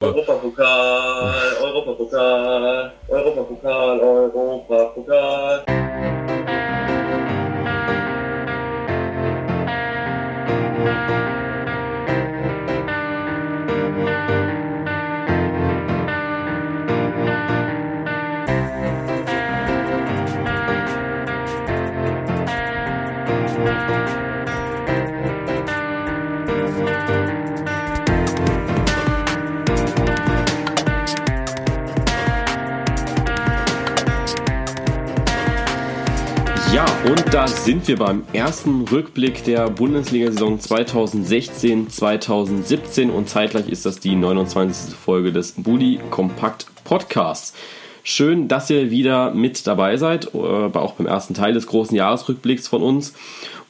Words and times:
Europapokal, 0.00 1.28
Europapokal, 1.60 2.92
wir 37.90 37.96
beim 37.96 38.24
ersten 38.32 38.82
Rückblick 38.82 39.42
der 39.42 39.68
Bundesliga-Saison 39.68 40.60
2016-2017 40.60 43.10
und 43.10 43.28
zeitgleich 43.28 43.68
ist 43.68 43.84
das 43.84 43.98
die 43.98 44.14
29. 44.14 44.94
Folge 44.94 45.32
des 45.32 45.54
Bully 45.56 45.98
Kompakt 46.08 46.66
Podcasts. 46.84 47.52
Schön, 48.04 48.46
dass 48.46 48.70
ihr 48.70 48.92
wieder 48.92 49.34
mit 49.34 49.66
dabei 49.66 49.96
seid, 49.96 50.32
äh, 50.34 50.38
auch 50.38 50.92
beim 50.92 51.08
ersten 51.08 51.34
Teil 51.34 51.52
des 51.52 51.66
großen 51.66 51.96
Jahresrückblicks 51.96 52.68
von 52.68 52.84
uns. 52.84 53.12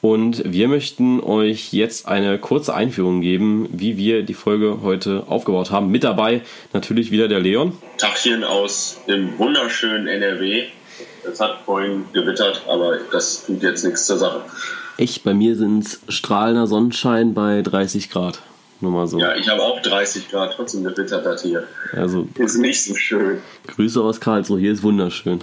Und 0.02 0.42
wir 0.44 0.68
möchten 0.68 1.20
euch 1.20 1.72
jetzt 1.72 2.06
eine 2.06 2.38
kurze 2.38 2.74
Einführung 2.74 3.22
geben, 3.22 3.70
wie 3.72 3.96
wir 3.96 4.22
die 4.22 4.34
Folge 4.34 4.80
heute 4.82 5.24
aufgebaut 5.28 5.70
haben. 5.70 5.90
Mit 5.90 6.04
dabei 6.04 6.42
natürlich 6.74 7.10
wieder 7.10 7.26
der 7.26 7.40
Leon. 7.40 7.72
Tachchen 7.96 8.44
aus 8.44 9.00
dem 9.08 9.38
wunderschönen 9.38 10.08
NRW. 10.08 10.64
Es 11.40 11.46
hat 11.46 11.60
vorhin 11.64 12.04
gewittert, 12.12 12.60
aber 12.68 12.98
das 13.12 13.46
tut 13.46 13.62
jetzt 13.62 13.82
nichts 13.82 14.04
zur 14.04 14.18
Sache. 14.18 14.42
Echt, 14.98 15.24
bei 15.24 15.32
mir 15.32 15.56
sind 15.56 15.86
es 15.86 16.00
strahlender 16.10 16.66
Sonnenschein 16.66 17.32
bei 17.32 17.62
30 17.62 18.10
Grad. 18.10 18.42
Nur 18.82 18.90
mal 18.90 19.06
so. 19.06 19.18
Ja, 19.18 19.34
ich 19.34 19.48
habe 19.48 19.62
auch 19.62 19.80
30 19.80 20.28
Grad, 20.28 20.52
trotzdem 20.54 20.84
gewittert 20.84 21.24
das 21.24 21.42
hier. 21.42 21.64
Also, 21.94 22.28
Ist 22.34 22.58
nicht 22.58 22.84
so 22.84 22.94
schön. 22.94 23.38
Grüße 23.68 24.02
aus 24.02 24.20
Karlsruhe, 24.20 24.60
hier 24.60 24.72
ist 24.72 24.82
wunderschön. 24.82 25.42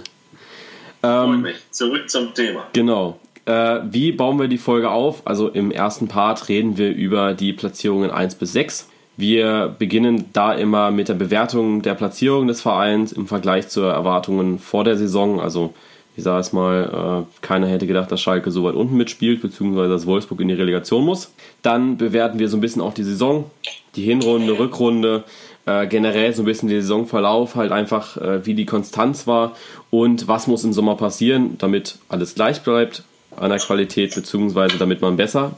Ähm, 1.02 1.42
mich. 1.42 1.56
Zurück 1.72 2.08
zum 2.08 2.32
Thema. 2.32 2.68
genau. 2.72 3.18
Äh, 3.44 3.80
wie 3.90 4.12
bauen 4.12 4.38
wir 4.38 4.46
die 4.46 4.58
Folge 4.58 4.90
auf? 4.90 5.22
Also 5.24 5.48
im 5.48 5.72
ersten 5.72 6.06
Part 6.06 6.48
reden 6.48 6.78
wir 6.78 6.94
über 6.94 7.34
die 7.34 7.52
Platzierungen 7.52 8.12
1 8.12 8.36
bis 8.36 8.52
6. 8.52 8.88
Wir 9.16 9.74
beginnen 9.76 10.26
da 10.32 10.52
immer 10.52 10.92
mit 10.92 11.08
der 11.08 11.14
Bewertung 11.14 11.82
der 11.82 11.94
Platzierung 11.94 12.46
des 12.46 12.60
Vereins 12.60 13.10
im 13.10 13.26
Vergleich 13.26 13.68
zu 13.68 13.80
Erwartungen 13.80 14.60
vor 14.60 14.84
der 14.84 14.96
Saison. 14.96 15.40
Also 15.40 15.74
ich 16.18 16.24
sage 16.24 16.40
es 16.40 16.52
mal, 16.52 17.26
äh, 17.30 17.46
keiner 17.46 17.68
hätte 17.68 17.86
gedacht, 17.86 18.10
dass 18.10 18.20
Schalke 18.20 18.50
so 18.50 18.64
weit 18.64 18.74
unten 18.74 18.96
mitspielt, 18.96 19.40
beziehungsweise 19.40 19.88
dass 19.88 20.04
Wolfsburg 20.04 20.40
in 20.40 20.48
die 20.48 20.54
Relegation 20.54 21.04
muss. 21.04 21.32
Dann 21.62 21.96
bewerten 21.96 22.40
wir 22.40 22.48
so 22.48 22.56
ein 22.56 22.60
bisschen 22.60 22.82
auch 22.82 22.92
die 22.92 23.04
Saison, 23.04 23.48
die 23.94 24.02
Hinrunde, 24.02 24.58
Rückrunde, 24.58 25.22
äh, 25.64 25.86
generell 25.86 26.34
so 26.34 26.42
ein 26.42 26.46
bisschen 26.46 26.68
den 26.68 26.80
Saisonverlauf, 26.80 27.54
halt 27.54 27.70
einfach, 27.70 28.16
äh, 28.16 28.44
wie 28.44 28.54
die 28.54 28.66
Konstanz 28.66 29.28
war 29.28 29.54
und 29.90 30.26
was 30.26 30.48
muss 30.48 30.64
im 30.64 30.72
Sommer 30.72 30.96
passieren, 30.96 31.56
damit 31.58 31.98
alles 32.08 32.34
gleich 32.34 32.62
bleibt 32.62 33.04
an 33.36 33.50
der 33.50 33.60
Qualität, 33.60 34.12
beziehungsweise 34.16 34.76
damit 34.76 35.00
man 35.00 35.16
besser 35.16 35.52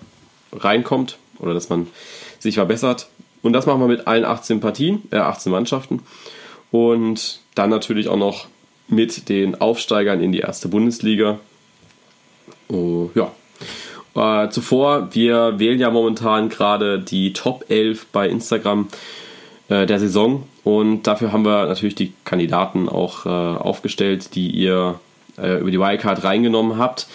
reinkommt 0.52 1.17
oder 1.39 1.55
dass 1.55 1.70
man 1.70 1.86
sich 2.39 2.56
verbessert. 2.56 3.08
Und 3.41 3.55
das 3.55 3.64
machen 3.64 3.80
wir 3.80 3.89
mit 3.89 4.06
allen 4.06 4.27
18 4.27 4.61
Partien, 4.61 5.05
äh, 5.11 5.17
18 5.17 5.50
Mannschaften. 5.50 6.02
Und 6.70 7.41
dann 7.55 7.70
natürlich 7.70 8.08
auch 8.08 8.19
noch 8.19 8.47
mit 8.91 9.28
den 9.28 9.60
Aufsteigern 9.60 10.20
in 10.20 10.33
die 10.33 10.41
erste 10.41 10.69
Bundesliga. 10.69 11.38
Oh, 12.69 13.10
ja. 13.14 13.33
Äh, 14.14 14.51
zuvor, 14.51 15.14
wir 15.14 15.58
wählen 15.58 15.78
ja 15.78 15.90
momentan 15.90 16.48
gerade 16.48 16.98
die 16.98 17.33
Top 17.33 17.64
11 17.68 18.06
bei 18.12 18.29
Instagram 18.29 18.89
äh, 19.68 19.86
der 19.86 20.00
Saison 20.00 20.48
und 20.64 21.05
dafür 21.06 21.33
haben 21.33 21.45
wir 21.45 21.67
natürlich 21.67 21.95
die 21.95 22.12
Kandidaten 22.24 22.89
auch 22.89 23.27
äh, 23.27 23.29
aufgestellt, 23.29 24.34
die 24.34 24.50
ihr 24.50 24.98
äh, 25.39 25.61
über 25.61 25.70
die 25.70 25.79
Wildcard 25.79 26.24
reingenommen 26.24 26.77
habt. 26.77 27.06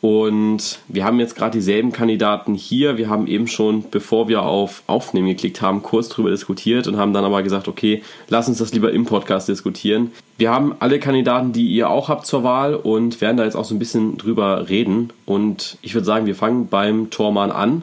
Und 0.00 0.78
wir 0.86 1.04
haben 1.04 1.18
jetzt 1.18 1.34
gerade 1.34 1.58
dieselben 1.58 1.90
Kandidaten 1.90 2.54
hier. 2.54 2.96
Wir 2.98 3.08
haben 3.08 3.26
eben 3.26 3.48
schon, 3.48 3.84
bevor 3.90 4.28
wir 4.28 4.42
auf 4.42 4.84
Aufnehmen 4.86 5.26
geklickt 5.26 5.60
haben, 5.60 5.82
kurz 5.82 6.08
drüber 6.08 6.30
diskutiert 6.30 6.86
und 6.86 6.96
haben 6.96 7.12
dann 7.12 7.24
aber 7.24 7.42
gesagt, 7.42 7.66
okay, 7.66 8.02
lass 8.28 8.48
uns 8.48 8.58
das 8.58 8.72
lieber 8.72 8.92
im 8.92 9.06
Podcast 9.06 9.48
diskutieren. 9.48 10.12
Wir 10.36 10.52
haben 10.52 10.76
alle 10.78 11.00
Kandidaten, 11.00 11.52
die 11.52 11.66
ihr 11.66 11.90
auch 11.90 12.08
habt 12.08 12.26
zur 12.26 12.44
Wahl 12.44 12.76
und 12.76 13.20
werden 13.20 13.36
da 13.36 13.44
jetzt 13.44 13.56
auch 13.56 13.64
so 13.64 13.74
ein 13.74 13.80
bisschen 13.80 14.18
drüber 14.18 14.68
reden. 14.68 15.12
Und 15.26 15.78
ich 15.82 15.94
würde 15.94 16.04
sagen, 16.04 16.26
wir 16.26 16.36
fangen 16.36 16.68
beim 16.68 17.10
Tormann 17.10 17.50
an, 17.50 17.82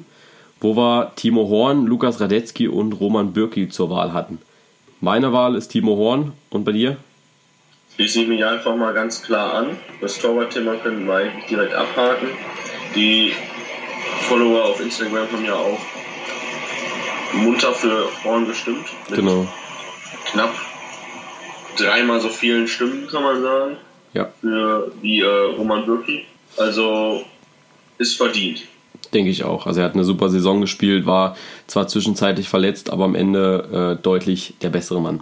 wo 0.62 0.78
wir 0.78 1.12
Timo 1.18 1.50
Horn, 1.50 1.86
Lukas 1.86 2.22
Radetzky 2.22 2.70
und 2.70 2.94
Roman 2.94 3.34
Bürki 3.34 3.68
zur 3.68 3.90
Wahl 3.90 4.14
hatten. 4.14 4.40
Meine 5.02 5.34
Wahl 5.34 5.56
ist 5.56 5.68
Timo 5.68 5.97
Horn 5.97 6.32
und 6.50 6.64
bei 6.64 6.72
dir? 6.72 6.96
Ich 7.97 8.11
sehe 8.13 8.28
mich 8.28 8.44
einfach 8.45 8.75
mal 8.75 8.94
ganz 8.94 9.22
klar 9.22 9.53
an. 9.53 9.78
Das 10.01 10.19
Torwartthema 10.19 10.75
können 10.75 11.07
wir 11.07 11.16
eigentlich 11.16 11.45
direkt 11.45 11.73
abhaken. 11.73 12.28
Die 12.95 13.33
Follower 14.22 14.66
auf 14.66 14.81
Instagram 14.81 15.31
haben 15.31 15.45
ja 15.45 15.56
auch 15.56 15.79
munter 17.34 17.73
für 17.73 18.07
Horn 18.23 18.47
gestimmt. 18.47 18.85
Mit 19.09 19.19
Genau. 19.19 19.47
knapp 20.31 20.53
dreimal 21.78 22.19
so 22.19 22.29
vielen 22.29 22.67
Stimmen, 22.67 23.07
kann 23.07 23.23
man 23.23 23.41
sagen, 23.41 23.78
Ja, 24.13 24.29
für 24.41 24.91
wie 25.01 25.19
äh, 25.22 25.25
Roman 25.57 25.85
Bürki. 25.85 26.25
Also 26.57 27.23
ist 27.97 28.16
verdient. 28.17 28.63
denke 29.13 29.29
ich 29.29 29.44
auch. 29.44 29.67
Also 29.67 29.79
er 29.81 29.85
hat 29.85 29.94
eine 29.94 30.03
super 30.05 30.29
Saison 30.29 30.61
gespielt, 30.61 31.05
war 31.05 31.35
zwar 31.67 31.88
zwischenzeitlich 31.88 32.50
verletzt, 32.50 32.89
aber 32.89 33.05
am 33.05 33.16
Ende 33.16 33.97
äh, 34.00 34.01
deutlich 34.03 34.53
der 34.61 34.69
bessere 34.69 35.01
Mann. 35.01 35.22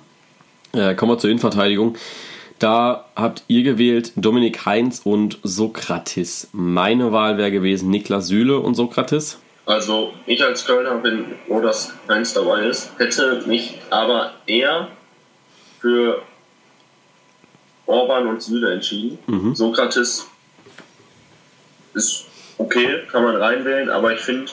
Äh, 0.73 0.95
kommen 0.95 1.12
wir 1.12 1.17
zur 1.19 1.29
Innenverteidigung. 1.29 1.95
Da 2.63 3.09
habt 3.18 3.44
ihr 3.50 3.62
gewählt 3.63 4.13
Dominik 4.16 4.66
Heinz 4.66 5.01
und 5.03 5.38
Sokrates. 5.44 6.47
Meine 6.53 7.12
Wahl 7.12 7.38
wäre 7.38 7.51
gewesen 7.51 7.90
Niklas 7.90 8.28
Süle 8.28 8.57
und 8.57 8.75
Sokrates. 8.75 9.38
Also 9.66 10.13
ich 10.28 10.41
als 10.41 10.66
Kölner 10.66 10.96
bin 10.96 11.25
froh, 11.46 11.59
dass 11.59 11.94
keins 12.07 12.34
dabei 12.34 12.68
ist. 12.68 12.97
Hätte 12.97 13.44
mich 13.47 13.79
aber 13.90 14.31
eher 14.46 14.88
für 15.81 16.22
Orban 17.85 18.28
und 18.28 18.41
Süle 18.41 18.72
entschieden. 18.72 19.19
Mhm. 19.28 19.56
Sokrates 19.56 20.25
ist 21.94 22.28
okay, 22.57 23.00
kann 23.12 23.25
man 23.25 23.35
reinwählen, 23.35 23.90
aber 23.90 24.13
ich 24.13 24.22
finde 24.22 24.50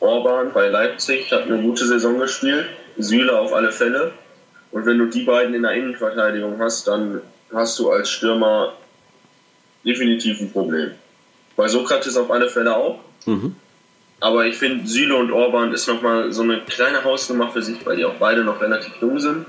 Orban 0.00 0.52
bei 0.52 0.66
Leipzig 0.66 1.30
hat 1.30 1.44
eine 1.44 1.62
gute 1.62 1.86
Saison 1.86 2.18
gespielt. 2.18 2.66
Süle 2.98 3.38
auf 3.38 3.52
alle 3.52 3.70
Fälle. 3.70 4.14
Und 4.72 4.86
wenn 4.86 4.98
du 4.98 5.06
die 5.06 5.24
beiden 5.24 5.54
in 5.54 5.62
der 5.62 5.72
Innenverteidigung 5.72 6.58
hast, 6.60 6.86
dann 6.86 7.22
hast 7.52 7.78
du 7.78 7.90
als 7.90 8.10
Stürmer 8.10 8.74
definitiv 9.84 10.40
ein 10.40 10.52
Problem. 10.52 10.92
Bei 11.56 11.68
Sokrates 11.68 12.16
auf 12.16 12.30
alle 12.30 12.48
Fälle 12.48 12.76
auch. 12.76 13.00
Mhm. 13.26 13.56
Aber 14.20 14.46
ich 14.46 14.56
finde, 14.56 14.86
Süle 14.86 15.16
und 15.16 15.32
Orban 15.32 15.72
ist 15.72 15.88
nochmal 15.88 16.30
so 16.30 16.42
eine 16.42 16.60
kleine 16.60 17.02
Hausnummer 17.04 17.50
für 17.50 17.62
sich, 17.62 17.84
weil 17.86 17.96
die 17.96 18.04
auch 18.04 18.16
beide 18.18 18.44
noch 18.44 18.60
relativ 18.60 18.92
jung 19.00 19.18
sind. 19.18 19.46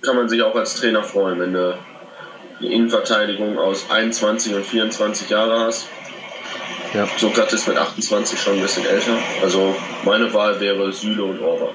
Kann 0.00 0.16
man 0.16 0.28
sich 0.28 0.42
auch 0.42 0.54
als 0.54 0.76
Trainer 0.76 1.04
freuen, 1.04 1.38
wenn 1.38 1.52
du 1.52 1.78
die 2.60 2.72
Innenverteidigung 2.72 3.58
aus 3.58 3.90
21 3.90 4.54
und 4.54 4.64
24 4.64 5.28
Jahre 5.28 5.60
hast. 5.60 5.86
Ja. 6.94 7.06
Sokrates 7.18 7.66
mit 7.66 7.76
28 7.76 8.40
schon 8.40 8.54
ein 8.54 8.62
bisschen 8.62 8.84
älter. 8.86 9.16
Also 9.42 9.76
meine 10.04 10.32
Wahl 10.32 10.58
wäre 10.60 10.92
Süle 10.92 11.22
und 11.24 11.40
Orban. 11.40 11.74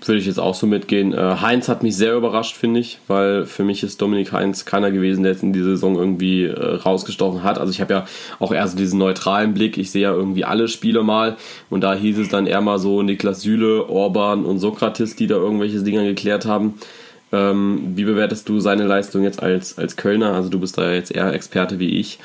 Würde 0.00 0.18
ich 0.18 0.26
jetzt 0.26 0.40
auch 0.40 0.54
so 0.54 0.66
mitgehen. 0.66 1.12
Äh, 1.12 1.36
Heinz 1.40 1.68
hat 1.68 1.82
mich 1.82 1.96
sehr 1.96 2.16
überrascht, 2.16 2.56
finde 2.56 2.80
ich, 2.80 2.98
weil 3.06 3.44
für 3.46 3.64
mich 3.64 3.82
ist 3.82 4.00
Dominik 4.00 4.32
Heinz 4.32 4.64
keiner 4.64 4.90
gewesen, 4.90 5.22
der 5.22 5.32
jetzt 5.32 5.42
in 5.42 5.52
dieser 5.52 5.70
Saison 5.70 5.96
irgendwie 5.96 6.44
äh, 6.44 6.76
rausgestochen 6.76 7.42
hat. 7.42 7.58
Also 7.58 7.70
ich 7.70 7.80
habe 7.80 7.94
ja 7.94 8.06
auch 8.40 8.52
eher 8.52 8.66
so 8.66 8.76
diesen 8.76 8.98
neutralen 8.98 9.54
Blick. 9.54 9.78
Ich 9.78 9.90
sehe 9.90 10.02
ja 10.02 10.12
irgendwie 10.12 10.44
alle 10.44 10.68
Spiele 10.68 11.02
mal 11.02 11.36
und 11.70 11.82
da 11.82 11.94
hieß 11.94 12.18
es 12.18 12.28
dann 12.28 12.46
eher 12.46 12.60
mal 12.60 12.78
so 12.78 13.02
Niklas 13.02 13.42
Süle, 13.42 13.88
Orban 13.88 14.44
und 14.44 14.58
Sokrates, 14.58 15.16
die 15.16 15.26
da 15.26 15.36
irgendwelche 15.36 15.82
Dinge 15.82 16.04
geklärt 16.04 16.46
haben. 16.46 16.74
Ähm, 17.30 17.92
wie 17.94 18.04
bewertest 18.04 18.48
du 18.48 18.60
seine 18.60 18.84
Leistung 18.84 19.22
jetzt 19.22 19.42
als, 19.42 19.78
als 19.78 19.96
Kölner? 19.96 20.32
Also 20.32 20.48
du 20.48 20.58
bist 20.58 20.78
da 20.78 20.92
jetzt 20.92 21.14
eher 21.14 21.32
Experte 21.32 21.78
wie 21.78 21.98
ich, 22.00 22.18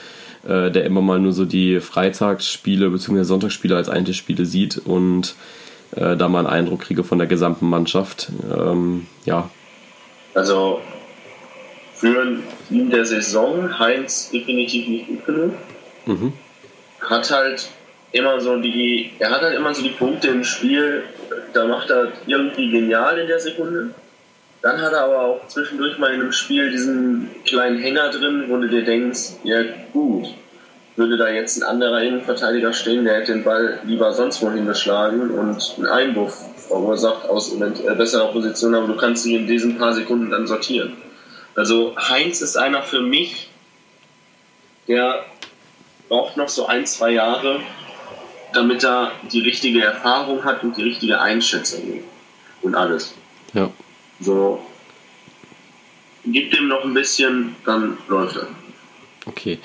äh, 0.48 0.72
der 0.72 0.86
immer 0.86 1.02
mal 1.02 1.20
nur 1.20 1.34
so 1.34 1.46
die 1.46 1.80
Freitagsspiele 1.80 2.90
bzw. 2.90 3.24
Sonntagsspiele 3.24 3.76
als 3.76 3.90
Einzelspiele 3.90 4.46
sieht 4.46 4.78
und 4.78 5.36
äh, 5.96 6.16
da 6.16 6.28
mal 6.28 6.40
einen 6.40 6.48
Eindruck 6.48 6.82
kriege 6.82 7.04
von 7.04 7.18
der 7.18 7.28
gesamten 7.28 7.70
Mannschaft. 7.70 8.32
Ähm, 8.52 9.08
ja, 9.26 9.50
Also 10.34 10.82
für 11.94 12.38
ihn 12.70 12.90
der 12.90 13.06
Saison 13.06 13.78
Heinz 13.78 14.30
definitiv 14.32 14.88
nicht 14.88 15.08
gut 15.08 15.26
genug. 15.26 15.54
Mhm. 16.06 16.34
Hat 17.02 17.30
halt 17.32 17.70
immer 18.12 18.40
so 18.40 18.58
die, 18.58 19.12
er 19.20 19.32
hat 19.32 19.42
halt 19.42 19.56
immer 19.56 19.74
so 19.74 19.82
die 19.84 19.90
Punkte 19.90 20.30
im 20.30 20.44
Spiel, 20.44 21.04
da 21.54 21.66
macht 21.66 21.90
er 21.90 22.12
irgendwie 22.26 22.72
genial 22.72 23.18
in 23.18 23.28
der 23.28 23.40
Sekunde. 23.40 23.90
Dann 24.62 24.82
hat 24.82 24.92
er 24.92 25.06
aber 25.06 25.22
auch 25.22 25.48
zwischendurch 25.48 25.98
mal 26.00 26.14
in 26.14 26.22
einem 26.22 26.32
Spiel 26.32 26.70
diesen 26.70 27.30
kleinen 27.46 27.80
Hänger 27.80 28.10
drin, 28.10 28.46
wo 28.48 28.58
du 28.58 28.68
dir 28.68 28.84
denkst, 28.84 29.36
ja 29.44 29.62
gut, 29.94 30.28
würde 31.00 31.18
da 31.18 31.30
jetzt 31.30 31.58
ein 31.58 31.64
anderer 31.64 32.02
Innenverteidiger 32.04 32.74
stehen, 32.74 33.06
der 33.06 33.16
hätte 33.16 33.32
den 33.32 33.44
Ball 33.44 33.80
lieber 33.86 34.14
sonst 34.14 34.42
wohin 34.42 34.68
geschlagen 34.68 35.32
und 35.32 35.76
einen 35.78 35.88
Einwurf 35.88 36.38
verursacht 36.68 37.28
aus 37.28 37.54
äh, 37.54 37.96
besserer 37.96 38.32
Position, 38.32 38.76
aber 38.76 38.88
du 38.88 38.98
kannst 38.98 39.24
sie 39.24 39.34
in 39.36 39.48
diesen 39.48 39.78
paar 39.78 39.94
Sekunden 39.94 40.30
dann 40.30 40.46
sortieren. 40.46 40.98
Also 41.56 41.96
Heinz 41.98 42.42
ist 42.42 42.58
einer 42.58 42.84
für 42.84 43.02
mich, 43.02 43.50
der 44.88 45.26
braucht 46.10 46.38
noch 46.38 46.50
so 46.50 46.68
ein, 46.68 46.86
zwei 46.86 47.12
Jahre, 47.12 47.62
damit 48.54 48.84
er 48.84 49.12
die 49.32 49.42
richtige 49.42 49.82
Erfahrung 49.82 50.44
hat 50.44 50.64
und 50.64 50.76
die 50.76 50.84
richtige 50.84 51.22
Einschätzung 51.22 52.04
und 52.62 52.76
alles. 52.76 53.14
Ja. 53.54 53.72
So, 54.20 54.66
gib 56.26 56.52
dem 56.52 56.68
noch 56.68 56.84
ein 56.84 56.94
bisschen, 56.94 57.56
dann 57.66 57.98
läuft 58.10 58.36
er. 58.36 58.48
Okay. 59.26 59.60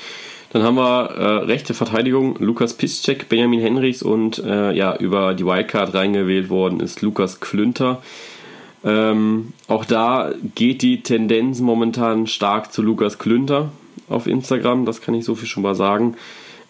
Dann 0.54 0.62
haben 0.62 0.76
wir 0.76 1.10
äh, 1.10 1.44
rechte 1.46 1.74
Verteidigung 1.74 2.36
Lukas 2.38 2.74
Piszczek, 2.74 3.28
Benjamin 3.28 3.58
Henrichs 3.58 4.04
und 4.04 4.38
äh, 4.38 4.70
ja, 4.70 4.96
über 4.96 5.34
die 5.34 5.44
Wildcard 5.44 5.92
reingewählt 5.92 6.48
worden 6.48 6.78
ist 6.78 7.02
Lukas 7.02 7.40
Klünter. 7.40 8.00
Ähm, 8.84 9.52
auch 9.66 9.84
da 9.84 10.30
geht 10.54 10.82
die 10.82 11.02
Tendenz 11.02 11.58
momentan 11.58 12.28
stark 12.28 12.72
zu 12.72 12.82
Lukas 12.82 13.18
Klünter 13.18 13.72
auf 14.08 14.28
Instagram, 14.28 14.86
das 14.86 15.00
kann 15.00 15.14
ich 15.14 15.24
so 15.24 15.34
viel 15.34 15.48
schon 15.48 15.64
mal 15.64 15.74
sagen. 15.74 16.14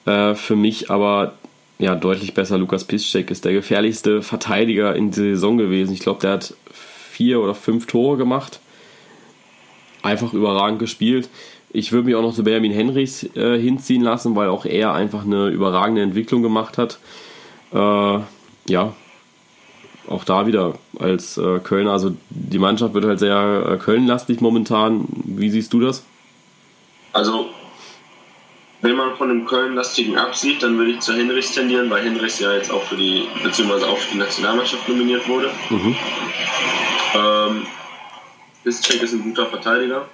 Äh, 0.07 0.35
für 0.35 0.57
mich 0.57 0.91
aber 0.91 1.35
ja 1.79 1.95
deutlich 1.95 2.33
besser. 2.33 2.57
Lukas 2.57 2.85
Piszczek 2.85 3.31
ist 3.31 3.45
der 3.45 3.53
gefährlichste 3.53 4.23
Verteidiger 4.23 4.97
in 4.97 5.11
dieser 5.11 5.35
Saison 5.35 5.59
gewesen. 5.59 5.93
Ich 5.93 6.01
glaube, 6.01 6.21
der 6.23 6.33
hat 6.33 6.55
vier 6.73 7.39
oder 7.39 7.55
fünf 7.55 7.87
Tore 7.87 8.17
gemacht. 8.17 8.61
Einfach 10.01 10.33
überragend 10.33 10.79
gespielt. 10.79 11.29
Ich 11.75 11.91
würde 11.91 12.07
mich 12.07 12.15
auch 12.15 12.23
noch 12.23 12.33
zu 12.33 12.45
Benjamin 12.45 12.71
Henrichs 12.71 13.25
äh, 13.35 13.59
hinziehen 13.59 14.01
lassen, 14.01 14.37
weil 14.37 14.49
auch 14.49 14.65
er 14.65 14.95
einfach 14.95 15.25
eine 15.25 15.49
überragende 15.49 16.03
Entwicklung 16.03 16.41
gemacht 16.41 16.79
hat. 16.79 17.01
Äh, 17.73 18.21
ja, 18.69 18.93
auch 20.09 20.23
da 20.23 20.47
wieder 20.47 20.75
als 21.01 21.37
äh, 21.37 21.59
Kölner, 21.59 21.91
also 21.91 22.15
die 22.31 22.61
Mannschaft 22.61 22.95
wird 22.95 23.05
halt 23.07 23.19
sehr 23.19 23.67
äh, 23.69 23.77
Köln-lastig 23.77 24.41
momentan. 24.41 25.07
Wie 25.25 25.51
siehst 25.51 25.73
du 25.73 25.81
das? 25.81 26.05
Also, 27.13 27.47
wenn 28.81 28.95
man 28.95 29.17
von 29.17 29.29
dem 29.29 29.45
Köln-lastigen 29.45 30.17
absieht, 30.17 30.63
dann 30.63 30.79
würde 30.79 30.93
ich 30.93 31.01
zu 31.01 31.13
Henrichs 31.13 31.55
tendieren, 31.55 31.91
weil 31.91 32.05
Henrichs 32.05 32.39
ja 32.39 32.55
jetzt 32.55 32.71
auch 32.71 32.83
für 32.85 32.97
die, 32.97 33.25
beziehungsweise 33.43 33.89
auch 33.89 33.99
für 33.99 34.13
die 34.13 34.19
Nationalmannschaft 34.19 34.89
nominiert 34.89 35.27
wurde. 35.27 35.51
Mhm. 35.71 35.97
Ähm, 37.17 37.67
Piszczek 38.63 39.03
ist 39.03 39.13
ein 39.13 39.25
guter 39.25 39.47
Verteidiger 39.47 40.07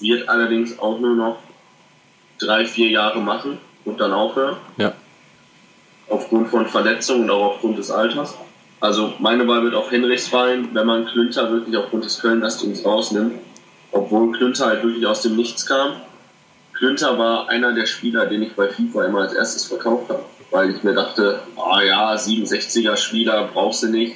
wird 0.00 0.28
allerdings 0.28 0.78
auch 0.78 0.98
nur 0.98 1.14
noch 1.14 1.38
drei, 2.38 2.66
vier 2.66 2.88
Jahre 2.88 3.20
machen 3.20 3.58
und 3.84 4.00
dann 4.00 4.12
aufhören. 4.12 4.56
Ja. 4.76 4.92
Aufgrund 6.08 6.48
von 6.48 6.66
Verletzungen 6.66 7.24
und 7.24 7.30
auch 7.30 7.54
aufgrund 7.54 7.78
des 7.78 7.90
Alters. 7.90 8.34
Also 8.80 9.12
meine 9.18 9.46
Wahl 9.46 9.62
wird 9.62 9.74
auf 9.74 9.90
Henrichs 9.90 10.28
fallen, 10.28 10.70
wenn 10.72 10.86
man 10.86 11.06
Klünter 11.06 11.50
wirklich 11.52 11.76
aufgrund 11.76 12.04
des 12.04 12.20
Köln-Lastings 12.20 12.84
rausnimmt. 12.84 13.34
Obwohl 13.92 14.32
Klünter 14.32 14.66
halt 14.66 14.82
wirklich 14.82 15.06
aus 15.06 15.22
dem 15.22 15.36
Nichts 15.36 15.66
kam. 15.66 16.00
Klünter 16.72 17.18
war 17.18 17.48
einer 17.48 17.72
der 17.72 17.86
Spieler, 17.86 18.26
den 18.26 18.42
ich 18.42 18.54
bei 18.54 18.68
FIFA 18.68 19.04
immer 19.04 19.20
als 19.20 19.34
erstes 19.34 19.66
verkauft 19.66 20.08
habe. 20.08 20.24
Weil 20.50 20.70
ich 20.70 20.82
mir 20.82 20.94
dachte, 20.94 21.40
ah 21.56 21.76
oh 21.76 21.80
ja, 21.80 22.14
67er 22.14 22.96
Spieler 22.96 23.50
brauchst 23.52 23.82
du 23.82 23.88
nicht, 23.88 24.14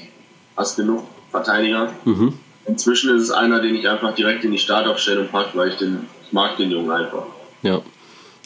hast 0.57 0.77
genug 0.77 1.05
Verteidiger. 1.31 1.93
Mhm. 2.05 2.39
Inzwischen 2.67 3.15
ist 3.15 3.23
es 3.23 3.31
einer, 3.31 3.61
den 3.61 3.75
ich 3.75 3.89
einfach 3.89 4.15
direkt 4.15 4.45
in 4.45 4.53
die 4.53 4.59
Startaufstellung 4.59 5.29
packe, 5.29 5.57
weil 5.57 5.69
ich, 5.69 5.77
den, 5.77 6.07
ich 6.25 6.33
mag 6.33 6.57
den 6.57 6.71
Jungen 6.71 6.91
einfach. 6.91 7.25
Ja. 7.63 7.83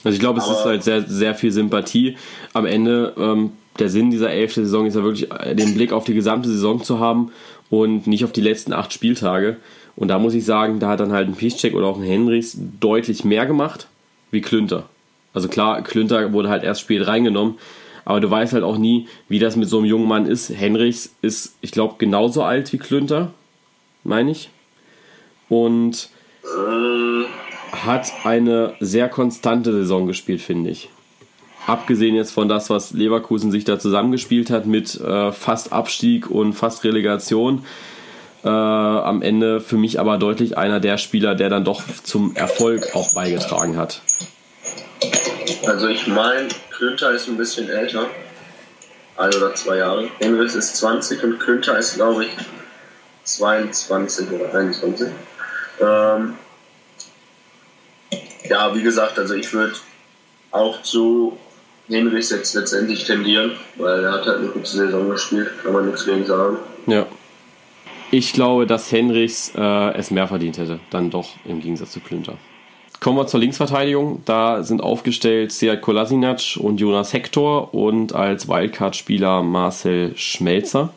Also 0.05 0.15
ich 0.15 0.21
glaube, 0.21 0.41
es 0.41 0.49
ist 0.49 0.65
halt 0.65 0.83
sehr, 0.83 1.03
sehr 1.03 1.35
viel 1.35 1.51
Sympathie. 1.51 2.17
Am 2.53 2.67
Ende, 2.67 3.15
ähm, 3.17 3.53
der 3.79 3.89
Sinn 3.89 4.11
dieser 4.11 4.31
elften 4.31 4.65
Saison 4.65 4.87
ist 4.87 4.95
ja 4.95 5.03
wirklich, 5.03 5.31
äh, 5.33 5.55
den 5.55 5.75
Blick 5.75 5.93
auf 5.93 6.05
die 6.05 6.15
gesamte 6.15 6.49
Saison 6.49 6.83
zu 6.83 6.99
haben 6.99 7.33
und 7.71 8.07
nicht 8.07 8.25
auf 8.25 8.33
die 8.33 8.41
letzten 8.41 8.73
acht 8.73 8.93
Spieltage. 8.93 9.57
Und 9.97 10.09
da 10.09 10.19
muss 10.19 10.35
ich 10.35 10.45
sagen, 10.45 10.79
da 10.79 10.89
hat 10.89 11.01
dann 11.01 11.13
halt 11.13 11.29
ein 11.29 11.35
Piszczek 11.35 11.75
oder 11.75 11.87
auch 11.87 11.99
ein 11.99 12.05
Henrichs 12.05 12.57
deutlich 12.81 13.25
mehr 13.25 13.47
gemacht 13.47 13.89
wie 14.31 14.41
Klünter. 14.41 14.85
Also 15.35 15.49
klar, 15.49 15.83
Klünter 15.83 16.33
wurde 16.33 16.49
halt 16.49 16.63
erst 16.63 16.83
spät 16.83 17.07
reingenommen, 17.07 17.57
aber 18.05 18.21
du 18.21 18.31
weißt 18.31 18.53
halt 18.53 18.65
auch 18.65 18.79
nie, 18.79 19.09
wie 19.29 19.39
das 19.39 19.57
mit 19.57 19.69
so 19.69 19.79
einem 19.79 19.87
jungen 19.87 20.09
Mann 20.09 20.27
ist. 20.27 20.51
Henrichs 20.51 21.15
ist, 21.23 21.57
ich 21.61 21.73
glaube, 21.73 21.97
genauso 21.99 22.43
alt 22.43 22.73
wie 22.73 22.79
Klünter 22.79 23.33
meine 24.09 24.31
ich. 24.33 24.51
Und 25.49 26.11
hat 27.73 28.13
eine 28.25 28.75
sehr 28.81 29.09
konstante 29.09 29.73
Saison 29.73 30.07
gespielt, 30.07 30.41
finde 30.41 30.71
ich. 30.71 30.89
Abgesehen 31.67 32.15
jetzt 32.15 32.33
von 32.33 32.49
das, 32.49 32.71
was 32.71 32.93
Leverkusen 32.93 33.51
sich 33.51 33.65
da 33.65 33.79
zusammengespielt 33.79 34.51
hat 34.51 34.65
mit 34.67 34.99
äh, 35.01 35.33
fast 35.33 35.73
Abstieg 35.73 36.31
und 36.31 36.55
fast 36.55 36.83
Relegation. 36.85 37.65
Äh, 38.43 38.49
am 38.49 39.21
Ende 39.21 39.61
für 39.61 39.77
mich 39.77 40.01
aber 40.01 40.17
deutlich 40.17 40.57
einer 40.57 40.81
der 40.81 40.97
Spieler, 40.97 41.35
der 41.35 41.51
dann 41.51 41.65
doch 41.65 41.83
zum 42.05 42.35
Erfolg 42.37 42.95
auch 42.95 43.13
beigetragen 43.15 43.77
hat. 43.77 44.01
Also 45.67 45.89
ich 45.89 46.07
meine, 46.07 46.49
Klünter 46.71 47.11
ist 47.11 47.29
ein 47.29 47.37
bisschen 47.37 47.69
älter. 47.69 48.07
Ein 49.17 49.35
oder 49.35 49.55
zwei 49.55 49.79
Jahre. 49.79 50.09
Henrichs 50.21 50.55
ist 50.55 50.77
20 50.77 51.23
und 51.25 51.41
Klünter 51.41 51.77
ist, 51.77 51.97
glaube 51.97 52.25
ich, 52.25 52.31
22 53.37 54.31
oder 54.31 54.55
21. 54.55 55.09
Ähm, 55.81 56.35
ja, 58.49 58.75
wie 58.75 58.83
gesagt, 58.83 59.19
also 59.19 59.35
ich 59.35 59.53
würde 59.53 59.75
auch 60.51 60.83
zu 60.83 61.37
Henrichs 61.89 62.31
jetzt 62.31 62.55
letztendlich 62.55 63.05
tendieren, 63.05 63.53
weil 63.77 64.05
er 64.05 64.13
hat 64.13 64.27
halt 64.27 64.39
eine 64.39 64.49
gute 64.49 64.67
Saison 64.67 65.11
gespielt, 65.11 65.51
kann 65.63 65.73
man 65.73 65.87
nichts 65.87 66.05
gegen 66.05 66.25
sagen. 66.25 66.57
Ja. 66.87 67.07
Ich 68.11 68.33
glaube, 68.33 68.67
dass 68.67 68.91
Henrichs 68.91 69.53
äh, 69.55 69.95
es 69.95 70.11
mehr 70.11 70.27
verdient 70.27 70.57
hätte, 70.57 70.81
dann 70.89 71.11
doch 71.11 71.29
im 71.45 71.61
Gegensatz 71.61 71.93
zu 71.93 72.01
Klünter. 72.01 72.39
Kommen 73.01 73.19
wir 73.19 73.27
zur 73.27 73.41
Linksverteidigung. 73.41 74.23
Da 74.25 74.63
sind 74.63 74.83
aufgestellt 74.83 75.53
Seat 75.53 75.83
Kolasinac 75.83 76.57
und 76.57 76.81
Jonas 76.81 77.13
Hector 77.13 77.73
und 77.75 78.15
als 78.15 78.49
Wildcard-Spieler 78.49 79.43
Marcel 79.43 80.17
Schmelzer 80.17 80.93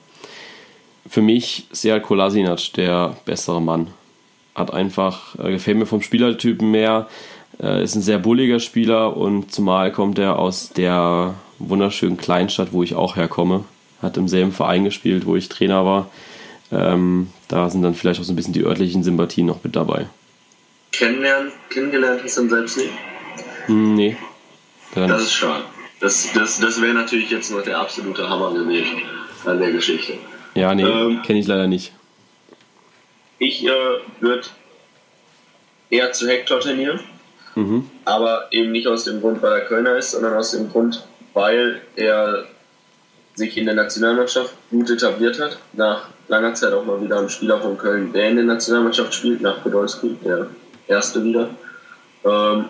für 1.08 1.22
mich 1.22 1.68
Sead 1.72 2.04
Kolasinac 2.04 2.74
der 2.76 3.16
bessere 3.26 3.62
Mann. 3.62 3.88
Hat 4.56 4.74
einfach, 4.74 5.36
äh, 5.40 5.52
gefällt 5.52 5.78
mir 5.78 5.86
vom 5.86 6.02
Spielertypen 6.02 6.70
mehr, 6.70 7.08
äh, 7.62 7.84
ist 7.84 7.96
ein 7.96 8.02
sehr 8.02 8.20
bulliger 8.20 8.60
Spieler 8.60 9.16
und 9.16 9.52
zumal 9.52 9.92
kommt 9.92 10.20
er 10.20 10.40
aus 10.40 10.70
der 10.70 11.36
wunderschönen 11.60 12.18
Kleinstadt, 12.18 12.74
wo 12.74 12.84
ich 12.84 12.96
auch 12.96 13.16
herkomme. 13.16 13.66
Hat 14.02 14.18
im 14.18 14.28
selben 14.28 14.52
Verein 14.52 14.84
gespielt, 14.84 15.26
wo 15.26 15.36
ich 15.36 15.48
Trainer 15.48 15.86
war. 15.86 16.10
Ähm, 16.72 17.30
da 17.48 17.70
sind 17.70 17.84
dann 17.84 17.94
vielleicht 17.94 18.20
auch 18.20 18.24
so 18.24 18.34
ein 18.34 18.36
bisschen 18.36 18.54
die 18.54 18.64
örtlichen 18.64 19.04
Sympathien 19.04 19.46
noch 19.46 19.64
mit 19.64 19.76
dabei. 19.76 20.08
Kennenlernen, 20.92 21.52
kennengelernt 21.70 22.22
hast 22.24 22.38
du 22.38 22.42
ihn 22.42 22.50
selbst 22.50 22.78
nicht? 22.78 22.92
Hm, 23.68 23.96
nee. 23.96 24.18
Das 24.96 25.22
ist 25.22 25.34
schade. 25.34 25.64
Das, 26.00 26.30
das, 26.34 26.60
das 26.60 26.82
wäre 26.82 26.94
natürlich 26.94 27.30
jetzt 27.30 27.52
noch 27.52 27.62
der 27.62 27.80
absolute 27.80 28.28
Hammer 28.28 28.54
gewesen 28.54 29.04
an 29.46 29.60
der 29.60 29.72
Geschichte. 29.72 30.14
Ja, 30.54 30.76
nee, 30.76 30.84
ähm, 30.84 31.22
kenne 31.22 31.40
ich 31.40 31.48
leider 31.48 31.68
nicht. 31.68 31.94
Ich 33.40 33.66
äh, 33.66 33.70
würde 34.20 34.44
eher 35.90 36.12
zu 36.12 36.28
Hector 36.28 36.60
trainieren, 36.60 37.00
mhm. 37.56 37.90
aber 38.06 38.48
eben 38.52 38.72
nicht 38.72 38.88
aus 38.88 39.06
dem 39.06 39.22
Grund, 39.22 39.42
weil 39.42 39.54
er 39.54 39.66
Kölner 39.66 39.96
ist, 39.98 40.12
sondern 40.12 40.34
aus 40.34 40.52
dem 40.52 40.70
Grund, 40.70 41.06
weil 41.34 41.82
er 41.96 42.46
sich 43.36 43.58
in 43.58 43.66
der 43.66 43.76
Nationalmannschaft 43.76 44.54
gut 44.70 44.90
etabliert 44.90 45.40
hat. 45.40 45.58
Nach 45.74 46.10
langer 46.28 46.54
Zeit 46.54 46.74
auch 46.74 46.86
mal 46.86 47.02
wieder 47.02 47.20
ein 47.20 47.30
Spieler 47.30 47.60
von 47.60 47.78
Köln, 47.78 48.14
der 48.14 48.30
in 48.30 48.36
der 48.36 48.46
Nationalmannschaft 48.46 49.14
spielt, 49.14 49.42
nach 49.42 49.64
Podolski, 49.64 50.18
der 50.24 50.48
erste 50.88 51.24
wieder. 51.24 51.50
Ähm, 52.24 52.66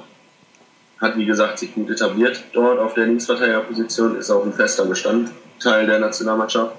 hat 0.99 1.17
wie 1.17 1.25
gesagt 1.25 1.57
sich 1.57 1.73
gut 1.73 1.89
etabliert 1.89 2.43
dort 2.53 2.79
auf 2.79 2.93
der 2.93 3.07
Linksverteidigerposition, 3.07 4.15
ist 4.17 4.29
auch 4.29 4.45
ein 4.45 4.53
fester 4.53 4.85
Bestandteil 4.85 5.87
der 5.87 5.99
Nationalmannschaft 5.99 6.75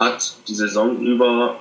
hat 0.00 0.34
die 0.48 0.54
Saison 0.54 0.98
über 1.00 1.60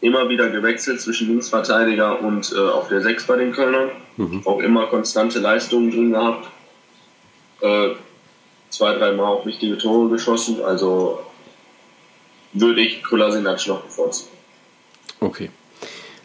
immer 0.00 0.28
wieder 0.28 0.50
gewechselt 0.50 1.00
zwischen 1.00 1.28
Linksverteidiger 1.28 2.20
und 2.20 2.52
äh, 2.52 2.58
auf 2.58 2.88
der 2.88 3.00
6 3.00 3.26
bei 3.26 3.36
den 3.36 3.52
Kölnern. 3.52 3.90
Mhm. 4.16 4.42
Auch 4.44 4.60
immer 4.60 4.86
konstante 4.86 5.38
Leistungen 5.38 5.90
drin 5.90 6.12
gehabt. 6.12 6.48
Äh, 7.60 7.90
zwei, 8.70 8.94
dreimal 8.94 9.26
auch 9.26 9.46
wichtige 9.46 9.78
Tore 9.78 10.08
geschossen. 10.08 10.62
Also 10.62 11.20
würde 12.52 12.80
ich 12.80 13.02
Kolasinac 13.02 13.66
noch 13.66 13.82
bevorzugen. 13.82 14.30
Okay. 15.20 15.50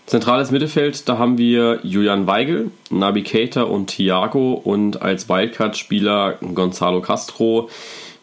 Zentrales 0.06 0.52
Mittelfeld, 0.52 1.08
da 1.08 1.18
haben 1.18 1.38
wir 1.38 1.80
Julian 1.84 2.28
Weigel, 2.28 2.72
Nabi 2.90 3.24
Keita 3.24 3.64
und 3.64 3.88
Thiago 3.88 4.54
und 4.54 5.02
als 5.02 5.30
Wildcard-Spieler 5.30 6.40
Gonzalo 6.54 7.02
Castro, 7.02 7.70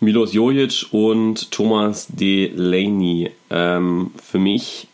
Milos 0.00 0.32
Jojic 0.32 0.86
und 0.92 1.50
Thomas 1.50 2.08
Delaney. 2.08 3.30
Ähm, 3.50 4.12
für 4.22 4.38
mich 4.38 4.86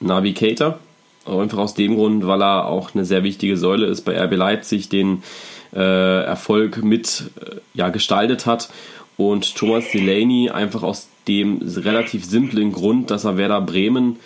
Keita, 0.00 0.78
einfach 1.26 1.58
aus 1.58 1.74
dem 1.74 1.96
Grund, 1.96 2.26
weil 2.26 2.42
er 2.42 2.66
auch 2.66 2.94
eine 2.94 3.04
sehr 3.04 3.24
wichtige 3.24 3.58
Säule 3.58 3.86
ist 3.86 4.02
bei 4.02 4.18
RB 4.18 4.36
Leipzig, 4.36 4.88
den 4.88 5.22
äh, 5.74 6.24
Erfolg 6.24 6.82
mit 6.82 7.30
äh, 7.40 7.56
ja, 7.74 7.90
gestaltet 7.90 8.46
hat. 8.46 8.70
Und 9.18 9.54
Thomas 9.54 9.84
Delaney 9.92 10.50
einfach 10.50 10.82
aus 10.82 11.08
dem 11.28 11.60
relativ 11.62 12.24
simplen 12.24 12.72
Grund, 12.72 13.10
dass 13.10 13.24
er 13.24 13.36
Werder 13.36 13.60
Bremen 13.60 14.18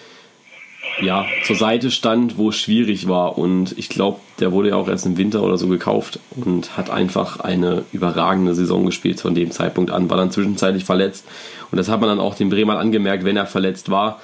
ja, 1.00 1.26
zur 1.44 1.56
Seite 1.56 1.90
stand, 1.90 2.38
wo 2.38 2.48
es 2.48 2.56
schwierig 2.56 3.08
war. 3.08 3.38
Und 3.38 3.76
ich 3.78 3.88
glaube, 3.88 4.20
der 4.40 4.52
wurde 4.52 4.70
ja 4.70 4.76
auch 4.76 4.88
erst 4.88 5.06
im 5.06 5.16
Winter 5.16 5.42
oder 5.42 5.56
so 5.56 5.68
gekauft 5.68 6.18
und 6.36 6.76
hat 6.76 6.90
einfach 6.90 7.40
eine 7.40 7.84
überragende 7.92 8.54
Saison 8.54 8.86
gespielt 8.86 9.20
von 9.20 9.34
dem 9.34 9.50
Zeitpunkt 9.50 9.90
an, 9.90 10.10
war 10.10 10.16
dann 10.16 10.30
zwischenzeitlich 10.30 10.84
verletzt. 10.84 11.26
Und 11.70 11.78
das 11.78 11.88
hat 11.88 12.00
man 12.00 12.08
dann 12.08 12.20
auch 12.20 12.34
dem 12.34 12.50
Bremer 12.50 12.78
angemerkt, 12.78 13.24
wenn 13.24 13.36
er 13.36 13.46
verletzt 13.46 13.90
war. 13.90 14.20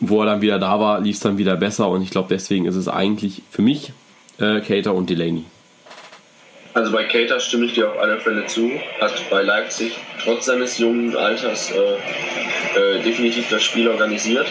Wo 0.00 0.20
er 0.20 0.26
dann 0.26 0.42
wieder 0.42 0.58
da 0.58 0.80
war, 0.80 1.00
lief 1.00 1.16
es 1.16 1.20
dann 1.20 1.38
wieder 1.38 1.56
besser. 1.56 1.88
Und 1.88 2.02
ich 2.02 2.10
glaube, 2.10 2.28
deswegen 2.30 2.66
ist 2.66 2.76
es 2.76 2.88
eigentlich 2.88 3.42
für 3.50 3.62
mich 3.62 3.92
äh, 4.38 4.60
Cater 4.60 4.94
und 4.94 5.08
Delaney. 5.08 5.44
Also 6.74 6.90
bei 6.90 7.04
Cater 7.04 7.38
stimme 7.38 7.66
ich 7.66 7.74
dir 7.74 7.90
auf 7.90 7.98
alle 7.98 8.18
Fälle 8.18 8.46
zu. 8.46 8.70
Hat 9.00 9.12
bei 9.30 9.42
Leipzig 9.42 9.92
trotz 10.24 10.46
seines 10.46 10.78
jungen 10.78 11.14
Alters 11.14 11.70
äh, 11.70 12.98
äh, 12.98 13.02
definitiv 13.02 13.48
das 13.50 13.62
Spiel 13.62 13.88
organisiert 13.88 14.46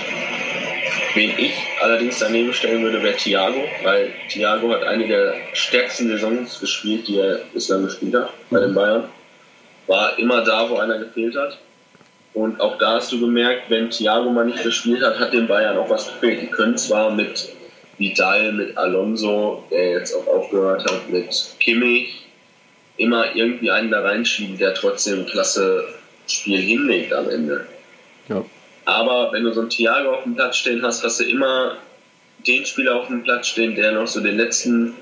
Wen 1.14 1.34
ich 1.38 1.54
allerdings 1.82 2.20
daneben 2.20 2.54
stellen 2.54 2.84
würde, 2.84 3.04
wäre 3.04 3.16
Thiago, 3.16 3.66
weil 3.84 4.14
Thiago 4.30 4.72
hat 4.72 4.84
eine 4.84 5.08
der 5.08 5.34
stärksten 5.54 6.08
Saisons 6.08 6.60
gespielt, 6.60 7.08
die 7.08 7.18
er 7.18 7.42
bislang 7.54 7.84
gespielt 7.84 8.16
hat 8.16 8.30
bei 8.50 8.60
den 8.60 8.74
Bayern. 8.74 9.10
War 9.88 10.18
immer 10.18 10.44
da, 10.44 10.70
wo 10.70 10.78
einer 10.78 11.00
gefehlt 11.00 11.36
hat. 11.36 11.58
Und 12.34 12.62
auch 12.62 12.78
da 12.78 12.94
hast 12.94 13.12
du 13.12 13.20
gemerkt, 13.20 13.70
wenn 13.70 13.90
Thiago 13.90 14.30
mal 14.30 14.46
nicht 14.46 14.64
gespielt 14.64 15.04
hat, 15.04 15.20
hat 15.20 15.34
den 15.34 15.48
Bayern 15.48 15.78
auch 15.78 15.90
was 15.90 16.08
gefehlt. 16.08 16.42
Die 16.44 16.48
können 16.48 16.78
zwar 16.78 17.12
mit 17.12 17.50
Vidal, 17.98 18.54
mit 18.54 18.78
Alonso, 18.78 19.64
der 19.70 19.92
jetzt 19.92 20.16
auch 20.16 20.28
aufgehört 20.28 20.90
hat, 20.90 21.10
mit 21.10 21.30
Kimmich, 21.60 22.26
immer 22.98 23.36
irgendwie 23.36 23.70
einen 23.70 23.92
da 23.92 24.02
reinschieben, 24.02 24.58
der 24.58 24.74
trotzdem 24.74 25.26
klasse 25.26 25.84
Spiel 26.28 26.62
hinlegt 26.62 27.12
am 27.12 27.30
Ende. 27.30 27.68
Ja. 28.30 28.46
Aber 28.92 29.32
wenn 29.32 29.44
du 29.44 29.54
so 29.54 29.62
einen 29.62 29.70
Thiago 29.70 30.12
auf 30.12 30.24
dem 30.24 30.36
Platz 30.36 30.58
stehen 30.58 30.82
hast, 30.84 31.04
hast 31.04 31.20
du 31.20 31.24
immer 31.24 31.78
den 32.48 32.66
Spieler 32.66 32.96
auf 32.96 33.08
dem 33.08 33.24
Platz 33.24 33.48
stehen, 33.48 33.76
der 33.76 33.92
noch 33.92 34.08
so 34.08 34.20
den 34.22 34.38
letzten 34.38 34.96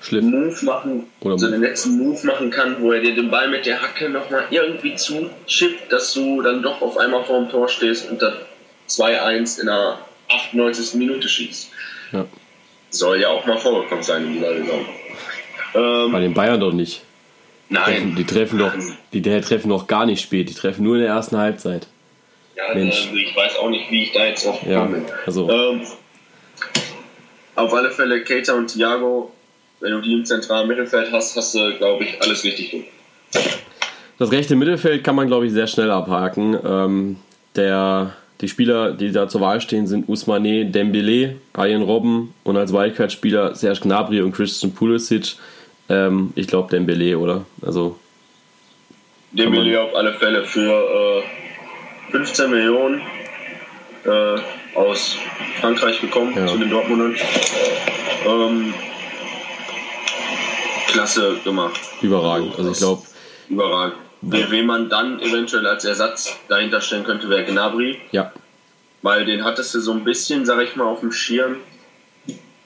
Schliff. 0.00 0.24
Move 0.24 0.64
machen, 0.64 1.06
Oder 1.20 1.38
so 1.38 1.48
den 1.48 1.60
letzten 1.60 1.96
Move 1.96 2.26
machen 2.26 2.50
kann, 2.50 2.80
wo 2.80 2.90
er 2.92 3.00
dir 3.00 3.14
den 3.14 3.30
Ball 3.30 3.48
mit 3.48 3.66
der 3.66 3.80
Hacke 3.80 4.10
nochmal 4.10 4.46
irgendwie 4.50 4.96
zuschippt, 4.96 5.92
dass 5.92 6.12
du 6.12 6.42
dann 6.42 6.62
doch 6.62 6.82
auf 6.82 6.98
einmal 6.98 7.24
vor 7.24 7.38
dem 7.38 7.48
Tor 7.48 7.68
stehst 7.68 8.10
und 8.10 8.20
dann 8.20 8.34
2-1 8.88 9.60
in 9.60 9.66
der 9.66 9.98
98. 10.28 10.94
Minute 10.94 11.28
schießt. 11.28 11.70
Ja. 12.12 12.26
Soll 12.90 13.20
ja 13.20 13.28
auch 13.28 13.46
mal 13.46 13.56
vorgekommen 13.56 14.02
sein 14.02 14.26
in 14.26 14.34
dieser 14.34 14.54
Saison. 14.54 14.84
Ähm, 15.74 16.12
Bei 16.12 16.20
den 16.20 16.34
Bayern 16.34 16.58
doch 16.58 16.72
nicht. 16.72 17.02
Nein. 17.68 18.14
Die 18.16 18.24
treffen 18.24 18.58
doch, 18.58 18.72
die, 19.12 19.22
die 19.22 19.40
treffen 19.40 19.70
doch 19.70 19.86
gar 19.86 20.04
nicht 20.04 20.20
spät, 20.20 20.50
die 20.50 20.54
treffen 20.54 20.84
nur 20.84 20.96
in 20.96 21.02
der 21.02 21.10
ersten 21.10 21.38
Halbzeit. 21.38 21.86
Ja, 22.68 22.74
Mensch. 22.74 23.06
Also 23.06 23.16
ich 23.16 23.36
weiß 23.36 23.56
auch 23.58 23.70
nicht, 23.70 23.90
wie 23.90 24.04
ich 24.04 24.12
da 24.12 24.26
jetzt 24.26 24.46
noch 24.46 24.62
ja, 24.66 24.84
bin. 24.84 25.04
Also. 25.26 25.50
Ähm, 25.50 25.82
auf 27.54 27.72
alle 27.74 27.90
Fälle 27.90 28.22
Keita 28.24 28.54
und 28.54 28.68
Thiago, 28.68 29.32
wenn 29.80 29.92
du 29.92 30.00
die 30.00 30.14
im 30.14 30.24
zentralen 30.24 30.68
Mittelfeld 30.68 31.12
hast, 31.12 31.36
hast 31.36 31.54
du, 31.54 31.76
glaube 31.76 32.04
ich, 32.04 32.20
alles 32.22 32.44
richtig 32.44 32.70
gut. 32.70 32.84
Das 34.18 34.30
rechte 34.30 34.56
Mittelfeld 34.56 35.04
kann 35.04 35.16
man, 35.16 35.26
glaube 35.26 35.46
ich, 35.46 35.52
sehr 35.52 35.66
schnell 35.66 35.90
abhaken. 35.90 36.56
Ähm, 36.64 37.16
der, 37.56 38.14
die 38.40 38.48
Spieler, 38.48 38.92
die 38.92 39.10
da 39.10 39.28
zur 39.28 39.40
Wahl 39.40 39.60
stehen, 39.60 39.86
sind 39.86 40.08
Usmane 40.08 40.66
Dembele, 40.66 41.36
Arjen 41.52 41.82
Robben 41.82 42.32
und 42.44 42.56
als 42.56 42.72
Wildcard-Spieler 42.72 43.54
Serge 43.54 43.80
Gnabry 43.80 44.22
und 44.22 44.32
Christian 44.32 44.72
Pulisic. 44.72 45.34
Ähm, 45.88 46.32
ich 46.36 46.46
glaube 46.46 46.70
Dembele, 46.70 47.18
oder? 47.18 47.44
Also. 47.62 47.98
Dembele 49.32 49.80
auf 49.80 49.94
alle 49.94 50.12
Fälle 50.14 50.44
für 50.44 50.70
äh, 50.70 51.22
15 52.12 52.50
Millionen 52.50 53.00
äh, 54.04 54.38
aus 54.74 55.16
Frankreich 55.60 56.00
gekommen 56.00 56.34
ja. 56.36 56.46
zu 56.46 56.58
den 56.58 56.70
Dortmundern. 56.70 57.16
Ähm, 58.26 58.74
klasse 60.88 61.36
gemacht. 61.42 61.80
Überragend. 62.02 62.56
Also 62.58 62.70
ich 62.70 62.78
glaube. 62.78 63.02
Überragend. 63.48 63.96
Ja. 64.30 64.50
Wen 64.50 64.66
man 64.66 64.88
dann 64.88 65.20
eventuell 65.20 65.66
als 65.66 65.84
Ersatz 65.84 66.36
dahinter 66.48 66.80
stellen 66.80 67.04
könnte, 67.04 67.28
wäre 67.28 67.44
Gnabry. 67.44 67.98
Ja. 68.12 68.32
Weil 69.00 69.24
den 69.24 69.42
hattest 69.42 69.74
du 69.74 69.80
so 69.80 69.92
ein 69.92 70.04
bisschen, 70.04 70.46
sag 70.46 70.62
ich 70.62 70.76
mal, 70.76 70.84
auf 70.84 71.00
dem 71.00 71.10
Schirm, 71.10 71.56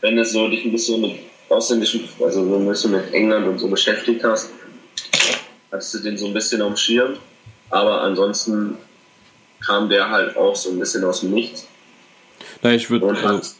wenn 0.00 0.18
es 0.18 0.32
so 0.32 0.48
dich 0.48 0.64
ein 0.64 0.72
bisschen 0.72 1.00
mit 1.00 1.12
ausländischen, 1.48 2.06
also 2.22 2.44
so 2.44 2.56
ein 2.56 2.68
bisschen 2.68 2.90
mit 2.90 3.14
England 3.14 3.46
und 3.46 3.58
so 3.58 3.68
beschäftigt 3.68 4.22
hast, 4.22 4.50
hattest 5.70 5.94
du 5.94 5.98
den 6.00 6.18
so 6.18 6.26
ein 6.26 6.34
bisschen 6.34 6.60
am 6.60 6.76
Schirm. 6.76 7.14
Aber 7.70 8.02
ansonsten 8.02 8.76
kam 9.64 9.88
der 9.88 10.10
halt 10.10 10.36
auch 10.36 10.56
so 10.56 10.70
ein 10.70 10.78
bisschen 10.78 11.04
aus 11.04 11.20
dem 11.20 11.32
Nichts. 11.32 11.66
Na, 12.62 12.72
ich 12.72 12.90
würde. 12.90 13.06
Also, 13.06 13.54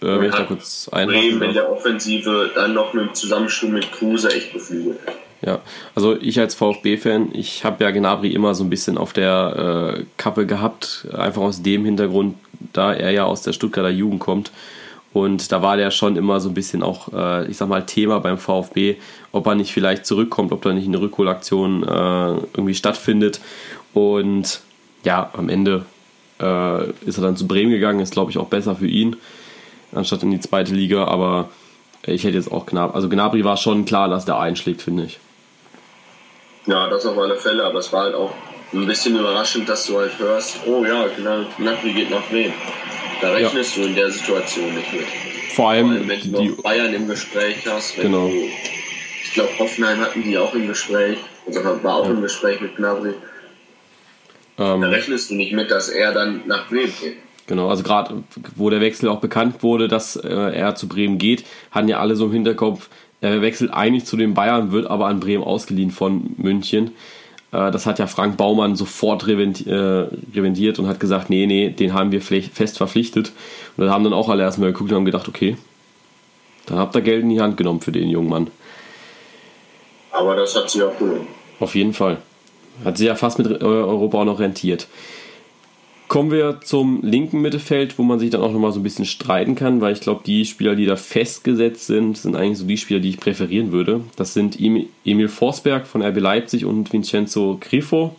äh, 0.00 0.20
wenn 0.20 0.24
ich 0.24 0.34
da 0.34 0.44
kurz 0.44 0.88
Bremen 0.90 1.42
in 1.42 1.54
der 1.54 1.70
Offensive 1.70 2.50
dann 2.54 2.74
noch 2.74 2.92
mit 2.92 3.06
dem 3.06 3.14
Zusammenspiel 3.14 3.70
mit 3.70 3.90
Kruse 3.92 4.30
echt 4.32 4.52
beflügelt. 4.52 4.98
Ja, 5.40 5.60
also 5.94 6.16
ich 6.20 6.40
als 6.40 6.56
VfB-Fan, 6.56 7.30
ich 7.32 7.64
habe 7.64 7.84
ja 7.84 7.92
Gnabry 7.92 8.32
immer 8.32 8.56
so 8.56 8.64
ein 8.64 8.70
bisschen 8.70 8.98
auf 8.98 9.12
der 9.12 9.96
äh, 9.98 10.04
Kappe 10.16 10.46
gehabt, 10.46 11.06
einfach 11.12 11.42
aus 11.42 11.62
dem 11.62 11.84
Hintergrund, 11.84 12.36
da 12.72 12.92
er 12.92 13.12
ja 13.12 13.24
aus 13.24 13.42
der 13.42 13.52
Stuttgarter 13.52 13.90
Jugend 13.90 14.18
kommt 14.18 14.50
und 15.12 15.50
da 15.52 15.62
war 15.62 15.76
der 15.76 15.90
schon 15.90 16.16
immer 16.16 16.40
so 16.40 16.48
ein 16.48 16.54
bisschen 16.54 16.82
auch, 16.82 17.12
äh, 17.12 17.50
ich 17.50 17.56
sag 17.56 17.68
mal, 17.68 17.84
Thema 17.86 18.20
beim 18.20 18.38
VfB, 18.38 18.96
ob 19.32 19.46
er 19.46 19.54
nicht 19.54 19.72
vielleicht 19.72 20.06
zurückkommt, 20.06 20.52
ob 20.52 20.62
da 20.62 20.72
nicht 20.72 20.86
eine 20.86 21.00
Rückholaktion 21.00 21.82
äh, 21.82 21.86
irgendwie 21.86 22.74
stattfindet. 22.74 23.40
Und 23.94 24.60
ja, 25.04 25.30
am 25.32 25.48
Ende 25.48 25.84
äh, 26.40 26.90
ist 27.06 27.18
er 27.18 27.22
dann 27.22 27.36
zu 27.36 27.46
Bremen 27.46 27.70
gegangen, 27.70 28.00
ist 28.00 28.12
glaube 28.12 28.30
ich 28.30 28.38
auch 28.38 28.48
besser 28.48 28.76
für 28.76 28.86
ihn, 28.86 29.16
anstatt 29.92 30.22
in 30.22 30.30
die 30.30 30.40
zweite 30.40 30.74
Liga. 30.74 31.04
Aber 31.04 31.50
ich 32.02 32.24
hätte 32.24 32.36
jetzt 32.36 32.50
auch 32.52 32.66
Gnabry, 32.66 32.94
also 32.94 33.08
Gnabry 33.08 33.44
war 33.44 33.56
schon 33.56 33.84
klar, 33.84 34.08
dass 34.08 34.24
der 34.24 34.38
einschlägt, 34.38 34.82
finde 34.82 35.04
ich. 35.04 35.18
Ja, 36.66 36.88
das 36.88 37.06
auf 37.06 37.16
alle 37.16 37.36
Fälle, 37.36 37.64
aber 37.64 37.78
es 37.78 37.92
war 37.92 38.04
halt 38.04 38.14
auch 38.14 38.32
ein 38.72 38.86
bisschen 38.86 39.18
überraschend, 39.18 39.68
dass 39.68 39.86
du 39.86 39.98
halt 39.98 40.18
hörst, 40.18 40.60
oh 40.66 40.84
ja, 40.84 41.06
Gnabry 41.08 41.92
geht 41.92 42.10
nach 42.10 42.26
Bremen. 42.28 42.54
Da 43.20 43.30
rechnest 43.30 43.76
ja. 43.76 43.82
du 43.82 43.88
in 43.88 43.94
der 43.94 44.10
Situation 44.10 44.74
nicht 44.74 44.92
mit. 44.92 45.06
Vor 45.54 45.70
allem, 45.70 45.86
Vor 45.86 45.96
allem 45.96 46.08
wenn 46.08 46.32
du 46.32 46.40
die, 46.40 46.62
Bayern 46.62 46.94
im 46.94 47.08
Gespräch 47.08 47.66
hast. 47.66 47.96
genau. 47.96 48.28
Du, 48.28 48.44
ich 49.24 49.32
glaube, 49.32 49.50
Hoffenheim 49.58 50.00
hatten 50.00 50.22
die 50.22 50.38
auch 50.38 50.54
im 50.54 50.68
Gespräch. 50.68 51.18
Also 51.46 51.64
war 51.82 51.96
auch 51.96 52.04
ja. 52.04 52.12
im 52.12 52.22
Gespräch 52.22 52.60
mit 52.60 52.76
Gnabry. 52.76 53.14
Ähm, 54.58 54.80
da 54.80 54.88
rechnest 54.88 55.30
du 55.30 55.34
nicht 55.34 55.52
mit, 55.52 55.70
dass 55.70 55.88
er 55.88 56.12
dann 56.12 56.42
nach 56.46 56.68
Bremen 56.68 56.92
geht. 57.00 57.16
Genau, 57.46 57.68
also 57.68 57.82
gerade 57.82 58.22
wo 58.56 58.68
der 58.68 58.80
Wechsel 58.80 59.08
auch 59.08 59.20
bekannt 59.20 59.62
wurde, 59.62 59.88
dass 59.88 60.16
äh, 60.16 60.28
er 60.28 60.74
zu 60.74 60.86
Bremen 60.86 61.16
geht, 61.16 61.44
hatten 61.70 61.88
ja 61.88 61.98
alle 61.98 62.14
so 62.14 62.26
im 62.26 62.32
Hinterkopf, 62.32 62.88
er 63.20 63.40
wechselt 63.40 63.72
eigentlich 63.72 64.04
zu 64.04 64.16
den 64.16 64.34
Bayern, 64.34 64.70
wird 64.70 64.86
aber 64.86 65.06
an 65.06 65.18
Bremen 65.18 65.42
ausgeliehen 65.42 65.90
von 65.90 66.34
München. 66.36 66.92
Äh, 67.52 67.70
das 67.70 67.86
hat 67.86 67.98
ja 67.98 68.06
Frank 68.06 68.36
Baumann 68.36 68.76
sofort 68.76 69.26
äh, 69.26 69.32
revendiert 69.32 70.78
und 70.78 70.86
hat 70.86 71.00
gesagt, 71.00 71.30
nee, 71.30 71.46
nee, 71.46 71.70
den 71.70 71.94
haben 71.94 72.12
wir 72.12 72.20
fest 72.20 72.76
verpflichtet. 72.76 73.32
Und 73.76 73.84
dann 73.84 73.92
haben 73.92 74.04
dann 74.04 74.12
auch 74.12 74.28
alle 74.28 74.42
erstmal 74.42 74.72
geguckt 74.72 74.90
und 74.90 74.96
haben 74.96 75.04
gedacht, 75.04 75.28
okay, 75.28 75.56
dann 76.66 76.78
habt 76.78 76.94
ihr 76.94 77.00
Geld 77.00 77.22
in 77.22 77.30
die 77.30 77.40
Hand 77.40 77.56
genommen 77.56 77.80
für 77.80 77.92
den 77.92 78.10
jungen 78.10 78.28
Mann. 78.28 78.50
Aber 80.12 80.36
das 80.36 80.54
hat 80.54 80.68
sie 80.70 80.82
auch 80.82 80.96
genommen. 80.98 81.26
Auf 81.60 81.74
jeden 81.74 81.94
Fall. 81.94 82.18
Hat 82.84 82.98
sie 82.98 83.06
ja 83.06 83.14
fast 83.14 83.38
mit 83.38 83.62
Europa 83.62 84.18
auch 84.18 84.24
noch 84.24 84.40
rentiert. 84.40 84.86
Kommen 86.08 86.30
wir 86.30 86.60
zum 86.62 87.02
linken 87.02 87.42
Mittelfeld, 87.42 87.98
wo 87.98 88.02
man 88.02 88.18
sich 88.18 88.30
dann 88.30 88.40
auch 88.40 88.50
nochmal 88.50 88.72
so 88.72 88.80
ein 88.80 88.82
bisschen 88.82 89.04
streiten 89.04 89.54
kann, 89.54 89.82
weil 89.82 89.92
ich 89.92 90.00
glaube, 90.00 90.22
die 90.24 90.46
Spieler, 90.46 90.74
die 90.74 90.86
da 90.86 90.96
festgesetzt 90.96 91.86
sind, 91.86 92.16
sind 92.16 92.34
eigentlich 92.34 92.56
so 92.56 92.64
die 92.64 92.78
Spieler, 92.78 93.00
die 93.00 93.10
ich 93.10 93.20
präferieren 93.20 93.72
würde. 93.72 94.00
Das 94.16 94.32
sind 94.32 94.58
Emil 94.58 95.28
Forsberg 95.28 95.86
von 95.86 96.02
RB 96.02 96.18
Leipzig 96.18 96.64
und 96.64 96.90
Vincenzo 96.92 97.58
Grifo. 97.60 98.16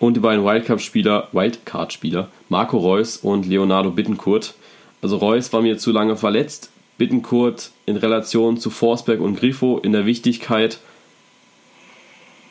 Und 0.00 0.14
die 0.14 0.20
beiden 0.20 0.44
Wildcard-Spieler, 0.44 1.28
Wildcard-Spieler, 1.32 2.28
Marco 2.48 2.78
Reus 2.78 3.16
und 3.16 3.46
Leonardo 3.46 3.90
Bittenkurt. 3.90 4.54
Also 5.00 5.16
Reus 5.18 5.52
war 5.52 5.62
mir 5.62 5.78
zu 5.78 5.92
lange 5.92 6.16
verletzt. 6.16 6.70
Bittenkurt 6.98 7.70
in 7.86 7.96
Relation 7.96 8.58
zu 8.58 8.70
Forsberg 8.70 9.20
und 9.20 9.36
Grifo 9.36 9.78
in 9.78 9.92
der 9.92 10.04
Wichtigkeit 10.04 10.80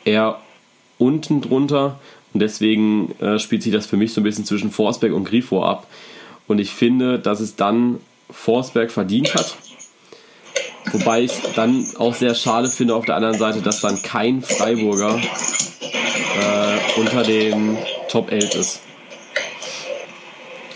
eher 0.06 0.40
unten 0.98 1.40
drunter 1.40 1.98
und 2.34 2.40
deswegen 2.40 3.14
äh, 3.20 3.38
spielt 3.38 3.62
sich 3.62 3.72
das 3.72 3.86
für 3.86 3.96
mich 3.96 4.12
so 4.12 4.20
ein 4.20 4.24
bisschen 4.24 4.44
zwischen 4.44 4.70
Forsberg 4.70 5.12
und 5.12 5.24
Grifo 5.24 5.64
ab. 5.64 5.86
Und 6.46 6.58
ich 6.58 6.70
finde, 6.70 7.18
dass 7.18 7.40
es 7.40 7.56
dann 7.56 8.00
Forsberg 8.30 8.90
verdient 8.90 9.34
hat. 9.34 9.56
Wobei 10.92 11.22
ich 11.22 11.32
dann 11.54 11.86
auch 11.98 12.14
sehr 12.14 12.34
schade 12.34 12.68
finde 12.68 12.94
auf 12.94 13.04
der 13.04 13.16
anderen 13.16 13.38
Seite, 13.38 13.60
dass 13.60 13.80
dann 13.80 14.00
kein 14.02 14.42
Freiburger 14.42 15.18
äh, 15.18 17.00
unter 17.00 17.22
den 17.22 17.76
Top 18.08 18.30
11 18.30 18.54
ist. 18.54 18.80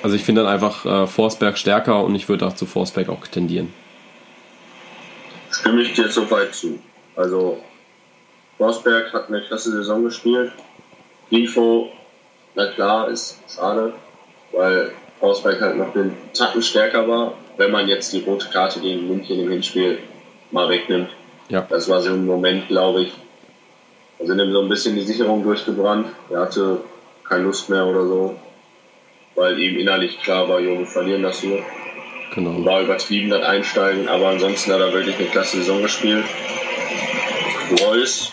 Also 0.02 0.16
ich 0.16 0.24
finde 0.24 0.42
dann 0.42 0.52
einfach 0.52 0.84
äh, 0.84 1.06
Forsberg 1.06 1.56
stärker 1.56 2.02
und 2.02 2.14
ich 2.14 2.28
würde 2.28 2.46
auch 2.46 2.54
zu 2.54 2.66
Forsberg 2.66 3.08
auch 3.08 3.26
tendieren. 3.26 3.72
Stimme 5.50 5.82
ich 5.82 5.92
dir 5.92 6.08
soweit 6.08 6.54
zu. 6.54 6.78
Also 7.14 7.62
Forsberg 8.58 9.12
hat 9.12 9.28
eine 9.28 9.42
klasse 9.42 9.72
Saison 9.72 10.04
gespielt. 10.04 10.52
Grifo, 11.28 11.90
na 12.54 12.66
klar, 12.72 13.08
ist 13.08 13.40
schade, 13.48 13.94
weil 14.52 14.92
Forsberg 15.18 15.60
halt 15.60 15.76
noch 15.76 15.92
den 15.92 16.14
Tacken 16.34 16.62
stärker 16.62 17.08
war, 17.08 17.34
wenn 17.56 17.70
man 17.70 17.88
jetzt 17.88 18.12
die 18.12 18.20
rote 18.20 18.48
Karte 18.50 18.80
gegen 18.80 19.08
München 19.08 19.40
im 19.40 19.50
Hinspiel 19.50 19.98
mal 20.50 20.68
wegnimmt. 20.68 21.10
Ja. 21.48 21.66
Das 21.68 21.88
war 21.88 22.00
so 22.00 22.10
ein 22.10 22.26
Moment, 22.26 22.68
glaube 22.68 23.02
ich. 23.02 23.12
Da 24.18 24.26
sind 24.26 24.38
ihm 24.38 24.52
so 24.52 24.62
ein 24.62 24.68
bisschen 24.68 24.94
die 24.94 25.02
Sicherung 25.02 25.42
durchgebrannt. 25.42 26.08
Er 26.30 26.40
hatte 26.40 26.82
keine 27.28 27.44
Lust 27.44 27.70
mehr 27.70 27.86
oder 27.86 28.06
so, 28.06 28.36
weil 29.34 29.58
ihm 29.58 29.78
innerlich 29.78 30.20
klar 30.20 30.48
war, 30.48 30.60
Junge, 30.60 30.86
verlieren 30.86 31.22
das 31.22 31.40
hier. 31.40 31.62
Genau. 32.34 32.64
War 32.64 32.82
übertrieben 32.82 33.30
das 33.30 33.42
Einsteigen, 33.42 34.08
aber 34.08 34.28
ansonsten 34.28 34.72
hat 34.72 34.80
er 34.80 34.92
wirklich 34.92 35.18
eine 35.18 35.28
klasse 35.28 35.58
Saison 35.58 35.82
gespielt. 35.82 36.24
Reus 37.80 38.32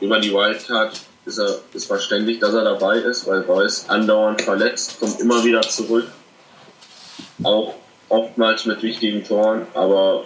über 0.00 0.18
die 0.20 0.32
Wildcard 0.32 1.00
ist 1.24 1.38
er 1.38 1.58
ist 1.72 1.86
verständlich, 1.86 2.38
dass 2.38 2.54
er 2.54 2.64
dabei 2.64 2.98
ist, 2.98 3.26
weil 3.26 3.40
Reus 3.42 3.88
andauernd 3.88 4.42
verletzt, 4.42 5.00
kommt 5.00 5.20
immer 5.20 5.44
wieder 5.44 5.62
zurück. 5.62 6.06
Auch 7.42 7.74
oftmals 8.08 8.66
mit 8.66 8.82
wichtigen 8.82 9.24
Toren, 9.24 9.66
aber 9.74 10.24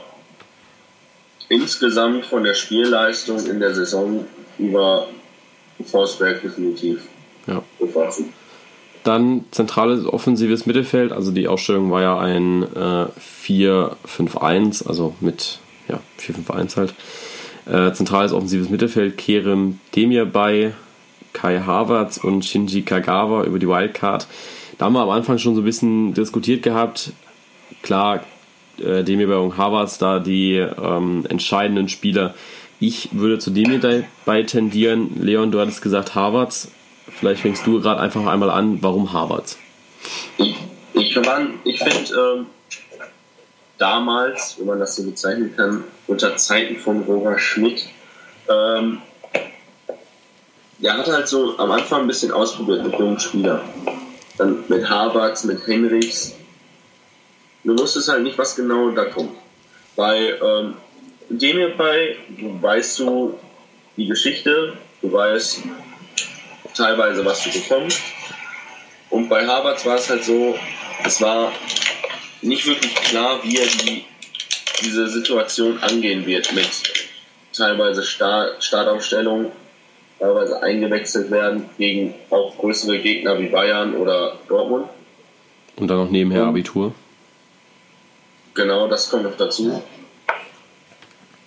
insgesamt 1.49 2.27
von 2.27 2.45
der 2.45 2.55
Spielleistung 2.55 3.45
in 3.47 3.61
der 3.61 3.75
Saison 3.75 4.27
über 4.59 5.09
Forsberg 5.85 6.43
definitiv. 6.43 7.03
Ja. 7.47 7.63
Dann 9.03 9.47
zentrales 9.51 10.05
offensives 10.05 10.67
Mittelfeld, 10.67 11.13
also 11.13 11.31
die 11.31 11.49
Ausstellung 11.49 11.91
war 11.91 12.03
ja 12.03 12.19
ein 12.19 12.63
äh, 12.63 13.07
4-5-1, 13.49 14.87
also 14.87 15.15
mit 15.21 15.59
ja, 15.89 16.01
4-5-1 16.21 16.77
halt. 16.77 16.95
Äh, 17.67 17.93
zentrales 17.93 18.33
offensives 18.33 18.71
Mittelfeld, 18.71 19.19
Kerem 19.19 19.79
Demir 19.95 20.25
bei, 20.25 20.73
Kai 21.33 21.61
Havertz 21.61 22.17
und 22.19 22.45
Shinji 22.45 22.83
Kagawa 22.83 23.45
über 23.45 23.59
die 23.59 23.69
Wildcard. 23.69 24.27
Da 24.79 24.87
haben 24.87 24.95
wir 24.95 25.03
am 25.03 25.11
Anfang 25.11 25.39
schon 25.39 25.55
so 25.55 25.61
ein 25.61 25.65
bisschen 25.65 26.15
diskutiert 26.15 26.63
gehabt. 26.63 27.13
Klar, 27.83 28.25
äh, 28.79 29.05
Demir 29.05 29.29
bei 29.29 29.37
und 29.37 29.57
Havertz 29.57 29.99
da 29.99 30.19
die 30.19 30.55
ähm, 30.55 31.25
entscheidenden 31.29 31.89
Spieler. 31.89 32.35
Ich 32.81 33.11
würde 33.13 33.39
zu 33.39 33.51
Demir 33.51 33.79
dabei 33.79 34.43
tendieren. 34.43 35.21
Leon, 35.21 35.53
du 35.53 35.61
hattest 35.61 35.83
gesagt 35.83 36.15
Havertz. 36.15 36.71
Vielleicht 37.09 37.43
fängst 37.43 37.67
du 37.67 37.81
gerade 37.81 38.01
einfach 38.01 38.25
einmal 38.27 38.51
an. 38.51 38.79
Warum 38.81 39.13
Havertz? 39.13 39.59
Ich, 40.39 40.57
ich, 40.95 41.17
ich 41.65 41.79
finde 41.79 42.37
ähm, 42.39 42.47
damals, 43.81 44.57
wenn 44.59 44.67
man 44.67 44.79
das 44.79 44.95
so 44.95 45.03
bezeichnen 45.03 45.57
kann, 45.57 45.85
unter 46.07 46.37
Zeiten 46.37 46.77
von 46.77 47.03
Roger 47.03 47.39
Schmidt, 47.39 47.87
ähm, 48.49 49.01
der 50.79 50.97
hat 50.97 51.09
halt 51.09 51.29
so 51.29 51.59
am 51.59 51.71
Anfang 51.71 52.03
ein 52.03 52.07
bisschen 52.07 52.31
ausprobiert 52.31 52.85
mit 52.85 52.99
jungen 52.99 53.19
Spielern. 53.19 53.63
Dann 54.39 54.65
mit 54.69 54.89
Havertz, 54.89 55.45
mit 55.45 55.67
Henrichs. 55.67 56.35
Du 57.65 57.79
wusstest 57.79 58.09
halt 58.09 58.23
nicht, 58.23 58.39
was 58.39 58.57
genau 58.57 58.91
da 58.91 59.07
kommt. 59.07 59.33
Bei 59.97 60.35
ähm, 60.41 60.77
dem 61.29 61.57
hierbei 61.57 62.17
weißt 62.61 63.01
du 63.01 63.39
die 63.97 64.07
Geschichte, 64.07 64.75
du 65.03 65.13
weißt 65.13 65.63
teilweise, 66.75 67.25
was 67.25 67.45
du 67.45 67.51
bekommst. 67.51 68.01
Und 69.11 69.29
bei 69.29 69.47
Havertz 69.47 69.85
war 69.85 69.97
es 69.97 70.09
halt 70.09 70.25
so, 70.25 70.55
es 71.05 71.21
war 71.21 71.53
nicht 72.43 72.67
wirklich 72.67 72.95
klar, 72.95 73.41
wie 73.43 73.57
er 73.57 73.67
die, 73.67 74.05
diese 74.83 75.09
Situation 75.09 75.79
angehen 75.83 76.27
wird 76.27 76.53
mit 76.53 76.69
teilweise 77.53 78.03
Start, 78.03 78.63
Startaufstellung, 78.63 79.53
teilweise 80.19 80.63
eingewechselt 80.63 81.31
werden 81.31 81.69
gegen 81.79 82.15
auch 82.31 82.57
größere 82.59 82.99
Gegner 82.99 83.39
wie 83.39 83.49
Bayern 83.49 83.95
oder 83.95 84.39
Dortmund. 84.49 84.89
Und 85.77 85.89
dann 85.89 85.99
noch 85.99 86.11
nebenher 86.11 86.45
Abitur. 86.45 86.95
Genau, 88.55 88.89
das 88.89 89.11
kommt 89.11 89.25
noch 89.25 89.37
dazu. 89.37 89.83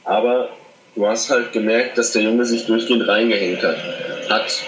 Aber 0.03 0.49
du 0.95 1.07
hast 1.07 1.29
halt 1.29 1.51
gemerkt, 1.51 1.97
dass 1.97 2.11
der 2.11 2.23
Junge 2.23 2.45
sich 2.45 2.65
durchgehend 2.65 3.07
reingehängt 3.07 3.61
hat. 3.63 3.77
Hat 4.29 4.63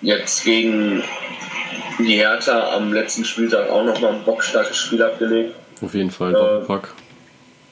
jetzt 0.00 0.44
gegen 0.44 1.02
die 1.98 2.16
Hertha 2.16 2.74
am 2.74 2.92
letzten 2.92 3.24
Spieltag 3.24 3.70
auch 3.70 3.84
nochmal 3.84 4.14
ein 4.14 4.24
bockstarkes 4.24 4.76
Spiel 4.76 5.02
abgelegt. 5.02 5.54
Auf 5.80 5.94
jeden 5.94 6.10
Fall, 6.10 6.34
äh, 6.34 6.64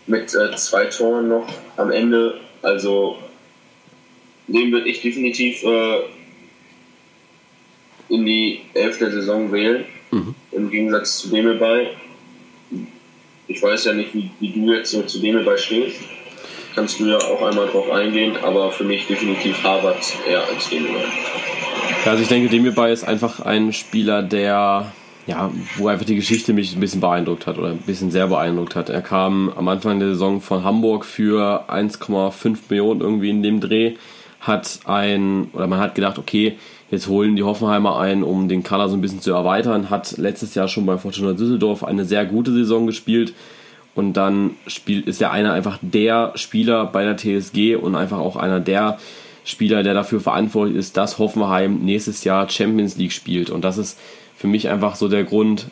Mit 0.07 0.35
äh, 0.35 0.55
zwei 0.57 0.87
Toren 0.87 1.29
noch 1.29 1.47
am 1.77 1.91
Ende. 1.91 2.41
Also 2.63 3.19
den 4.47 4.73
würde 4.73 4.89
ich 4.89 5.01
definitiv 5.03 5.63
äh, 5.65 6.01
in 8.09 8.27
die 8.27 8.61
elfte 8.75 9.11
Saison 9.11 9.51
wählen. 9.53 9.85
Mhm. 10.11 10.35
Im 10.53 10.71
Gegensatz 10.71 11.19
zu 11.19 11.29
dem 11.29 11.59
bei. 11.59 11.91
Ich 13.49 13.63
weiß 13.63 13.87
ja 13.87 13.93
nicht, 13.95 14.15
wie, 14.15 14.31
wie 14.41 14.53
du 14.53 14.73
jetzt 14.73 14.91
so 14.91 15.03
zu 15.03 15.19
dem 15.21 15.45
bei 15.45 15.57
stehst. 15.57 16.01
Kannst 16.75 17.01
du 17.01 17.07
ja 17.07 17.19
auch 17.19 17.43
einmal 17.43 17.69
drauf 17.69 17.91
eingehen, 17.91 18.37
aber 18.43 18.71
für 18.71 18.85
mich 18.85 19.07
definitiv 19.07 19.63
Harvard 19.63 19.99
eher 20.29 20.47
als. 20.47 20.71
Ja, 20.71 20.79
also 22.05 22.23
ich 22.23 22.29
denke, 22.29 22.49
Demirbay 22.49 22.93
ist 22.93 23.05
einfach 23.05 23.41
ein 23.41 23.73
Spieler, 23.73 24.23
der 24.23 24.93
ja, 25.27 25.53
wo 25.77 25.87
einfach 25.87 26.05
die 26.05 26.17
Geschichte 26.17 26.53
mich 26.53 26.75
ein 26.75 26.81
bisschen 26.81 27.01
beeindruckt 27.01 27.47
hat 27.47 27.59
oder 27.59 27.69
ein 27.69 27.79
bisschen 27.79 28.11
sehr 28.11 28.27
beeindruckt 28.27 28.75
hat. 28.75 28.88
Er 28.88 29.03
kam 29.03 29.53
am 29.57 29.69
Anfang 29.69 30.01
der 30.01 30.09
Saison 30.09 30.41
von 30.41 30.65
Hamburg 30.65 31.05
für 31.05 31.71
1,5 31.71 32.59
Millionen 32.69 33.01
irgendwie 33.01 33.31
in 33.31 33.43
dem 33.43 33.61
Dreh 33.61 33.95
hat 34.41 34.81
ein, 34.87 35.49
oder 35.53 35.69
man 35.69 35.79
hat 35.79 35.95
gedacht, 35.95 36.19
okay, 36.19 36.59
jetzt 36.91 37.07
holen 37.07 37.37
die 37.37 37.45
Hoffenheimer 37.45 37.99
ein, 38.01 38.25
um 38.25 38.49
den 38.49 38.65
Kader 38.65 38.88
so 38.88 38.97
ein 38.97 39.01
bisschen 39.01 39.21
zu 39.21 39.33
erweitern, 39.33 39.88
hat 39.88 40.19
letztes 40.19 40.57
Jahr 40.57 40.67
schon 40.67 40.85
bei 40.85 40.99
Fortuna 40.99 41.33
Düsseldorf 41.33 41.85
eine 41.85 42.05
sehr 42.05 42.27
gute 42.27 42.53
Saison 42.53 42.88
gespielt 42.88 43.35
und 43.95 44.15
dann 44.15 44.57
spielt, 44.67 45.07
ist 45.07 45.23
er 45.23 45.31
einer 45.31 45.53
einfach 45.53 45.79
der 45.81 46.33
Spieler 46.35 46.87
bei 46.87 47.05
der 47.05 47.17
TSG 47.17 47.77
und 47.77 47.95
einfach 47.95 48.19
auch 48.19 48.35
einer 48.35 48.59
der 48.59 48.99
Spieler, 49.44 49.83
der 49.83 49.94
dafür 49.94 50.20
verantwortlich 50.20 50.76
ist, 50.76 50.96
dass 50.96 51.18
Hoffenheim 51.18 51.81
nächstes 51.81 52.24
Jahr 52.24 52.48
Champions 52.48 52.96
League 52.96 53.12
spielt 53.12 53.50
und 53.50 53.64
das 53.64 53.78
ist 53.78 53.98
für 54.37 54.46
mich 54.46 54.68
einfach 54.68 54.96
so 54.96 55.09
der 55.09 55.24
Grund, 55.24 55.68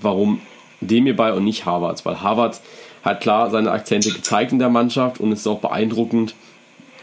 warum 0.00 0.40
dem 0.80 1.04
hierbei 1.04 1.32
und 1.32 1.44
nicht 1.44 1.64
Harvards, 1.64 2.04
weil 2.04 2.20
Harvards 2.20 2.62
hat 3.02 3.20
klar 3.20 3.50
seine 3.50 3.70
Akzente 3.70 4.10
gezeigt 4.10 4.52
in 4.52 4.58
der 4.58 4.70
Mannschaft 4.70 5.20
und 5.20 5.32
es 5.32 5.40
ist 5.40 5.46
auch 5.46 5.60
beeindruckend, 5.60 6.34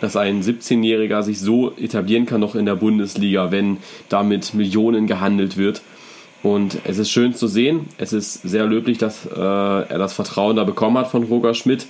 dass 0.01 0.15
ein 0.15 0.41
17-Jähriger 0.41 1.21
sich 1.21 1.39
so 1.39 1.71
etablieren 1.77 2.25
kann 2.25 2.41
noch 2.41 2.55
in 2.55 2.65
der 2.65 2.75
Bundesliga, 2.75 3.51
wenn 3.51 3.77
damit 4.09 4.53
Millionen 4.55 5.05
gehandelt 5.05 5.57
wird. 5.57 5.81
Und 6.43 6.79
es 6.85 6.97
ist 6.97 7.11
schön 7.11 7.35
zu 7.35 7.47
sehen. 7.47 7.87
Es 7.99 8.13
ist 8.13 8.41
sehr 8.41 8.65
löblich, 8.65 8.97
dass 8.97 9.27
äh, 9.27 9.39
er 9.39 9.97
das 9.99 10.13
Vertrauen 10.13 10.55
da 10.55 10.63
bekommen 10.63 10.97
hat 10.97 11.07
von 11.07 11.23
Roger 11.23 11.53
Schmidt 11.53 11.85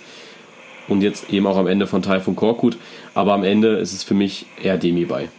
und 0.90 1.02
jetzt 1.02 1.32
eben 1.32 1.48
auch 1.48 1.56
am 1.56 1.68
Ende 1.68 1.88
von 1.88 2.02
Taifun 2.02 2.36
Korkut. 2.36 2.78
Aber 3.14 3.34
am 3.34 3.44
Ende 3.44 3.78
ist 3.78 3.94
es 3.94 4.04
für 4.04 4.14
mich 4.14 4.46
eher 4.62 4.78
Demi 4.78 5.06
bei. 5.06 5.30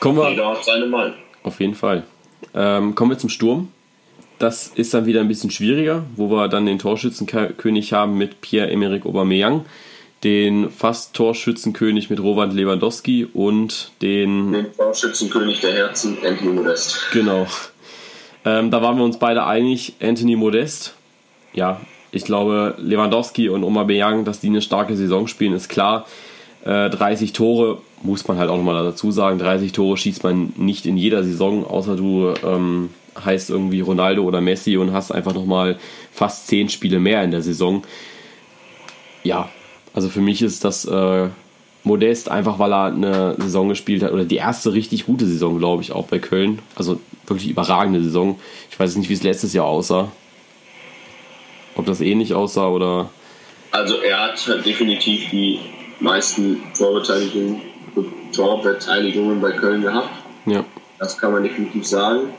Kommen 0.00 0.18
wir. 0.18 0.30
Jeder 0.30 0.48
hat 0.50 0.64
seine 0.64 0.86
Meinung. 0.86 1.14
Auf 1.42 1.60
jeden 1.60 1.74
Fall. 1.74 2.04
Ähm, 2.54 2.94
kommen 2.94 3.10
wir 3.10 3.18
zum 3.18 3.30
Sturm. 3.30 3.72
Das 4.38 4.68
ist 4.68 4.94
dann 4.94 5.06
wieder 5.06 5.20
ein 5.20 5.28
bisschen 5.28 5.50
schwieriger, 5.50 6.04
wo 6.14 6.30
wir 6.30 6.46
dann 6.46 6.66
den 6.66 6.78
Torschützenkönig 6.78 7.92
haben 7.92 8.16
mit 8.16 8.40
Pierre-Emerick 8.40 9.04
Aubameyang, 9.04 9.64
den 10.22 10.70
fast 10.70 11.14
Torschützenkönig 11.14 12.08
mit 12.08 12.20
Roland 12.20 12.54
Lewandowski 12.54 13.24
und 13.24 13.90
den... 14.00 14.52
Den 14.52 14.76
Torschützenkönig 14.76 15.60
der 15.60 15.72
Herzen, 15.72 16.18
Anthony 16.24 16.52
Modest. 16.52 17.00
Genau. 17.12 17.48
Ähm, 18.44 18.70
da 18.70 18.80
waren 18.80 18.96
wir 18.96 19.04
uns 19.04 19.18
beide 19.18 19.44
einig, 19.44 19.94
Anthony 20.00 20.36
Modest. 20.36 20.94
Ja, 21.52 21.80
ich 22.10 22.24
glaube, 22.24 22.74
Lewandowski 22.78 23.48
und 23.48 23.64
Aubameyang, 23.64 24.24
dass 24.24 24.40
die 24.40 24.48
eine 24.48 24.62
starke 24.62 24.96
Saison 24.96 25.26
spielen, 25.26 25.52
ist 25.52 25.68
klar. 25.68 26.06
Äh, 26.64 26.90
30 26.90 27.32
Tore 27.32 27.78
muss 28.02 28.26
man 28.28 28.38
halt 28.38 28.50
auch 28.50 28.56
nochmal 28.56 28.82
dazu 28.84 29.10
sagen. 29.10 29.38
30 29.38 29.72
Tore 29.72 29.96
schießt 29.96 30.22
man 30.24 30.52
nicht 30.56 30.86
in 30.86 30.96
jeder 30.96 31.24
Saison, 31.24 31.66
außer 31.66 31.96
du 31.96 32.32
ähm, 32.44 32.90
heißt 33.24 33.50
irgendwie 33.50 33.80
Ronaldo 33.80 34.22
oder 34.22 34.40
Messi 34.40 34.76
und 34.76 34.92
hast 34.92 35.10
einfach 35.10 35.34
nochmal 35.34 35.78
fast 36.12 36.46
zehn 36.46 36.68
Spiele 36.68 36.98
mehr 36.98 37.22
in 37.24 37.30
der 37.30 37.42
Saison. 37.42 37.82
Ja, 39.24 39.48
also 39.94 40.08
für 40.08 40.20
mich 40.20 40.42
ist 40.42 40.64
das 40.64 40.84
äh, 40.84 41.28
Modest, 41.84 42.30
einfach 42.30 42.58
weil 42.58 42.72
er 42.72 42.84
eine 42.86 43.34
Saison 43.38 43.68
gespielt 43.68 44.02
hat, 44.02 44.12
oder 44.12 44.24
die 44.24 44.36
erste 44.36 44.72
richtig 44.72 45.06
gute 45.06 45.26
Saison, 45.26 45.58
glaube 45.58 45.82
ich, 45.82 45.92
auch 45.92 46.06
bei 46.06 46.18
Köln. 46.18 46.60
Also 46.76 47.00
wirklich 47.26 47.50
überragende 47.50 48.02
Saison. 48.02 48.38
Ich 48.70 48.78
weiß 48.78 48.96
nicht, 48.96 49.08
wie 49.08 49.14
es 49.14 49.22
letztes 49.22 49.52
Jahr 49.52 49.66
aussah. 49.66 50.10
Ob 51.78 51.86
das 51.86 52.00
ähnlich 52.00 52.34
aussah 52.34 52.68
oder. 52.68 53.08
Also 53.70 53.96
er 54.00 54.18
hat 54.18 54.66
definitiv 54.66 55.30
die 55.30 55.60
meisten 56.00 56.60
Torbeteiligungen, 56.76 57.62
Torbeteiligungen 58.32 59.40
bei 59.40 59.52
Köln 59.52 59.82
gehabt. 59.82 60.10
Ja. 60.44 60.64
Das 60.98 61.16
kann 61.16 61.32
man 61.32 61.44
definitiv 61.44 61.86
sagen. 61.86 62.30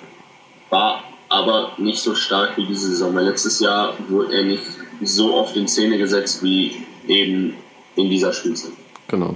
War 0.70 1.04
aber 1.30 1.72
nicht 1.78 2.00
so 2.00 2.16
stark 2.16 2.58
wie 2.58 2.66
diese 2.66 2.90
Saison. 2.90 3.16
Weil 3.16 3.26
letztes 3.26 3.60
Jahr 3.60 3.94
wurde 4.10 4.36
er 4.36 4.44
nicht 4.44 4.64
so 5.02 5.34
oft 5.34 5.56
in 5.56 5.68
Szene 5.68 5.98
gesetzt 5.98 6.44
wie 6.44 6.76
eben 7.08 7.56
in 7.96 8.10
dieser 8.10 8.34
Spielzeit. 8.34 8.74
Genau. 9.08 9.36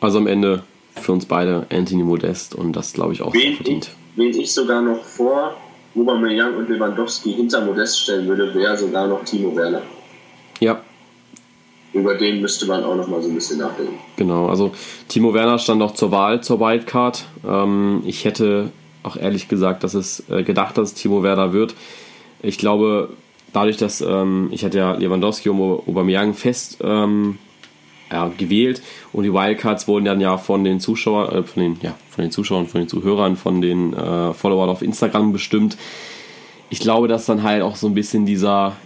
Also 0.00 0.18
am 0.18 0.28
Ende 0.28 0.62
für 0.94 1.12
uns 1.12 1.26
beide 1.26 1.66
Anthony 1.70 2.04
Modest 2.04 2.54
und 2.54 2.74
das 2.74 2.92
glaube 2.92 3.12
ich 3.12 3.22
auch 3.22 3.34
wen 3.34 3.56
verdient. 3.56 3.90
Ich, 4.14 4.18
wen 4.18 4.40
ich 4.40 4.52
sogar 4.52 4.80
noch 4.82 5.02
vor 5.04 5.56
Aubameyang 5.96 6.56
und 6.56 6.68
Lewandowski 6.68 7.32
hinter 7.32 7.64
Modest 7.64 8.00
stellen 8.00 8.26
würde, 8.28 8.54
wäre 8.54 8.76
sogar 8.76 9.06
noch 9.06 9.24
Timo 9.24 9.54
Werner. 9.56 9.82
Ja. 10.60 10.80
Über 11.92 12.14
den 12.14 12.40
müsste 12.40 12.66
man 12.66 12.84
auch 12.84 12.94
noch 12.94 13.08
mal 13.08 13.20
so 13.20 13.28
ein 13.28 13.34
bisschen 13.34 13.58
nachdenken. 13.58 13.98
Genau, 14.16 14.46
also 14.46 14.70
Timo 15.08 15.34
Werner 15.34 15.58
stand 15.58 15.82
auch 15.82 15.94
zur 15.94 16.12
Wahl 16.12 16.40
zur 16.42 16.60
Wildcard. 16.60 17.24
Ähm, 17.46 18.02
ich 18.06 18.24
hätte 18.24 18.70
auch 19.02 19.16
ehrlich 19.16 19.48
gesagt, 19.48 19.82
dass 19.82 19.94
es 19.94 20.22
äh, 20.30 20.44
gedacht, 20.44 20.78
dass 20.78 20.90
es 20.90 20.94
Timo 20.94 21.22
Werner 21.22 21.52
wird. 21.52 21.74
Ich 22.42 22.58
glaube, 22.58 23.08
dadurch, 23.52 23.76
dass 23.76 24.00
ähm, 24.00 24.48
ich 24.52 24.64
hatte 24.64 24.78
ja 24.78 24.92
Lewandowski 24.92 25.48
und 25.48 25.60
Aubameyang 25.60 26.34
fest 26.34 26.78
ähm, 26.82 27.38
ja, 28.10 28.30
gewählt 28.36 28.82
und 29.12 29.24
die 29.24 29.32
Wildcards 29.32 29.88
wurden 29.88 30.04
dann 30.04 30.20
ja 30.20 30.36
von 30.38 30.64
den 30.64 30.80
Zuschauern, 30.80 31.32
äh, 31.32 31.42
von 31.42 31.62
den, 31.62 31.76
ja, 31.82 31.94
von 32.10 32.22
den 32.22 32.30
Zuschauern, 32.30 32.66
von 32.66 32.80
den 32.80 32.88
Zuhörern, 32.88 33.36
von 33.36 33.60
den 33.60 33.92
äh, 33.92 34.32
Followern 34.34 34.68
auf 34.68 34.82
Instagram 34.82 35.32
bestimmt. 35.32 35.76
Ich 36.70 36.80
glaube, 36.80 37.08
dass 37.08 37.26
dann 37.26 37.42
halt 37.42 37.62
auch 37.62 37.76
so 37.76 37.86
ein 37.86 37.94
bisschen 37.94 38.26
dieser 38.26 38.76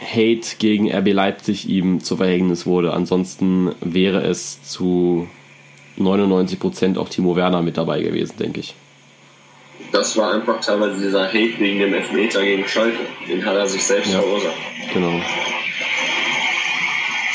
Hate 0.00 0.56
gegen 0.58 0.90
RB 0.90 1.12
Leipzig 1.12 1.68
ihm 1.68 2.00
zu 2.00 2.16
Verhängnis 2.16 2.66
wurde. 2.66 2.92
Ansonsten 2.92 3.72
wäre 3.80 4.22
es 4.22 4.62
zu 4.62 5.28
99% 5.98 6.98
auch 6.98 7.08
Timo 7.08 7.36
Werner 7.36 7.62
mit 7.62 7.76
dabei 7.76 8.00
gewesen, 8.00 8.36
denke 8.38 8.60
ich. 8.60 8.74
Das 9.92 10.16
war 10.16 10.34
einfach 10.34 10.60
teilweise 10.60 11.00
dieser 11.00 11.26
Hate 11.26 11.58
wegen 11.58 11.80
dem 11.80 11.94
Elfmeter 11.94 12.44
gegen 12.44 12.66
Schalke. 12.66 12.98
Den 13.28 13.44
hat 13.44 13.56
er 13.56 13.66
sich 13.66 13.82
selbst 13.82 14.12
ja, 14.12 14.20
verursacht. 14.20 14.54
Genau. 14.94 15.20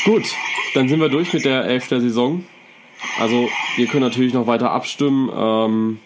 Gut, 0.04 0.24
dann 0.76 0.88
sind 0.88 1.00
wir 1.00 1.08
durch 1.08 1.32
mit 1.32 1.44
der 1.46 1.64
Elf 1.64 1.88
der 1.88 2.02
Saison. 2.02 2.44
Also, 3.18 3.48
ihr 3.78 3.86
könnt 3.86 4.02
natürlich 4.02 4.34
noch 4.34 4.46
weiter 4.46 4.70
abstimmen. 4.70 5.30
Ähm, 5.34 5.98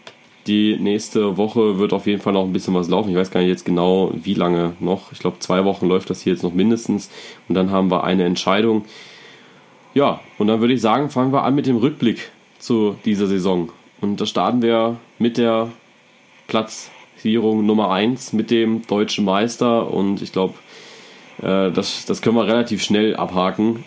die 0.47 0.77
nächste 0.77 1.37
Woche 1.37 1.79
wird 1.79 1.93
auf 1.93 2.07
jeden 2.07 2.23
Fall 2.23 2.33
noch 2.33 2.45
ein 2.45 2.53
bisschen 2.53 2.75
was 2.75 2.89
laufen. 2.89 3.11
Ich 3.11 3.17
weiß 3.17 3.33
gar 3.33 3.41
nicht 3.41 3.49
jetzt 3.49 3.65
genau, 3.65 4.13
wie 4.15 4.35
lange 4.35 4.75
noch. 4.79 5.13
Ich 5.13 5.19
glaube, 5.19 5.41
zwei 5.41 5.65
Wochen 5.65 5.87
läuft 5.87 6.09
das 6.09 6.23
hier 6.23 6.33
jetzt 6.33 6.43
noch 6.43 6.55
mindestens. 6.55 7.11
Und 7.49 7.57
dann 7.57 7.71
haben 7.71 7.91
wir 7.91 8.05
eine 8.05 8.25
Entscheidung. 8.25 8.85
Ja, 9.93 10.21
und 10.39 10.47
dann 10.47 10.61
würde 10.61 10.75
ich 10.75 10.81
sagen, 10.81 11.11
fangen 11.11 11.33
wir 11.33 11.43
an 11.43 11.55
mit 11.55 11.67
dem 11.67 11.77
Rückblick 11.77 12.31
zu 12.59 12.97
dieser 13.05 13.27
Saison. 13.27 13.71
Und 14.01 14.21
da 14.21 14.27
starten 14.27 14.63
wir 14.63 14.97
mit 15.19 15.37
der 15.37 15.71
Platzierung 16.47 17.67
Nummer 17.67 17.91
1, 17.91 18.33
mit 18.35 18.53
dem 18.53 18.87
deutschen 18.87 19.25
Meister. 19.25 19.93
Und 19.93 20.23
ich 20.23 20.33
glaube, 20.33 20.55
äh, 21.43 21.73
das, 21.73 22.07
das 22.07 22.23
können 22.23 22.37
wir 22.37 22.47
relativ 22.47 22.83
schnell 22.83 23.17
abhaken 23.17 23.85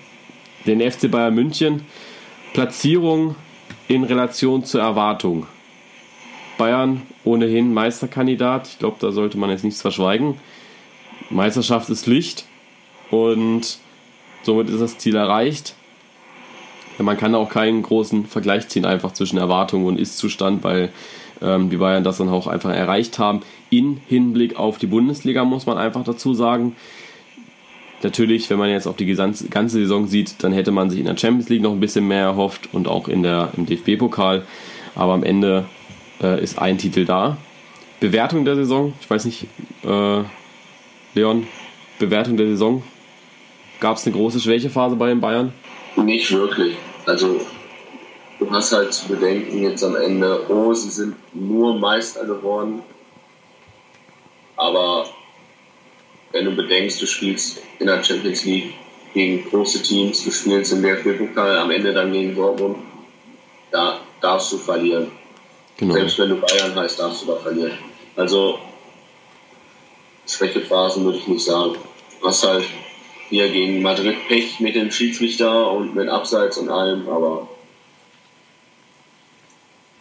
den 0.66 0.80
FC 0.80 1.10
Bayern 1.10 1.36
München. 1.36 1.82
Platzierung 2.54 3.36
in 3.88 4.04
Relation 4.04 4.64
zur 4.64 4.82
Erwartung. 4.82 5.48
Bayern 6.58 7.02
ohnehin 7.24 7.74
Meisterkandidat. 7.74 8.68
Ich 8.68 8.80
glaube, 8.80 8.98
da 9.00 9.12
sollte 9.12 9.38
man 9.38 9.50
jetzt 9.50 9.64
nichts 9.64 9.82
verschweigen. 9.82 10.36
Meisterschaft 11.30 11.90
ist 11.90 12.06
Licht 12.06 12.46
und 13.10 13.80
somit 14.44 14.70
ist 14.70 14.82
das 14.82 14.98
Ziel 14.98 15.16
erreicht. 15.16 15.76
man 17.00 17.18
kann 17.18 17.34
auch 17.34 17.50
keinen 17.50 17.82
großen 17.82 18.28
Vergleich 18.28 18.68
ziehen, 18.68 18.86
einfach 18.86 19.14
zwischen 19.14 19.38
Erwartung 19.38 19.86
und 19.86 19.98
Ist-Zustand, 19.98 20.64
weil 20.64 20.92
ähm, 21.42 21.70
die 21.70 21.78
Bayern 21.78 22.04
das 22.04 22.18
dann 22.18 22.30
auch 22.30 22.48
einfach 22.48 22.70
erreicht 22.70 23.20
haben. 23.20 23.42
In 23.70 24.00
Hinblick 24.08 24.58
auf 24.58 24.78
die 24.78 24.88
Bundesliga 24.88 25.44
muss 25.44 25.66
man 25.66 25.78
einfach 25.78 26.04
dazu 26.04 26.34
sagen. 26.34 26.76
Natürlich, 28.04 28.50
wenn 28.50 28.60
man 28.60 28.70
jetzt 28.70 28.86
auf 28.86 28.98
die 28.98 29.06
ganze 29.06 29.78
Saison 29.78 30.08
sieht, 30.08 30.44
dann 30.44 30.52
hätte 30.52 30.72
man 30.72 30.90
sich 30.90 31.00
in 31.00 31.06
der 31.06 31.18
Champions 31.18 31.50
League 31.50 31.62
noch 31.62 31.72
ein 31.72 31.80
bisschen 31.80 32.08
mehr 32.08 32.24
erhofft 32.24 32.74
und 32.74 32.88
auch 32.88 33.08
in 33.08 33.24
der, 33.24 33.50
im 33.56 33.66
DFB-Pokal. 33.66 34.46
Aber 34.94 35.14
am 35.14 35.24
Ende 35.24 35.66
äh, 36.22 36.44
ist 36.44 36.60
ein 36.60 36.78
Titel 36.78 37.06
da. 37.06 37.38
Bewertung 38.02 38.44
der 38.44 38.56
Saison, 38.56 38.94
ich 39.00 39.10
weiß 39.10 39.24
nicht, 39.24 39.48
äh, 39.86 40.24
Leon, 41.14 41.48
Bewertung 42.00 42.36
der 42.36 42.48
Saison. 42.48 42.84
Gab 43.80 43.96
es 43.96 44.06
eine 44.06 44.16
große 44.16 44.42
Schwächephase 44.42 44.98
bei 44.98 45.08
den 45.08 45.22
Bayern? 45.22 45.54
Nicht 45.96 46.32
wirklich. 46.34 46.76
Also 47.06 47.40
du 48.40 48.52
hast 48.52 48.74
halt 48.74 48.94
zu 48.94 49.08
bedenken 49.08 49.64
jetzt 49.64 49.84
am 49.84 49.96
Ende, 49.96 50.50
oh, 50.50 50.74
sie 50.74 50.90
sind 50.90 51.16
nur 51.34 51.80
Meister 51.80 52.26
geworden. 52.26 52.82
Aber 54.58 55.06
wenn 56.34 56.46
du 56.46 56.52
bedenkst, 56.52 57.02
du 57.02 57.06
spielst 57.06 57.62
in 57.80 57.88
der 57.88 58.04
Champions 58.04 58.44
League 58.44 58.74
gegen 59.14 59.48
große 59.50 59.84
Teams, 59.84 60.24
du 60.24 60.32
spielst 60.32 60.74
im 60.74 60.82
DFB-Pokal, 60.82 61.60
am 61.60 61.72
Ende 61.72 61.94
dann 61.94 62.12
gegen 62.12 62.36
Dortmund, 62.36 62.78
da 63.72 64.02
darfst 64.20 64.52
du 64.52 64.58
verlieren. 64.58 65.12
Genau. 65.78 65.94
Selbst 65.94 66.18
wenn 66.20 66.30
du 66.30 66.36
Bayern 66.38 66.76
heißt, 66.76 67.00
darfst 67.00 67.22
du 67.22 67.28
da 67.28 67.36
verlieren. 67.36 67.78
Also 68.16 68.60
Schwächephasen 70.28 71.06
würde 71.06 71.20
ich 71.20 71.28
nicht 71.28 71.46
sagen. 71.46 71.76
Hast 72.24 72.48
halt 72.48 72.66
hier 73.30 73.50
gegen 73.50 73.82
Madrid 73.82 74.16
Pech 74.28 74.60
mit 74.60 74.76
dem 74.76 74.90
Schiedsrichter 74.92 75.72
und 75.72 75.94
mit 75.96 76.10
Abseits 76.10 76.58
und 76.58 76.70
allem, 76.70 77.08
aber 77.08 77.48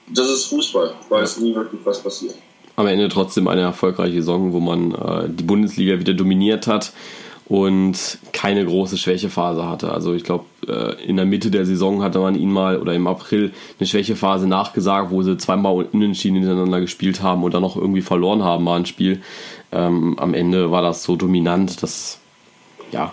das 0.07 0.29
ist 0.31 0.47
Fußball. 0.47 0.95
Ich 1.03 1.11
weiß 1.11 1.39
nie 1.39 1.55
wirklich, 1.55 1.81
was 1.85 2.03
passiert 2.03 2.37
am 2.77 2.87
Ende 2.87 3.09
trotzdem 3.09 3.49
eine 3.49 3.63
erfolgreiche 3.63 4.17
Saison, 4.17 4.53
wo 4.53 4.61
man 4.61 4.93
äh, 4.93 5.29
die 5.29 5.45
Bundesliga 5.45 5.99
wieder 5.99 6.15
dominiert 6.15 6.67
hat 6.67 6.93
und 7.47 8.19
keine 8.33 8.65
große 8.65 8.97
Schwächephase 8.97 9.69
hatte. 9.69 9.93
Also 9.93 10.15
ich 10.15 10.25
glaube, 10.25 10.45
äh, 10.67 11.05
in 11.05 11.17
der 11.17 11.27
Mitte 11.27 11.51
der 11.51 11.67
Saison 11.67 12.03
hatte 12.03 12.19
man 12.19 12.35
ihn 12.35 12.51
mal 12.51 12.81
oder 12.81 12.95
im 12.95 13.07
April 13.07 13.53
eine 13.79 13.87
Schwächephase 13.87 14.47
nachgesagt, 14.47 15.11
wo 15.11 15.23
sie 15.23 15.37
zweimal 15.37 15.87
unentschieden 15.93 16.39
hintereinander 16.39 16.81
gespielt 16.81 17.23
haben 17.23 17.45
und 17.45 17.53
dann 17.53 17.63
noch 17.63 17.77
irgendwie 17.77 18.01
verloren 18.01 18.43
haben 18.43 18.65
mal 18.65 18.79
ein 18.79 18.87
Spiel. 18.87 19.21
Ähm, 19.71 20.19
am 20.19 20.35
Ende 20.35 20.71
war 20.71 20.83
das 20.83 21.03
so 21.03 21.17
dominant, 21.17 21.83
dass 21.83 22.21
ja, 22.91 23.13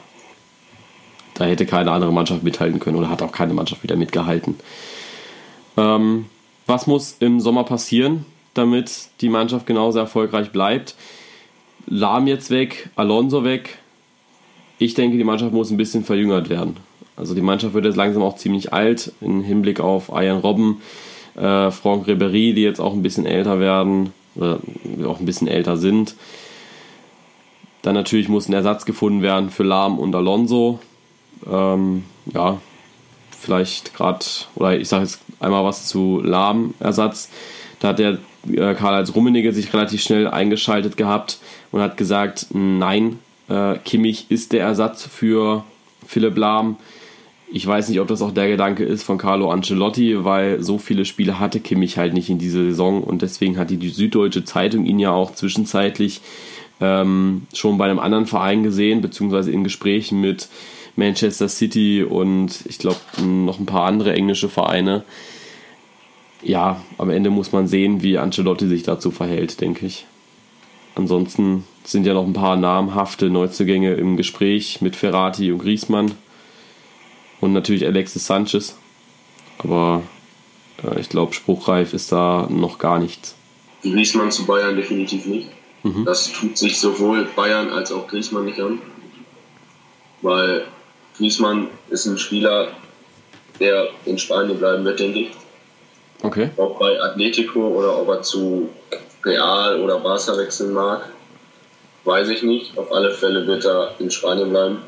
da 1.33 1.45
hätte 1.45 1.65
keine 1.65 1.91
andere 1.91 2.13
Mannschaft 2.13 2.43
mithalten 2.43 2.79
können 2.79 2.97
oder 2.97 3.09
hat 3.09 3.21
auch 3.21 3.31
keine 3.31 3.53
Mannschaft 3.53 3.83
wieder 3.83 3.95
mitgehalten. 3.95 4.55
Ähm, 5.75 6.25
was 6.67 6.85
muss 6.85 7.15
im 7.19 7.39
Sommer 7.39 7.63
passieren? 7.63 8.25
Damit 8.59 9.09
die 9.21 9.29
Mannschaft 9.29 9.65
genauso 9.65 9.99
erfolgreich 9.99 10.51
bleibt. 10.51 10.95
Lahm 11.87 12.27
jetzt 12.27 12.51
weg, 12.51 12.89
Alonso 12.95 13.43
weg. 13.43 13.79
Ich 14.77 14.93
denke, 14.93 15.17
die 15.17 15.23
Mannschaft 15.23 15.53
muss 15.53 15.71
ein 15.71 15.77
bisschen 15.77 16.03
verjüngert 16.03 16.49
werden. 16.49 16.77
Also 17.15 17.35
die 17.35 17.41
Mannschaft 17.41 17.73
wird 17.73 17.85
jetzt 17.85 17.97
langsam 17.97 18.23
auch 18.23 18.37
ziemlich 18.37 18.71
alt 18.71 19.11
im 19.19 19.43
Hinblick 19.43 19.79
auf 19.79 20.09
Ian 20.09 20.39
Robben, 20.39 20.81
äh, 21.35 21.69
Franck 21.69 22.07
Ribéry, 22.07 22.53
die 22.53 22.61
jetzt 22.61 22.79
auch 22.79 22.93
ein 22.93 23.03
bisschen 23.03 23.25
älter 23.25 23.59
werden 23.59 24.13
oder 24.35 24.59
auch 25.05 25.19
ein 25.19 25.25
bisschen 25.25 25.47
älter 25.47 25.75
sind. 25.75 26.15
Dann 27.81 27.93
natürlich 27.93 28.29
muss 28.29 28.47
ein 28.47 28.53
Ersatz 28.53 28.85
gefunden 28.85 29.21
werden 29.21 29.49
für 29.49 29.63
Lahm 29.63 29.99
und 29.99 30.15
Alonso. 30.15 30.79
Ähm, 31.49 32.03
ja, 32.33 32.59
vielleicht 33.39 33.93
gerade, 33.93 34.25
oder 34.55 34.77
ich 34.77 34.87
sage 34.87 35.03
jetzt 35.03 35.21
einmal 35.39 35.63
was 35.63 35.87
zu 35.87 36.21
Lahm-Ersatz. 36.23 37.29
Da 37.79 37.89
hat 37.89 37.99
äh, 37.99 38.17
Karl-Heinz 38.55 39.13
Rummenigge 39.15 39.51
sich 39.51 39.73
relativ 39.73 40.01
schnell 40.01 40.27
eingeschaltet 40.27 40.97
gehabt 40.97 41.39
und 41.71 41.81
hat 41.81 41.97
gesagt, 41.97 42.47
nein, 42.53 43.19
äh, 43.49 43.77
Kimmich 43.83 44.27
ist 44.29 44.53
der 44.53 44.61
Ersatz 44.61 45.05
für 45.05 45.63
Philipp 46.05 46.37
Lahm. 46.37 46.77
Ich 47.51 47.65
weiß 47.65 47.89
nicht, 47.89 47.99
ob 47.99 48.07
das 48.07 48.21
auch 48.21 48.31
der 48.31 48.47
Gedanke 48.47 48.83
ist 48.83 49.03
von 49.03 49.17
Carlo 49.17 49.49
Ancelotti, 49.51 50.23
weil 50.23 50.61
so 50.61 50.77
viele 50.77 51.03
Spiele 51.03 51.39
hatte 51.39 51.59
Kimmich 51.59 51.97
halt 51.97 52.13
nicht 52.13 52.29
in 52.29 52.37
dieser 52.37 52.63
Saison 52.63 53.03
und 53.03 53.23
deswegen 53.23 53.57
hat 53.57 53.71
die, 53.71 53.77
die 53.77 53.89
Süddeutsche 53.89 54.45
Zeitung 54.45 54.85
ihn 54.85 54.99
ja 54.99 55.11
auch 55.11 55.33
zwischenzeitlich 55.33 56.21
ähm, 56.79 57.47
schon 57.53 57.77
bei 57.77 57.85
einem 57.85 57.99
anderen 57.99 58.27
Verein 58.27 58.63
gesehen, 58.63 59.01
beziehungsweise 59.01 59.51
in 59.51 59.63
Gesprächen 59.63 60.21
mit 60.21 60.47
Manchester 60.95 61.49
City 61.49 62.03
und 62.03 62.59
ich 62.65 62.77
glaube 62.77 62.99
noch 63.23 63.59
ein 63.59 63.65
paar 63.65 63.85
andere 63.85 64.13
englische 64.13 64.49
Vereine 64.49 65.03
ja, 66.41 66.81
am 66.97 67.09
Ende 67.09 67.29
muss 67.29 67.51
man 67.51 67.67
sehen, 67.67 68.01
wie 68.01 68.17
Ancelotti 68.17 68.67
sich 68.67 68.83
dazu 68.83 69.11
verhält, 69.11 69.61
denke 69.61 69.85
ich. 69.85 70.05
Ansonsten 70.95 71.65
sind 71.83 72.05
ja 72.05 72.13
noch 72.13 72.25
ein 72.25 72.33
paar 72.33 72.57
namhafte 72.57 73.29
Neuzugänge 73.29 73.93
im 73.93 74.17
Gespräch 74.17 74.81
mit 74.81 74.95
Ferrati 74.95 75.51
und 75.51 75.59
Griesmann 75.59 76.11
und 77.41 77.53
natürlich 77.53 77.85
Alexis 77.85 78.25
Sanchez. 78.25 78.75
Aber 79.59 80.03
äh, 80.83 80.99
ich 80.99 81.09
glaube, 81.09 81.33
spruchreif 81.33 81.93
ist 81.93 82.11
da 82.11 82.47
noch 82.49 82.79
gar 82.79 82.99
nichts. 82.99 83.35
Griesmann 83.81 84.31
zu 84.31 84.45
Bayern 84.45 84.75
definitiv 84.75 85.25
nicht. 85.25 85.49
Mhm. 85.83 86.05
Das 86.05 86.31
tut 86.31 86.57
sich 86.57 86.79
sowohl 86.79 87.27
Bayern 87.35 87.69
als 87.69 87.91
auch 87.91 88.07
Griesmann 88.07 88.45
nicht 88.45 88.59
an. 88.59 88.81
Weil 90.21 90.65
Griesmann 91.17 91.67
ist 91.89 92.05
ein 92.05 92.17
Spieler, 92.17 92.73
der 93.59 93.89
in 94.05 94.17
Spanien 94.17 94.57
bleiben 94.57 94.83
wird, 94.83 94.99
denke 94.99 95.19
ich. 95.19 95.31
Okay. 96.21 96.49
Ob 96.57 96.79
bei 96.79 96.99
Atletico 97.01 97.67
oder 97.67 98.01
ob 98.01 98.09
er 98.09 98.21
zu 98.21 98.69
Real 99.23 99.79
oder 99.81 99.99
Barca 99.99 100.37
wechseln 100.37 100.73
mag, 100.73 101.09
weiß 102.03 102.29
ich 102.29 102.43
nicht. 102.43 102.77
Auf 102.77 102.91
alle 102.91 103.11
Fälle 103.11 103.45
wird 103.47 103.65
er 103.65 103.95
in 103.99 104.11
Spanien 104.11 104.49
bleiben. 104.49 104.81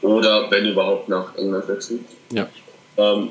Oder 0.00 0.50
wenn 0.50 0.66
überhaupt 0.66 1.08
nach 1.08 1.36
England 1.36 1.68
wechseln. 1.68 2.04
Ja. 2.30 2.48
Ähm, 2.96 3.30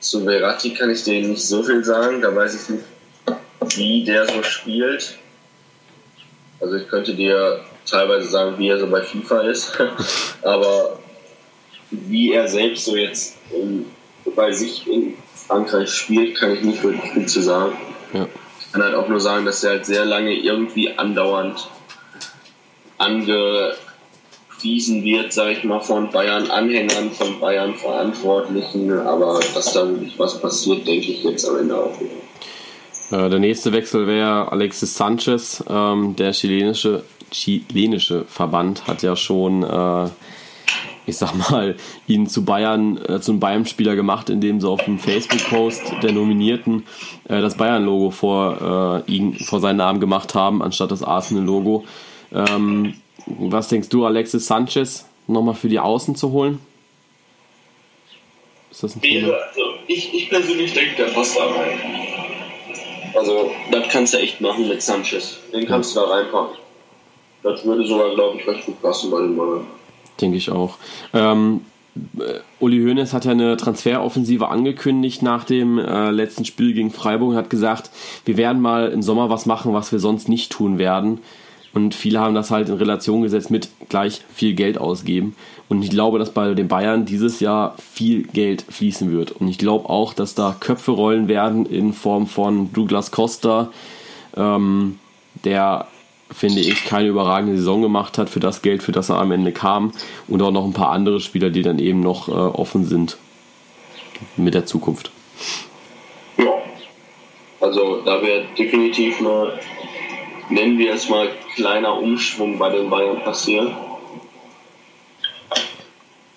zu 0.00 0.24
Verratti 0.24 0.74
kann 0.74 0.90
ich 0.90 1.02
dir 1.02 1.26
nicht 1.26 1.42
so 1.42 1.62
viel 1.62 1.82
sagen. 1.82 2.20
Da 2.20 2.34
weiß 2.34 2.54
ich 2.54 2.68
nicht, 2.68 2.84
wie 3.76 4.04
der 4.04 4.26
so 4.26 4.42
spielt. 4.42 5.16
Also 6.60 6.76
ich 6.76 6.88
könnte 6.88 7.14
dir 7.14 7.60
teilweise 7.88 8.28
sagen, 8.28 8.58
wie 8.58 8.68
er 8.68 8.78
so 8.78 8.86
bei 8.86 9.00
FIFA 9.00 9.40
ist. 9.42 9.72
Aber 10.42 10.98
wie 11.90 12.32
er 12.32 12.46
selbst 12.48 12.84
so 12.84 12.96
jetzt 12.96 13.36
in, 13.52 13.86
bei 14.34 14.52
sich 14.52 14.86
in 14.86 15.14
Frankreich 15.46 15.90
spielt, 15.90 16.36
kann 16.36 16.52
ich 16.52 16.62
nicht 16.62 16.82
wirklich 16.82 17.10
viel 17.12 17.26
zu 17.26 17.42
sagen. 17.42 17.76
Ja. 18.12 18.26
Ich 18.60 18.72
kann 18.72 18.82
halt 18.82 18.94
auch 18.94 19.08
nur 19.08 19.20
sagen, 19.20 19.44
dass 19.44 19.62
er 19.64 19.70
halt 19.70 19.86
sehr 19.86 20.04
lange 20.04 20.34
irgendwie 20.34 20.96
andauernd 20.98 21.68
angewiesen 22.98 23.74
wird, 25.04 25.32
sage 25.32 25.52
ich 25.52 25.64
mal, 25.64 25.80
von 25.80 26.10
Bayern-Anhängern, 26.10 27.10
von 27.12 27.40
Bayern-Verantwortlichen. 27.40 28.90
Aber 28.92 29.40
dass 29.54 29.72
da 29.72 29.88
wirklich 29.88 30.18
was 30.18 30.40
passiert, 30.40 30.86
denke 30.86 31.12
ich 31.12 31.22
jetzt 31.22 31.48
am 31.48 31.58
Ende 31.58 31.76
auch 31.76 31.98
nicht. 32.00 32.12
Äh, 33.12 33.28
der 33.28 33.38
nächste 33.38 33.72
Wechsel 33.72 34.06
wäre 34.06 34.50
Alexis 34.50 34.96
Sanchez. 34.96 35.62
Ähm, 35.68 36.16
der 36.16 36.32
chilenische, 36.32 37.04
chilenische 37.30 38.24
Verband 38.24 38.86
hat 38.86 39.02
ja 39.02 39.14
schon 39.14 39.62
äh, 39.62 40.08
ich 41.06 41.16
sag 41.16 41.34
mal, 41.50 41.76
ihn 42.06 42.26
zu 42.26 42.44
Bayern, 42.44 42.98
äh, 43.08 43.20
zum 43.20 43.40
Bayern-Spieler 43.40 43.94
gemacht, 43.94 44.28
indem 44.28 44.60
sie 44.60 44.68
auf 44.68 44.84
dem 44.84 44.98
Facebook-Post 44.98 46.02
der 46.02 46.12
Nominierten 46.12 46.84
äh, 47.28 47.40
das 47.40 47.56
Bayern-Logo 47.56 48.10
vor, 48.10 49.04
äh, 49.06 49.10
ihn, 49.10 49.34
vor 49.34 49.60
seinen 49.60 49.76
Namen 49.76 50.00
gemacht 50.00 50.34
haben, 50.34 50.62
anstatt 50.62 50.90
das 50.90 51.02
Arsenal-Logo. 51.02 51.84
Ähm, 52.34 52.94
was 53.26 53.68
denkst 53.68 53.88
du, 53.88 54.04
Alexis 54.04 54.46
Sanchez, 54.46 55.06
nochmal 55.26 55.54
für 55.54 55.68
die 55.68 55.78
Außen 55.78 56.16
zu 56.16 56.32
holen? 56.32 56.58
Ist 58.70 58.82
das 58.82 58.96
ein 58.96 59.00
Thema? 59.00 59.32
Also 59.32 59.62
ich, 59.86 60.12
ich 60.12 60.28
persönlich 60.28 60.72
denke, 60.74 60.96
der 60.96 61.10
passt 61.10 61.36
da 61.36 61.44
rein. 61.46 61.78
Also, 63.14 63.50
das 63.70 63.88
kannst 63.88 64.12
du 64.12 64.18
echt 64.18 64.40
machen 64.42 64.68
mit 64.68 64.82
Sanchez. 64.82 65.38
Den 65.52 65.66
kannst 65.66 65.96
du 65.96 66.00
da 66.00 66.06
reinpacken. 66.06 66.58
Das 67.42 67.64
würde 67.64 67.86
sogar, 67.86 68.14
glaube 68.14 68.38
ich, 68.38 68.46
recht 68.46 68.66
gut 68.66 68.82
passen 68.82 69.10
bei 69.10 69.20
den 69.20 69.34
Männern 69.34 69.66
denke 70.20 70.36
ich 70.36 70.50
auch. 70.50 70.76
Ähm, 71.12 71.60
äh, 72.18 72.40
Uli 72.60 72.82
Hoeneß 72.82 73.12
hat 73.12 73.24
ja 73.24 73.32
eine 73.32 73.56
Transferoffensive 73.56 74.48
angekündigt 74.48 75.22
nach 75.22 75.44
dem 75.44 75.78
äh, 75.78 76.10
letzten 76.10 76.44
Spiel 76.44 76.72
gegen 76.72 76.90
Freiburg 76.90 77.30
und 77.30 77.36
hat 77.36 77.50
gesagt, 77.50 77.90
wir 78.24 78.36
werden 78.36 78.60
mal 78.60 78.88
im 78.88 79.02
Sommer 79.02 79.30
was 79.30 79.46
machen, 79.46 79.72
was 79.72 79.92
wir 79.92 79.98
sonst 79.98 80.28
nicht 80.28 80.52
tun 80.52 80.78
werden. 80.78 81.20
Und 81.74 81.94
viele 81.94 82.20
haben 82.20 82.34
das 82.34 82.50
halt 82.50 82.70
in 82.70 82.76
Relation 82.76 83.20
gesetzt 83.20 83.50
mit 83.50 83.68
gleich 83.90 84.22
viel 84.34 84.54
Geld 84.54 84.78
ausgeben. 84.78 85.36
Und 85.68 85.82
ich 85.82 85.90
glaube, 85.90 86.18
dass 86.18 86.30
bei 86.30 86.54
den 86.54 86.68
Bayern 86.68 87.04
dieses 87.04 87.40
Jahr 87.40 87.74
viel 87.76 88.22
Geld 88.22 88.62
fließen 88.62 89.12
wird. 89.12 89.32
Und 89.32 89.48
ich 89.48 89.58
glaube 89.58 89.90
auch, 89.90 90.14
dass 90.14 90.34
da 90.34 90.56
Köpfe 90.58 90.92
rollen 90.92 91.28
werden 91.28 91.66
in 91.66 91.92
Form 91.92 92.28
von 92.28 92.72
Douglas 92.72 93.10
Costa, 93.10 93.70
ähm, 94.36 94.98
der 95.44 95.86
finde 96.30 96.60
ich, 96.60 96.84
keine 96.84 97.08
überragende 97.08 97.56
Saison 97.56 97.82
gemacht 97.82 98.18
hat 98.18 98.30
für 98.30 98.40
das 98.40 98.62
Geld, 98.62 98.82
für 98.82 98.92
das 98.92 99.08
er 99.08 99.18
am 99.18 99.32
Ende 99.32 99.52
kam. 99.52 99.92
Und 100.28 100.42
auch 100.42 100.50
noch 100.50 100.64
ein 100.64 100.72
paar 100.72 100.90
andere 100.90 101.20
Spieler, 101.20 101.50
die 101.50 101.62
dann 101.62 101.78
eben 101.78 102.00
noch 102.00 102.28
äh, 102.28 102.32
offen 102.32 102.84
sind 102.84 103.16
mit 104.36 104.54
der 104.54 104.66
Zukunft. 104.66 105.10
Ja, 106.38 106.52
also 107.60 108.02
da 108.04 108.22
wäre 108.22 108.46
definitiv 108.58 109.20
mal, 109.20 109.58
nennen 110.48 110.78
wir 110.78 110.94
es 110.94 111.08
mal, 111.08 111.28
kleiner 111.54 111.98
Umschwung 111.98 112.58
bei 112.58 112.70
den 112.70 112.90
Bayern 112.90 113.22
passieren. 113.22 113.74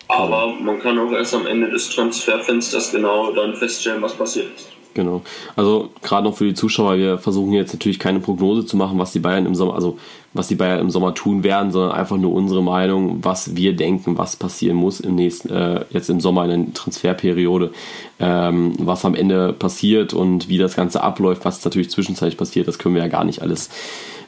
Aber 0.08 0.54
man 0.60 0.80
kann 0.80 0.98
auch 1.00 1.12
erst 1.12 1.36
am 1.36 1.46
Ende 1.46 1.70
des 1.70 1.90
Transferfensters 1.90 2.92
genau 2.92 3.32
dann 3.32 3.56
feststellen, 3.56 4.02
was 4.02 4.16
passiert 4.16 4.54
ist. 4.56 4.79
Genau. 4.96 5.22
Also 5.56 5.90
gerade 6.02 6.28
noch 6.28 6.36
für 6.36 6.46
die 6.46 6.56
Zuschauer, 6.56 6.98
wir 6.98 7.20
versuchen 7.20 7.54
jetzt 7.54 7.74
natürlich 7.74 8.00
keine 8.00 8.20
Prognose 8.20 8.66
zu 8.66 8.76
machen, 8.76 8.98
was 8.98 9.12
die 9.12 9.20
Bayern 9.20 9.46
im 9.46 9.54
Sommer, 9.54 9.76
also 9.76 10.00
was 10.34 10.48
die 10.48 10.56
Bayern 10.56 10.80
im 10.80 10.90
Sommer 10.90 11.14
tun 11.14 11.44
werden, 11.44 11.72
sondern 11.72 11.92
einfach 11.92 12.18
nur 12.18 12.34
unsere 12.34 12.64
Meinung, 12.64 13.20
was 13.24 13.56
wir 13.56 13.76
denken, 13.76 14.18
was 14.18 14.36
passieren 14.36 14.78
muss 14.78 15.00
im 15.00 15.16
nächsten, 15.16 15.50
äh, 15.50 15.86
jetzt 15.92 16.10
im 16.10 16.20
Sommer 16.20 16.46
in 16.46 16.66
der 16.66 16.74
Transferperiode, 16.74 17.72
ähm, 18.20 18.74
was 18.80 19.06
am 19.06 19.16
Ende 19.16 19.54
passiert 19.54 20.14
und 20.14 20.50
wie 20.50 20.58
das 20.58 20.76
Ganze 20.76 21.04
abläuft, 21.04 21.46
was 21.46 21.64
natürlich 21.64 21.92
zwischenzeitlich 21.92 22.38
passiert, 22.38 22.68
das 22.68 22.80
können 22.80 22.96
wir 22.96 23.04
ja 23.04 23.10
gar 23.10 23.24
nicht 23.24 23.42
alles 23.42 23.70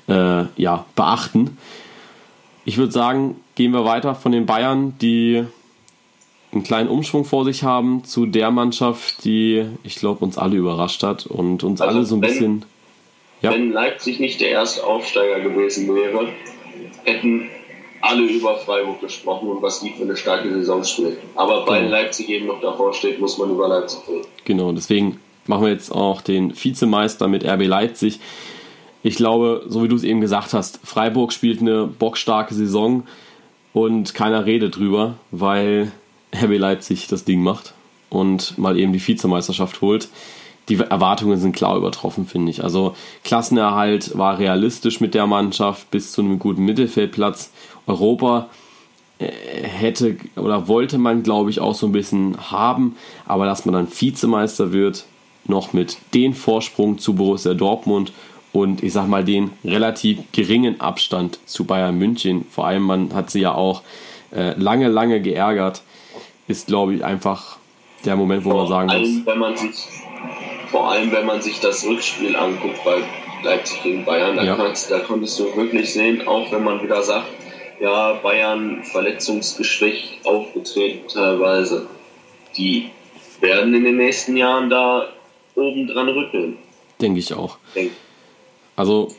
äh, 0.08 0.44
ja, 0.58 0.86
beachten. 0.96 1.58
Ich 2.66 2.78
würde 2.78 2.92
sagen, 2.92 3.36
gehen 3.56 3.72
wir 3.72 3.86
weiter 3.86 4.14
von 4.14 4.32
den 4.32 4.46
Bayern, 4.46 4.94
die 5.02 5.44
einen 6.52 6.64
kleinen 6.64 6.90
Umschwung 6.90 7.24
vor 7.24 7.46
sich 7.46 7.64
haben 7.64 8.04
zu 8.04 8.26
der 8.26 8.52
Mannschaft, 8.52 9.24
die, 9.24 9.66
ich 9.84 9.96
glaube, 9.96 10.24
uns 10.24 10.38
alle 10.38 10.58
überrascht 10.58 11.04
hat 11.04 11.26
und 11.26 11.64
uns 11.64 11.82
also 11.82 11.96
alle 11.96 12.06
so 12.06 12.16
ein 12.16 12.22
wenn, 12.22 12.30
bisschen. 12.30 12.66
Ja? 13.42 13.52
Wenn 13.52 13.72
Leipzig 13.72 14.20
nicht 14.20 14.42
der 14.42 14.50
erste 14.50 14.86
Aufsteiger 14.86 15.40
gewesen 15.40 15.94
wäre, 15.96 16.28
hätten 17.06 17.50
alle 18.02 18.24
über 18.24 18.58
Freiburg 18.58 19.00
gesprochen 19.00 19.50
und 19.50 19.62
was 19.62 19.80
die 19.80 19.92
für 19.92 20.04
eine 20.04 20.18
starke 20.18 20.52
Saison 20.52 20.84
spielt. 20.84 21.18
Aber 21.36 21.66
weil 21.68 21.84
genau. 21.84 21.92
Leipzig 21.92 22.30
eben 22.30 22.48
noch 22.48 22.60
davor 22.60 22.94
steht, 22.94 23.20
muss 23.20 23.38
man 23.38 23.52
über 23.52 23.68
Leipzig 23.68 24.00
reden. 24.08 24.28
Genau, 24.46 24.72
deswegen 24.72 25.20
machen 25.46 25.64
wir 25.64 25.72
jetzt 25.72 25.92
auch 25.92 26.22
den 26.22 26.54
Vizemeister 26.56 27.28
mit 27.28 27.46
RB 27.46 27.68
Leipzig. 27.68 28.20
Ich 29.04 29.16
glaube, 29.16 29.64
so 29.68 29.84
wie 29.84 29.88
du 29.88 29.96
es 29.96 30.04
eben 30.04 30.22
gesagt 30.22 30.54
hast, 30.54 30.80
Freiburg 30.84 31.32
spielt 31.32 31.62
eine 31.62 31.88
bockstarke 31.88 32.54
Saison 32.54 33.04
und 33.74 34.14
keiner 34.14 34.46
redet 34.46 34.78
drüber, 34.78 35.16
weil 35.32 35.92
RB 36.36 36.58
Leipzig 36.58 37.08
das 37.08 37.26
Ding 37.26 37.42
macht 37.42 37.74
und 38.10 38.58
mal 38.58 38.78
eben 38.78 38.94
die 38.94 39.06
Vizemeisterschaft 39.06 39.82
holt. 39.82 40.10
Die 40.70 40.80
Erwartungen 40.80 41.40
sind 41.40 41.56
klar 41.56 41.76
übertroffen, 41.76 42.28
finde 42.28 42.52
ich. 42.52 42.64
Also 42.64 42.96
Klassenerhalt 43.24 44.18
war 44.18 44.38
realistisch 44.38 45.02
mit 45.02 45.14
der 45.14 45.28
Mannschaft 45.28 45.90
bis 45.92 46.12
zu 46.12 46.22
einem 46.22 46.40
guten 46.40 46.64
Mittelfeldplatz. 46.64 47.52
Europa 47.88 48.50
äh, 49.20 49.28
hätte 49.28 50.18
oder 50.36 50.68
wollte 50.68 50.98
man, 50.98 51.24
glaube 51.24 51.50
ich, 51.50 51.60
auch 51.60 51.74
so 51.74 51.88
ein 51.88 51.92
bisschen 51.92 52.38
haben, 52.52 52.96
aber 53.26 53.46
dass 53.46 53.66
man 53.66 53.74
dann 53.74 53.88
Vizemeister 53.92 54.72
wird, 54.72 55.06
noch 55.46 55.74
mit 55.74 55.98
dem 56.14 56.34
Vorsprung 56.34 57.00
zu 57.00 57.16
Borussia 57.16 57.56
Dortmund 57.56 58.14
und 58.54 58.84
ich 58.84 58.94
sag 58.94 59.08
mal 59.08 59.24
den 59.24 59.52
relativ 59.64 60.20
geringen 60.32 60.80
Abstand 60.80 61.40
zu 61.46 61.66
Bayern 61.66 61.98
München. 61.98 62.46
Vor 62.50 62.68
allem, 62.68 62.84
man 62.84 63.14
hat 63.14 63.32
sie 63.32 63.42
ja 63.42 63.56
auch 63.56 63.82
äh, 64.32 64.54
lange, 64.60 64.88
lange 64.88 65.22
geärgert 65.22 65.82
ist, 66.52 66.68
glaube 66.68 66.96
ich, 66.96 67.04
einfach 67.04 67.58
der 68.06 68.16
Moment, 68.16 68.46
wo 68.46 68.52
vor 68.52 68.60
man 68.60 68.68
sagen 68.68 68.90
allem, 68.90 69.16
muss. 69.16 69.26
Wenn 69.26 69.40
man 69.40 69.58
sich, 69.58 69.72
vor 70.70 70.92
allem, 70.92 71.12
wenn 71.12 71.26
man 71.26 71.42
sich 71.42 71.60
das 71.60 71.86
Rückspiel 71.86 72.36
anguckt 72.36 72.84
bei 72.84 73.02
Leipzig 73.44 73.84
gegen 73.84 74.06
Bayern, 74.06 74.36
da, 74.36 74.44
ja. 74.44 74.56
kannst, 74.56 74.92
da 74.92 75.00
konntest 75.00 75.40
du 75.40 75.56
wirklich 75.56 75.94
sehen, 75.94 76.28
auch 76.28 76.52
wenn 76.52 76.64
man 76.64 76.82
wieder 76.84 77.02
sagt, 77.02 77.28
ja, 77.80 78.14
Bayern 78.14 78.84
verletzungsgeschwächt 78.84 80.26
aufgetreten 80.26 81.08
teilweise. 81.08 81.88
Die 82.56 82.92
werden 83.40 83.74
in 83.74 83.84
den 83.84 83.98
nächsten 83.98 84.38
Jahren 84.38 84.70
da 84.70 85.08
oben 85.56 85.88
dran 85.88 86.10
rütteln. 86.10 86.58
Denke 87.00 87.20
ich 87.20 87.34
auch. 87.34 87.58
Denk. 87.76 87.92
Also 88.76 89.10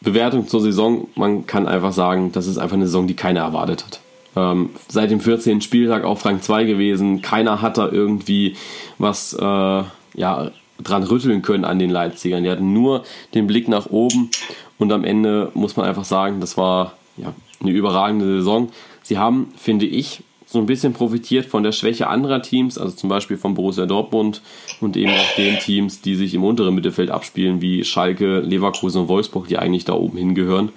Bewertung 0.00 0.46
zur 0.46 0.60
Saison, 0.60 1.08
man 1.16 1.46
kann 1.46 1.66
einfach 1.66 1.92
sagen, 1.92 2.30
das 2.30 2.46
ist 2.46 2.58
einfach 2.58 2.76
eine 2.76 2.86
Saison, 2.86 3.06
die 3.06 3.16
keiner 3.16 3.40
erwartet 3.40 3.84
hat. 3.84 4.00
Ähm, 4.36 4.70
seit 4.88 5.10
dem 5.10 5.20
14. 5.20 5.60
Spieltag 5.60 6.04
auf 6.04 6.24
Rang 6.24 6.42
2 6.42 6.64
gewesen. 6.64 7.22
Keiner 7.22 7.62
hat 7.62 7.78
da 7.78 7.88
irgendwie 7.88 8.56
was 8.98 9.32
äh, 9.34 9.44
ja, 9.44 10.50
dran 10.82 11.02
rütteln 11.04 11.42
können 11.42 11.64
an 11.64 11.78
den 11.78 11.90
Leipzigern. 11.90 12.44
Die 12.44 12.50
hatten 12.50 12.72
nur 12.72 13.04
den 13.34 13.46
Blick 13.46 13.68
nach 13.68 13.86
oben 13.90 14.30
und 14.78 14.92
am 14.92 15.04
Ende 15.04 15.50
muss 15.54 15.76
man 15.76 15.86
einfach 15.86 16.04
sagen, 16.04 16.40
das 16.40 16.56
war 16.56 16.94
ja, 17.16 17.32
eine 17.60 17.70
überragende 17.70 18.26
Saison. 18.26 18.70
Sie 19.02 19.18
haben, 19.18 19.52
finde 19.56 19.86
ich, 19.86 20.22
so 20.46 20.58
ein 20.58 20.66
bisschen 20.66 20.92
profitiert 20.92 21.46
von 21.46 21.62
der 21.62 21.72
Schwäche 21.72 22.06
anderer 22.06 22.40
Teams, 22.40 22.78
also 22.78 22.94
zum 22.94 23.08
Beispiel 23.08 23.36
von 23.36 23.54
Borussia 23.54 23.86
Dortmund 23.86 24.40
und 24.80 24.96
eben 24.96 25.10
auch 25.10 25.34
den 25.36 25.58
Teams, 25.58 26.00
die 26.00 26.14
sich 26.14 26.32
im 26.34 26.44
unteren 26.44 26.74
Mittelfeld 26.74 27.10
abspielen, 27.10 27.60
wie 27.60 27.84
Schalke, 27.84 28.40
Leverkusen 28.40 29.02
und 29.02 29.08
Wolfsburg, 29.08 29.48
die 29.48 29.58
eigentlich 29.58 29.84
da 29.84 29.94
oben 29.94 30.16
hingehören. 30.16 30.70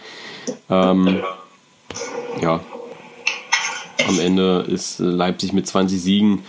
Ähm, 0.69 1.21
ja, 2.41 2.59
am 4.07 4.19
Ende 4.19 4.65
ist 4.67 4.99
Leipzig 4.99 5.53
mit 5.53 5.67
20 5.67 6.01
Siegen 6.01 6.39
äh, 6.39 6.41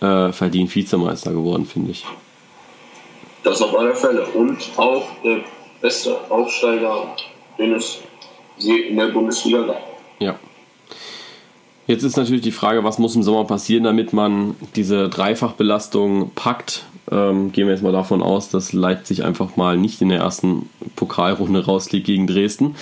äh, 0.00 0.32
verdient 0.32 0.74
Vizemeister 0.74 1.32
geworden, 1.32 1.66
finde 1.66 1.92
ich. 1.92 2.04
Das 3.42 3.62
auf 3.62 3.76
alle 3.78 3.94
Fälle. 3.94 4.26
Und 4.26 4.58
auch 4.76 5.04
der 5.24 5.40
beste 5.80 6.16
Aufsteiger, 6.30 7.14
den 7.58 7.74
es 7.74 7.98
in 8.58 8.96
der 8.96 9.08
Bundesliga 9.08 9.62
gab. 9.62 9.82
Ja. 10.18 10.38
Jetzt 11.86 12.02
ist 12.02 12.16
natürlich 12.16 12.42
die 12.42 12.52
Frage, 12.52 12.82
was 12.82 12.98
muss 12.98 13.14
im 13.14 13.22
Sommer 13.22 13.44
passieren, 13.44 13.84
damit 13.84 14.12
man 14.12 14.56
diese 14.74 15.08
Dreifachbelastung 15.08 16.32
packt. 16.34 16.84
Ähm, 17.10 17.52
gehen 17.52 17.68
wir 17.68 17.74
jetzt 17.74 17.84
mal 17.84 17.92
davon 17.92 18.22
aus, 18.22 18.48
dass 18.48 18.72
Leipzig 18.72 19.22
einfach 19.22 19.56
mal 19.56 19.76
nicht 19.76 20.02
in 20.02 20.08
der 20.08 20.18
ersten 20.18 20.68
Pokalrunde 20.96 21.64
rausliegt 21.64 22.06
gegen 22.06 22.26
Dresden. 22.26 22.74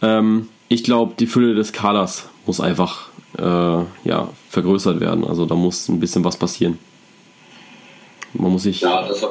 Ähm, 0.00 0.48
ich 0.68 0.82
glaube, 0.82 1.14
die 1.16 1.26
Fülle 1.28 1.54
des 1.54 1.72
Kaders 1.72 2.28
muss 2.46 2.60
einfach 2.60 3.08
äh, 3.38 3.42
ja, 3.42 4.28
vergrößert 4.50 5.00
werden. 5.00 5.26
Also 5.26 5.46
da 5.46 5.54
muss 5.54 5.88
ein 5.88 6.00
bisschen 6.00 6.24
was 6.24 6.36
passieren. 6.36 6.78
Man 8.34 8.52
muss 8.52 8.62
sich. 8.62 8.80
Ja, 8.80 9.06
das, 9.06 9.26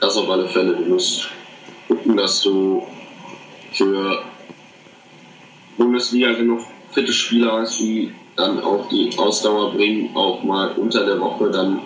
das 0.00 0.16
auf 0.16 0.28
alle 0.30 0.48
Fälle. 0.48 0.76
Du 0.76 0.84
musst 0.84 1.28
gucken, 1.88 2.16
dass 2.16 2.42
du 2.42 2.86
für 3.72 4.22
Bundesliga 5.76 6.32
genug 6.32 6.60
fitte 6.92 7.12
Spieler 7.12 7.60
hast, 7.60 7.78
die 7.78 8.12
dann 8.36 8.62
auch 8.62 8.88
die 8.88 9.10
Ausdauer 9.16 9.72
bringen, 9.72 10.14
auch 10.16 10.42
mal 10.42 10.72
unter 10.72 11.04
der 11.04 11.20
Woche 11.20 11.50
dann 11.50 11.80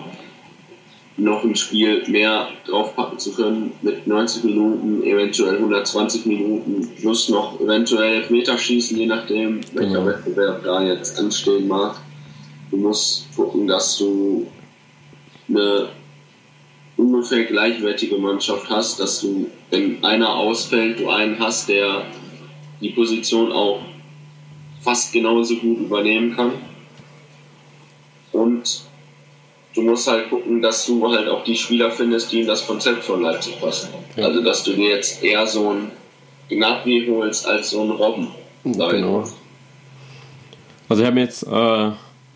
noch 1.16 1.44
ein 1.44 1.54
Spiel 1.54 2.02
mehr 2.08 2.48
draufpacken 2.66 3.18
zu 3.18 3.32
können 3.34 3.72
mit 3.82 4.06
90 4.06 4.44
Minuten, 4.44 5.02
eventuell 5.04 5.56
120 5.56 6.26
Minuten, 6.26 6.90
plus 7.00 7.28
noch 7.28 7.60
eventuell 7.60 8.16
Elfmeterschießen, 8.16 8.96
je 8.96 9.06
nachdem, 9.06 9.60
welcher 9.74 9.90
genau. 9.90 10.06
Wettbewerb 10.06 10.64
da 10.64 10.82
jetzt 10.82 11.18
anstehen 11.18 11.68
mag. 11.68 12.00
Du 12.70 12.78
musst 12.78 13.28
gucken, 13.36 13.68
dass 13.68 13.98
du 13.98 14.46
eine 15.48 15.88
ungefähr 16.96 17.44
gleichwertige 17.44 18.16
Mannschaft 18.16 18.68
hast, 18.68 18.98
dass 18.98 19.20
du, 19.20 19.48
wenn 19.70 20.02
einer 20.02 20.34
ausfällt, 20.34 20.98
du 20.98 21.10
einen 21.10 21.38
hast, 21.38 21.68
der 21.68 22.06
die 22.80 22.90
Position 22.90 23.52
auch 23.52 23.80
fast 24.80 25.12
genauso 25.12 25.56
gut 25.56 25.78
übernehmen 25.78 26.34
kann. 26.34 26.52
Und 28.32 28.82
du 29.74 29.82
musst 29.82 30.08
halt 30.08 30.30
gucken, 30.30 30.62
dass 30.62 30.86
du 30.86 31.06
halt 31.10 31.28
auch 31.28 31.44
die 31.44 31.56
Spieler 31.56 31.90
findest, 31.90 32.32
die 32.32 32.40
in 32.40 32.46
das 32.46 32.66
Konzept 32.66 33.04
von 33.04 33.22
Leipzig 33.22 33.60
passen. 33.60 33.88
Ja. 34.16 34.26
Also, 34.26 34.42
dass 34.42 34.64
du 34.64 34.72
dir 34.72 34.90
jetzt 34.90 35.22
eher 35.22 35.46
so 35.46 35.70
ein 35.70 35.90
Gnabry 36.48 37.06
holst 37.10 37.46
als 37.46 37.70
so 37.70 37.82
ein 37.82 37.90
Robben. 37.90 38.28
Genau. 38.64 39.24
Also, 40.88 41.02
ich 41.02 41.06
habe 41.06 41.14
mir 41.14 41.22
jetzt 41.22 41.42
äh, 41.44 41.90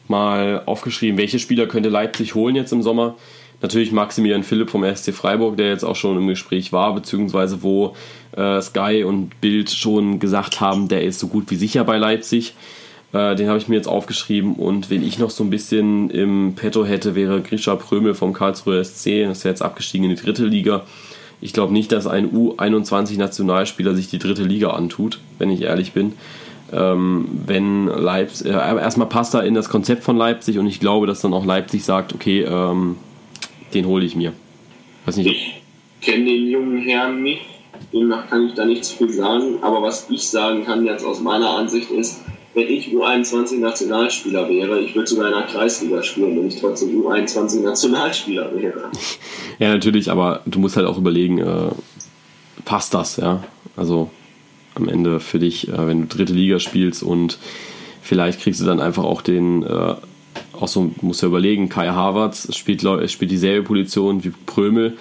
mal 0.09 0.63
aufgeschrieben, 0.67 1.19
welche 1.19 1.39
Spieler 1.39 1.67
könnte 1.67 1.89
Leipzig 1.89 2.35
holen 2.35 2.57
jetzt 2.57 2.73
im 2.73 2.83
Sommer. 2.83 3.17
Natürlich 3.61 3.91
Maximilian 3.91 4.45
Philipp 4.45 4.71
vom 4.71 4.85
SC 4.85 5.13
Freiburg, 5.13 5.57
der 5.57 5.71
jetzt 5.71 5.85
auch 5.85 5.97
schon 5.97 6.17
im 6.17 6.29
Gespräch 6.29 6.73
war, 6.73 6.95
beziehungsweise 6.95 7.63
wo 7.63 7.97
äh, 8.37 8.61
Sky 8.61 9.03
und 9.05 9.41
Bild 9.41 9.71
schon 9.71 10.21
gesagt 10.21 10.61
haben, 10.61 10.87
der 10.87 11.03
ist 11.03 11.19
so 11.19 11.27
gut 11.27 11.51
wie 11.51 11.57
sicher 11.57 11.83
bei 11.83 11.99
Leipzig. 11.99 12.55
Äh, 13.13 13.37
den 13.37 13.49
habe 13.49 13.59
ich 13.59 13.69
mir 13.69 13.77
jetzt 13.77 13.89
aufgeschrieben 13.89 14.55
und 14.55 14.91
wenn 14.91 15.03
ich 15.03 15.19
noch 15.19 15.31
so 15.31 15.43
ein 15.43 15.51
bisschen 15.51 16.11
im 16.11 16.55
Petto 16.57 16.85
hätte, 16.85 17.15
wäre 17.15 17.41
Grisha 17.41 17.75
Prömel 17.77 18.15
vom 18.15 18.35
Karlsruher 18.35 18.85
SC, 18.85 19.25
das 19.25 19.39
ist 19.39 19.45
jetzt 19.45 19.63
abgestiegen 19.63 20.09
in 20.11 20.15
die 20.15 20.23
dritte 20.23 20.45
Liga. 20.45 20.85
Ich 21.41 21.53
glaube 21.53 21.73
nicht, 21.73 21.91
dass 21.93 22.07
ein 22.07 22.31
U21-Nationalspieler 22.33 23.95
sich 23.95 24.11
die 24.11 24.19
dritte 24.19 24.43
Liga 24.43 24.71
antut, 24.71 25.21
wenn 25.39 25.51
ich 25.51 25.63
ehrlich 25.63 25.93
bin. 25.93 26.15
Ähm, 26.71 27.29
wenn 27.47 27.87
Leipzig, 27.87 28.49
äh, 28.49 28.51
erstmal 28.51 29.09
passt 29.09 29.35
er 29.35 29.45
in 29.45 29.55
das 29.55 29.71
Konzept 29.71 30.05
von 30.05 30.19
Leipzig 30.19 30.59
und 30.59 30.67
ich 30.67 30.81
glaube, 30.81 31.07
dass 31.07 31.23
dann 31.23 31.33
auch 31.33 31.47
Leipzig 31.47 31.85
sagt, 31.85 32.13
okay, 32.13 32.43
ähm, 32.43 32.97
den 33.73 33.87
hole 33.87 34.05
ich 34.05 34.17
mir. 34.17 34.35
Weiß 35.07 35.17
nicht, 35.17 35.31
ich 35.31 35.63
kenne 36.03 36.27
den 36.27 36.47
jungen 36.49 36.79
Herrn 36.83 37.23
nicht, 37.23 37.41
demnach 37.91 38.29
kann 38.29 38.49
ich 38.49 38.55
da 38.55 38.67
nichts 38.67 38.91
viel 38.91 39.09
sagen, 39.09 39.63
aber 39.63 39.81
was 39.81 40.11
ich 40.11 40.29
sagen 40.29 40.67
kann 40.67 40.85
jetzt 40.85 41.07
aus 41.07 41.23
meiner 41.23 41.51
Ansicht 41.51 41.91
ist, 41.91 42.21
wenn 42.55 42.69
ich 42.69 42.89
U21-Nationalspieler 42.89 44.49
wäre, 44.49 44.81
ich 44.81 44.95
würde 44.95 45.09
sogar 45.09 45.29
in 45.29 45.35
der 45.35 45.47
Kreisliga 45.47 46.03
spielen, 46.03 46.37
wenn 46.37 46.49
ich 46.49 46.61
trotzdem 46.61 47.03
U21-Nationalspieler 47.03 48.55
wäre. 48.55 48.91
Ja, 49.59 49.71
natürlich, 49.71 50.11
aber 50.11 50.43
du 50.47 50.59
musst 50.59 50.77
halt 50.77 50.87
auch 50.87 50.99
überlegen, 50.99 51.39
äh, 51.39 51.71
passt 52.65 52.95
das, 52.95 53.17
ja? 53.17 53.43
Also 53.77 54.11
am 54.75 54.89
Ende 54.89 55.21
für 55.21 55.39
dich, 55.39 55.69
äh, 55.69 55.87
wenn 55.87 56.03
du 56.03 56.07
dritte 56.07 56.33
Liga 56.33 56.59
spielst 56.59 57.03
und 57.03 57.39
vielleicht 58.03 58.41
kriegst 58.41 58.61
du 58.61 58.65
dann 58.65 58.81
einfach 58.81 59.05
auch 59.05 59.23
den, 59.23 59.63
äh, 59.63 59.95
auch 60.59 60.69
so, 60.69 60.91
musst 61.03 61.23
du 61.23 61.27
ja 61.27 61.31
überlegen, 61.31 61.69
Kai 61.69 61.89
Havertz 61.89 62.55
spielt, 62.57 62.83
spielt 63.11 63.31
dieselbe 63.31 63.67
Position 63.67 64.25
wie 64.25 64.33
Prömel. 64.47 64.97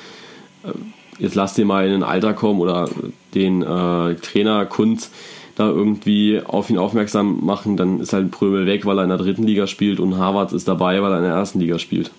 Äh, 0.64 0.72
jetzt 1.20 1.36
lass 1.36 1.54
dir 1.54 1.66
mal 1.66 1.88
in 1.88 1.94
ein 1.94 2.04
Alter 2.04 2.34
kommen 2.34 2.60
oder 2.60 2.90
den 3.34 3.62
äh, 3.62 4.16
Trainer 4.16 4.66
Kunz 4.66 5.12
da 5.58 5.68
irgendwie 5.68 6.40
auf 6.46 6.70
ihn 6.70 6.78
aufmerksam 6.78 7.44
machen, 7.44 7.78
dann 7.78 8.00
ist 8.00 8.14
halt 8.14 8.30
Prömel 8.30 8.68
weg, 8.68 8.86
weil 8.86 9.00
er 9.00 9.04
in 9.04 9.10
der 9.10 9.18
dritten 9.18 9.44
Liga 9.44 9.66
spielt 9.66 10.00
und 10.00 10.18
Harvards 10.18 10.54
ist 10.54 10.68
dabei, 10.68 11.02
weil 11.02 11.12
er 11.12 11.18
in 11.18 11.24
der 11.24 11.34
ersten 11.34 11.60
Liga 11.60 11.80
spielt. 11.80 12.12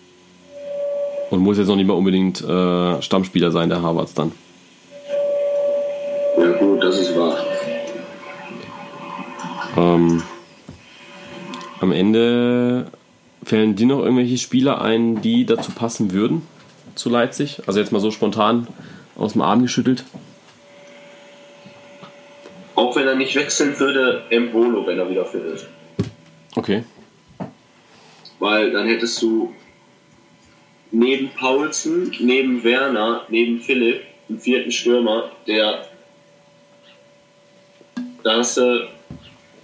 Und 1.31 1.39
muss 1.41 1.57
jetzt 1.57 1.69
noch 1.69 1.77
nicht 1.77 1.87
mal 1.87 1.95
unbedingt 1.95 2.43
äh, 2.43 3.01
Stammspieler 3.01 3.53
sein, 3.53 3.69
der 3.69 3.81
Harvards 3.81 4.15
dann. 4.15 4.33
Ja 6.37 6.53
gut, 6.59 6.83
das 6.83 6.99
ist 6.99 7.17
wahr. 7.17 7.37
Ähm, 9.77 10.23
am 11.81 11.93
Ende 11.93 12.87
fällen 13.45 13.77
dir 13.77 13.87
noch 13.87 14.01
irgendwelche 14.01 14.39
Spieler 14.39 14.81
ein, 14.81 15.23
die 15.23 15.47
dazu 15.47 15.71
passen 15.71 16.13
würden 16.13 16.43
zu 16.97 17.09
Leipzig? 17.09 17.63
Also 17.69 17.79
jetzt 17.79 17.93
mal 17.93 18.01
so 18.01 18.11
spontan 18.11 18.67
aus 19.17 19.35
dem 19.35 19.43
Arm 19.43 19.63
geschüttelt. 19.63 20.05
Auch 22.79 22.95
wenn 22.95 23.09
er 23.09 23.17
nicht 23.17 23.35
wechseln 23.35 23.77
würde, 23.81 24.23
Embolo, 24.31 24.87
wenn 24.87 25.01
er 25.01 25.11
wieder 25.11 25.25
fit 25.25 25.43
ist. 25.43 25.67
Okay. 26.55 26.85
Weil 28.39 28.71
dann 28.71 28.87
hättest 28.87 29.21
du 29.21 29.53
neben 30.93 31.29
Paulsen, 31.31 32.15
neben 32.21 32.63
Werner, 32.63 33.25
neben 33.31 33.61
Philipp 33.61 34.03
einen 34.29 34.39
vierten 34.39 34.71
Stürmer, 34.71 35.33
der 35.49 35.89
da 38.23 38.37
hast 38.37 38.59
du, 38.59 38.89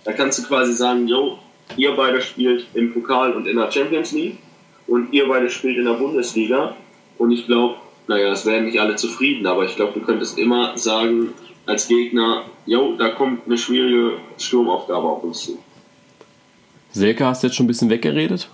da 0.03 0.13
kannst 0.13 0.41
du 0.41 0.49
quasi 0.49 0.73
sagen, 0.73 1.07
jo, 1.07 1.39
ihr 1.77 1.93
beide 1.93 2.21
spielt 2.21 2.67
im 2.75 2.93
Pokal 2.93 3.33
und 3.35 3.47
in 3.47 3.59
der 3.59 3.71
Champions 3.71 4.11
League 4.11 4.39
und 4.89 5.13
ihr 5.13 5.29
beide 5.29 5.49
spielt 5.51 5.77
in 5.77 5.85
der 5.85 5.93
Bundesliga 5.93 6.75
und 7.19 7.31
ich 7.31 7.47
glaube, 7.47 7.77
naja, 8.09 8.33
es 8.33 8.45
werden 8.45 8.67
nicht 8.67 8.81
alle 8.81 8.97
zufrieden, 8.97 9.47
aber 9.47 9.65
ich 9.67 9.77
glaube, 9.77 9.93
du 9.93 10.05
könntest 10.05 10.37
immer 10.37 10.77
sagen, 10.77 11.33
als 11.67 11.89
Gegner, 11.89 12.45
jo, 12.67 12.97
da 12.97 13.11
kommt 13.11 13.47
eine 13.47 13.59
schwierige 13.59 14.19
Sturmaufgabe 14.39 15.07
auf 15.07 15.23
uns 15.23 15.41
zu. 15.41 15.59
Selke 16.93 17.27
hast 17.27 17.43
du 17.43 17.49
jetzt 17.49 17.57
schon 17.57 17.65
ein 17.65 17.69
bisschen 17.69 17.91
weggeredet? 17.91 18.49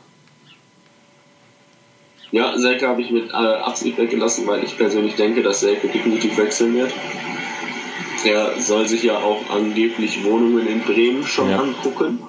Ja, 2.33 2.57
Selke 2.57 2.87
habe 2.87 3.03
ich 3.03 3.11
mit 3.11 3.31
äh, 3.31 3.35
Absicht 3.35 3.99
weggelassen, 3.99 4.47
weil 4.47 4.63
ich 4.65 4.77
persönlich 4.77 5.17
denke, 5.17 5.43
dass 5.43 5.61
Selke 5.61 5.89
definitiv 5.89 6.39
wechseln 6.39 6.75
wird. 6.75 6.93
Er 8.25 8.61
soll 8.61 8.87
sich 8.87 9.03
ja 9.03 9.17
auch 9.19 9.49
angeblich 9.51 10.25
Wohnungen 10.25 10.67
in 10.67 10.81
Bremen 10.81 11.25
schon 11.25 11.51
ja. 11.51 11.59
angucken. 11.59 12.21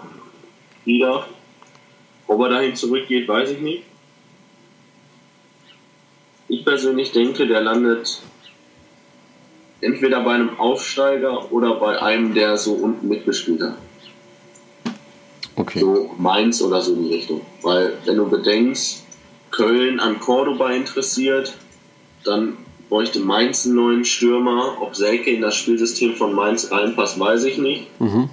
Wieder. 0.86 1.28
Ob 2.28 2.42
er 2.42 2.50
dahin 2.50 2.76
zurückgeht, 2.76 3.28
weiß 3.28 3.52
ich 3.52 3.60
nicht. 3.60 3.84
Ich 6.48 6.66
persönlich 6.66 7.12
denke, 7.12 7.46
der 7.46 7.62
landet 7.62 8.22
entweder 9.82 10.22
bei 10.22 10.34
einem 10.34 10.60
Aufsteiger 10.60 11.52
oder 11.52 11.76
bei 11.76 12.02
einem, 12.02 12.34
der 12.34 12.58
so 12.58 12.74
unten 12.74 13.08
mitgespielt 13.08 13.62
hat. 13.62 13.76
Okay. 15.56 15.80
So 15.80 16.12
Mainz 16.18 16.62
oder 16.62 16.82
so 16.82 16.94
in 16.94 17.04
die 17.04 17.14
Richtung. 17.16 17.42
Weil, 17.62 17.94
wenn 18.06 18.18
du 18.18 18.30
bedenkst, 18.30 19.04
Köln 19.52 20.00
an 20.00 20.20
Cordoba 20.20 20.72
interessiert, 20.72 21.54
dann 22.24 22.58
bräuchte 22.90 23.20
Mainz 23.20 23.66
einen 23.66 23.76
neuen 23.76 24.06
Stürmer. 24.06 24.78
Ob 24.82 24.96
Selke 24.96 25.32
in 25.32 25.42
das 25.42 25.56
Spielsystem 25.56 26.16
von 26.16 26.34
Mainz 26.34 26.72
reinpasst, 26.72 27.20
weiß 27.20 27.44
ich 27.46 27.58
nicht. 27.58 27.88
Mhm. 28.00 28.30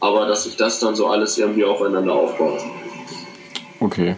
Aber 0.00 0.26
dass 0.26 0.44
sich 0.44 0.56
das 0.56 0.80
dann 0.80 0.94
so 0.94 1.06
alles 1.06 1.38
irgendwie 1.38 1.64
aufeinander 1.64 2.14
aufbaut. 2.14 2.60
Okay. 3.80 4.16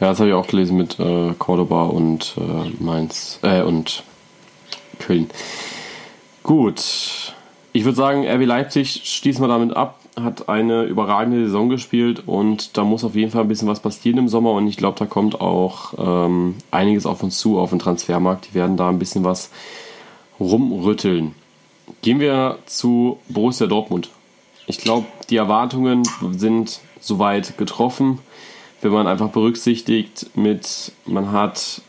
Ja, 0.00 0.10
das 0.10 0.20
habe 0.20 0.30
ich 0.30 0.34
auch 0.34 0.46
gelesen 0.46 0.76
mit 0.76 0.98
äh, 1.00 1.34
Cordoba 1.38 1.86
und 1.86 2.36
äh, 2.36 2.82
Mainz 2.82 3.40
äh, 3.42 3.62
und 3.62 4.04
Köln. 5.08 5.30
Gut. 6.42 7.34
Ich 7.72 7.84
würde 7.84 7.96
sagen, 7.96 8.26
RB 8.26 8.44
Leipzig 8.44 9.02
schließen 9.04 9.42
wir 9.42 9.48
damit 9.48 9.74
ab. 9.74 10.00
Hat 10.20 10.48
eine 10.48 10.82
überragende 10.82 11.44
Saison 11.44 11.68
gespielt 11.68 12.24
und 12.26 12.76
da 12.76 12.84
muss 12.84 13.04
auf 13.04 13.14
jeden 13.14 13.30
Fall 13.30 13.42
ein 13.42 13.48
bisschen 13.48 13.68
was 13.68 13.80
passieren 13.80 14.18
im 14.18 14.28
Sommer 14.28 14.52
und 14.52 14.66
ich 14.66 14.76
glaube, 14.76 14.98
da 14.98 15.06
kommt 15.06 15.40
auch 15.40 15.94
ähm, 15.96 16.56
einiges 16.70 17.06
auf 17.06 17.22
uns 17.22 17.38
zu 17.38 17.58
auf 17.58 17.70
dem 17.70 17.78
Transfermarkt. 17.78 18.48
Die 18.50 18.54
werden 18.54 18.76
da 18.76 18.88
ein 18.88 18.98
bisschen 18.98 19.24
was 19.24 19.50
rumrütteln. 20.40 21.34
Gehen 22.02 22.20
wir 22.20 22.58
zu 22.66 23.18
Borussia 23.28 23.66
Dortmund. 23.66 24.10
Ich 24.66 24.78
glaube, 24.78 25.06
die 25.30 25.36
Erwartungen 25.36 26.02
sind 26.32 26.80
soweit 27.00 27.56
getroffen. 27.56 28.18
wenn 28.82 28.92
man 28.92 29.06
einfach 29.06 29.28
berücksichtigt, 29.28 30.30
mit 30.34 30.92
man 31.06 31.32
hat 31.32 31.80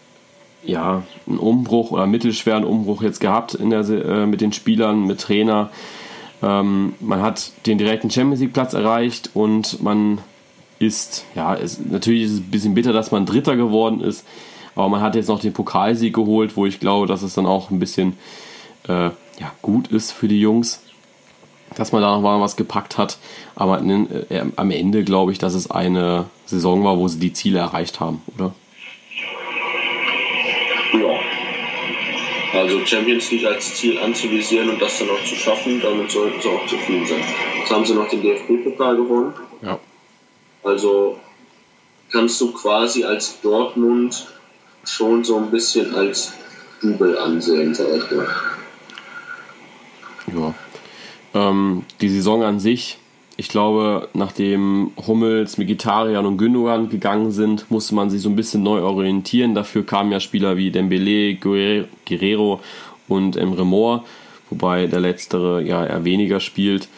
ja 0.64 1.04
einen 1.28 1.40
Umbruch 1.40 1.92
oder 1.92 2.06
mittelschweren 2.06 2.64
Umbruch 2.64 3.02
jetzt 3.02 3.20
gehabt 3.20 3.54
in 3.54 3.70
der, 3.70 3.88
äh, 3.90 4.26
mit 4.26 4.42
den 4.42 4.54
Spielern, 4.54 5.06
mit 5.06 5.22
Trainer. 5.22 5.70
Ähm, 6.42 6.94
man 7.00 7.22
hat 7.22 7.52
den 7.66 7.78
direkten 7.78 8.10
Champions 8.10 8.40
League 8.40 8.54
Platz 8.54 8.74
erreicht 8.74 9.32
und 9.34 9.82
man 9.82 10.20
ist, 10.80 11.26
ja, 11.36 11.54
ist, 11.54 11.92
natürlich 11.92 12.24
ist 12.24 12.32
es 12.32 12.40
ein 12.40 12.52
bisschen 12.52 12.74
bitter, 12.74 12.94
dass 12.94 13.12
man 13.12 13.26
Dritter 13.26 13.56
geworden 13.56 14.02
ist, 14.02 14.26
aber 14.76 14.88
man 14.90 15.02
hat 15.02 15.16
jetzt 15.16 15.28
noch 15.28 15.40
den 15.40 15.54
Pokalsieg 15.54 16.16
geholt, 16.16 16.56
wo 16.56 16.66
ich 16.66 16.80
glaube, 16.80 17.08
dass 17.08 17.22
es 17.22 17.34
dann 17.34 17.46
auch 17.46 17.70
ein 17.70 17.80
bisschen 17.80 18.18
äh, 18.88 19.10
ja, 19.40 19.52
gut 19.62 19.88
ist 19.88 20.12
für 20.12 20.28
die 20.28 20.40
Jungs, 20.40 20.82
dass 21.76 21.92
man 21.92 22.02
da 22.02 22.16
noch 22.16 22.22
mal 22.22 22.40
was 22.40 22.56
gepackt 22.56 22.98
hat. 22.98 23.18
Aber 23.56 23.82
äh, 23.82 24.46
am 24.56 24.72
Ende 24.72 25.04
glaube 25.04 25.34
ich, 25.34 25.38
dass 25.38 25.54
es 25.54 25.70
eine 25.70 26.26
Saison 26.46 26.84
war, 26.84 26.98
wo 26.98 27.08
sie 27.08 27.20
die 27.20 27.34
Ziele 27.34 27.60
erreicht 27.60 28.00
haben, 28.00 28.22
oder? 28.38 28.54
Ja. 30.94 32.60
Also 32.60 32.84
Champions 32.86 33.30
League 33.30 33.46
als 33.46 33.76
Ziel 33.76 34.00
anzuvisieren 34.00 34.70
und 34.70 34.82
das 34.82 34.98
dann 35.00 35.10
auch 35.10 35.24
zu 35.24 35.36
schaffen, 35.36 35.80
damit 35.82 36.10
sollten 36.10 36.42
sie 36.42 36.50
auch 36.50 36.66
zufrieden 36.66 37.06
sein. 37.06 37.24
Jetzt 37.60 37.72
haben 37.72 37.86
sie 37.86 37.94
noch 37.94 38.10
den 38.10 38.22
DFB-Pokal 38.22 38.96
gewonnen. 38.96 39.34
Ja. 39.62 39.80
Also 40.64 41.20
kannst 42.12 42.42
du 42.42 42.52
quasi 42.52 43.04
als 43.04 43.40
Dortmund 43.42 44.28
schon 44.84 45.24
so 45.24 45.38
ein 45.38 45.52
bisschen 45.52 45.94
als 45.94 46.34
Double 46.82 47.18
ansehen, 47.18 47.74
sag 47.76 47.88
ich 47.96 48.12
mal. 48.12 48.28
Ja. 50.34 50.54
Ähm, 51.34 51.86
die 52.02 52.10
Saison 52.10 52.44
an 52.44 52.60
sich, 52.60 52.98
ich 53.40 53.48
glaube, 53.48 54.10
nachdem 54.14 54.92
Hummels, 55.08 55.58
Mkhitaryan 55.58 56.26
und 56.26 56.38
Gündogan 56.38 56.90
gegangen 56.90 57.32
sind, 57.32 57.72
musste 57.72 57.96
man 57.96 58.10
sich 58.10 58.22
so 58.22 58.28
ein 58.28 58.36
bisschen 58.36 58.64
neu 58.64 58.82
orientieren. 58.82 59.56
Dafür 59.56 59.86
kamen 59.86 60.12
ja 60.12 60.20
Spieler 60.20 60.58
wie 60.58 60.72
Dembele, 60.72 61.36
Guerrero 61.36 62.60
und 63.08 63.38
Emre 63.38 63.66
Mor, 63.66 64.04
wobei 64.50 64.88
der 64.88 65.00
letztere 65.00 65.64
ja 65.64 65.86
eher 65.86 66.04
weniger 66.04 66.42
spielt. 66.42 66.90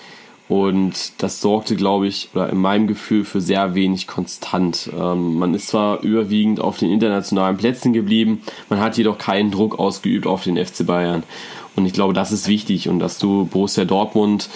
Und 0.50 1.22
das 1.22 1.42
sorgte, 1.42 1.76
glaube 1.76 2.08
ich, 2.08 2.30
oder 2.34 2.50
in 2.50 2.58
meinem 2.58 2.88
Gefühl 2.88 3.24
für 3.24 3.40
sehr 3.40 3.76
wenig 3.76 4.08
konstant. 4.08 4.90
Ähm, 5.00 5.36
man 5.36 5.54
ist 5.54 5.68
zwar 5.68 6.02
überwiegend 6.02 6.60
auf 6.60 6.80
den 6.80 6.90
internationalen 6.90 7.58
Plätzen 7.58 7.94
geblieben, 7.94 8.42
man 8.68 8.80
hat 8.80 8.98
jedoch 8.98 9.20
keinen 9.20 9.52
Druck 9.52 9.78
ausgeübt 9.78 10.26
auf 10.26 10.44
den 10.44 10.58
FC 10.58 10.88
Bayern. 10.88 11.22
Und 11.76 11.86
ich 11.86 11.94
glaube, 11.94 12.14
das 12.14 12.32
ist 12.32 12.48
wichtig 12.48 12.90
und 12.90 12.98
dass 12.98 13.20
du 13.20 13.46
Borussia 13.46 13.86
Dortmund 13.86 14.50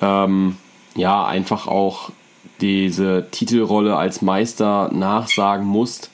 ähm, 0.00 0.56
ja 0.94 1.24
einfach 1.24 1.66
auch 1.66 2.10
diese 2.60 3.26
Titelrolle 3.30 3.96
als 3.96 4.22
Meister 4.22 4.90
nachsagen 4.92 5.66
musst, 5.66 6.10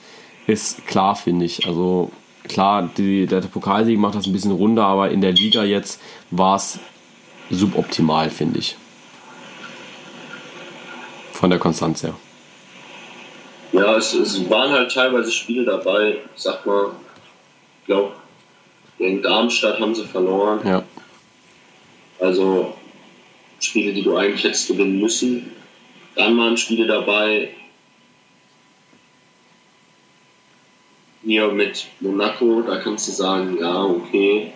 ist 0.46 0.86
klar, 0.86 1.16
finde 1.16 1.44
ich. 1.46 1.66
Also 1.66 2.10
klar, 2.48 2.88
die, 2.96 3.26
der 3.26 3.40
Pokalsieg 3.42 3.98
macht 3.98 4.14
das 4.14 4.26
ein 4.26 4.32
bisschen 4.32 4.52
runder, 4.52 4.84
aber 4.84 5.10
in 5.10 5.20
der 5.20 5.32
Liga 5.32 5.64
jetzt 5.64 6.00
war 6.30 6.56
es 6.56 6.78
suboptimal, 7.50 8.30
finde 8.30 8.58
ich. 8.60 8.76
Von 11.32 11.50
der 11.50 11.58
Konstanz 11.58 12.02
her. 12.02 12.14
Ja, 13.72 13.96
es, 13.96 14.14
es, 14.14 14.50
waren 14.50 14.72
halt 14.72 14.92
teilweise 14.92 15.30
Spiele 15.30 15.64
dabei, 15.64 16.18
ich 16.34 16.42
sag 16.42 16.66
mal, 16.66 16.90
ich 17.80 17.86
glaube, 17.86 18.12
gegen 18.98 19.22
Darmstadt 19.22 19.80
haben 19.80 19.94
sie 19.94 20.04
verloren. 20.04 20.60
Ja. 20.64 20.82
Also 22.18 22.74
Spiele, 23.60 23.92
die 23.92 24.02
du 24.02 24.16
eigentlich 24.16 24.44
hättest 24.44 24.68
gewinnen 24.68 25.00
müssen. 25.00 25.52
Dann 26.16 26.36
waren 26.38 26.56
Spiele 26.56 26.86
dabei, 26.86 27.50
hier 31.22 31.48
mit 31.48 31.86
Monaco, 32.00 32.62
da 32.62 32.76
kannst 32.76 33.08
du 33.08 33.12
sagen, 33.12 33.58
ja, 33.60 33.84
okay, 33.84 34.52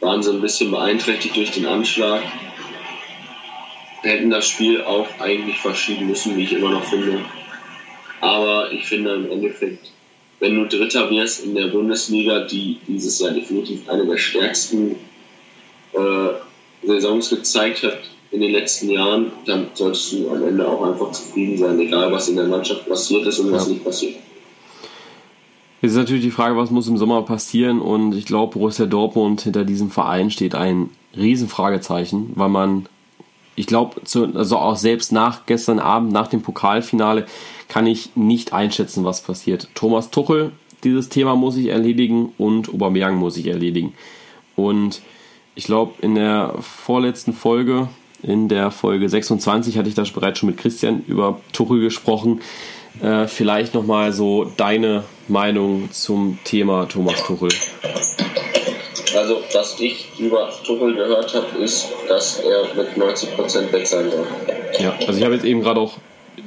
waren 0.00 0.22
sie 0.22 0.32
ein 0.32 0.40
bisschen 0.40 0.70
beeinträchtigt 0.70 1.36
durch 1.36 1.52
den 1.52 1.66
Anschlag 1.66 2.22
hätten 4.06 4.30
das 4.30 4.48
Spiel 4.48 4.82
auch 4.82 5.08
eigentlich 5.18 5.58
verschieben 5.58 6.06
müssen, 6.06 6.36
wie 6.36 6.44
ich 6.44 6.52
immer 6.52 6.70
noch 6.70 6.84
finde. 6.84 7.24
Aber 8.20 8.72
ich 8.72 8.86
finde 8.86 9.14
im 9.14 9.30
Endeffekt, 9.30 9.92
wenn 10.40 10.54
du 10.54 10.66
Dritter 10.66 11.10
wirst 11.10 11.44
in 11.44 11.54
der 11.54 11.68
Bundesliga, 11.68 12.40
die 12.40 12.78
dieses 12.86 13.18
Jahr 13.18 13.32
definitiv 13.32 13.88
eine 13.88 14.06
der 14.06 14.16
stärksten 14.16 14.96
äh, 15.92 16.86
Saisons 16.86 17.30
gezeigt 17.30 17.82
hat 17.82 17.98
in 18.30 18.40
den 18.40 18.52
letzten 18.52 18.90
Jahren, 18.90 19.32
dann 19.46 19.68
solltest 19.74 20.12
du 20.12 20.30
am 20.30 20.46
Ende 20.46 20.68
auch 20.68 20.82
einfach 20.82 21.12
zufrieden 21.12 21.58
sein, 21.58 21.78
egal 21.78 22.12
was 22.12 22.28
in 22.28 22.36
der 22.36 22.46
Mannschaft 22.46 22.88
passiert 22.88 23.26
ist 23.26 23.38
und 23.38 23.52
was 23.52 23.68
nicht 23.68 23.84
passiert. 23.84 24.16
Jetzt 25.82 25.92
ist 25.92 25.98
natürlich 25.98 26.24
die 26.24 26.30
Frage, 26.30 26.56
was 26.56 26.70
muss 26.70 26.88
im 26.88 26.96
Sommer 26.96 27.22
passieren 27.22 27.80
und 27.80 28.14
ich 28.14 28.24
glaube, 28.24 28.54
Borussia 28.54 28.86
Dortmund 28.86 29.42
hinter 29.42 29.64
diesem 29.64 29.90
Verein 29.90 30.30
steht 30.30 30.54
ein 30.54 30.90
Riesenfragezeichen, 31.16 32.32
weil 32.34 32.48
man 32.48 32.88
ich 33.56 33.66
glaube, 33.66 34.02
also 34.34 34.58
auch 34.58 34.76
selbst 34.76 35.12
nach 35.12 35.46
gestern 35.46 35.78
Abend, 35.78 36.12
nach 36.12 36.28
dem 36.28 36.42
Pokalfinale, 36.42 37.26
kann 37.68 37.86
ich 37.86 38.14
nicht 38.14 38.52
einschätzen, 38.52 39.04
was 39.04 39.22
passiert. 39.22 39.68
Thomas 39.74 40.10
Tuchel, 40.10 40.52
dieses 40.84 41.08
Thema 41.08 41.34
muss 41.34 41.56
ich 41.56 41.68
erledigen 41.68 42.32
und 42.38 42.68
Aubameyang 42.68 43.16
muss 43.16 43.38
ich 43.38 43.46
erledigen. 43.46 43.94
Und 44.54 45.00
ich 45.54 45.64
glaube, 45.64 45.94
in 46.02 46.14
der 46.14 46.54
vorletzten 46.60 47.32
Folge, 47.32 47.88
in 48.26 48.48
der 48.48 48.70
Folge 48.70 49.08
26, 49.08 49.78
hatte 49.78 49.88
ich 49.88 49.94
da 49.94 50.02
bereits 50.12 50.40
schon 50.40 50.48
mit 50.48 50.58
Christian 50.58 51.04
über 51.06 51.40
Tuchel 51.52 51.80
gesprochen. 51.80 52.40
Äh, 53.02 53.26
vielleicht 53.26 53.74
nochmal 53.74 54.12
so 54.12 54.50
deine 54.56 55.04
Meinung 55.28 55.90
zum 55.92 56.38
Thema 56.44 56.86
Thomas 56.86 57.22
Tuchel. 57.22 57.50
Also, 59.16 59.42
was 59.52 59.80
ich 59.80 60.08
über 60.18 60.50
Tuchel 60.64 60.94
gehört 60.94 61.34
habe, 61.34 61.62
ist, 61.62 61.88
dass 62.08 62.40
er 62.40 62.64
mit 62.74 62.96
90% 62.96 63.72
weg 63.72 63.86
sein 63.86 64.10
soll. 64.10 64.26
Ja, 64.80 64.94
also 65.06 65.18
ich 65.18 65.24
habe 65.24 65.34
jetzt 65.34 65.44
eben 65.44 65.62
gerade 65.62 65.80
auch, 65.80 65.98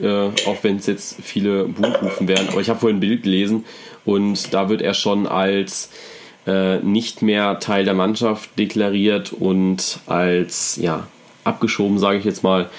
äh, 0.01 0.27
auch 0.47 0.57
wenn 0.63 0.77
es 0.77 0.85
jetzt 0.85 1.17
viele 1.23 1.65
Buchrufen 1.65 2.27
werden, 2.27 2.49
aber 2.51 2.61
ich 2.61 2.69
habe 2.69 2.79
vorhin 2.79 2.97
ein 2.97 3.01
Bild 3.01 3.23
gelesen 3.23 3.65
und 4.05 4.53
da 4.53 4.69
wird 4.69 4.81
er 4.81 4.93
schon 4.93 5.27
als 5.27 5.91
äh, 6.45 6.79
nicht 6.79 7.21
mehr 7.21 7.59
Teil 7.59 7.85
der 7.85 7.93
Mannschaft 7.93 8.57
deklariert 8.57 9.33
und 9.33 9.99
als, 10.07 10.75
ja, 10.75 11.07
abgeschoben, 11.49 11.99
sage 11.99 12.17
ich 12.17 12.25
jetzt 12.25 12.43
mal. 12.43 12.69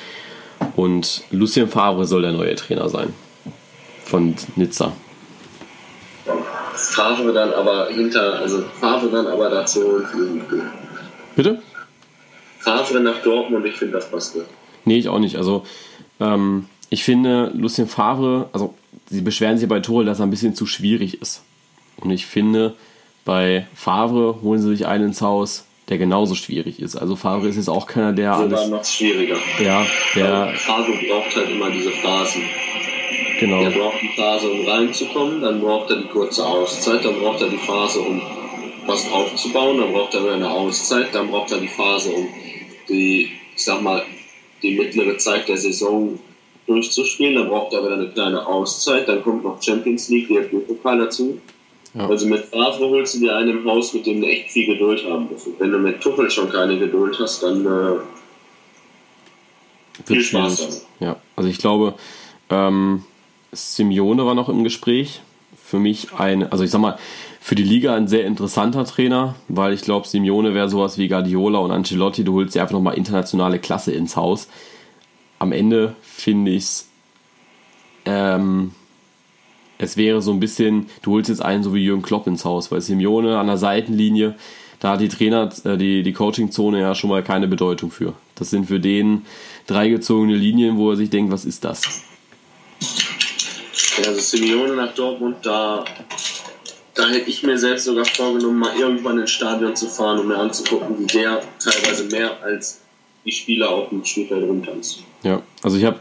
Und 0.77 1.23
Lucien 1.31 1.69
Favre 1.69 2.07
soll 2.07 2.23
der 2.23 2.33
neue 2.33 2.55
Trainer 2.55 2.89
sein. 2.89 3.13
Von 4.05 4.35
Nizza. 4.57 4.93
Favre 6.75 7.33
dann 7.33 7.53
aber 7.53 7.89
hinter, 7.89 8.41
also 8.41 8.63
Favre 8.81 9.11
dann 9.11 9.27
aber 9.27 9.51
dazu 9.51 10.03
Bitte? 11.37 11.63
Favre 12.59 13.01
nach 13.01 13.23
Dortmund, 13.23 13.67
ich 13.67 13.77
finde, 13.77 13.95
das 13.95 14.11
passt 14.11 14.37
nicht. 14.37 14.47
Nee, 14.85 14.99
ich 14.99 15.09
auch 15.09 15.19
nicht. 15.19 15.37
Also, 15.37 15.65
ähm, 16.21 16.67
ich 16.89 17.05
finde, 17.05 17.51
Lucien 17.55 17.87
Favre, 17.87 18.49
also, 18.53 18.75
sie 19.09 19.21
beschweren 19.21 19.59
sich 19.59 19.69
bei 19.69 19.81
Tore, 19.81 20.05
dass 20.05 20.21
er 20.21 20.27
ein 20.27 20.31
bisschen 20.31 20.55
zu 20.55 20.67
schwierig 20.67 21.21
ist. 21.21 21.43
Und 21.99 22.11
ich 22.11 22.27
finde, 22.27 22.75
bei 23.25 23.67
Favre 23.75 24.41
holen 24.43 24.61
sie 24.61 24.69
sich 24.69 24.87
einen 24.87 25.09
ins 25.09 25.23
Haus, 25.23 25.67
der 25.91 25.99
genauso 25.99 26.35
schwierig 26.35 26.81
ist. 26.81 26.97
Also 26.97 27.17
Favre 27.17 27.49
ist 27.49 27.57
jetzt 27.57 27.69
auch 27.69 27.87
keiner, 27.87 28.13
der 28.13 28.35
Sogar 28.35 28.59
alles... 28.59 28.71
noch 28.71 28.85
schwieriger. 28.85 29.37
Ja, 29.63 29.85
der... 30.15 30.55
Favre 30.55 30.93
braucht 31.09 31.37
halt 31.37 31.51
immer 31.51 31.71
diese 31.71 31.91
Phasen. 31.91 32.43
Genau. 33.41 33.63
Er 33.63 33.71
braucht 33.71 34.01
die 34.03 34.15
Phase, 34.17 34.51
um 34.51 34.67
reinzukommen, 34.67 35.41
dann 35.41 35.61
braucht 35.61 35.91
er 35.91 35.97
die 35.97 36.09
kurze 36.09 36.47
Auszeit, 36.47 37.05
dann 37.05 37.19
braucht 37.21 37.41
er 37.41 37.49
die 37.49 37.57
Phase, 37.57 38.01
um 38.01 38.21
was 38.87 39.11
aufzubauen, 39.11 39.79
dann 39.79 39.93
braucht 39.93 40.15
er 40.15 40.23
wieder 40.23 40.35
eine 40.35 40.51
Auszeit, 40.51 41.15
dann 41.15 41.31
braucht 41.31 41.51
er 41.51 41.59
die 41.59 41.69
Phase, 41.69 42.11
um 42.13 42.29
die, 42.89 43.31
ich 43.57 43.65
sag 43.65 43.83
mal, 43.83 44.03
die 44.63 44.75
mittlere 44.75 45.17
Zeit 45.17 45.49
der 45.49 45.57
Saison 45.57 46.19
durchzuspielen, 46.67 47.35
dann 47.35 47.49
braucht 47.49 47.73
er 47.73 47.83
wieder 47.83 47.95
eine 47.95 48.09
kleine 48.09 48.47
Auszeit, 48.47 49.09
dann 49.09 49.23
kommt 49.23 49.43
noch 49.43 49.63
Champions 49.63 50.09
League, 50.09 50.29
der 50.29 50.43
Pokal 50.43 50.99
dazu. 50.99 51.41
Ja. 51.95 52.09
Also 52.09 52.27
mit 52.27 52.45
Favre 52.45 52.89
holst 52.89 53.15
du 53.15 53.21
dir 53.21 53.37
einen 53.37 53.59
im 53.59 53.65
Haus, 53.65 53.93
mit 53.95 54.07
dem 54.07 54.21
du 54.21 54.27
echt 54.29 54.51
viel 54.51 54.67
Geduld 54.67 55.05
haben 55.09 55.29
musst. 55.31 55.49
Wenn 55.59 55.73
du 55.73 55.79
mit 55.79 56.01
Tuchel 56.01 56.31
schon 56.31 56.49
keine 56.51 56.79
Geduld 56.79 57.19
hast, 57.19 57.43
dann 57.43 57.67
äh, 57.67 57.99
viel 60.05 60.23
Spaß. 60.23 60.87
Ja, 61.01 61.17
also 61.35 61.49
ich 61.49 61.59
glaube, 61.59 61.95
ähm, 62.49 63.03
Simeone 63.53 64.25
war 64.25 64.35
noch 64.35 64.49
im 64.49 64.63
Gespräch. 64.65 65.21
Für 65.65 65.79
mich 65.79 66.15
ein, 66.15 66.51
also 66.51 66.65
ich 66.65 66.71
sag 66.71 66.81
mal, 66.81 66.99
für 67.41 67.55
die 67.55 67.63
Liga 67.63 67.95
ein 67.95 68.07
sehr 68.07 68.25
interessanter 68.27 68.85
Trainer, 68.85 69.35
weil 69.49 69.73
ich 69.73 69.83
glaube, 69.83 70.07
Simeone 70.07 70.55
wäre 70.55 70.69
sowas 70.69 70.99
wie 70.99 71.09
Guardiola 71.09 71.59
und 71.59 71.71
Ancelotti. 71.71 72.23
Du 72.23 72.35
holst 72.35 72.55
dir 72.55 72.63
einfach 72.63 72.75
nochmal 72.75 72.97
internationale 72.97 73.59
Klasse 73.59 73.93
ins 73.93 74.17
Haus. 74.17 74.49
Am 75.39 75.53
Ende 75.53 75.97
finde 76.03 76.51
ich 76.53 76.65
es, 76.65 76.89
ähm, 78.05 78.73
es 79.81 79.97
wäre 79.97 80.21
so 80.21 80.31
ein 80.33 80.41
bisschen, 80.41 80.87
du 81.03 81.13
holst 81.13 81.31
jetzt 81.31 81.43
einen 81.43 81.63
so 81.63 81.75
wie 81.75 81.83
Jürgen 81.83 82.03
Klopp 82.03 82.27
ins 82.27 82.45
Haus, 82.45 82.71
weil 82.71 82.81
Simeone 82.81 83.39
an 83.39 83.47
der 83.47 83.57
Seitenlinie, 83.57 84.35
da 84.79 84.93
hat 84.93 85.01
die 85.01 85.09
Trainer, 85.09 85.51
äh, 85.65 85.77
die, 85.77 86.03
die 86.03 86.13
Coaching-Zone 86.13 86.81
ja 86.81 86.95
schon 86.95 87.11
mal 87.11 87.23
keine 87.23 87.49
Bedeutung 87.49 87.91
für. 87.91 88.13
Das 88.35 88.51
sind 88.51 88.67
für 88.67 88.79
den 88.79 89.25
drei 89.67 89.89
gezogene 89.89 90.37
Linien, 90.37 90.77
wo 90.77 90.91
er 90.91 90.97
sich 90.97 91.11
denkt, 91.11 91.33
was 91.33 91.45
ist 91.45 91.65
das? 91.65 92.03
Also 94.07 94.21
Simeone 94.21 94.75
nach 94.77 94.95
Dortmund, 94.95 95.37
da, 95.43 95.85
da 96.95 97.09
hätte 97.09 97.31
ich 97.31 97.43
mir 97.43 97.59
selbst 97.59 97.85
sogar 97.85 98.05
vorgenommen, 98.05 98.59
mal 98.59 98.77
irgendwann 98.79 99.19
ins 99.19 99.31
Stadion 99.31 99.77
zu 99.77 99.89
fahren, 99.89 100.21
um 100.21 100.29
mir 100.29 100.37
anzugucken, 100.37 100.99
wie 100.99 101.07
der 101.07 101.43
teilweise 101.59 102.05
mehr 102.05 102.43
als 102.43 102.81
die 103.25 103.33
Spieler 103.33 103.71
auf 103.71 103.91
dem 103.91 104.05
Spielfeld 104.05 104.47
rumtanzt. 104.49 105.03
Ja, 105.23 105.43
also 105.63 105.77
ich 105.77 105.85
habe, 105.85 106.01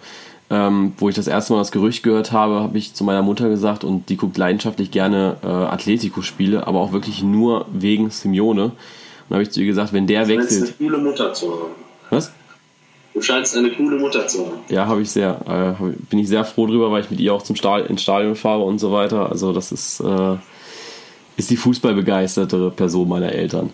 ähm, 0.49 0.93
wo 0.97 1.09
ich 1.09 1.15
das 1.15 1.27
erste 1.27 1.53
Mal 1.53 1.59
das 1.59 1.71
Gerücht 1.71 2.01
gehört 2.03 2.31
habe, 2.31 2.55
habe 2.61 2.77
ich 2.77 2.93
zu 2.93 3.03
meiner 3.03 3.21
Mutter 3.21 3.49
gesagt, 3.49 3.83
und 3.83 4.09
die 4.09 4.17
guckt 4.17 4.37
leidenschaftlich 4.37 4.91
gerne 4.91 5.37
äh, 5.43 5.47
Atletico-Spiele, 5.47 6.65
aber 6.67 6.79
auch 6.79 6.91
wirklich 6.91 7.21
nur 7.23 7.65
wegen 7.71 8.09
Simeone. 8.09 8.63
Und 8.65 8.73
da 9.29 9.35
habe 9.35 9.43
ich 9.43 9.51
zu 9.51 9.59
ihr 9.61 9.67
gesagt, 9.67 9.93
wenn 9.93 10.07
der 10.07 10.23
Du 10.25 10.33
scheinst 10.33 10.51
wechselt. 10.61 10.75
eine 10.79 10.89
coole 10.89 10.97
Mutter 11.03 11.33
zu 11.33 11.51
haben. 11.51 11.71
Was? 12.09 12.31
Du 13.13 13.21
scheinst 13.21 13.55
eine 13.57 13.71
coole 13.71 13.97
Mutter 13.99 14.27
zu 14.27 14.45
haben. 14.45 14.57
Ja, 14.69 14.87
habe 14.87 15.01
ich 15.01 15.11
sehr. 15.11 15.39
Äh, 15.45 15.49
hab- 15.79 16.09
bin 16.09 16.19
ich 16.19 16.27
sehr 16.27 16.45
froh 16.45 16.67
drüber, 16.67 16.91
weil 16.91 17.03
ich 17.03 17.11
mit 17.11 17.19
ihr 17.19 17.33
auch 17.33 17.41
zum 17.41 17.55
Stadion, 17.55 17.89
ins 17.89 18.01
Stadion 18.01 18.35
fahre 18.35 18.61
und 18.63 18.79
so 18.79 18.91
weiter. 18.91 19.29
Also 19.29 19.51
das 19.53 19.71
ist, 19.71 19.99
äh, 19.99 20.35
ist 21.37 21.49
die 21.49 21.57
fußballbegeistertere 21.57 22.71
Person 22.71 23.07
meiner 23.09 23.31
Eltern. 23.31 23.71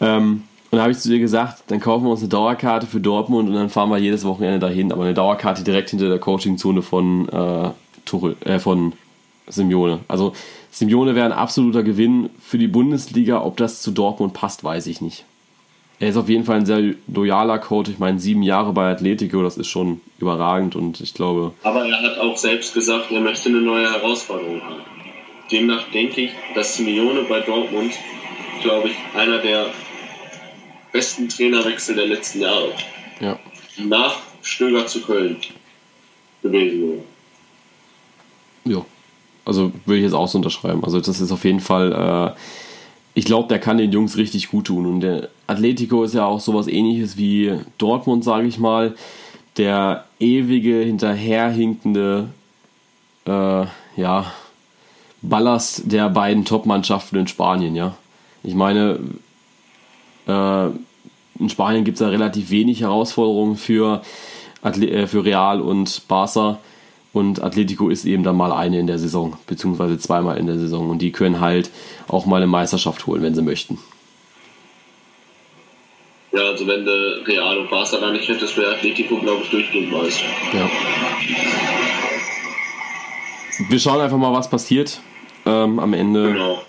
Ähm, 0.00 0.42
und 0.70 0.76
da 0.76 0.82
habe 0.82 0.92
ich 0.92 0.98
zu 0.98 1.12
ihr 1.12 1.18
gesagt, 1.18 1.64
dann 1.68 1.80
kaufen 1.80 2.04
wir 2.04 2.10
uns 2.10 2.20
eine 2.20 2.28
Dauerkarte 2.28 2.86
für 2.86 3.00
Dortmund 3.00 3.48
und 3.48 3.54
dann 3.54 3.70
fahren 3.70 3.88
wir 3.88 3.98
jedes 3.98 4.24
Wochenende 4.24 4.58
dahin. 4.58 4.92
Aber 4.92 5.04
eine 5.04 5.14
Dauerkarte 5.14 5.64
direkt 5.64 5.90
hinter 5.90 6.08
der 6.08 6.18
Coachingzone 6.18 6.82
von, 6.82 7.28
äh, 7.28 7.70
Tuchel, 8.04 8.36
äh, 8.44 8.58
von 8.58 8.92
Simeone. 9.46 10.00
Also 10.08 10.34
Simeone 10.70 11.14
wäre 11.14 11.24
ein 11.24 11.32
absoluter 11.32 11.82
Gewinn 11.82 12.28
für 12.38 12.58
die 12.58 12.68
Bundesliga. 12.68 13.42
Ob 13.42 13.56
das 13.56 13.80
zu 13.80 13.92
Dortmund 13.92 14.34
passt, 14.34 14.62
weiß 14.62 14.86
ich 14.88 15.00
nicht. 15.00 15.24
Er 16.00 16.10
ist 16.10 16.16
auf 16.16 16.28
jeden 16.28 16.44
Fall 16.44 16.56
ein 16.56 16.66
sehr 16.66 16.94
loyaler 17.08 17.58
Coach. 17.58 17.90
Ich 17.90 17.98
meine, 17.98 18.18
sieben 18.20 18.42
Jahre 18.42 18.72
bei 18.72 18.90
Atletico, 18.90 19.42
das 19.42 19.56
ist 19.56 19.68
schon 19.68 20.00
überragend 20.18 20.76
und 20.76 21.00
ich 21.00 21.14
glaube, 21.14 21.54
Aber 21.64 21.86
er 21.86 22.02
hat 22.02 22.18
auch 22.18 22.36
selbst 22.36 22.74
gesagt, 22.74 23.10
er 23.10 23.20
möchte 23.20 23.48
eine 23.48 23.60
neue 23.62 23.90
Herausforderung 23.90 24.60
haben. 24.62 24.82
Demnach 25.50 25.84
denke 25.92 26.20
ich, 26.20 26.30
dass 26.54 26.76
Simeone 26.76 27.22
bei 27.22 27.40
Dortmund, 27.40 27.92
glaube 28.62 28.88
ich, 28.88 29.18
einer 29.18 29.38
der 29.38 29.66
besten 30.92 31.28
Trainerwechsel 31.28 31.96
der 31.96 32.06
letzten 32.06 32.40
Jahre 32.40 32.72
ja. 33.20 33.38
nach 33.78 34.16
Stöger 34.42 34.86
zu 34.86 35.02
Köln 35.02 35.36
gewesen 36.42 36.80
wäre. 36.82 38.76
Ja. 38.76 38.84
Also 39.44 39.72
würde 39.86 39.96
ich 39.98 40.04
jetzt 40.04 40.12
auch 40.12 40.28
so 40.28 40.38
unterschreiben. 40.38 40.84
Also 40.84 41.00
das 41.00 41.20
ist 41.20 41.32
auf 41.32 41.44
jeden 41.44 41.60
Fall, 41.60 42.34
äh, 42.36 42.38
ich 43.14 43.24
glaube, 43.24 43.48
der 43.48 43.58
kann 43.58 43.78
den 43.78 43.92
Jungs 43.92 44.18
richtig 44.18 44.50
gut 44.50 44.66
tun. 44.66 44.84
Und 44.84 45.00
der 45.00 45.30
Atletico 45.46 46.04
ist 46.04 46.14
ja 46.14 46.26
auch 46.26 46.40
sowas 46.40 46.66
ähnliches 46.66 47.16
wie 47.16 47.58
Dortmund, 47.78 48.24
sage 48.24 48.46
ich 48.46 48.58
mal. 48.58 48.94
Der 49.56 50.04
ewige, 50.20 50.82
hinterherhinkende, 50.82 52.28
äh, 53.26 53.64
ja, 53.96 54.32
Ballast 55.22 55.90
der 55.90 56.10
beiden 56.10 56.44
Top-Mannschaften 56.44 57.16
in 57.16 57.26
Spanien, 57.26 57.74
ja. 57.74 57.96
Ich 58.42 58.54
meine, 58.54 59.00
in 60.28 61.48
Spanien 61.48 61.84
gibt 61.84 61.96
es 61.96 62.00
ja 62.00 62.08
relativ 62.08 62.50
wenig 62.50 62.82
Herausforderungen 62.82 63.56
für, 63.56 64.02
Atle 64.62 64.90
äh, 64.90 65.06
für 65.06 65.24
Real 65.24 65.60
und 65.60 66.06
Barca. 66.08 66.58
Und 67.12 67.42
Atletico 67.42 67.88
ist 67.88 68.04
eben 68.04 68.22
dann 68.22 68.36
mal 68.36 68.52
eine 68.52 68.78
in 68.78 68.86
der 68.86 68.98
Saison, 68.98 69.36
beziehungsweise 69.46 69.98
zweimal 69.98 70.36
in 70.36 70.46
der 70.46 70.58
Saison. 70.58 70.90
Und 70.90 71.00
die 71.00 71.10
können 71.10 71.40
halt 71.40 71.70
auch 72.06 72.26
mal 72.26 72.36
eine 72.36 72.46
Meisterschaft 72.46 73.06
holen, 73.06 73.22
wenn 73.22 73.34
sie 73.34 73.42
möchten. 73.42 73.78
Ja, 76.32 76.42
also 76.42 76.66
wenn 76.66 76.84
du 76.84 77.24
Real 77.26 77.58
und 77.58 77.70
Barca 77.70 77.96
da 77.96 78.10
nicht 78.10 78.28
hättest, 78.28 78.56
wäre 78.58 78.74
Atletico, 78.74 79.16
glaube 79.16 79.42
ich, 79.42 79.50
durchgehend 79.50 79.90
Meister. 79.90 80.26
Ja. 80.52 80.68
Wir 83.68 83.80
schauen 83.80 84.00
einfach 84.00 84.18
mal, 84.18 84.32
was 84.32 84.50
passiert. 84.50 85.00
Ähm, 85.46 85.78
am 85.78 85.94
Ende 85.94 86.32
Genau. 86.32 86.62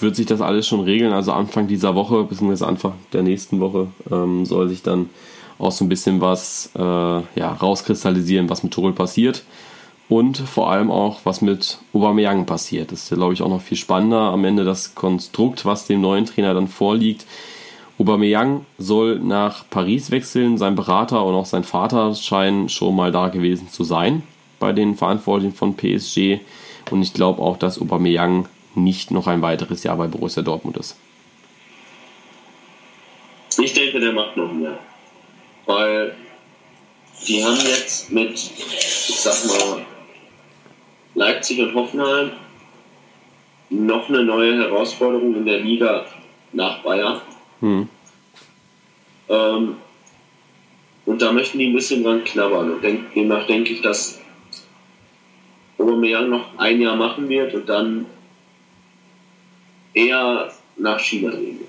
Wird 0.00 0.16
sich 0.16 0.26
das 0.26 0.40
alles 0.40 0.66
schon 0.66 0.80
regeln. 0.80 1.12
Also 1.12 1.32
Anfang 1.32 1.66
dieser 1.66 1.94
Woche, 1.94 2.24
beziehungsweise 2.24 2.66
Anfang 2.66 2.94
der 3.12 3.22
nächsten 3.22 3.60
Woche, 3.60 3.88
ähm, 4.10 4.44
soll 4.44 4.68
sich 4.68 4.82
dann 4.82 5.10
auch 5.58 5.72
so 5.72 5.84
ein 5.84 5.88
bisschen 5.88 6.20
was 6.20 6.70
äh, 6.76 6.80
ja, 6.80 7.52
rauskristallisieren, 7.52 8.50
was 8.50 8.62
mit 8.62 8.72
Tuchel 8.72 8.92
passiert. 8.92 9.44
Und 10.08 10.36
vor 10.36 10.70
allem 10.70 10.90
auch, 10.90 11.20
was 11.24 11.40
mit 11.40 11.78
Aubameyang 11.94 12.44
passiert. 12.44 12.92
Das 12.92 13.04
ist 13.04 13.10
ja, 13.10 13.16
glaube 13.16 13.32
ich, 13.32 13.40
auch 13.40 13.48
noch 13.48 13.62
viel 13.62 13.78
spannender. 13.78 14.18
Am 14.18 14.44
Ende 14.44 14.64
das 14.64 14.94
Konstrukt, 14.94 15.64
was 15.64 15.86
dem 15.86 16.02
neuen 16.02 16.26
Trainer 16.26 16.52
dann 16.52 16.68
vorliegt. 16.68 17.24
Aubameyang 17.98 18.66
soll 18.78 19.20
nach 19.20 19.64
Paris 19.70 20.10
wechseln. 20.10 20.58
Sein 20.58 20.74
Berater 20.74 21.24
und 21.24 21.34
auch 21.34 21.46
sein 21.46 21.64
Vater 21.64 22.14
scheinen 22.14 22.68
schon 22.68 22.94
mal 22.94 23.12
da 23.12 23.28
gewesen 23.28 23.68
zu 23.70 23.84
sein 23.84 24.22
bei 24.58 24.72
den 24.72 24.96
Verantwortlichen 24.96 25.54
von 25.54 25.76
PSG. 25.76 26.40
Und 26.90 27.02
ich 27.02 27.14
glaube 27.14 27.40
auch, 27.40 27.56
dass 27.56 27.80
Aubameyang 27.80 28.48
nicht 28.74 29.10
noch 29.10 29.26
ein 29.26 29.42
weiteres 29.42 29.82
Jahr 29.82 29.96
bei 29.96 30.06
Borussia 30.06 30.42
Dortmund 30.42 30.76
ist. 30.76 30.96
Ich 33.58 33.72
denke, 33.74 34.00
der 34.00 34.12
macht 34.12 34.36
noch 34.36 34.52
mehr. 34.52 34.78
Weil 35.66 36.14
die 37.26 37.44
haben 37.44 37.58
jetzt 37.58 38.10
mit, 38.10 38.32
ich 38.32 39.16
sag 39.20 39.44
mal, 39.46 39.84
Leipzig 41.14 41.60
und 41.60 41.74
Hoffenheim 41.74 42.32
noch 43.70 44.08
eine 44.08 44.24
neue 44.24 44.56
Herausforderung 44.56 45.34
in 45.36 45.46
der 45.46 45.60
Liga 45.60 46.06
nach 46.52 46.82
Bayern. 46.82 47.20
Hm. 47.60 47.88
Ähm, 49.28 49.76
und 51.06 51.22
da 51.22 51.32
möchten 51.32 51.58
die 51.58 51.66
ein 51.66 51.74
bisschen 51.74 52.04
dran 52.04 52.24
knabbern. 52.24 52.72
Und 52.72 52.82
demnach 52.82 53.46
denke 53.46 53.72
ich, 53.72 53.82
dass 53.82 54.20
Aubameyang 55.78 56.28
noch 56.28 56.58
ein 56.58 56.80
Jahr 56.80 56.96
machen 56.96 57.28
wird 57.28 57.54
und 57.54 57.68
dann 57.68 58.06
eher 59.94 60.50
nach 60.76 60.98
China 60.98 61.30
gehen 61.30 61.60
wird. 61.60 61.68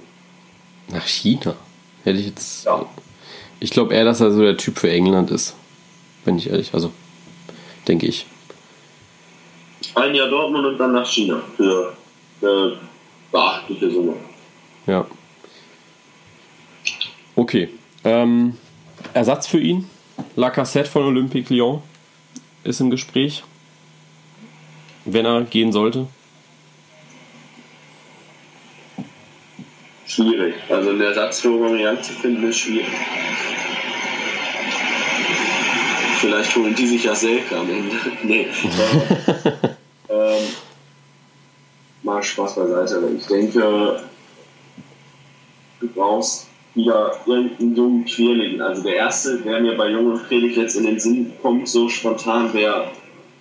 Nach 0.89 1.07
China? 1.07 1.55
Hätte 2.03 2.19
ich 2.19 2.27
jetzt. 2.27 2.65
Ja. 2.65 2.85
Ich 3.59 3.71
glaube 3.71 3.93
eher, 3.93 4.05
dass 4.05 4.19
er 4.19 4.31
so 4.31 4.41
der 4.41 4.57
Typ 4.57 4.77
für 4.77 4.91
England 4.91 5.31
ist. 5.31 5.55
Bin 6.25 6.37
ich 6.37 6.49
ehrlich. 6.49 6.73
Also, 6.73 6.91
denke 7.87 8.07
ich. 8.07 8.25
Ein 9.95 10.15
Jahr 10.15 10.29
Dortmund 10.29 10.65
und 10.65 10.77
dann 10.77 10.93
nach 10.93 11.05
China 11.05 11.41
für, 11.55 11.95
für 12.39 12.77
beachtliche 13.31 13.91
Summe. 13.91 14.15
Ja. 14.87 15.05
Okay. 17.35 17.69
Ähm, 18.03 18.57
Ersatz 19.13 19.47
für 19.47 19.59
ihn. 19.59 19.89
Lacassette 20.35 20.89
von 20.89 21.03
Olympique 21.03 21.53
Lyon 21.53 21.81
ist 22.63 22.81
im 22.81 22.89
Gespräch. 22.89 23.43
Wenn 25.05 25.25
er 25.25 25.41
gehen 25.43 25.71
sollte. 25.71 26.07
Schwierig. 30.07 30.55
Also 30.69 30.89
einen 30.89 31.01
Ersatz 31.01 31.41
für 31.41 31.49
Aubameyang 31.49 32.01
zu 32.01 32.13
finden 32.13 32.49
ist 32.49 32.57
schwierig. 32.57 32.87
Vielleicht 36.19 36.55
holen 36.55 36.75
die 36.75 36.87
sich 36.87 37.03
ja 37.03 37.15
Selke 37.15 37.57
am 37.57 37.69
Ende. 37.69 37.95
nee. 38.23 38.47
Ähm, 40.09 40.43
mal 42.03 42.21
Spaß 42.21 42.55
beiseite. 42.55 43.01
Ich 43.17 43.25
denke, 43.25 44.03
du 45.79 45.87
brauchst 45.87 46.47
wieder 46.75 47.19
irgendeinen 47.25 47.75
jungen 47.75 48.05
Querligen. 48.05 48.61
Also 48.61 48.83
der 48.83 48.95
erste, 48.95 49.39
der 49.41 49.59
mir 49.59 49.75
bei 49.75 49.89
Jung 49.89 50.11
und 50.11 50.27
Querlig 50.27 50.55
jetzt 50.55 50.75
in 50.75 50.85
den 50.85 50.99
Sinn 50.99 51.33
kommt, 51.41 51.67
so 51.67 51.89
spontan, 51.89 52.53
wäre 52.53 52.91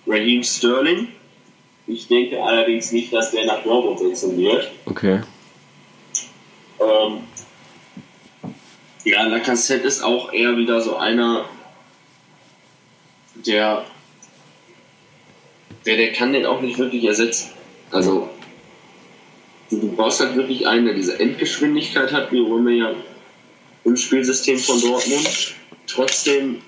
Raheem 0.07 0.41
Sterling. 0.41 1.09
Ich 1.85 2.07
denke 2.07 2.41
allerdings 2.41 2.91
nicht, 2.91 3.13
dass 3.13 3.31
der 3.31 3.45
nach 3.45 3.61
Dortmund 3.63 3.99
wechseln 4.01 4.37
wird. 4.37 4.71
Okay. 4.85 5.21
Ähm, 6.83 7.23
ja, 9.03 9.23
Lacassette 9.23 9.87
ist 9.87 10.03
auch 10.03 10.31
eher 10.31 10.57
wieder 10.57 10.81
so 10.81 10.95
einer, 10.97 11.45
der, 13.35 13.85
der, 15.85 15.97
der 15.97 16.13
kann 16.13 16.33
den 16.33 16.45
auch 16.45 16.61
nicht 16.61 16.77
wirklich 16.77 17.03
ersetzen. 17.03 17.51
Also, 17.91 18.29
du, 19.69 19.91
brauchst 19.95 20.21
halt 20.21 20.35
wirklich 20.35 20.67
einen, 20.67 20.85
der 20.85 20.95
diese 20.95 21.19
Endgeschwindigkeit 21.19 22.11
hat, 22.11 22.31
wie 22.31 22.39
Romeo 22.39 22.95
im 23.83 23.97
Spielsystem 23.97 24.57
von 24.57 24.79
Dortmund, 24.81 25.55
trotzdem 25.87 26.61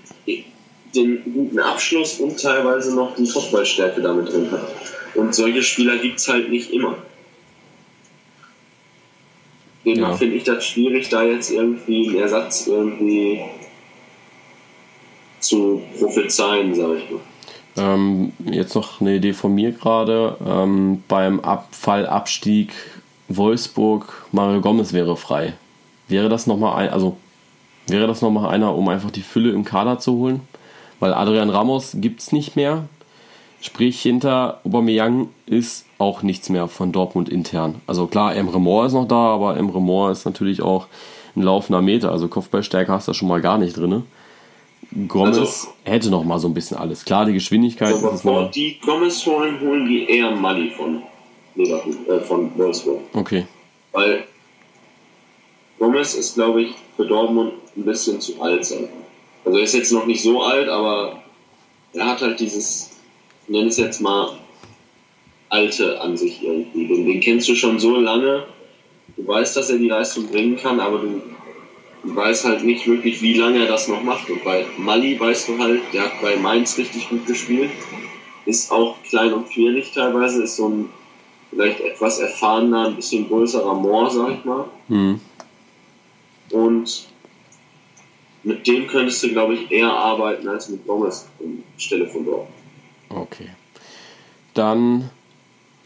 den 0.94 1.24
guten 1.34 1.60
Abschluss 1.60 2.20
und 2.20 2.40
teilweise 2.42 2.96
noch 2.96 3.16
die 3.16 3.26
Fußballstärke 3.26 4.02
damit 4.02 4.32
drin 4.32 4.50
hat. 4.52 4.72
Und 5.14 5.34
solche 5.34 5.64
Spieler 5.64 5.98
gibt 5.98 6.20
es 6.20 6.28
halt 6.28 6.50
nicht 6.50 6.72
immer. 6.72 6.98
Demnach 9.86 10.12
Ja. 10.12 10.18
finde 10.18 10.36
ich 10.36 10.44
das 10.44 10.66
schwierig, 10.66 11.10
da 11.10 11.24
jetzt 11.24 11.52
irgendwie 11.52 12.10
einen 12.10 12.20
Ersatz 12.20 12.68
irgendwie 12.68 13.42
zu 15.40 15.82
prophezeien, 16.00 16.74
sage 16.74 16.98
ich 16.98 17.12
mal. 17.12 17.20
Ähm, 17.78 18.32
jetzt 18.46 18.74
noch 18.74 19.02
eine 19.02 19.16
Idee 19.16 19.34
von 19.34 19.54
mir 19.54 19.72
gerade. 19.72 20.38
Ähm, 20.46 21.04
beim 21.08 21.40
Abfallabstieg 21.42 22.72
Wolfsburg, 23.28 24.26
Mario 24.32 24.62
Gomez 24.62 24.94
wäre 24.94 25.18
frei. 25.18 25.54
Wäre 26.08 26.30
das 26.30 26.48
nochmal 26.48 26.78
ein, 26.78 26.90
also 26.90 27.18
wäre 27.88 28.08
das 28.08 28.22
noch 28.22 28.32
mal 28.32 28.50
einer, 28.50 28.76
um 28.76 28.88
einfach 28.88 29.12
die 29.12 29.22
Fülle 29.22 29.52
im 29.52 29.66
Kader 29.66 30.00
zu 30.00 30.14
holen? 30.14 30.42
Weil 31.00 31.14
Adrian 31.14 31.50
Ramos 31.50 31.98
gibt 32.00 32.22
es 32.22 32.32
nicht 32.32 32.56
mehr. 32.56 32.88
Sprich, 33.66 34.00
hinter 34.00 34.62
Aubameyang 34.64 35.30
ist 35.48 35.88
auch 35.98 36.22
nichts 36.22 36.50
mehr 36.50 36.68
von 36.68 36.92
Dortmund 36.92 37.30
intern. 37.30 37.82
Also 37.88 38.06
klar, 38.06 38.36
Emre 38.36 38.62
Moore 38.62 38.86
ist 38.86 38.94
noch 38.94 39.08
da, 39.08 39.16
aber 39.16 39.58
Emre 39.58 39.82
Moore 39.82 40.12
ist 40.12 40.24
natürlich 40.24 40.62
auch 40.62 40.86
ein 41.36 41.42
laufender 41.42 41.82
Meter. 41.82 42.12
Also 42.12 42.28
Kopfballstärke 42.28 42.92
hast 42.92 43.08
du 43.08 43.14
schon 43.14 43.28
mal 43.28 43.42
gar 43.42 43.58
nicht 43.58 43.76
drin. 43.76 44.04
Gomez 45.08 45.40
also, 45.40 45.68
hätte 45.84 46.12
noch 46.12 46.24
mal 46.24 46.38
so 46.38 46.48
ein 46.48 46.54
bisschen 46.54 46.78
alles. 46.78 47.06
Klar, 47.06 47.26
die 47.26 47.34
Geschwindigkeit. 47.34 47.92
Also 47.92 48.12
bevor 48.12 48.52
die 48.52 48.80
Gomez 48.86 49.26
holen, 49.26 49.60
holen 49.60 49.88
die 49.88 50.08
eher 50.12 50.30
Mali 50.30 50.70
von 50.70 51.02
äh, 51.58 52.20
von 52.20 52.56
Wolfsburg. 52.60 53.00
Okay. 53.14 53.48
Weil 53.94 54.26
Gomez 55.80 56.14
ist, 56.14 56.36
glaube 56.36 56.62
ich, 56.62 56.76
für 56.96 57.08
Dortmund 57.08 57.54
ein 57.76 57.84
bisschen 57.84 58.22
zu 58.22 58.40
alt. 58.40 58.60
Also 59.44 59.58
er 59.58 59.64
ist 59.64 59.74
jetzt 59.74 59.92
noch 59.92 60.06
nicht 60.06 60.22
so 60.22 60.44
alt, 60.44 60.70
aber 60.70 61.24
er 61.94 62.06
hat 62.06 62.22
halt 62.22 62.40
dieses 62.40 62.95
nenne 63.48 63.68
es 63.68 63.78
jetzt 63.78 64.02
mal, 64.02 64.38
alte 65.50 66.02
an 66.02 66.18
sich 66.18 66.44
irgendwie. 66.44 66.88
Den, 66.88 67.06
den 67.06 67.20
kennst 67.20 67.48
du 67.48 67.56
schon 67.56 67.80
so 67.80 67.98
lange, 67.98 68.46
du 69.16 69.28
weißt, 69.28 69.56
dass 69.56 69.70
er 69.70 69.78
die 69.78 69.88
Leistung 69.88 70.28
bringen 70.28 70.58
kann, 70.58 70.80
aber 70.80 71.00
du, 71.00 71.22
du 72.04 72.16
weißt 72.16 72.46
halt 72.46 72.64
nicht 72.64 72.88
wirklich, 72.88 73.22
wie 73.22 73.36
lange 73.36 73.60
er 73.60 73.68
das 73.68 73.88
noch 73.88 74.04
macht. 74.04 74.30
Und 74.30 74.44
bei 74.44 74.66
Mali 74.78 75.20
weißt 75.20 75.50
du 75.50 75.58
halt, 75.58 75.82
der 75.94 76.04
hat 76.04 76.22
bei 76.22 76.36
Mainz 76.36 76.78
richtig 76.78 77.10
gut 77.10 77.26
gespielt, 77.26 77.72
ist 78.46 78.72
auch 78.72 78.96
klein 79.04 79.34
und 79.34 79.50
quirlig 79.50 79.92
teilweise, 79.94 80.44
ist 80.44 80.58
so 80.58 80.70
ein 80.70 80.90
vielleicht 81.50 81.80
etwas 81.80 82.20
erfahrener, 82.20 82.88
ein 82.88 82.96
bisschen 82.96 83.28
größerer 83.28 83.74
Moor, 83.74 84.10
sag 84.10 84.34
ich 84.34 84.46
mal. 84.46 84.66
Mhm. 84.90 85.22
Und 86.52 87.08
mit 88.44 88.68
dem 88.68 88.88
könntest 88.88 89.24
du, 89.24 89.30
glaube 89.30 89.56
ich, 89.56 89.72
eher 89.72 89.92
arbeiten 89.92 90.48
als 90.48 90.70
mit 90.70 90.86
Gomez 90.86 91.28
anstelle 91.76 92.08
von 92.08 92.26
dort. 92.26 92.48
Okay. 93.16 93.50
Dann 94.54 95.10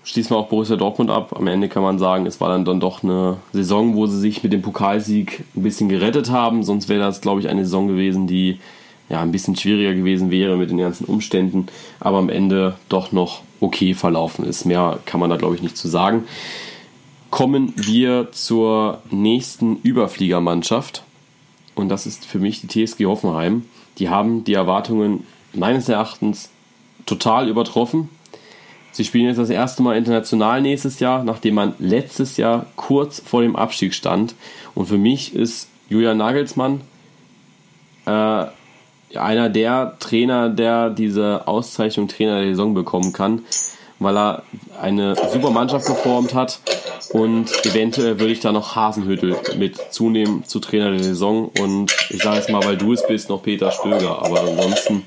schließen 0.04 0.32
wir 0.32 0.38
auch 0.38 0.50
Borussia 0.50 0.76
Dortmund 0.76 1.12
ab. 1.12 1.36
Am 1.38 1.48
Ende 1.48 1.70
kann 1.70 1.84
man 1.84 2.00
sagen, 2.00 2.26
es 2.26 2.42
war 2.42 2.50
dann, 2.50 2.66
dann 2.66 2.80
doch 2.80 3.04
eine 3.04 3.38
Saison, 3.54 3.96
wo 3.96 4.08
sie 4.08 4.20
sich 4.20 4.44
mit 4.44 4.54
dem 4.54 4.62
Pokalsieg 4.62 5.44
ein 5.56 5.64
bisschen 5.64 5.90
gerettet 5.90 6.32
haben. 6.32 6.64
Sonst 6.64 6.90
wäre 6.90 7.00
das, 7.00 7.22
glaube 7.22 7.42
ich, 7.42 7.50
eine 7.50 7.66
Saison 7.66 7.88
gewesen, 7.88 8.28
die 8.28 8.60
ja 9.10 9.22
ein 9.22 9.32
bisschen 9.32 9.56
schwieriger 9.56 9.94
gewesen 9.94 10.32
wäre 10.32 10.58
mit 10.58 10.70
den 10.70 10.78
ganzen 10.78 11.06
Umständen, 11.06 11.68
aber 12.00 12.20
am 12.20 12.30
Ende 12.30 12.76
doch 12.90 13.12
noch 13.12 13.42
okay 13.60 13.94
verlaufen 13.94 14.46
ist. 14.46 14.66
Mehr 14.66 15.00
kann 15.06 15.20
man 15.20 15.30
da, 15.30 15.36
glaube 15.36 15.56
ich, 15.56 15.62
nicht 15.62 15.78
zu 15.78 15.88
sagen. 15.88 16.26
Kommen 17.30 17.74
wir 17.76 18.32
zur 18.32 19.02
nächsten 19.12 19.78
Überfliegermannschaft. 19.84 21.04
Und 21.76 21.90
das 21.90 22.06
ist 22.06 22.26
für 22.26 22.40
mich 22.40 22.62
die 22.62 22.68
TSG 22.68 23.06
Hoffenheim. 23.06 23.66
Die 24.00 24.10
haben 24.10 24.44
die 24.44 24.54
Erwartungen 24.54 25.26
meines 25.54 25.90
Erachtens 25.90 26.50
total 27.06 27.48
übertroffen. 27.48 28.10
Sie 28.92 29.06
spielen 29.06 29.28
jetzt 29.28 29.38
das 29.38 29.50
erste 29.50 29.84
Mal 29.84 29.98
international 29.98 30.62
nächstes 30.62 31.00
Jahr, 31.00 31.24
nachdem 31.24 31.56
man 31.56 31.74
letztes 31.80 32.38
Jahr 32.38 32.66
kurz 32.76 33.22
vor 33.24 33.42
dem 33.42 33.56
Abstieg 33.56 33.94
stand. 33.94 34.36
Und 34.76 34.88
für 34.88 34.98
mich 34.98 35.36
ist 35.36 35.70
Julian 35.90 36.18
Nagelsmann 36.18 36.82
äh, 38.06 38.46
einer 39.18 39.50
der 39.50 39.98
Trainer, 40.00 40.50
der 40.50 40.90
diese 40.90 41.48
Auszeichnung 41.48 42.08
Trainer 42.08 42.40
der 42.42 42.50
Saison 42.50 42.74
bekommen 42.74 43.14
kann, 43.14 43.44
weil 44.00 44.18
er 44.18 44.44
eine 44.82 45.16
super 45.32 45.50
Mannschaft 45.50 45.88
geformt 45.88 46.34
hat 46.34 46.60
und 47.12 47.50
eventuell 47.66 48.20
würde 48.20 48.32
ich 48.32 48.40
da 48.40 48.52
noch 48.52 48.76
Hasenhüttel 48.76 49.36
mit 49.58 49.78
zunehmen 49.92 50.46
zu 50.46 50.60
Trainer 50.60 50.92
der 50.92 51.04
Saison 51.04 51.50
und 51.60 51.96
ich 52.10 52.22
sage 52.22 52.38
jetzt 52.38 52.50
mal, 52.50 52.64
weil 52.64 52.78
du 52.78 52.94
es 52.94 53.06
bist, 53.08 53.30
noch 53.30 53.42
Peter 53.42 53.72
Stöger, 53.72 54.24
aber 54.24 54.42
ansonsten 54.42 55.04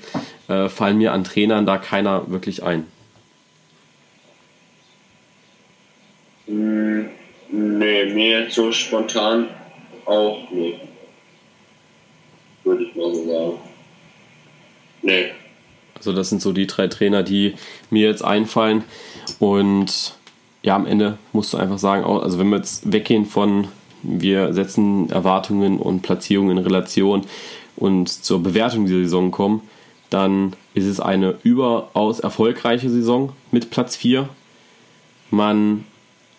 äh, 0.53 0.69
fallen 0.69 0.99
mir 0.99 1.13
an 1.13 1.25
Trainern 1.25 1.67
da 1.67 1.79
keiner 1.79 2.31
wirklich 2.31 2.63
ein. 2.63 2.87
Mm, 6.47 7.05
nee, 7.51 8.05
mir 8.13 8.51
so 8.51 8.71
spontan 8.71 9.49
auch 10.05 10.51
nicht. 10.51 10.81
Würde 12.65 12.85
ich 12.85 12.95
mal 12.95 13.15
so 13.15 13.27
sagen. 13.27 13.53
Nee. 15.03 15.33
Also 15.95 16.13
das 16.13 16.29
sind 16.29 16.43
so 16.43 16.53
die 16.53 16.67
drei 16.67 16.89
Trainer, 16.89 17.23
die 17.23 17.55
mir 17.91 18.09
jetzt 18.09 18.25
einfallen. 18.25 18.85
Und 19.39 20.15
ja, 20.63 20.77
am 20.77 20.87
Ende 20.87 21.19
musst 21.33 21.53
du 21.53 21.59
einfach 21.59 21.79
sagen, 21.79 22.05
also 22.05 22.39
wenn 22.39 22.51
wir 22.51 22.59
jetzt 22.59 22.93
weggehen 22.93 23.25
von, 23.25 23.69
wir 24.03 24.53
setzen 24.53 25.11
Erwartungen 25.11 25.79
und 25.79 26.03
Platzierungen 26.03 26.59
in 26.59 26.65
Relation 26.65 27.23
und 27.77 28.09
zur 28.09 28.43
Bewertung 28.43 28.87
dieser 28.87 28.99
Saison 28.99 29.31
kommen, 29.31 29.63
dann 30.13 30.53
ist 30.75 30.87
es 30.87 31.01
eine 31.01 31.37
überaus 31.43 32.21
erfolgreiche 32.21 32.91
Saison 32.91 33.33
mit 33.51 33.71
Platz 33.71 33.97
4. 33.97 34.29
Man 35.31 35.85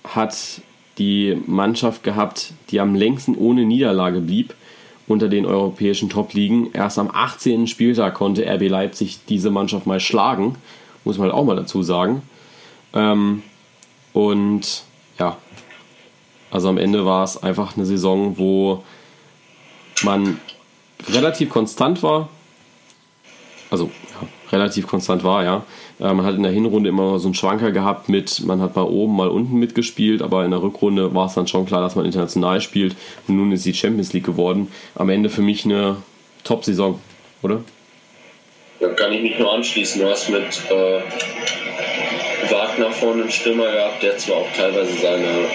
hat 0.03 0.61
die 0.99 1.41
Mannschaft 1.47 2.03
gehabt, 2.03 2.53
die 2.69 2.79
am 2.79 2.93
längsten 2.93 3.35
ohne 3.35 3.65
Niederlage 3.65 4.21
blieb 4.21 4.53
unter 5.07 5.27
den 5.27 5.45
europäischen 5.45 6.09
Top-Ligen. 6.09 6.71
Erst 6.73 6.99
am 6.99 7.09
18. 7.11 7.67
Spieltag 7.67 8.13
konnte 8.13 8.45
RB 8.45 8.69
Leipzig 8.69 9.21
diese 9.27 9.49
Mannschaft 9.49 9.87
mal 9.87 9.99
schlagen, 9.99 10.55
muss 11.03 11.17
man 11.17 11.29
halt 11.29 11.35
auch 11.35 11.45
mal 11.45 11.55
dazu 11.55 11.81
sagen. 11.81 12.21
Ähm, 12.93 13.41
und 14.13 14.83
ja, 15.17 15.37
also 16.51 16.69
am 16.69 16.77
Ende 16.77 17.05
war 17.05 17.23
es 17.23 17.41
einfach 17.41 17.75
eine 17.75 17.85
Saison, 17.87 18.37
wo 18.37 18.83
man 20.03 20.39
relativ 21.09 21.49
konstant 21.49 22.03
war, 22.03 22.29
also 23.73 23.89
ja, 24.21 24.27
relativ 24.51 24.85
konstant 24.85 25.23
war, 25.23 25.43
ja. 25.43 25.65
Äh, 25.99 26.13
man 26.13 26.25
hat 26.25 26.35
in 26.35 26.43
der 26.43 26.51
Hinrunde 26.51 26.89
immer 26.89 27.17
so 27.17 27.27
einen 27.27 27.33
Schwanker 27.33 27.71
gehabt 27.71 28.07
mit, 28.07 28.45
man 28.45 28.61
hat 28.61 28.75
mal 28.75 28.83
oben, 28.83 29.15
mal 29.15 29.27
unten 29.27 29.57
mitgespielt, 29.57 30.21
aber 30.21 30.45
in 30.45 30.51
der 30.51 30.61
Rückrunde 30.61 31.13
war 31.15 31.25
es 31.25 31.33
dann 31.33 31.47
schon 31.47 31.65
klar, 31.65 31.81
dass 31.81 31.95
man 31.95 32.05
international 32.05 32.61
spielt. 32.61 32.95
Und 33.27 33.35
nun 33.37 33.51
ist 33.51 33.65
die 33.65 33.73
Champions 33.73 34.13
League 34.13 34.25
geworden. 34.25 34.71
Am 34.95 35.09
Ende 35.09 35.29
für 35.29 35.41
mich 35.41 35.65
eine 35.65 35.97
Top-Saison, 36.43 36.99
oder? 37.41 37.61
Da 38.79 38.89
kann 38.89 39.11
ich 39.11 39.23
mich 39.23 39.39
nur 39.39 39.51
anschließen. 39.51 40.01
Du 40.01 40.07
hast 40.07 40.29
mit 40.29 40.43
äh, 40.69 41.01
Wagner 42.51 42.91
vorne 42.91 43.23
einen 43.23 43.31
Stürmer 43.31 43.71
gehabt, 43.71 44.03
der 44.03 44.17
zwar 44.17 44.37
auch 44.37 44.51
teilweise 44.55 44.93
seine 45.01 45.47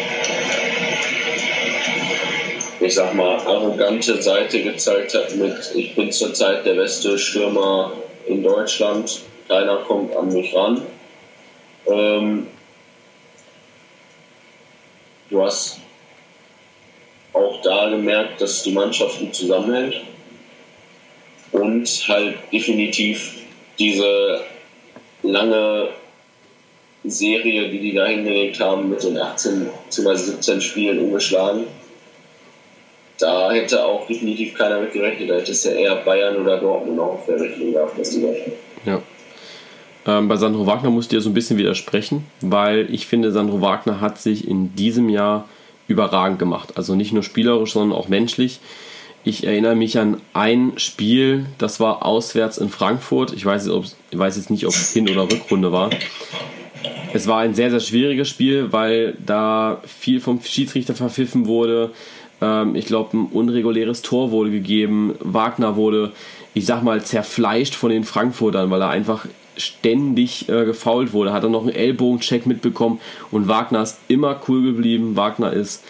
ich 2.81 2.95
sag 2.95 3.14
mal, 3.14 3.39
arrogante 3.39 4.22
Seite 4.22 4.62
gezeigt 4.62 5.14
hat 5.14 5.35
mit, 5.37 5.72
ich 5.74 5.95
bin 5.95 6.12
zurzeit 6.12 6.64
der 6.64 6.74
beste 6.74 7.18
Stürmer 7.18 7.93
in 8.26 8.43
Deutschland, 8.43 9.20
keiner 9.49 9.79
kommt 9.79 10.14
an 10.14 10.33
mich 10.33 10.55
ran. 10.55 10.83
Ähm, 11.87 12.47
du 15.31 15.43
hast 15.43 15.79
auch 17.33 17.62
da 17.62 17.89
gemerkt, 17.89 18.41
dass 18.41 18.62
die 18.62 18.72
Mannschaft 18.72 19.18
gut 19.18 19.35
zusammenhält 19.35 20.03
und 21.53 21.89
halt 22.07 22.37
definitiv 22.53 23.35
diese 23.79 24.43
lange 25.22 25.91
Serie, 27.05 27.70
die 27.70 27.79
die 27.79 27.95
da 27.95 28.07
hingelegt 28.07 28.61
haben, 28.61 28.91
mit 28.91 29.03
den 29.03 29.16
18 29.16 29.68
bzw. 29.87 30.16
17 30.16 30.61
Spielen 30.61 30.99
ungeschlagen 30.99 31.66
da 33.19 33.51
hätte 33.51 33.85
auch 33.85 34.07
definitiv 34.07 34.55
keiner 34.55 34.81
mit 34.81 34.93
gerechnet. 34.93 35.31
Da 35.31 35.35
hätte 35.35 35.53
es 35.53 35.64
ja 35.64 35.73
eher 35.73 35.97
Bayern 35.97 36.37
oder 36.37 36.59
Dortmund 36.59 36.99
auch 36.99 37.14
auf 37.14 37.27
der 37.27 37.41
Rechnung 37.41 37.73
gehabt, 37.73 37.99
dass 37.99 38.11
die 38.11 38.23
Deutschen. 38.23 38.53
Ja. 38.85 39.03
Ähm, 40.07 40.29
bei 40.29 40.37
Sandro 40.37 40.66
Wagner 40.66 40.91
musst 40.91 41.12
du 41.12 41.16
dir 41.16 41.21
so 41.21 41.31
ein 41.31 41.35
bisschen 41.35 41.59
widersprechen, 41.59 42.25
weil 42.41 42.93
ich 42.93 43.07
finde, 43.07 43.33
Sandro 43.33 43.61
Wagner 43.61 44.01
hat 44.01 44.19
sich 44.19 44.47
in 44.49 44.75
diesem 44.75 45.09
Jahr 45.09 45.49
überragend 45.89 46.39
gemacht. 46.39 46.75
Also 46.77 46.95
nicht 46.95 47.12
nur 47.12 47.23
spielerisch, 47.23 47.73
sondern 47.73 47.99
auch 47.99 48.09
menschlich. 48.09 48.61
Ich 49.25 49.45
erinnere 49.45 49.75
mich 49.75 49.99
an 49.99 50.21
ein 50.33 50.73
Spiel, 50.77 51.47
das 51.59 51.81
war 51.81 52.07
auswärts 52.07 52.57
in 52.57 52.69
Frankfurt. 52.69 53.33
Ich 53.33 53.45
weiß, 53.45 53.69
ich 54.11 54.19
weiß 54.19 54.37
jetzt 54.37 54.51
nicht, 54.51 54.64
ob 54.66 54.73
es 54.73 54.93
Hin- 54.93 55.09
oder 55.09 55.25
Rückrunde 55.25 55.73
war. 55.73 55.91
Es 57.12 57.27
war 57.27 57.41
ein 57.41 57.55
sehr, 57.55 57.71
sehr 57.71 57.81
schwieriges 57.81 58.29
Spiel, 58.29 58.73
weil 58.73 59.16
da 59.25 59.83
viel 59.87 60.21
vom 60.21 60.41
Schiedsrichter 60.41 60.95
verpfiffen 60.95 61.47
wurde. 61.47 61.91
Ähm, 62.41 62.74
ich 62.74 62.86
glaube, 62.86 63.16
ein 63.16 63.26
unreguläres 63.26 64.03
Tor 64.03 64.30
wurde 64.30 64.51
gegeben. 64.51 65.14
Wagner 65.20 65.76
wurde, 65.76 66.12
ich 66.55 66.66
sag 66.66 66.82
mal, 66.82 67.03
zerfleischt 67.03 67.74
von 67.74 67.91
den 67.91 68.05
Frankfurtern, 68.05 68.70
weil 68.70 68.80
er 68.80 68.91
einfach 68.91 69.26
ständig 69.57 70.49
äh, 70.49 70.64
gefault 70.64 71.12
wurde. 71.12 71.32
Hat 71.32 71.43
er 71.43 71.51
noch 71.51 71.62
einen 71.62 71.74
Ellbogencheck 71.74 72.47
mitbekommen 72.47 73.01
und 73.30 73.49
Wagner 73.49 73.82
ist 73.82 73.99
immer 74.09 74.41
cool 74.49 74.62
geblieben. 74.62 75.16
Wagner 75.16 75.53
ist, 75.53 75.84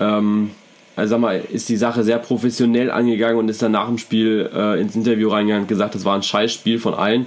ähm, 0.00 0.50
also 0.96 1.10
sag 1.12 1.20
mal, 1.20 1.42
ist 1.52 1.68
die 1.68 1.76
Sache 1.76 2.02
sehr 2.02 2.18
professionell 2.18 2.90
angegangen 2.90 3.38
und 3.38 3.48
ist 3.48 3.62
dann 3.62 3.72
nach 3.72 3.86
dem 3.86 3.98
Spiel 3.98 4.50
äh, 4.54 4.80
ins 4.80 4.96
Interview 4.96 5.28
reingegangen 5.28 5.64
und 5.64 5.68
gesagt, 5.68 5.94
das 5.94 6.04
war 6.04 6.14
ein 6.14 6.22
Scheißspiel 6.22 6.78
von 6.78 6.94
allen. 6.94 7.26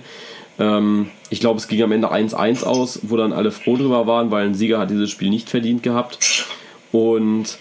Ähm, 0.60 1.10
ich 1.30 1.40
glaube, 1.40 1.60
es 1.60 1.68
ging 1.68 1.82
am 1.82 1.92
Ende 1.92 2.12
1-1 2.12 2.64
aus, 2.64 3.00
wo 3.04 3.18
dann 3.18 3.34
alle 3.34 3.52
froh 3.52 3.78
drüber 3.78 4.06
waren, 4.08 4.32
weil 4.32 4.46
ein 4.46 4.56
Sieger 4.56 4.80
hat 4.80 4.90
dieses 4.90 5.10
Spiel 5.10 5.30
nicht 5.30 5.50
verdient 5.50 5.84
gehabt. 5.84 6.48
Und 6.92 7.58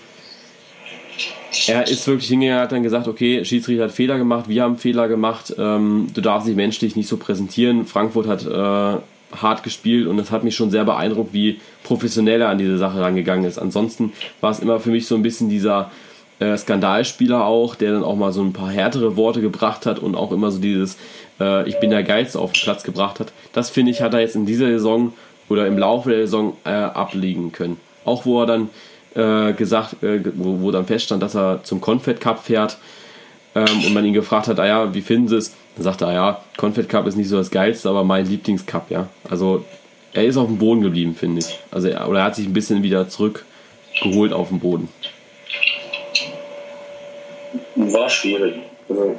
er 1.69 1.89
ist 1.89 2.07
wirklich 2.07 2.29
hingegangen, 2.29 2.63
hat 2.63 2.73
dann 2.73 2.83
gesagt, 2.83 3.09
okay, 3.09 3.45
Schiedsrichter 3.45 3.85
hat 3.85 3.93
Fehler 3.93 4.19
gemacht, 4.19 4.49
wir 4.49 4.63
haben 4.63 4.79
Fehler 4.79 5.09
gemacht, 5.09 5.55
ähm, 5.59 6.09
du 6.13 6.21
darfst 6.21 6.49
dich 6.49 6.57
menschlich 6.57 6.97
nicht 6.97 7.09
so 7.09 7.17
präsentieren. 7.17 7.87
Frankfurt 7.87 8.27
hat 8.27 8.47
äh, 8.47 9.01
hart 9.37 9.63
gespielt 9.63 10.07
und 10.07 10.19
es 10.19 10.31
hat 10.31 10.45
mich 10.45 10.57
schon 10.57 10.71
sehr 10.71 10.85
beeindruckt, 10.85 11.33
wie 11.33 11.61
professionell 11.85 12.41
er 12.41 12.49
an 12.49 12.59
diese 12.59 12.79
Sache 12.79 13.01
rangegangen 13.01 13.45
ist. 13.45 13.59
Ansonsten 13.59 14.13
war 14.41 14.51
es 14.51 14.61
immer 14.61 14.81
für 14.81 14.91
mich 14.91 15.07
so 15.07 15.15
ein 15.15 15.23
bisschen 15.23 15.49
dieser 15.49 15.91
äh, 16.39 16.57
Skandalspieler 16.57 17.45
auch, 17.45 17.75
der 17.75 17.93
dann 17.93 18.05
auch 18.05 18.17
mal 18.17 18.33
so 18.33 18.43
ein 18.43 18.53
paar 18.53 18.71
härtere 18.71 19.17
Worte 19.17 19.41
gebracht 19.41 19.87
hat 19.87 19.99
und 19.99 20.15
auch 20.15 20.33
immer 20.33 20.51
so 20.51 20.59
dieses 20.59 20.99
äh, 21.41 21.69
Ich 21.69 21.79
bin 21.81 21.91
der 21.91 22.03
Geiz 22.03 22.37
auf 22.37 22.53
den 22.53 22.63
Platz 22.63 22.83
gebracht 22.83 23.21
hat. 23.21 23.33
Das 23.53 23.71
finde 23.71 23.93
ich, 23.93 24.03
hat 24.03 24.15
er 24.15 24.21
jetzt 24.21 24.37
in 24.37 24.47
dieser 24.47 24.67
Saison 24.67 25.13
oder 25.49 25.67
im 25.67 25.79
Laufe 25.79 26.11
der 26.11 26.21
Saison 26.21 26.57
äh, 26.65 26.71
ablegen 26.71 27.53
können. 27.53 27.79
Auch 28.05 28.27
wo 28.27 28.41
er 28.41 28.47
dann 28.47 28.71
äh, 29.15 29.53
gesagt, 29.53 30.03
äh, 30.03 30.21
wo, 30.35 30.61
wo, 30.61 30.71
dann 30.71 30.87
feststand, 30.87 31.23
dass 31.23 31.35
er 31.35 31.63
zum 31.65 31.81
Confed 31.81 32.21
Cup 32.21 32.45
fährt 32.45 32.79
ähm, 33.55 33.85
und 33.85 33.95
man 33.95 34.05
ihn 34.05 34.15
gefragt 34.15 34.49
hat, 34.49 34.59
ah 34.59 34.67
ja, 34.67 34.95
wie 34.95 35.03
finden 35.03 35.29
Sie 35.29 35.37
es? 35.37 35.55
Dann 35.77 35.85
sagte 35.85 36.05
er, 36.07 36.13
ja, 36.13 36.45
Confed 36.57 36.89
Cup 36.89 37.07
ist 37.07 37.17
nicht 37.17 37.29
so 37.29 37.37
das 37.37 37.51
Geilste, 37.51 37.89
aber 37.89 38.05
mein 38.05 38.27
Lieblingscup, 38.27 38.91
ja. 38.91 39.09
Also 39.29 39.65
er 40.13 40.25
ist 40.25 40.37
auf 40.37 40.47
dem 40.47 40.59
Boden 40.59 40.83
geblieben, 40.83 41.15
finde 41.15 41.41
ich. 41.41 41.59
Also 41.71 41.89
er, 41.89 42.09
oder 42.09 42.21
er 42.21 42.25
hat 42.27 42.37
sich 42.37 42.47
ein 42.47 42.53
bisschen 42.53 42.83
wieder 42.83 43.09
zurückgeholt 43.09 44.33
auf 44.33 44.49
den 44.49 44.61
Boden. 44.61 44.89
War 47.77 48.09
schwierig. 48.09 48.57
Also, 48.89 49.17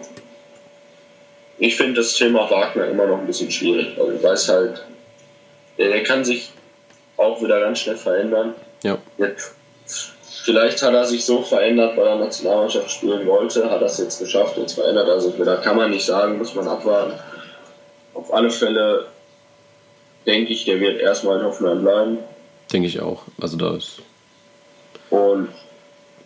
ich 1.57 1.75
finde 1.75 1.95
das 1.95 2.13
Thema 2.15 2.49
Wagner 2.49 2.87
immer 2.87 3.07
noch 3.07 3.19
ein 3.19 3.25
bisschen 3.25 3.49
schwierig. 3.49 3.97
Also 3.97 4.11
ich 4.11 4.23
weiß 4.23 4.49
halt, 4.49 4.85
der, 5.77 5.89
der 5.89 6.03
kann 6.03 6.23
sich 6.23 6.51
auch 7.17 7.41
wieder 7.41 7.59
ganz 7.59 7.79
schnell 7.79 7.97
verändern. 7.97 8.53
Ja. 8.83 8.97
Jetzt, 9.17 9.55
vielleicht 10.43 10.81
hat 10.81 10.93
er 10.93 11.05
sich 11.05 11.25
so 11.25 11.41
verändert, 11.41 11.97
weil 11.97 12.07
er 12.07 12.15
Nationalmannschaft 12.17 12.91
spielen 12.91 13.25
wollte, 13.25 13.69
hat 13.69 13.81
er 13.81 13.87
es 13.87 13.97
jetzt 13.97 14.19
geschafft, 14.19 14.57
jetzt 14.57 14.73
verändert 14.73 15.07
er 15.07 15.19
sich 15.19 15.39
wieder. 15.39 15.57
Kann 15.57 15.77
man 15.77 15.91
nicht 15.91 16.05
sagen, 16.05 16.37
muss 16.37 16.53
man 16.55 16.67
abwarten. 16.67 17.13
Auf 18.13 18.33
alle 18.33 18.49
Fälle 18.49 19.07
denke 20.25 20.53
ich, 20.53 20.65
der 20.65 20.79
wird 20.79 20.99
erstmal 20.99 21.39
in 21.39 21.45
Hoffenheim 21.45 21.81
bleiben. 21.81 22.17
Denke 22.71 22.87
ich 22.87 23.01
auch. 23.01 23.23
Also 23.39 23.57
da 23.57 23.75
ist. 23.75 23.99
Und 25.09 25.49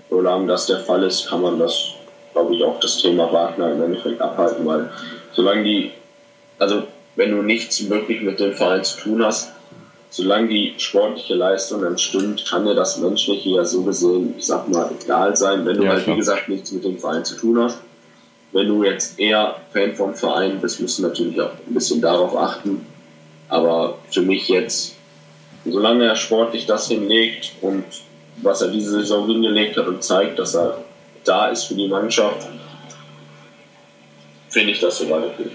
solange 0.10 0.48
das 0.48 0.66
der 0.68 0.80
Fall 0.80 1.04
ist, 1.04 1.28
kann 1.28 1.42
man 1.42 1.60
das, 1.60 1.90
glaube 2.34 2.56
ich, 2.56 2.64
auch 2.64 2.80
das 2.80 2.98
Thema 2.98 3.32
Wagner 3.32 3.72
im 3.72 3.84
Endeffekt 3.84 4.22
abhalten, 4.22 4.66
weil 4.66 4.90
solange 5.34 5.64
die, 5.64 5.92
also 6.60 6.84
wenn 7.16 7.32
du 7.32 7.42
nichts 7.42 7.90
wirklich 7.90 8.22
mit 8.22 8.40
dem 8.40 8.54
Verein 8.54 8.84
zu 8.84 9.00
tun 9.00 9.26
hast, 9.26 9.52
solange 10.10 10.48
die 10.48 10.74
sportliche 10.78 11.36
Leistung 11.36 11.82
dann 11.82 11.98
stimmt, 11.98 12.46
kann 12.46 12.66
dir 12.66 12.76
das 12.76 12.98
Menschliche 12.98 13.50
ja 13.50 13.66
so 13.66 13.84
gesehen, 13.84 14.36
ich 14.38 14.46
sag 14.46 14.68
mal, 14.70 14.90
egal 15.02 15.36
sein, 15.36 15.66
wenn 15.66 15.78
du 15.78 15.84
ja, 15.84 15.92
halt, 15.92 16.04
klar. 16.04 16.16
wie 16.16 16.20
gesagt, 16.20 16.50
nichts 16.50 16.72
mit 16.72 16.84
dem 16.84 16.98
Verein 16.98 17.26
zu 17.26 17.36
tun 17.36 17.60
hast. 17.60 17.80
Wenn 18.54 18.68
du 18.68 18.84
jetzt 18.84 19.20
eher 19.20 19.58
Fan 19.74 19.96
vom 19.96 20.16
Verein 20.16 20.60
bist, 20.62 20.80
musst 20.80 21.00
du 21.00 21.04
natürlich 21.04 21.40
auch 21.42 21.52
ein 21.52 21.74
bisschen 21.74 22.02
darauf 22.02 22.36
achten. 22.36 22.86
Aber 23.50 23.98
für 24.10 24.22
mich 24.22 24.48
jetzt, 24.48 24.96
solange 25.66 26.06
er 26.06 26.16
sportlich 26.16 26.66
das 26.66 26.88
hinlegt 26.88 27.54
und 27.62 27.84
was 28.42 28.62
er 28.62 28.70
diese 28.70 28.92
Saison 28.92 29.28
hingelegt 29.28 29.78
hat 29.78 29.88
und 29.88 30.04
zeigt, 30.04 30.40
dass 30.40 30.56
er 30.56 30.84
da 31.24 31.48
ist 31.48 31.66
für 31.66 31.76
die 31.76 31.88
Mannschaft, 31.88 32.48
finde 34.50 34.72
ich 34.72 34.80
das 34.80 34.98
soweit 34.98 35.26
okay. 35.26 35.50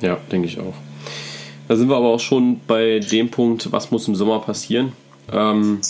Ja, 0.00 0.18
denke 0.30 0.48
ich 0.48 0.58
auch. 0.58 0.74
Da 1.70 1.76
sind 1.76 1.88
wir 1.88 1.94
aber 1.94 2.08
auch 2.08 2.18
schon 2.18 2.60
bei 2.66 2.98
dem 2.98 3.30
Punkt, 3.30 3.70
was 3.70 3.92
muss 3.92 4.08
im 4.08 4.16
Sommer 4.16 4.40
passieren. 4.40 4.92
Ähm, 5.32 5.80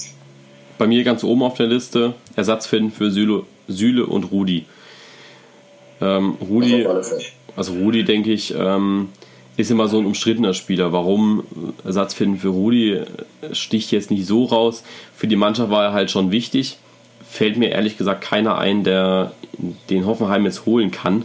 bei 0.76 0.86
mir 0.86 1.04
ganz 1.04 1.24
oben 1.24 1.42
auf 1.42 1.54
der 1.54 1.68
Liste 1.68 2.12
Ersatz 2.36 2.66
finden 2.66 2.92
für 2.92 3.10
Süle, 3.10 3.44
Süle 3.66 4.04
und 4.04 4.24
Rudi. 4.24 4.66
Ähm, 6.02 6.34
Rudi, 6.46 6.86
also 7.56 7.72
Rudi 7.72 8.04
denke 8.04 8.30
ich, 8.30 8.54
ähm, 8.54 9.08
ist 9.56 9.70
immer 9.70 9.88
so 9.88 9.98
ein 9.98 10.04
umstrittener 10.04 10.52
Spieler. 10.52 10.92
Warum 10.92 11.44
Ersatz 11.82 12.12
finden 12.12 12.36
für 12.36 12.48
Rudi 12.48 13.00
sticht 13.52 13.90
jetzt 13.90 14.10
nicht 14.10 14.26
so 14.26 14.44
raus. 14.44 14.84
Für 15.16 15.28
die 15.28 15.36
Mannschaft 15.36 15.70
war 15.70 15.84
er 15.84 15.92
halt 15.94 16.10
schon 16.10 16.30
wichtig. 16.30 16.76
Fällt 17.26 17.56
mir 17.56 17.70
ehrlich 17.70 17.96
gesagt 17.96 18.20
keiner 18.20 18.58
ein, 18.58 18.84
der 18.84 19.32
den 19.88 20.04
Hoffenheim 20.04 20.44
jetzt 20.44 20.66
holen 20.66 20.90
kann, 20.90 21.24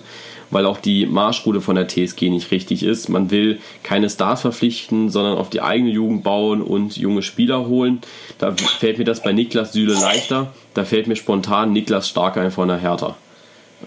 weil 0.51 0.65
auch 0.65 0.77
die 0.77 1.05
Marschroute 1.05 1.61
von 1.61 1.75
der 1.75 1.87
TSG 1.87 2.29
nicht 2.29 2.51
richtig 2.51 2.83
ist. 2.83 3.09
Man 3.09 3.31
will 3.31 3.59
keine 3.83 4.09
Stars 4.09 4.41
verpflichten, 4.41 5.09
sondern 5.09 5.37
auf 5.37 5.49
die 5.49 5.61
eigene 5.61 5.91
Jugend 5.91 6.23
bauen 6.23 6.61
und 6.61 6.97
junge 6.97 7.21
Spieler 7.21 7.67
holen. 7.67 8.01
Da 8.37 8.53
fällt 8.53 8.97
mir 8.97 9.05
das 9.05 9.23
bei 9.23 9.33
Niklas 9.33 9.73
Süle 9.73 9.93
leichter. 9.93 10.53
Da 10.73 10.85
fällt 10.85 11.07
mir 11.07 11.15
spontan 11.15 11.73
Niklas 11.73 12.09
Starker 12.09 12.49
von 12.51 12.67
der 12.67 12.77
Hertha, 12.77 13.15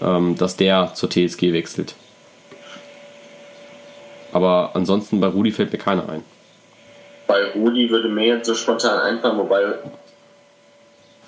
ähm, 0.01 0.35
dass 0.37 0.57
der 0.57 0.93
zur 0.93 1.09
TSG 1.09 1.53
wechselt. 1.53 1.95
Aber 4.31 4.71
ansonsten 4.73 5.19
bei 5.19 5.27
Rudi 5.27 5.51
fällt 5.51 5.71
mir 5.71 5.79
keiner 5.79 6.07
ein. 6.09 6.23
Bei 7.27 7.51
Rudi 7.55 7.89
würde 7.89 8.09
mir 8.09 8.25
jetzt 8.25 8.47
so 8.47 8.55
spontan 8.55 8.99
einfallen, 8.99 9.37
wobei 9.37 9.61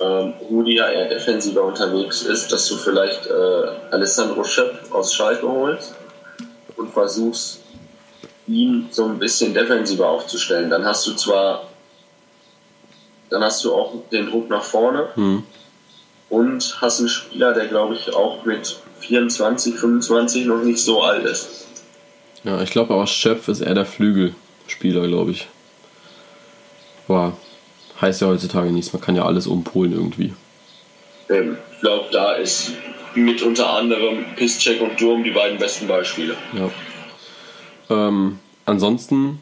ähm, 0.02 0.34
Rudi 0.50 0.78
ja 0.78 0.90
eher 0.90 1.08
defensiver 1.10 1.64
unterwegs 1.64 2.24
ist, 2.24 2.52
dass 2.52 2.68
du 2.68 2.78
vielleicht 2.78 3.28
äh, 3.28 3.92
Alessandro 3.92 4.44
Schöpp 4.44 4.92
aus 4.92 5.14
Schalke 5.14 5.48
holst 5.48 5.96
und 6.76 6.92
versuchst, 6.92 7.62
ihn 8.48 8.88
so 8.92 9.06
ein 9.06 9.20
bisschen 9.20 9.54
defensiver 9.54 10.10
aufzustellen. 10.10 10.70
Dann 10.70 10.86
hast 10.86 11.06
du 11.08 11.14
zwar, 11.14 11.68
dann 13.30 13.44
hast 13.44 13.64
du 13.64 13.74
auch 13.74 13.94
den 14.12 14.30
Druck 14.30 14.50
nach 14.50 14.64
vorne 14.64 15.10
mhm. 15.16 15.44
und 16.30 16.82
hast 16.82 17.00
einen 17.00 17.10
Spieler, 17.10 17.54
der 17.54 17.68
glaube 17.68 17.96
ich 17.96 18.14
auch 18.14 18.44
mit 18.46 18.78
24, 19.00 19.76
25 19.76 20.46
noch 20.46 20.64
nicht 20.64 20.84
so 20.84 21.02
alt 21.02 21.26
ist. 21.26 21.68
Ja, 22.44 22.62
ich 22.62 22.72
glaube 22.72 22.94
aber 22.94 23.06
Schöpf 23.06 23.48
ist 23.48 23.62
eher 23.62 23.76
der 23.76 23.86
Flügelspieler, 23.86 25.08
glaube 25.08 25.32
ich. 25.32 25.48
Boah, 27.08 27.34
heißt 28.02 28.22
ja 28.22 28.28
heutzutage 28.28 28.72
nichts, 28.72 28.94
man 28.94 29.02
kann 29.02 29.16
ja 29.16 29.26
alles 29.26 29.48
umpolen 29.48 29.94
irgendwie. 29.94 30.34
Ähm, 31.30 31.58
ich 31.74 31.82
glaube, 31.82 32.06
da 32.12 32.34
ist 32.34 32.74
mit 33.16 33.42
unter 33.42 33.74
anderem 33.74 34.26
Piszczek 34.36 34.82
und 34.82 35.00
Durm 35.00 35.24
die 35.24 35.32
beiden 35.32 35.58
besten 35.58 35.88
Beispiele. 35.88 36.36
Ja. 36.54 36.70
Ähm, 37.90 38.40
ansonsten, 38.66 39.40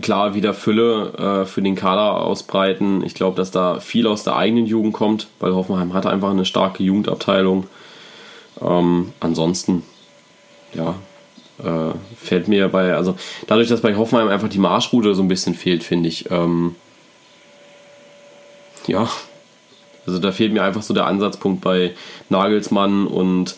klar, 0.00 0.34
wieder 0.34 0.54
Fülle 0.54 1.42
äh, 1.42 1.46
für 1.46 1.62
den 1.62 1.74
Kader 1.74 2.22
ausbreiten. 2.22 3.04
Ich 3.04 3.14
glaube, 3.14 3.36
dass 3.36 3.50
da 3.50 3.80
viel 3.80 4.06
aus 4.06 4.24
der 4.24 4.36
eigenen 4.36 4.66
Jugend 4.66 4.94
kommt, 4.94 5.28
weil 5.40 5.54
Hoffenheim 5.54 5.94
hat 5.94 6.06
einfach 6.06 6.30
eine 6.30 6.44
starke 6.44 6.82
Jugendabteilung. 6.82 7.66
Ähm, 8.60 9.12
ansonsten, 9.20 9.82
ja, 10.72 10.94
äh, 11.58 11.94
fällt 12.16 12.48
mir 12.48 12.68
bei, 12.68 12.94
also 12.94 13.16
dadurch, 13.46 13.68
dass 13.68 13.80
bei 13.80 13.96
Hoffenheim 13.96 14.28
einfach 14.28 14.48
die 14.48 14.58
Marschroute 14.58 15.14
so 15.14 15.22
ein 15.22 15.28
bisschen 15.28 15.54
fehlt, 15.54 15.82
finde 15.82 16.08
ich. 16.08 16.30
Ähm, 16.30 16.74
ja, 18.88 19.08
also 20.06 20.18
da 20.18 20.32
fehlt 20.32 20.52
mir 20.52 20.62
einfach 20.62 20.82
so 20.82 20.94
der 20.94 21.06
Ansatzpunkt 21.06 21.62
bei 21.62 21.92
Nagelsmann 22.28 23.06
und 23.06 23.56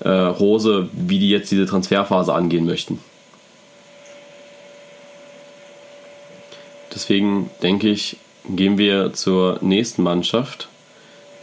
äh, 0.00 0.08
Rose, 0.08 0.88
wie 0.92 1.18
die 1.18 1.30
jetzt 1.30 1.50
diese 1.50 1.66
Transferphase 1.66 2.32
angehen 2.32 2.64
möchten. 2.64 3.00
Deswegen 6.94 7.50
denke 7.62 7.88
ich, 7.88 8.16
gehen 8.48 8.78
wir 8.78 9.12
zur 9.12 9.58
nächsten 9.60 10.02
Mannschaft. 10.02 10.68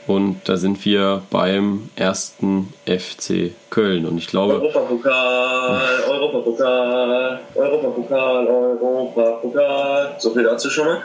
Und 0.07 0.39
da 0.45 0.55
sind 0.55 0.85
wir 0.85 1.21
beim 1.29 1.89
ersten 1.97 2.73
FC 2.85 3.51
Köln. 3.69 4.05
Und 4.05 4.17
ich 4.17 4.27
glaube. 4.27 4.53
Europapokal, 4.53 5.81
Europapokal, 6.07 7.39
Europapokal, 7.53 8.47
Europapokal. 8.47 10.15
So 10.17 10.33
viel 10.33 10.43
dazu 10.43 10.69
schon 10.69 10.85
mal. 10.85 11.01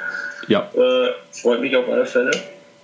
Ja. 0.48 0.70
Äh, 0.74 1.12
freut 1.32 1.60
mich 1.60 1.74
auf 1.76 1.88
alle 1.88 2.06
Fälle. 2.06 2.30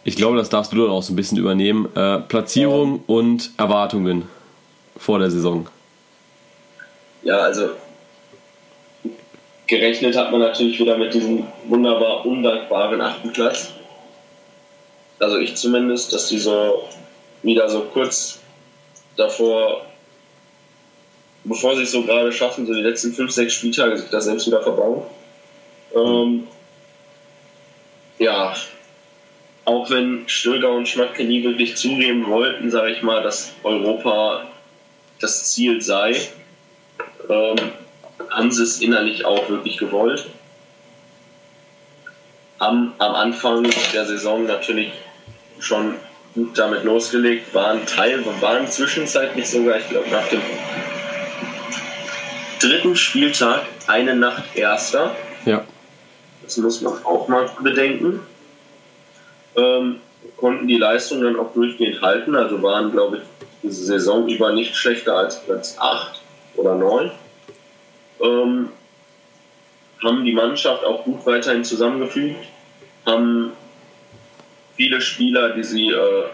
Ich 0.04 0.16
glaube, 0.16 0.36
das 0.36 0.48
darfst 0.48 0.72
du 0.72 0.76
dann 0.76 0.90
auch 0.90 1.02
so 1.02 1.12
ein 1.12 1.16
bisschen 1.16 1.38
übernehmen. 1.38 1.88
Äh, 1.94 2.20
Platzierung 2.20 2.96
ja. 2.96 3.14
und 3.14 3.50
Erwartungen 3.56 4.28
vor 4.96 5.18
der 5.18 5.30
Saison. 5.30 5.68
Ja, 7.22 7.38
also 7.38 7.70
gerechnet 9.66 10.16
hat 10.16 10.30
man 10.30 10.40
natürlich 10.40 10.78
wieder 10.78 10.96
mit 10.96 11.12
diesem 11.12 11.46
wunderbar 11.66 12.24
undankbaren 12.24 13.00
achten 13.00 13.32
Platz 13.32 13.72
also 15.20 15.38
ich 15.38 15.56
zumindest, 15.56 16.12
dass 16.12 16.28
die 16.28 16.38
so 16.38 16.84
wieder 17.42 17.68
so 17.68 17.80
kurz 17.92 18.40
davor, 19.16 19.82
bevor 21.44 21.76
sie 21.76 21.82
es 21.82 21.92
so 21.92 22.02
gerade 22.02 22.32
schaffen, 22.32 22.66
so 22.66 22.74
die 22.74 22.82
letzten 22.82 23.12
fünf, 23.12 23.32
sechs 23.32 23.54
Spieltage 23.54 23.96
sich 23.96 24.10
das 24.10 24.24
selbst 24.24 24.46
wieder 24.46 24.62
verbauen. 24.62 25.02
Ähm, 25.94 26.46
ja, 28.18 28.54
auch 29.64 29.90
wenn 29.90 30.28
Stöger 30.28 30.70
und 30.70 30.88
Schmatke 30.88 31.24
nie 31.24 31.44
wirklich 31.44 31.76
zugeben 31.76 32.26
wollten, 32.26 32.70
sage 32.70 32.92
ich 32.92 33.02
mal, 33.02 33.22
dass 33.22 33.52
Europa 33.62 34.46
das 35.20 35.52
Ziel 35.52 35.82
sei, 35.82 36.16
ähm, 37.28 37.56
haben 38.30 38.50
sie 38.50 38.62
es 38.62 38.80
innerlich 38.80 39.24
auch 39.24 39.48
wirklich 39.48 39.76
gewollt. 39.78 40.26
Am, 42.58 42.94
am 42.98 43.14
Anfang 43.14 43.68
der 43.92 44.06
Saison 44.06 44.46
natürlich 44.46 44.90
schon 45.60 45.94
gut 46.34 46.58
damit 46.58 46.84
losgelegt, 46.84 47.54
waren 47.54 47.84
Teil, 47.86 48.24
waren 48.40 48.68
zwischenzeitlich 48.70 49.48
sogar, 49.48 49.78
ich 49.78 49.88
glaube, 49.88 50.08
nach 50.10 50.26
dem 50.28 50.40
dritten 52.60 52.96
Spieltag 52.96 53.62
eine 53.86 54.14
Nacht 54.14 54.44
Erster. 54.54 55.14
Ja. 55.44 55.64
Das 56.48 56.56
muss 56.56 56.80
man 56.80 57.04
auch 57.04 57.28
mal 57.28 57.50
bedenken. 57.62 58.20
Ähm, 59.54 60.00
konnten 60.38 60.66
die 60.66 60.78
Leistung 60.78 61.20
dann 61.20 61.38
auch 61.38 61.52
durchgehend 61.52 62.00
halten, 62.00 62.34
also 62.34 62.62
waren, 62.62 62.90
glaube 62.90 63.18
ich, 63.18 63.22
diese 63.62 63.84
Saison 63.84 64.26
über 64.28 64.52
nicht 64.52 64.74
schlechter 64.74 65.14
als 65.14 65.44
Platz 65.44 65.76
8 65.78 66.22
oder 66.56 66.74
9. 66.74 67.10
Ähm, 68.22 68.68
haben 70.02 70.24
die 70.24 70.32
Mannschaft 70.32 70.84
auch 70.84 71.04
gut 71.04 71.26
weiterhin 71.26 71.64
zusammengefügt, 71.64 72.46
haben 73.04 73.52
viele 74.74 75.02
Spieler, 75.02 75.50
die 75.50 75.64
sie 75.64 75.90
äh, 75.90 76.24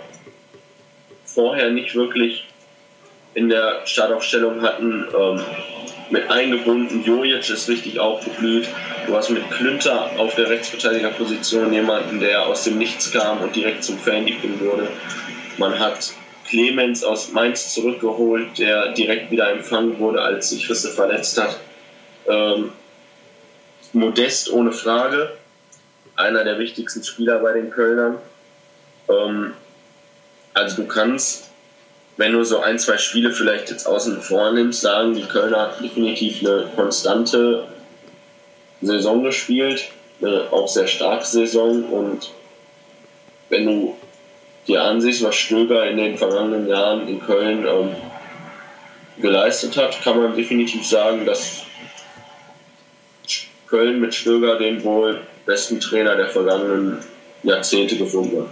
vorher 1.25 1.71
nicht 1.71 1.97
wirklich 1.97 2.47
in 3.35 3.49
der 3.49 3.85
Startaufstellung 3.85 4.63
hatten, 4.63 5.09
ähm, 5.19 5.41
mit 6.11 6.31
eingebunden. 6.31 7.03
Jojic 7.05 7.49
ist 7.51 7.69
richtig 7.69 7.99
aufgeblüht. 7.99 8.69
Du 9.07 9.17
hast 9.17 9.31
mit 9.31 9.51
Klünter 9.51 10.11
auf 10.19 10.35
der 10.35 10.49
Rechtsverteidigerposition 10.51 11.73
jemanden, 11.73 12.21
der 12.21 12.47
aus 12.47 12.65
dem 12.65 12.79
Nichts 12.79 13.11
kam 13.11 13.41
und 13.41 13.55
direkt 13.57 13.85
zum 13.85 13.99
Fan-Liebling 13.99 14.61
wurde. 14.61 14.89
Man 15.57 15.79
hat 15.79 16.13
Clemens 16.47 17.05
aus 17.05 17.33
Mainz 17.33 17.73
zurückgeholt, 17.73 18.59
der 18.59 18.93
direkt 18.93 19.31
wieder 19.31 19.51
empfangen 19.51 19.99
wurde, 19.99 20.21
als 20.21 20.51
sich 20.51 20.69
Risse 20.69 20.91
verletzt 20.91 21.41
hat. 21.41 21.59
Ähm, 22.29 22.73
Modest 23.93 24.53
ohne 24.53 24.73
Frage, 24.73 25.33
einer 26.17 26.45
der 26.45 26.59
wichtigsten 26.59 27.03
Spieler 27.03 27.39
bei 27.39 27.53
den 27.53 27.71
Kölnern. 27.71 28.19
Ähm, 29.09 29.55
also 30.53 30.83
du 30.83 30.89
kannst, 30.89 31.51
wenn 32.17 32.33
du 32.33 32.45
so 32.45 32.61
ein, 32.61 32.79
zwei 32.79 32.99
Spiele 32.99 33.33
vielleicht 33.33 33.71
jetzt 33.71 33.87
außen 33.87 34.21
vor 34.23 34.53
nimmst, 34.53 34.81
sagen, 34.81 35.15
die 35.15 35.25
Kölner 35.25 35.61
hat 35.63 35.83
definitiv 35.83 36.41
eine 36.41 36.71
konstante 36.77 37.67
Saison 38.81 39.25
gespielt, 39.25 39.85
eine 40.23 40.47
auch 40.53 40.69
sehr 40.69 40.87
starke 40.87 41.27
Saison 41.27 41.85
und 41.85 42.31
wenn 43.49 43.67
du 43.67 43.97
dir 44.67 44.83
ansiehst, 44.83 45.23
was 45.23 45.35
Stöger 45.35 45.87
in 45.87 45.97
den 45.97 46.17
vergangenen 46.17 46.69
Jahren 46.69 47.07
in 47.09 47.21
Köln 47.21 47.67
ähm, 47.67 47.91
geleistet 49.21 49.77
hat, 49.77 50.03
kann 50.03 50.19
man 50.19 50.37
definitiv 50.37 50.87
sagen, 50.87 51.27
dass 51.27 51.63
Köln 53.67 54.01
mit 54.01 54.15
Stöger 54.15 54.57
den 54.59 54.83
wohl 54.85 55.21
besten 55.47 55.81
Trainer 55.81 56.17
der 56.17 56.29
vergangenen 56.29 56.99
Jahrzehnte 57.43 57.97
gefunden 57.97 58.43
hat. 58.43 58.49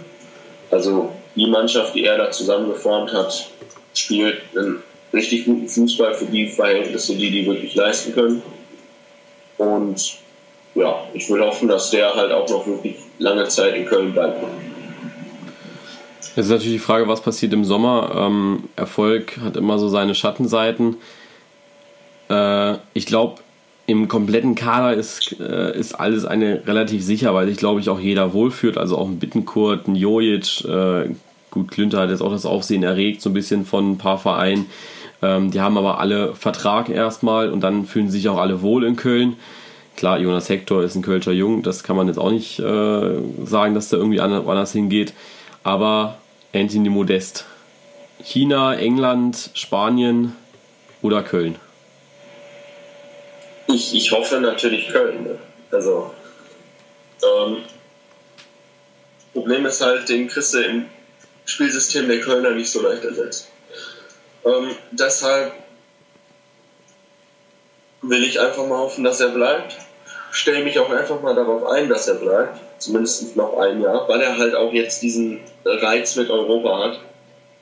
Also 0.69 1.13
die 1.35 1.47
Mannschaft, 1.47 1.95
die 1.95 2.05
er 2.05 2.17
da 2.17 2.31
zusammengeformt 2.31 3.11
hat, 3.13 3.49
spielt 3.93 4.41
einen 4.55 4.81
richtig 5.13 5.45
guten 5.45 5.67
Fußball 5.67 6.13
für 6.13 6.25
die 6.25 6.47
Verhältnisse, 6.47 7.15
die 7.15 7.31
die 7.31 7.45
wirklich 7.45 7.75
leisten 7.75 8.13
können. 8.13 8.41
Und 9.57 10.17
ja, 10.75 11.03
ich 11.13 11.29
will 11.29 11.41
hoffen, 11.41 11.67
dass 11.67 11.91
der 11.91 12.13
halt 12.13 12.31
auch 12.31 12.49
noch 12.49 12.65
wirklich 12.65 12.95
lange 13.19 13.47
Zeit 13.47 13.75
in 13.75 13.85
Köln 13.85 14.11
bleibt. 14.11 14.43
Jetzt 16.35 16.45
ist 16.45 16.49
natürlich 16.49 16.73
die 16.73 16.79
Frage, 16.79 17.07
was 17.07 17.21
passiert 17.21 17.53
im 17.53 17.63
Sommer. 17.63 18.11
Ähm, 18.15 18.63
Erfolg 18.75 19.37
hat 19.43 19.55
immer 19.55 19.77
so 19.77 19.87
seine 19.87 20.15
Schattenseiten. 20.15 20.97
Äh, 22.29 22.77
ich 22.95 23.05
glaube, 23.05 23.35
im 23.85 24.07
kompletten 24.07 24.55
Kader 24.55 24.93
ist, 24.93 25.39
äh, 25.39 25.77
ist 25.77 25.93
alles 25.93 26.25
eine 26.25 26.65
relativ 26.65 27.03
sicher, 27.03 27.33
weil 27.33 27.47
sich, 27.47 27.57
glaube 27.57 27.81
ich, 27.81 27.89
auch 27.89 27.99
jeder 27.99 28.33
wohlfühlt. 28.33 28.77
Also 28.77 28.97
auch 28.97 29.07
ein 29.07 29.19
Bittenkurt, 29.19 29.87
ein 29.87 29.95
Jojic, 29.95 30.63
äh, 30.65 31.09
gut, 31.51 31.71
Klünter 31.71 31.99
hat 31.99 32.09
jetzt 32.09 32.21
auch 32.21 32.31
das 32.31 32.45
Aufsehen 32.45 32.83
erregt, 32.83 33.21
so 33.21 33.29
ein 33.29 33.33
bisschen 33.33 33.65
von 33.65 33.91
ein 33.91 33.97
paar 33.97 34.17
Vereinen. 34.17 34.67
Ähm, 35.21 35.51
die 35.51 35.61
haben 35.61 35.77
aber 35.77 35.99
alle 35.99 36.33
Vertrag 36.33 36.89
erstmal 36.89 37.49
und 37.49 37.61
dann 37.61 37.85
fühlen 37.85 38.09
sich 38.09 38.29
auch 38.29 38.37
alle 38.37 38.61
wohl 38.61 38.83
in 38.85 38.95
Köln. 38.95 39.35
Klar, 39.95 40.19
Jonas 40.19 40.49
Hector 40.49 40.83
ist 40.83 40.95
ein 40.95 41.03
Kölscher 41.03 41.33
Jung, 41.33 41.61
das 41.61 41.83
kann 41.83 41.95
man 41.95 42.07
jetzt 42.07 42.17
auch 42.17 42.31
nicht 42.31 42.59
äh, 42.59 43.15
sagen, 43.45 43.75
dass 43.75 43.89
der 43.89 43.99
irgendwie 43.99 44.21
anders 44.21 44.71
hingeht. 44.71 45.13
Aber 45.63 46.17
Anthony 46.53 46.89
Modest. 46.89 47.45
China, 48.23 48.75
England, 48.75 49.51
Spanien 49.53 50.33
oder 51.01 51.21
Köln? 51.21 51.55
Ich, 53.67 53.95
ich 53.95 54.11
hoffe 54.11 54.39
natürlich 54.39 54.89
Köln. 54.89 55.23
Ne? 55.23 55.39
Also, 55.71 56.13
ähm, 57.23 57.63
Problem 59.33 59.65
ist 59.65 59.81
halt, 59.81 60.07
den 60.09 60.27
kriegst 60.27 60.53
du 60.53 60.59
im 60.59 60.85
Spielsystem 61.45 62.07
der 62.07 62.21
Kölner 62.21 62.51
nicht 62.51 62.71
so 62.71 62.81
leicht 62.81 63.03
ersetzt. 63.03 63.49
Ähm, 64.45 64.75
deshalb 64.91 65.53
will 68.01 68.23
ich 68.23 68.39
einfach 68.39 68.67
mal 68.67 68.77
hoffen, 68.77 69.03
dass 69.03 69.19
er 69.19 69.29
bleibt. 69.29 69.75
Stelle 70.31 70.63
mich 70.63 70.77
auch 70.79 70.89
einfach 70.89 71.21
mal 71.21 71.35
darauf 71.35 71.65
ein, 71.65 71.89
dass 71.89 72.07
er 72.07 72.15
bleibt. 72.15 72.59
Zumindest 72.79 73.35
noch 73.35 73.57
ein 73.57 73.81
Jahr, 73.81 74.07
weil 74.07 74.21
er 74.21 74.37
halt 74.37 74.55
auch 74.55 74.73
jetzt 74.73 75.01
diesen 75.01 75.39
Reiz 75.65 76.15
mit 76.15 76.29
Europa 76.29 76.83
hat. 76.83 76.99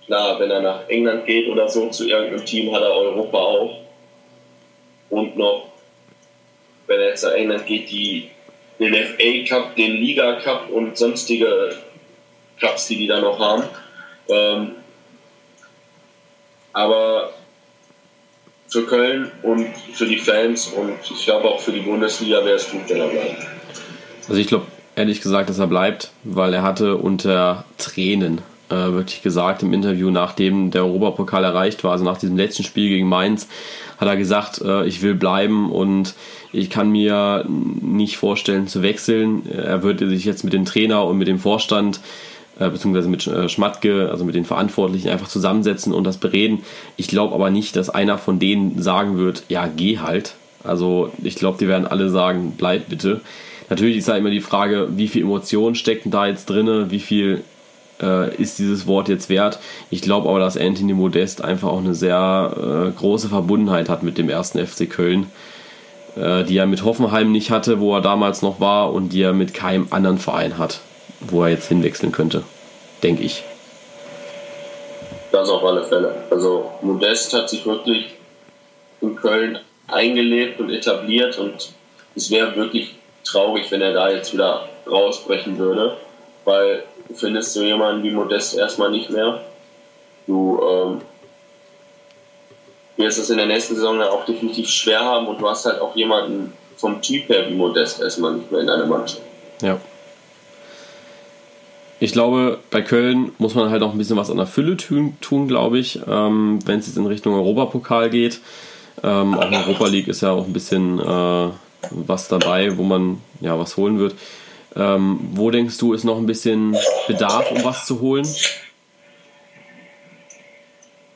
Klar, 0.06 0.40
wenn 0.40 0.52
er 0.52 0.62
nach 0.62 0.90
England 0.90 1.26
geht 1.26 1.48
oder 1.50 1.70
so 1.70 1.90
zu 1.90 2.08
irgendeinem 2.08 2.46
Team, 2.46 2.74
hat 2.74 2.82
er 2.82 2.92
Europa 2.92 3.38
auch. 3.38 3.78
Und 5.10 5.38
noch, 5.38 5.71
wenn 6.92 7.00
er 7.00 7.08
jetzt 7.08 7.24
nach 7.24 7.32
England 7.32 7.66
geht, 7.66 7.90
die, 7.90 8.30
den 8.80 8.94
FA 8.94 9.48
Cup, 9.48 9.76
den 9.76 9.94
Liga 9.94 10.40
Cup 10.42 10.70
und 10.70 10.98
sonstige 10.98 11.76
Cups, 12.60 12.88
die 12.88 12.98
die 12.98 13.08
da 13.08 13.20
noch 13.22 13.40
haben. 13.40 13.64
Ähm, 14.28 14.72
aber 16.74 17.34
für 18.68 18.86
Köln 18.86 19.32
und 19.44 19.68
für 19.94 20.06
die 20.06 20.18
Fans 20.18 20.68
und 20.68 20.94
ich 21.10 21.26
glaube 21.26 21.50
auch 21.50 21.60
für 21.60 21.72
die 21.72 21.82
Bundesliga 21.82 22.44
wäre 22.46 22.56
es 22.56 22.70
gut, 22.70 22.82
wenn 22.88 23.00
er 23.00 23.08
bleibt. 23.08 23.46
Also 24.28 24.40
ich 24.40 24.48
glaube, 24.48 24.68
ehrlich 24.96 25.22
gesagt, 25.22 25.50
dass 25.50 25.60
er 25.60 25.68
bleibt, 25.68 26.12
weil 26.24 26.54
er 26.54 26.62
hatte 26.62 26.96
unter 26.96 27.66
Tränen 27.78 28.42
äh, 28.70 28.76
wirklich 28.76 29.22
gesagt 29.22 29.64
im 29.64 29.74
Interview, 29.74 30.10
nachdem 30.10 30.72
der 30.72 30.86
Europapokal 30.86 31.44
erreicht 31.44 31.84
war, 31.84 31.92
also 31.92 32.06
nach 32.06 32.18
diesem 32.18 32.38
letzten 32.38 32.64
Spiel 32.64 32.88
gegen 32.88 33.08
Mainz, 33.08 33.50
hat 34.02 34.08
er 34.08 34.18
gesagt, 34.18 34.62
äh, 34.62 34.86
ich 34.86 35.02
will 35.02 35.14
bleiben 35.14 35.72
und 35.72 36.16
ich 36.52 36.70
kann 36.70 36.90
mir 36.90 37.46
nicht 37.48 38.18
vorstellen 38.18 38.68
zu 38.68 38.82
wechseln. 38.82 39.48
Er 39.50 39.84
würde 39.84 40.10
sich 40.10 40.26
jetzt 40.26 40.44
mit 40.44 40.54
dem 40.54 40.66
Trainer 40.66 41.06
und 41.06 41.18
mit 41.18 41.28
dem 41.28 41.40
Vorstand 41.40 42.02
äh, 42.60 42.70
beziehungsweise 42.70 43.08
mit 43.08 43.26
äh, 43.28 43.48
Schmatke, 43.48 44.10
also 44.12 44.26
mit 44.26 44.36
den 44.36 44.44
Verantwortlichen 44.44 45.10
einfach 45.10 45.28
zusammensetzen 45.28 45.94
und 45.94 46.04
das 46.04 46.18
bereden. 46.18 46.64
Ich 46.98 47.08
glaube 47.08 47.34
aber 47.36 47.50
nicht, 47.50 47.76
dass 47.76 47.90
einer 47.90 48.18
von 48.18 48.40
denen 48.40 48.82
sagen 48.82 49.18
wird, 49.18 49.44
ja, 49.48 49.68
geh 49.68 50.00
halt. 50.00 50.34
Also 50.64 51.12
ich 51.24 51.36
glaube, 51.36 51.58
die 51.60 51.68
werden 51.68 51.88
alle 51.88 52.10
sagen, 52.10 52.54
bleib 52.58 52.90
bitte. 52.90 53.22
Natürlich 53.70 53.98
ist 53.98 54.10
da 54.10 54.18
immer 54.18 54.32
die 54.32 54.42
Frage, 54.42 54.90
wie 54.98 55.08
viel 55.08 55.22
Emotionen 55.22 55.76
stecken 55.76 56.12
da 56.12 56.28
jetzt 56.28 56.50
drin, 56.50 56.92
wie 56.92 57.00
viel 57.00 57.44
äh, 58.02 58.36
ist 58.36 58.60
dieses 58.60 58.88
Wort 58.88 59.10
jetzt 59.10 59.30
wert. 59.30 59.60
Ich 59.90 60.02
glaube 60.02 60.30
aber, 60.30 60.40
dass 60.40 60.58
Anthony 60.58 60.94
Modest 60.94 61.44
einfach 61.44 61.70
auch 61.70 61.80
eine 61.80 61.94
sehr 61.94 62.54
äh, 62.58 62.92
große 62.98 63.30
Verbundenheit 63.30 63.90
hat 63.90 64.04
mit 64.04 64.18
dem 64.18 64.30
ersten 64.30 64.66
FC 64.66 64.90
Köln, 64.90 65.32
äh, 66.16 66.44
die 66.44 66.58
er 66.58 66.66
mit 66.66 66.84
Hoffenheim 66.84 67.32
nicht 67.32 67.52
hatte, 67.52 67.80
wo 67.80 67.96
er 67.96 68.02
damals 68.02 68.42
noch 68.42 68.60
war, 68.60 68.92
und 68.94 69.10
die 69.10 69.22
er 69.22 69.34
mit 69.34 69.54
keinem 69.54 69.88
anderen 69.92 70.18
Verein 70.18 70.58
hat, 70.58 70.82
wo 71.20 71.44
er 71.44 71.50
jetzt 71.50 71.68
hinwechseln 71.68 72.12
könnte, 72.12 72.44
denke 73.04 73.24
ich. 73.24 73.44
Das 75.32 75.50
auf 75.50 75.64
alle 75.64 75.84
Fälle. 75.84 76.16
Also 76.30 76.72
Modest 76.82 77.34
hat 77.34 77.50
sich 77.50 77.66
wirklich 77.66 78.16
in 79.00 79.16
Köln 79.16 79.60
eingelebt 79.88 80.60
und 80.60 80.70
etabliert 80.70 81.38
und 81.38 81.70
es 82.16 82.30
wäre 82.32 82.56
wirklich 82.56 82.96
traurig, 83.24 83.72
wenn 83.72 83.82
er 83.82 83.94
da 83.94 84.10
jetzt 84.10 84.34
wieder 84.34 84.68
rausbrechen 84.90 85.58
würde, 85.58 85.98
weil 86.44 86.84
findest 87.14 87.54
so 87.54 87.62
jemanden 87.62 88.04
wie 88.04 88.12
Modest 88.12 88.58
erstmal 88.58 88.92
nicht 88.92 89.10
mehr. 89.10 89.42
Du 90.28 90.60
ähm, 90.62 91.02
wirst 92.98 93.20
es 93.20 93.30
in 93.30 93.38
der 93.38 93.48
nächsten 93.48 93.76
Saison 93.76 94.00
dann 94.00 94.10
auch 94.10 94.26
definitiv 94.26 94.70
schwer 94.70 95.02
haben 95.02 95.28
und 95.28 95.42
du 95.42 95.50
hast 95.50 95.66
halt 95.66 95.82
auch 95.82 95.96
jemanden 95.96 96.54
vom 96.78 97.02
Typ 97.02 97.30
her 97.30 97.50
wie 97.50 97.56
Modest 97.56 98.02
erstmal 98.02 98.34
nicht 98.34 98.52
mehr 98.52 98.62
in 98.62 98.68
deiner 98.68 98.86
Mannschaft. 98.86 99.24
Ja. 99.62 99.80
Ich 102.00 102.14
glaube, 102.14 102.60
bei 102.72 102.82
Köln 102.82 103.32
muss 103.38 103.54
man 103.54 103.70
halt 103.70 103.84
auch 103.84 103.92
ein 103.92 103.98
bisschen 103.98 104.18
was 104.18 104.32
an 104.32 104.38
der 104.38 104.48
Fülle 104.48 104.76
tun, 104.76 105.18
tun 105.22 105.48
glaube 105.48 105.78
ich, 105.78 106.00
ähm, 106.08 106.60
wenn 106.66 106.80
es 106.80 106.88
jetzt 106.88 106.98
in 106.98 107.06
Richtung 107.06 107.36
Europapokal 107.36 108.10
geht. 108.10 108.40
Ähm, 109.04 109.36
auch 109.36 109.52
Europa 109.52 109.88
League 109.88 110.08
ist 110.08 110.22
ja 110.22 110.32
auch 110.32 110.46
ein 110.46 110.54
bisschen 110.54 111.00
äh, 111.00 111.50
was 111.92 112.28
dabei, 112.28 112.76
wo 112.78 112.84
man 112.84 113.22
ja 113.40 113.58
was 113.58 113.78
holen 113.78 114.00
wird. 114.00 114.16
Ähm, 114.76 115.20
wo 115.34 115.52
denkst 115.52 115.78
du, 115.78 115.94
ist 115.94 116.04
noch 116.04 116.18
ein 116.18 116.26
bisschen 116.26 116.76
Bedarf, 117.08 117.52
um 117.52 117.64
was 117.64 117.86
zu 117.86 118.00
holen? 118.00 118.28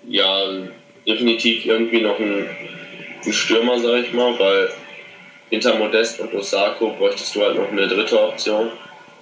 Ja, 0.07 0.43
definitiv 1.07 1.65
irgendwie 1.65 2.01
noch 2.01 2.19
ein, 2.19 2.47
ein 3.25 3.33
Stürmer, 3.33 3.79
sag 3.79 4.03
ich 4.03 4.13
mal, 4.13 4.37
weil 4.37 4.69
hinter 5.49 5.75
Modest 5.75 6.19
und 6.19 6.33
Osako 6.33 6.91
bräuchtest 6.97 7.35
du 7.35 7.41
halt 7.41 7.55
noch 7.55 7.71
eine 7.71 7.87
dritte 7.87 8.21
Option, 8.21 8.71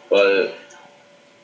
weil 0.10 0.52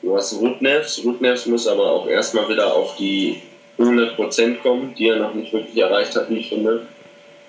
du 0.02 0.16
hast 0.16 0.34
Rudnevs, 0.40 1.02
Rudnevs 1.04 1.46
muss 1.46 1.68
aber 1.68 1.90
auch 1.90 2.08
erstmal 2.08 2.48
wieder 2.48 2.74
auf 2.74 2.96
die 2.96 3.40
100% 3.78 4.56
kommen, 4.58 4.94
die 4.94 5.08
er 5.08 5.16
noch 5.16 5.34
nicht 5.34 5.52
wirklich 5.52 5.76
erreicht 5.78 6.16
hat, 6.16 6.28
wie 6.28 6.38
ich 6.38 6.48
finde. 6.48 6.86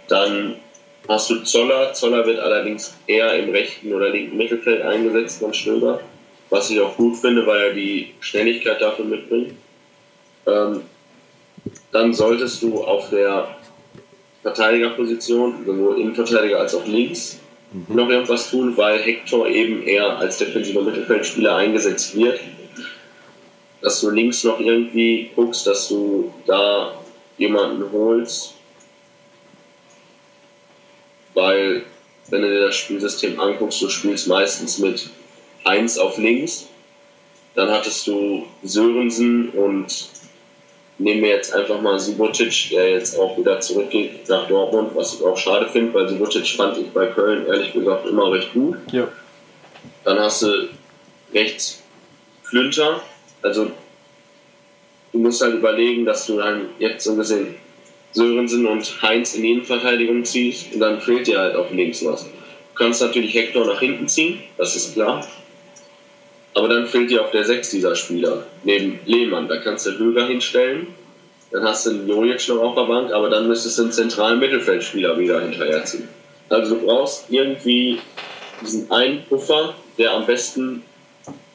Dann 0.08 0.58
hast 1.08 1.30
du 1.30 1.44
Zoller. 1.44 1.94
Zoller 1.94 2.26
wird 2.26 2.40
allerdings 2.40 2.96
eher 3.08 3.34
im 3.34 3.50
rechten 3.50 3.94
oder 3.94 4.10
linken 4.10 4.38
Mittelfeld 4.38 4.82
eingesetzt 4.82 5.40
von 5.40 5.54
Stöber, 5.54 6.02
was 6.50 6.70
ich 6.70 6.80
auch 6.80 6.96
gut 6.96 7.18
finde, 7.18 7.46
weil 7.46 7.62
er 7.62 7.74
die 7.74 8.14
Schnelligkeit 8.20 8.82
dafür 8.82 9.06
mitbringt. 9.06 9.54
Ähm, 10.46 10.82
dann 11.92 12.14
solltest 12.14 12.62
du 12.64 12.84
auf 12.84 13.10
der 13.10 13.56
Verteidigerposition, 14.42 15.66
sowohl 15.66 16.00
Innenverteidiger 16.00 16.60
als 16.60 16.74
auch 16.74 16.86
links, 16.86 17.40
mhm. 17.72 17.96
noch 17.96 18.10
irgendwas 18.10 18.50
tun, 18.50 18.76
weil 18.76 19.00
Hector 19.00 19.48
eben 19.48 19.84
eher 19.84 20.18
als 20.18 20.38
defensiver 20.38 20.82
Mittelfeldspieler 20.82 21.56
eingesetzt 21.56 22.16
wird. 22.16 22.40
Dass 23.82 24.02
du 24.02 24.10
links 24.12 24.44
noch 24.44 24.60
irgendwie 24.60 25.32
guckst, 25.36 25.66
dass 25.66 25.90
du 25.90 26.32
da 26.46 26.94
jemanden 27.38 27.92
holst, 27.92 28.56
weil 31.34 31.84
wenn 32.30 32.42
du 32.42 32.50
dir 32.50 32.68
das 32.68 32.76
Spielsystem 32.76 33.40
anguckst, 33.40 33.82
du 33.82 33.90
spielst 33.90 34.28
meistens 34.28 34.78
mit 34.80 35.10
1 35.66 35.98
auf 35.98 36.18
links, 36.18 36.68
dann 37.56 37.70
hattest 37.70 38.08
du 38.08 38.48
Sörensen 38.64 39.50
und 39.50 40.10
nehmen 40.98 41.24
wir 41.24 41.30
jetzt 41.30 41.54
einfach 41.54 41.82
mal 41.82 42.00
Subotic, 42.00 42.70
der 42.72 42.92
jetzt 42.92 43.18
auch 43.20 43.38
wieder 43.38 43.60
zurückgeht 43.60 44.30
nach 44.30 44.48
Dortmund, 44.48 44.92
was 44.96 45.16
ich 45.16 45.24
auch 45.24 45.38
schade 45.38 45.68
finde, 45.68 45.94
weil 45.94 46.08
Subotic 46.08 46.48
fand 46.48 46.78
ich 46.78 46.90
bei 46.92 47.08
Köln 47.08 47.46
ehrlich 47.48 47.74
gesagt 47.74 48.08
immer 48.08 48.32
recht 48.32 48.54
gut. 48.54 48.78
Ja. 48.92 49.08
Dann 50.04 50.20
hast 50.20 50.44
du 50.44 50.70
rechts 51.34 51.82
Flünter, 52.44 53.02
also 53.42 53.72
du 55.12 55.18
musst 55.18 55.42
halt 55.42 55.56
überlegen, 55.56 56.06
dass 56.06 56.28
du 56.28 56.38
dann 56.38 56.70
jetzt 56.80 57.04
so 57.04 57.16
gesehen 57.16 57.56
Sörensen 58.14 58.66
und 58.66 59.02
Heinz 59.02 59.36
in 59.36 59.44
die 59.44 59.52
Innenverteidigung 59.52 60.26
ziehst 60.26 60.68
dann 60.80 61.00
fehlt 61.00 61.28
dir 61.28 61.40
halt 61.40 61.56
auf 61.56 61.72
links 61.72 62.04
was. 62.06 62.26
Du 62.26 62.30
kannst 62.76 63.02
natürlich 63.02 63.34
Hector 63.34 63.66
nach 63.66 63.80
hinten 63.80 64.08
ziehen, 64.08 64.40
das 64.58 64.76
ist 64.76 64.94
klar. 64.94 65.26
Aber 66.54 66.68
dann 66.68 66.86
fehlt 66.86 67.10
dir 67.10 67.24
auf 67.24 67.32
der 67.32 67.46
6 67.46 67.70
dieser 67.70 67.96
Spieler, 67.96 68.46
neben 68.64 69.00
Lehmann. 69.06 69.48
Da 69.48 69.58
kannst 69.58 69.86
du 69.86 69.92
Höger 69.98 70.28
hinstellen, 70.28 70.88
dann 71.52 71.64
hast 71.64 71.86
du 71.86 71.92
einen 71.92 72.08
Jojic 72.08 72.48
noch 72.50 72.62
auf 72.62 72.76
der 72.76 72.84
Bank, 72.84 73.12
aber 73.12 73.30
dann 73.30 73.48
müsstest 73.48 73.78
du 73.78 73.84
einen 73.84 73.92
zentralen 73.92 74.40
Mittelfeldspieler 74.40 75.18
wieder 75.18 75.42
hinterherziehen. 75.42 76.08
Also 76.50 76.76
du 76.76 76.86
brauchst 76.86 77.26
irgendwie 77.30 78.00
diesen 78.62 78.92
einen 78.92 79.24
Puffer, 79.24 79.76
der 79.98 80.14
am 80.14 80.26
besten 80.26 80.84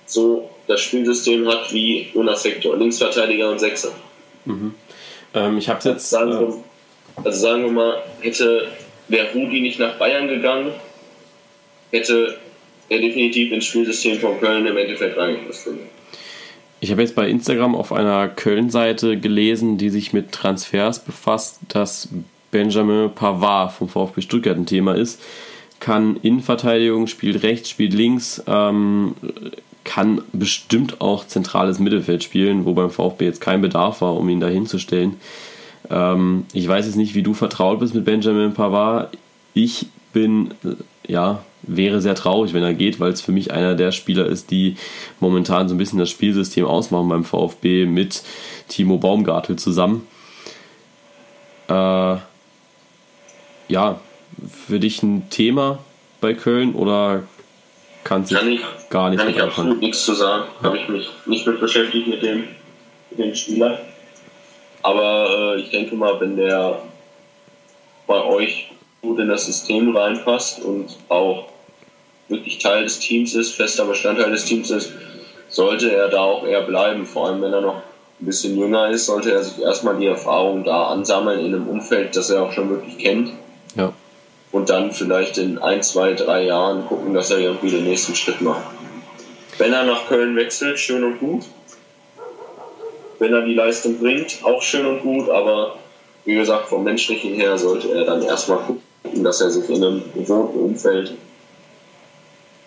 so 0.07 0.51
das 0.67 0.81
Spielsystem 0.81 1.47
hat 1.49 1.73
wie 1.73 2.09
Jonas 2.15 2.45
Hector, 2.45 2.77
Linksverteidiger 2.77 3.51
und 3.51 3.59
Sechser. 3.59 3.93
Mhm. 4.45 4.75
Ähm, 5.37 5.59
ich 5.59 5.69
habe 5.69 5.89
jetzt. 5.89 6.11
Sagen 6.11 6.31
wir, 6.33 6.55
also 7.25 7.39
sagen 7.39 7.65
wir 7.65 7.71
mal, 7.71 8.03
hätte 8.21 8.69
wäre 9.09 9.33
Rudi 9.33 9.61
nicht 9.61 9.79
nach 9.79 9.99
Bayern 9.99 10.27
gegangen, 10.27 10.73
hätte 11.93 12.39
er 12.89 12.99
definitiv 12.99 13.53
ins 13.53 13.67
Spielsystem 13.67 14.19
von 14.19 14.41
Köln 14.41 14.67
im 14.67 14.77
Endeffekt 14.77 15.17
reingepasst. 15.17 15.69
Ich 16.81 16.91
habe 16.91 17.03
jetzt 17.03 17.15
bei 17.15 17.29
Instagram 17.29 17.75
auf 17.75 17.93
einer 17.93 18.29
Köln-Seite 18.29 19.19
gelesen, 19.19 19.79
die 19.79 19.91
sich 19.91 20.13
mit 20.13 20.33
Transfers 20.33 21.03
befasst, 21.03 21.61
dass 21.69 22.09
Benjamin 22.51 23.11
Pavard 23.15 23.73
vom 23.73 23.89
VfB 23.89 24.21
Stuttgart 24.21 24.57
ein 24.57 24.67
Thema 24.67 24.95
ist. 24.95 25.23
Kann 25.81 26.17
Innenverteidigung, 26.23 27.07
spielt 27.07 27.43
rechts, 27.43 27.71
spielt 27.71 27.93
links, 27.93 28.43
ähm, 28.47 29.15
kann 29.87 30.21
bestimmt 30.33 31.01
auch 31.01 31.27
zentrales 31.27 31.79
Mittelfeld 31.79 32.23
spielen, 32.23 32.67
wo 32.67 32.75
beim 32.75 32.91
VfB 32.91 33.25
jetzt 33.25 33.41
kein 33.41 33.63
Bedarf 33.63 34.03
war, 34.03 34.15
um 34.17 34.29
ihn 34.29 34.41
da 34.41 34.49
hinzustellen. 34.49 35.15
Ähm, 35.89 36.45
ich 36.53 36.69
weiß 36.69 36.85
jetzt 36.85 36.97
nicht, 36.97 37.15
wie 37.15 37.23
du 37.23 37.33
vertraut 37.33 37.79
bist 37.79 37.95
mit 37.95 38.05
Benjamin 38.05 38.53
Pavard. 38.53 39.17
Ich 39.55 39.87
bin, 40.13 40.51
äh, 40.65 41.13
ja, 41.13 41.45
wäre 41.63 42.01
sehr 42.01 42.17
traurig, 42.17 42.53
wenn 42.53 42.65
er 42.65 42.75
geht, 42.75 43.01
weil 43.01 43.13
es 43.13 43.21
für 43.21 43.33
mich 43.33 43.53
einer 43.53 43.75
der 43.75 43.93
Spieler 43.93 44.27
ist, 44.27 44.51
die 44.51 44.77
momentan 45.21 45.69
so 45.69 45.75
ein 45.75 45.79
bisschen 45.79 45.99
das 45.99 46.11
Spielsystem 46.11 46.67
ausmachen 46.67 47.09
beim 47.09 47.25
VfB 47.25 47.87
mit 47.87 48.23
Timo 48.69 48.99
Baumgartel 48.99 49.57
zusammen. 49.57 50.07
Äh, 51.69 52.17
ja, 53.69 54.01
für 54.67 54.81
dich 54.81 55.03
ein 55.03 55.31
Thema 55.31 55.79
bei 56.21 56.35
Köln 56.35 56.75
oder 56.75 57.23
kannst 58.07 58.31
du 58.31 58.37
gar 58.37 58.45
nicht 59.11 59.19
Kann 59.19 59.29
ich 59.29 59.43
absolut 59.43 59.81
nichts 59.81 60.05
zu 60.05 60.15
sagen. 60.15 60.45
Ja. 60.61 60.69
Habe 60.69 60.79
ich 60.79 60.89
mich 60.89 61.11
nicht 61.27 61.47
mit 61.47 61.61
beschäftigt 61.61 62.07
mit 62.07 62.23
dem, 62.23 62.49
mit 63.11 63.19
dem 63.19 63.35
Spieler. 63.35 63.81
Aber 64.83 65.55
äh, 65.57 65.61
ich 65.61 65.71
denke 65.71 65.97
mal, 65.97 66.19
wenn 66.21 66.37
der 66.37 66.81
bei 68.07 68.23
euch 68.23 68.71
gut 69.03 69.19
in 69.19 69.29
das 69.29 69.47
System 69.47 69.95
reinpasst 69.95 70.63
und 70.63 70.97
auch 71.09 71.49
wirklich 72.29 72.59
Teil 72.59 72.85
des 72.85 73.01
Teams 73.01 73.35
ist, 73.35 73.55
fester 73.55 73.85
Bestandteil 73.85 74.31
des 74.31 74.45
Teams 74.45 74.71
ist, 74.71 74.93
sollte 75.49 75.93
er 75.93 76.09
da 76.09 76.21
auch 76.21 76.47
eher 76.47 76.63
bleiben. 76.63 77.07
Vor 77.07 77.29
allem, 77.29 77.43
wenn 77.43 77.53
er 77.53 77.61
noch 77.61 77.83
ein 78.21 78.27
bisschen 78.27 78.57
jünger 78.57 78.89
ist, 78.89 79.07
sollte 79.07 79.33
er 79.33 79.43
sich 79.43 79.63
erstmal 79.63 79.99
die 79.99 80.07
Erfahrung 80.07 80.65
da 80.65 80.87
ansammeln 80.87 81.41
in 81.41 81.55
einem 81.55 81.69
Umfeld, 81.69 82.17
das 82.17 82.31
er 82.31 82.43
auch 82.43 82.53
schon 82.53 82.71
wirklich 82.71 82.99
kennt. 82.99 83.33
Und 84.57 84.71
dann 84.71 84.91
vielleicht 84.91 85.37
in 85.37 85.59
ein, 85.59 85.83
zwei, 85.83 86.15
drei 86.15 86.45
Jahren 86.45 86.87
gucken, 86.87 87.13
dass 87.13 87.31
er 87.31 87.41
irgendwie 87.41 87.69
den 87.69 87.85
nächsten 87.85 88.15
Schritt 88.15 88.41
macht. 88.41 88.63
Wenn 89.59 89.75
er 89.75 89.85
nach 89.85 90.09
Köln 90.09 90.35
wechselt, 90.35 90.79
schön 90.79 91.05
und 91.05 91.21
gut. 91.21 91.43
Wenn 93.19 93.35
er 93.35 93.43
die 93.43 93.53
Leistung 93.53 93.99
bringt, 93.99 94.39
auch 94.45 94.63
schön 94.63 94.87
und 94.87 95.03
gut, 95.03 95.29
aber 95.29 95.77
wie 96.25 96.37
gesagt, 96.37 96.69
vom 96.69 96.85
menschlichen 96.85 97.35
her 97.35 97.59
sollte 97.59 97.93
er 97.93 98.07
dann 98.07 98.23
erstmal 98.23 98.61
gucken, 98.61 99.23
dass 99.23 99.43
er 99.43 99.51
sich 99.51 99.69
in 99.69 99.85
einem 99.85 100.03
gewohnten 100.15 100.59
Umfeld 100.59 101.13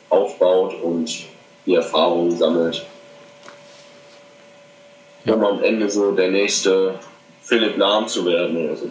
aufbaut 0.09 0.75
und 0.83 1.25
die 1.65 1.73
Erfahrungen 1.73 2.37
sammelt. 2.37 2.85
Ja. 5.25 5.33
Um 5.33 5.43
am 5.43 5.63
Ende 5.63 5.89
so 5.89 6.11
der 6.11 6.29
nächste 6.29 6.99
Philipp 7.41 7.77
Lahm 7.77 8.07
zu 8.07 8.27
werden 8.27 8.55
oder 8.63 8.75
so. 8.75 8.89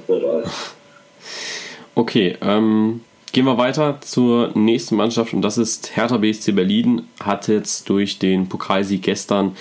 Okay, 1.98 2.36
ähm, 2.42 3.00
gehen 3.32 3.44
wir 3.44 3.58
weiter 3.58 4.00
zur 4.00 4.52
nächsten 4.54 4.94
Mannschaft 4.94 5.34
und 5.34 5.42
das 5.42 5.58
ist 5.58 5.96
Hertha 5.96 6.18
BSC 6.18 6.52
Berlin. 6.52 7.02
Hat 7.18 7.48
jetzt 7.48 7.90
durch 7.90 8.20
den 8.20 8.48
Pokalsieg 8.48 9.02
gestern 9.02 9.56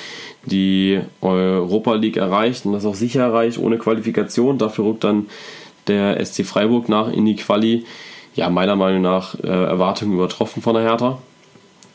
die 0.46 1.02
Europa 1.20 1.96
League 1.96 2.18
erreicht 2.18 2.68
und 2.68 2.74
das 2.74 2.86
auch 2.86 2.94
sicher 2.94 3.22
erreicht, 3.22 3.58
ohne 3.58 3.80
Qualifikation. 3.80 4.60
Dafür 4.60 4.86
rückt 4.86 5.04
dann 5.04 5.26
der 5.88 6.24
SC 6.24 6.46
Freiburg 6.46 6.90
nach 6.90 7.12
in 7.12 7.26
die 7.26 7.38
Quali. 7.38 7.86
Ja, 8.36 8.52
meiner 8.52 8.76
Meinung 8.76 9.02
nach 9.02 9.34
äh, 9.40 9.48
Erwartungen 9.48 10.14
übertroffen 10.14 10.62
von 10.62 10.76
der 10.76 10.84
Hertha 10.84 11.18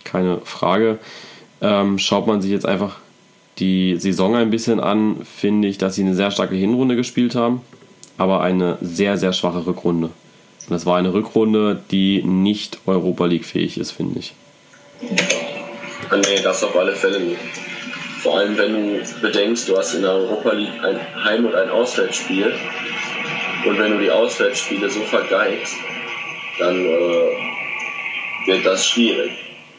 keine 0.03 0.38
Frage. 0.38 0.99
Ähm, 1.61 2.01
schaut 2.01 2.26
man 2.26 2.43
sich 2.43 2.51
jetzt 2.51 2.66
einfach 2.66 2.97
die 3.61 3.95
Saison 3.97 4.34
ein 4.34 4.51
bisschen 4.51 4.80
an, 4.80 5.18
finde 5.22 5.68
ich, 5.68 5.78
dass 5.78 5.95
sie 5.95 6.03
eine 6.03 6.16
sehr 6.16 6.32
starke 6.32 6.57
Hinrunde 6.57 6.97
gespielt 6.97 7.36
haben, 7.36 7.61
aber 8.18 8.40
eine 8.40 8.76
sehr, 8.80 9.18
sehr 9.18 9.32
schwache 9.32 9.64
Rückrunde. 9.64 10.11
Und 10.66 10.70
das 10.70 10.86
war 10.86 10.96
eine 10.96 11.12
Rückrunde, 11.12 11.82
die 11.90 12.22
nicht 12.22 12.78
Europa 12.86 13.26
League 13.26 13.44
fähig 13.44 13.78
ist, 13.78 13.92
finde 13.92 14.20
ich. 14.20 14.34
Nee, 15.00 16.42
das 16.42 16.62
auf 16.62 16.76
alle 16.76 16.94
Fälle 16.94 17.20
nicht. 17.20 17.40
Vor 18.22 18.38
allem, 18.38 18.56
wenn 18.56 18.72
du 18.72 19.20
bedenkst, 19.20 19.68
du 19.68 19.76
hast 19.76 19.94
in 19.94 20.02
der 20.02 20.12
Europa 20.12 20.52
League 20.52 20.84
ein 20.84 21.24
Heim- 21.24 21.46
und 21.46 21.54
ein 21.54 21.70
Auswärtsspiel. 21.70 22.54
Und 23.66 23.78
wenn 23.78 23.92
du 23.92 23.98
die 23.98 24.10
Auswärtsspiele 24.10 24.88
so 24.88 25.00
vergeigst, 25.00 25.74
dann 26.58 26.84
äh, 26.84 28.46
wird 28.46 28.64
das 28.64 28.86
schwierig. 28.86 29.32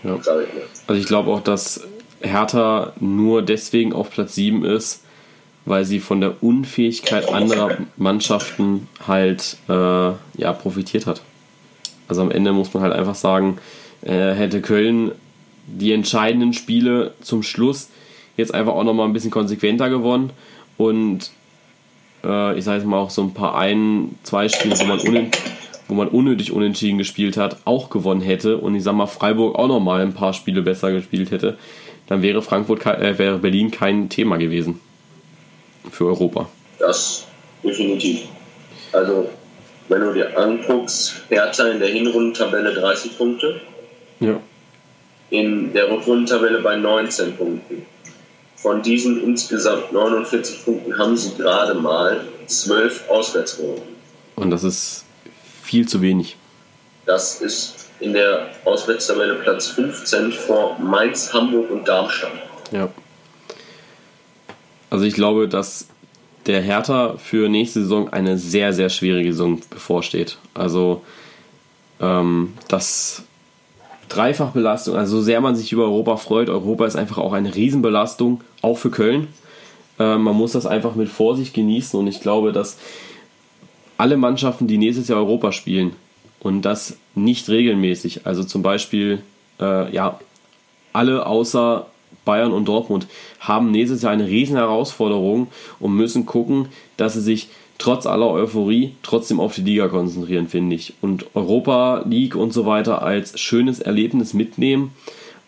Ja. 0.03 0.15
Also 0.15 0.99
ich 0.99 1.05
glaube 1.05 1.31
auch, 1.31 1.41
dass 1.41 1.88
Hertha 2.21 2.93
nur 2.99 3.41
deswegen 3.41 3.93
auf 3.93 4.11
Platz 4.11 4.36
7 4.36 4.65
ist, 4.65 5.03
weil 5.66 5.86
sie 5.86 5.99
von 5.99 6.22
der 6.22 6.43
Unfähigkeit 6.43 7.32
anderer 7.34 7.78
Mannschaften 7.97 8.88
halt 9.05 9.57
äh, 9.70 9.74
ja, 9.74 10.53
profitiert 10.53 11.05
hat. 11.05 11.22
Also 12.07 12.22
am 12.22 12.32
Ende 12.32 12.51
muss 12.51 12.74
man 12.74 12.84
halt 12.84 12.93
einfach 12.93 13.16
sagen, 13.16 13.57
äh, 14.01 14.34
hätte 14.34 14.61
Köln 14.61 15.11
die 15.66 15.93
entscheidenden 15.93 16.53
Spiele 16.53 17.14
zum 17.22 17.43
Schluss 17.43 17.89
jetzt 18.36 18.53
einfach 18.53 18.74
auch 18.74 18.84
nochmal 18.84 19.07
ein 19.07 19.14
bisschen 19.14 19.32
konsequenter 19.32 19.89
gewonnen 19.89 20.32
und 20.78 21.32
äh, 22.26 22.57
ich 22.57 22.66
sage 22.66 22.80
jetzt 22.80 22.88
mal 22.88 22.97
auch 22.97 23.09
so 23.09 23.22
ein 23.22 23.34
paar 23.34 23.57
ein, 23.57 24.16
zwei 24.24 24.49
Spiele, 24.49 24.78
wo 24.78 24.86
man 24.86 24.99
wo 25.88 25.95
man 25.95 26.07
unnötig 26.07 26.51
unentschieden 26.51 26.97
gespielt 26.97 27.38
hat, 27.38 27.57
auch 27.66 27.89
gewonnen 27.89 28.22
hätte 28.22 28.57
und 28.57 28.76
ich 28.76 28.84
sag 28.84 28.95
mal 28.95 29.05
Freiburg 29.05 29.55
auch 29.55 29.68
nochmal 29.68 30.01
ein 30.01 30.14
paar 30.14 30.34
Spiele 30.34 30.61
besser 30.61 30.91
gespielt 30.91 31.32
hätte, 31.32 31.57
dann 32.07 32.22
wäre 32.22 32.41
Frankfurt, 32.41 32.86
äh, 32.86 33.18
wäre 33.18 33.39
Berlin 33.39 33.72
kein 33.72 34.09
Thema 34.09 34.38
gewesen 34.38 34.80
für 35.93 36.05
Europa. 36.07 36.49
Das 36.79 37.25
definitiv. 37.63 38.23
Also, 38.91 39.29
wenn 39.89 40.01
du 40.01 40.13
dir 40.13 40.37
anguckst, 40.37 41.13
Hertha 41.29 41.67
in 41.67 41.79
der 41.79 41.89
Hinrundentabelle 41.89 42.73
30 42.73 43.17
Punkte. 43.17 43.61
Ja. 44.19 44.39
In 45.29 45.73
der 45.73 45.89
Rückrundentabelle 45.89 46.61
bei 46.61 46.75
19 46.75 47.37
Punkten. 47.37 47.85
Von 48.55 48.81
diesen 48.81 49.23
insgesamt 49.23 49.91
49 49.91 50.65
Punkten 50.65 50.97
haben 50.97 51.17
sie 51.17 51.35
gerade 51.35 51.73
mal 51.73 52.21
12 52.47 53.09
Auswärtsrunden. 53.09 53.83
Und 54.35 54.51
das 54.51 54.63
ist 54.63 55.05
viel 55.63 55.87
zu 55.87 56.01
wenig. 56.01 56.37
Das 57.05 57.41
ist 57.41 57.89
in 57.99 58.13
der 58.13 58.47
Auswärtstabelle 58.65 59.35
Platz 59.35 59.67
15 59.67 60.31
vor 60.31 60.77
Mainz, 60.79 61.33
Hamburg 61.33 61.69
und 61.71 61.87
Darmstadt. 61.87 62.31
Ja. 62.71 62.89
Also 64.93 65.05
ich 65.05 65.15
glaube, 65.15 65.47
dass 65.47 65.87
der 66.45 66.61
Hertha 66.61 67.15
für 67.17 67.49
nächste 67.49 67.81
Saison 67.81 68.09
eine 68.09 68.37
sehr, 68.37 68.73
sehr 68.73 68.89
schwierige 68.89 69.33
Saison 69.33 69.59
bevorsteht. 69.71 70.37
Also 70.53 71.01
ähm, 71.99 72.53
das 72.67 73.23
Dreifachbelastung, 74.09 74.95
also 74.95 75.17
so 75.17 75.23
sehr 75.23 75.41
man 75.41 75.55
sich 75.55 75.71
über 75.71 75.85
Europa 75.85 76.17
freut, 76.17 76.47
Europa 76.47 76.85
ist 76.85 76.95
einfach 76.95 77.17
auch 77.17 77.33
eine 77.33 77.55
Riesenbelastung, 77.55 78.41
auch 78.61 78.77
für 78.77 78.91
Köln. 78.91 79.29
Äh, 79.97 80.17
man 80.17 80.35
muss 80.35 80.51
das 80.51 80.67
einfach 80.67 80.93
mit 80.93 81.09
Vorsicht 81.09 81.55
genießen 81.55 81.99
und 81.99 82.05
ich 82.05 82.21
glaube, 82.21 82.51
dass 82.51 82.77
alle 83.97 84.15
Mannschaften, 84.15 84.67
die 84.67 84.77
nächstes 84.77 85.07
Jahr 85.07 85.17
Europa 85.17 85.53
spielen 85.53 85.95
und 86.39 86.61
das 86.61 86.97
nicht 87.15 87.49
regelmäßig, 87.49 88.27
also 88.27 88.43
zum 88.43 88.61
Beispiel 88.61 89.23
äh, 89.59 89.91
ja 89.91 90.19
alle 90.93 91.25
außer 91.25 91.87
Bayern 92.26 92.53
und 92.53 92.65
Dortmund 92.65 93.07
haben 93.39 93.71
nächstes 93.71 94.01
Jahr 94.01 94.11
eine 94.11 94.28
riesen 94.28 94.55
Herausforderung 94.55 95.47
und 95.80 95.95
müssen 95.95 96.26
gucken, 96.26 96.69
dass 96.97 97.13
sie 97.13 97.21
sich 97.21 97.49
trotz 97.78 98.05
aller 98.05 98.30
Euphorie 98.30 98.95
trotzdem 99.03 99.39
auf 99.39 99.55
die 99.55 99.61
Liga 99.61 99.88
konzentrieren, 99.88 100.47
finde 100.47 100.76
ich. 100.76 100.93
Und 101.01 101.26
Europa 101.36 102.03
League 102.07 102.36
und 102.36 102.53
so 102.53 102.65
weiter 102.65 103.01
als 103.01 103.39
schönes 103.39 103.80
Erlebnis 103.80 104.34
mitnehmen, 104.34 104.93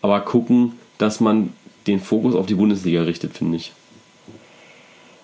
aber 0.02 0.20
gucken, 0.20 0.72
dass 0.98 1.20
man 1.20 1.52
den 1.86 2.00
Fokus 2.00 2.34
auf 2.34 2.46
die 2.46 2.54
Bundesliga 2.54 3.02
richtet, 3.02 3.32
finde 3.32 3.56
ich. 3.56 3.72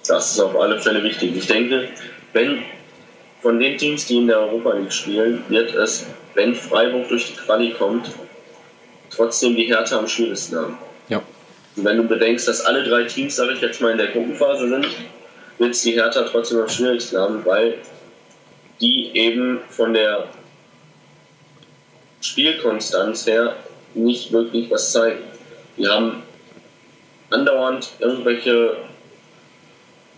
Das 0.06 0.32
ist 0.32 0.40
auf 0.40 0.58
alle 0.58 0.80
Fälle 0.80 1.02
wichtig. 1.02 1.36
Ich 1.36 1.46
denke, 1.46 1.88
wenn 2.32 2.58
von 3.40 3.58
den 3.58 3.76
Teams, 3.76 4.06
die 4.06 4.18
in 4.18 4.28
der 4.28 4.40
Europa 4.40 4.72
League 4.72 4.92
spielen, 4.92 5.42
wird 5.48 5.74
es, 5.74 6.06
wenn 6.34 6.54
Freiburg 6.54 7.08
durch 7.08 7.26
die 7.26 7.34
Quali 7.34 7.72
kommt, 7.72 8.10
trotzdem 9.10 9.56
die 9.56 9.64
Härte 9.64 9.98
am 9.98 10.08
schwierigsten 10.08 10.56
haben. 10.56 10.78
Und 11.76 11.84
wenn 11.84 11.96
du 11.96 12.04
bedenkst, 12.04 12.46
dass 12.48 12.64
alle 12.64 12.84
drei 12.84 13.04
Teams, 13.04 13.36
sage 13.36 13.54
ich 13.54 13.60
jetzt 13.60 13.80
mal, 13.80 13.92
in 13.92 13.98
der 13.98 14.08
Gruppenphase 14.08 14.68
sind, 14.68 14.86
wird 15.58 15.70
es 15.70 15.82
die 15.82 15.92
Hertha 15.92 16.22
trotzdem 16.22 16.60
am 16.60 16.68
schwierigsten 16.68 17.18
haben, 17.18 17.44
weil 17.44 17.78
die 18.80 19.10
eben 19.14 19.60
von 19.70 19.94
der 19.94 20.28
Spielkonstanz 22.20 23.26
her 23.26 23.56
nicht 23.94 24.32
wirklich 24.32 24.70
was 24.70 24.92
zeigen. 24.92 25.22
Die 25.76 25.86
haben 25.86 26.22
andauernd 27.30 27.90
irgendwelche 27.98 28.76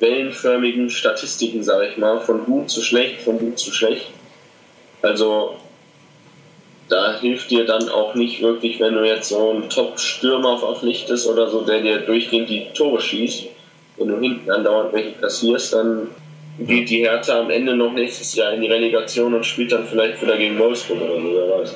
wellenförmigen 0.01 0.91
Statistiken, 0.91 1.63
sage 1.63 1.89
ich 1.89 1.97
mal, 1.97 2.21
von 2.21 2.45
gut 2.45 2.71
zu 2.71 2.83
schlecht, 2.83 3.23
von 3.23 3.39
gut 3.39 3.59
zu 3.59 3.73
schlecht. 3.73 4.11
Also 5.03 5.57
da 6.89 7.19
hilft 7.19 7.51
dir 7.51 7.65
dann 7.65 7.89
auch 7.89 8.15
nicht 8.15 8.43
wirklich, 8.43 8.81
wenn 8.81 8.95
du 8.95 9.05
jetzt 9.05 9.31
so 9.31 9.51
einen 9.51 9.69
Top-Stürmer 9.69 10.59
verpflichtest 10.59 11.29
oder 11.29 11.49
so, 11.49 11.63
der 11.63 11.81
dir 11.81 11.99
durchgehend 12.01 12.49
die 12.49 12.67
Tore 12.75 13.01
schießt. 13.01 13.45
Wenn 13.97 14.09
du 14.09 14.19
hinten 14.19 14.51
andauernd 14.51 14.93
welche 14.93 15.13
kassierst, 15.13 15.73
dann 15.73 16.09
geht 16.59 16.91
die 16.91 16.99
Hertha 16.99 17.41
am 17.41 17.51
Ende 17.51 17.77
noch 17.77 17.93
nächstes 17.93 18.35
Jahr 18.35 18.53
in 18.53 18.61
die 18.61 18.69
Relegation 18.69 19.35
und 19.35 19.47
spielt 19.47 19.73
dann 19.73 19.87
vielleicht 19.87 20.21
wieder 20.23 20.37
gegen 20.37 20.59
Wolfsburg 20.59 21.01
oder 21.01 21.21
so, 21.21 21.33
wer 21.33 21.59
weiß. 21.59 21.75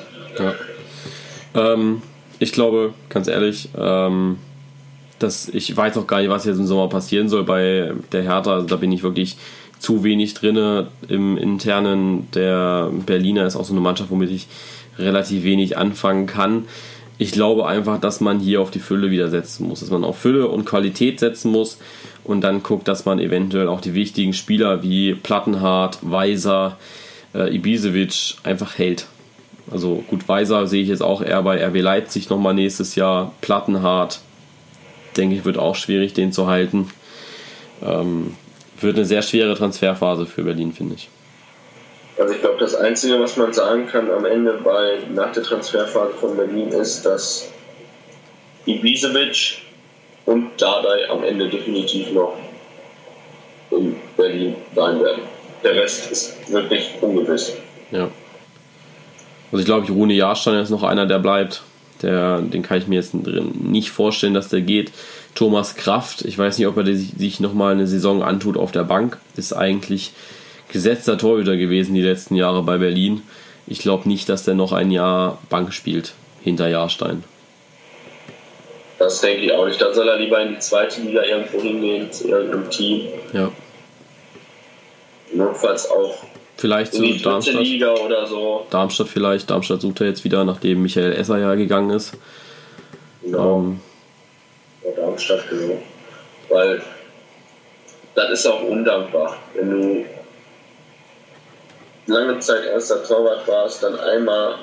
Ja. 1.55 1.73
Ähm, 1.73 2.01
ich 2.39 2.51
glaube, 2.51 2.93
ganz 3.09 3.27
ehrlich, 3.27 3.69
ähm, 3.77 4.37
dass 5.17 5.49
ich 5.49 5.75
weiß 5.75 5.97
auch 5.97 6.07
gar 6.07 6.21
nicht, 6.21 6.29
was 6.29 6.45
jetzt 6.45 6.59
im 6.59 6.67
Sommer 6.67 6.87
passieren 6.87 7.27
soll 7.29 7.43
bei 7.43 7.91
der 8.11 8.23
Hertha. 8.23 8.53
Also 8.53 8.67
da 8.67 8.75
bin 8.77 8.91
ich 8.91 9.03
wirklich 9.03 9.37
zu 9.79 10.03
wenig 10.03 10.33
drin 10.33 10.87
im 11.07 11.37
internen. 11.37 12.29
Der 12.33 12.89
Berliner 13.05 13.45
ist 13.45 13.55
auch 13.55 13.65
so 13.65 13.73
eine 13.73 13.81
Mannschaft, 13.81 14.11
womit 14.11 14.31
ich 14.31 14.47
relativ 14.99 15.43
wenig 15.43 15.77
anfangen 15.77 16.27
kann. 16.27 16.65
Ich 17.17 17.31
glaube 17.31 17.67
einfach, 17.67 17.99
dass 17.99 18.21
man 18.21 18.39
hier 18.39 18.61
auf 18.61 18.71
die 18.71 18.79
Fülle 18.79 19.11
wieder 19.11 19.29
setzen 19.29 19.67
muss, 19.67 19.81
dass 19.81 19.89
man 19.89 20.03
auf 20.03 20.17
Fülle 20.17 20.47
und 20.47 20.65
Qualität 20.65 21.19
setzen 21.19 21.51
muss 21.51 21.77
und 22.23 22.41
dann 22.41 22.63
guckt, 22.63 22.87
dass 22.87 23.05
man 23.05 23.19
eventuell 23.19 23.67
auch 23.67 23.81
die 23.81 23.93
wichtigen 23.93 24.33
Spieler 24.33 24.83
wie 24.83 25.15
Plattenhardt, 25.15 25.99
Weiser, 26.01 26.77
äh, 27.33 27.53
Ibisevic 27.53 28.35
einfach 28.43 28.77
hält. 28.77 29.07
Also 29.71 30.03
gut, 30.07 30.27
Weiser 30.27 30.65
sehe 30.67 30.81
ich 30.81 30.89
jetzt 30.89 31.03
auch 31.03 31.21
eher 31.21 31.43
bei 31.43 31.63
RB 31.63 31.81
Leipzig 31.81 32.29
nochmal 32.29 32.53
nächstes 32.53 32.95
Jahr. 32.95 33.33
Plattenhardt, 33.41 34.21
denke 35.17 35.35
ich, 35.35 35.45
wird 35.45 35.57
auch 35.57 35.75
schwierig, 35.75 36.13
den 36.13 36.31
zu 36.31 36.47
halten. 36.47 36.87
Ähm, 37.83 38.35
wird 38.79 38.95
eine 38.95 39.05
sehr 39.05 39.21
schwere 39.21 39.55
Transferphase 39.55 40.25
für 40.25 40.43
Berlin, 40.43 40.73
finde 40.73 40.95
ich. 40.95 41.09
Also 42.19 42.33
ich 42.33 42.41
glaube, 42.41 42.57
das 42.59 42.75
Einzige, 42.75 43.19
was 43.19 43.37
man 43.37 43.53
sagen 43.53 43.87
kann 43.87 44.11
am 44.11 44.25
Ende 44.25 44.59
bei 44.63 44.99
nach 45.13 45.31
der 45.31 45.41
Transferphase 45.41 46.13
von 46.19 46.35
Berlin 46.35 46.67
ist, 46.69 47.05
dass 47.05 47.49
Ibisevic 48.65 49.61
und 50.25 50.49
Dardai 50.57 51.09
am 51.09 51.23
Ende 51.23 51.47
definitiv 51.47 52.11
noch 52.11 52.35
in 53.71 53.95
Berlin 54.17 54.55
sein 54.75 54.99
werden. 55.01 55.21
Der 55.63 55.75
Rest 55.75 56.11
ist 56.11 56.51
wirklich 56.51 56.89
ungewiss. 57.01 57.53
Ja. 57.91 58.09
Also 59.51 59.61
ich 59.61 59.65
glaube, 59.65 59.91
Rune 59.91 60.13
Jahrstein 60.13 60.55
ist 60.55 60.69
noch 60.69 60.83
einer, 60.83 61.05
der 61.05 61.19
bleibt. 61.19 61.63
Der, 62.01 62.39
den 62.41 62.63
kann 62.63 62.77
ich 62.77 62.87
mir 62.87 62.95
jetzt 62.95 63.13
nicht 63.13 63.91
vorstellen, 63.91 64.33
dass 64.33 64.49
der 64.49 64.61
geht. 64.61 64.91
Thomas 65.35 65.75
Kraft, 65.75 66.23
ich 66.23 66.37
weiß 66.37 66.57
nicht, 66.57 66.67
ob 66.67 66.77
er 66.77 66.85
sich 66.85 67.39
nochmal 67.39 67.73
eine 67.73 67.87
Saison 67.87 68.23
antut 68.23 68.57
auf 68.57 68.71
der 68.71 68.83
Bank, 68.83 69.17
ist 69.35 69.53
eigentlich 69.53 70.11
gesetzter 70.69 71.17
Torhüter 71.17 71.57
gewesen 71.57 71.93
die 71.93 72.01
letzten 72.01 72.35
Jahre 72.35 72.63
bei 72.63 72.77
Berlin. 72.77 73.23
Ich 73.67 73.79
glaube 73.79 74.07
nicht, 74.07 74.29
dass 74.29 74.43
der 74.43 74.55
noch 74.55 74.71
ein 74.71 74.91
Jahr 74.91 75.39
Bank 75.49 75.73
spielt 75.73 76.13
hinter 76.43 76.67
Jahrstein. 76.67 77.23
Das 78.97 79.21
denke 79.21 79.43
ich 79.43 79.53
auch 79.53 79.65
nicht. 79.65 79.81
Dann 79.81 79.93
soll 79.93 80.07
er 80.07 80.17
lieber 80.17 80.41
in 80.41 80.55
die 80.55 80.59
zweite 80.59 81.01
Liga 81.01 81.23
irgendwo 81.23 81.61
hingehen, 81.61 82.11
zu 82.11 82.27
irgendeinem 82.27 82.69
Team. 82.69 83.07
Ja. 83.33 83.51
Notfalls 85.31 85.89
auch 85.89 86.23
vielleicht 86.57 86.93
die 86.93 87.21
Darmstadt. 87.21 87.61
Liga 87.61 87.93
oder 87.93 88.27
so. 88.27 88.65
Darmstadt 88.69 89.07
vielleicht. 89.07 89.49
Darmstadt 89.49 89.81
sucht 89.81 90.01
er 90.01 90.07
jetzt 90.07 90.23
wieder, 90.23 90.43
nachdem 90.43 90.81
Michael 90.81 91.13
Esser 91.13 91.37
ja 91.37 91.55
gegangen 91.55 91.91
ist. 91.91 92.13
Genau. 93.21 93.59
Ähm, 93.59 93.79
ja, 94.83 94.91
Darmstadt, 95.01 95.49
genau. 95.49 95.81
Weil 96.49 96.81
das 98.15 98.31
ist 98.31 98.47
auch 98.47 98.63
undankbar, 98.63 99.37
wenn 99.53 99.69
du 99.69 100.05
lange 102.09 102.39
Zeit 102.39 102.65
erster 102.65 103.03
Torwart 103.03 103.47
warst, 103.47 103.83
dann 103.83 103.99
einmal, 103.99 104.55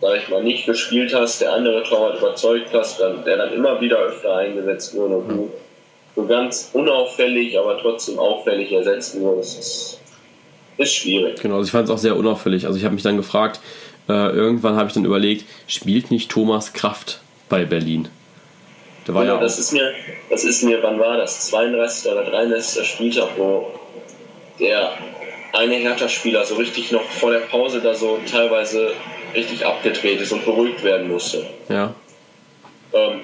sag 0.00 0.16
ich 0.16 0.28
mal, 0.28 0.42
nicht 0.42 0.66
gespielt 0.66 1.14
hast, 1.14 1.40
der 1.40 1.52
andere 1.52 1.82
Torwart 1.84 2.18
überzeugt 2.18 2.70
hast, 2.72 3.00
dann, 3.00 3.24
der 3.24 3.36
dann 3.36 3.52
immer 3.52 3.80
wieder 3.80 3.98
öfter 3.98 4.36
eingesetzt 4.36 4.94
wurde 4.94 5.16
und 5.16 5.28
du 5.28 5.52
so 6.16 6.26
ganz 6.26 6.70
unauffällig, 6.72 7.58
aber 7.58 7.78
trotzdem 7.78 8.18
auffällig 8.18 8.72
ersetzt 8.72 9.18
wurdest. 9.20 9.58
Das 9.58 10.88
ist 10.88 10.94
schwierig. 10.94 11.40
Genau, 11.40 11.56
also 11.56 11.66
ich 11.66 11.72
fand 11.72 11.84
es 11.84 11.90
auch 11.94 11.98
sehr 11.98 12.16
unauffällig. 12.16 12.66
Also 12.66 12.78
ich 12.78 12.84
habe 12.84 12.94
mich 12.94 13.02
dann 13.02 13.16
gefragt, 13.16 13.60
äh, 14.08 14.12
irgendwann 14.12 14.76
habe 14.76 14.88
ich 14.88 14.94
dann 14.94 15.04
überlegt, 15.04 15.44
spielt 15.66 16.10
nicht 16.10 16.30
Thomas 16.30 16.72
Kraft 16.72 17.20
bei 17.48 17.64
Berlin? 17.64 18.08
Der 19.06 19.14
war 19.14 19.24
ja, 19.24 19.34
ja 19.34 19.40
das 19.40 19.58
ist 19.58 19.72
mir, 19.72 19.92
das 20.30 20.44
ist 20.44 20.62
mir, 20.62 20.82
wann 20.82 20.98
war 20.98 21.16
das? 21.16 21.48
32. 21.48 22.10
oder 22.10 22.24
33. 22.24 22.86
Spieltag, 22.86 23.28
wo 23.36 23.66
der 24.58 24.92
eine 25.52 25.74
Hertha-Spieler 25.74 26.44
so 26.44 26.56
richtig 26.56 26.92
noch 26.92 27.02
vor 27.02 27.32
der 27.32 27.40
Pause 27.40 27.80
da 27.80 27.94
so 27.94 28.18
teilweise 28.30 28.92
richtig 29.34 29.66
abgedreht 29.66 30.20
ist 30.20 30.32
und 30.32 30.44
beruhigt 30.44 30.82
werden 30.82 31.08
musste. 31.08 31.46
Ja. 31.68 31.94
Ähm, 32.92 33.20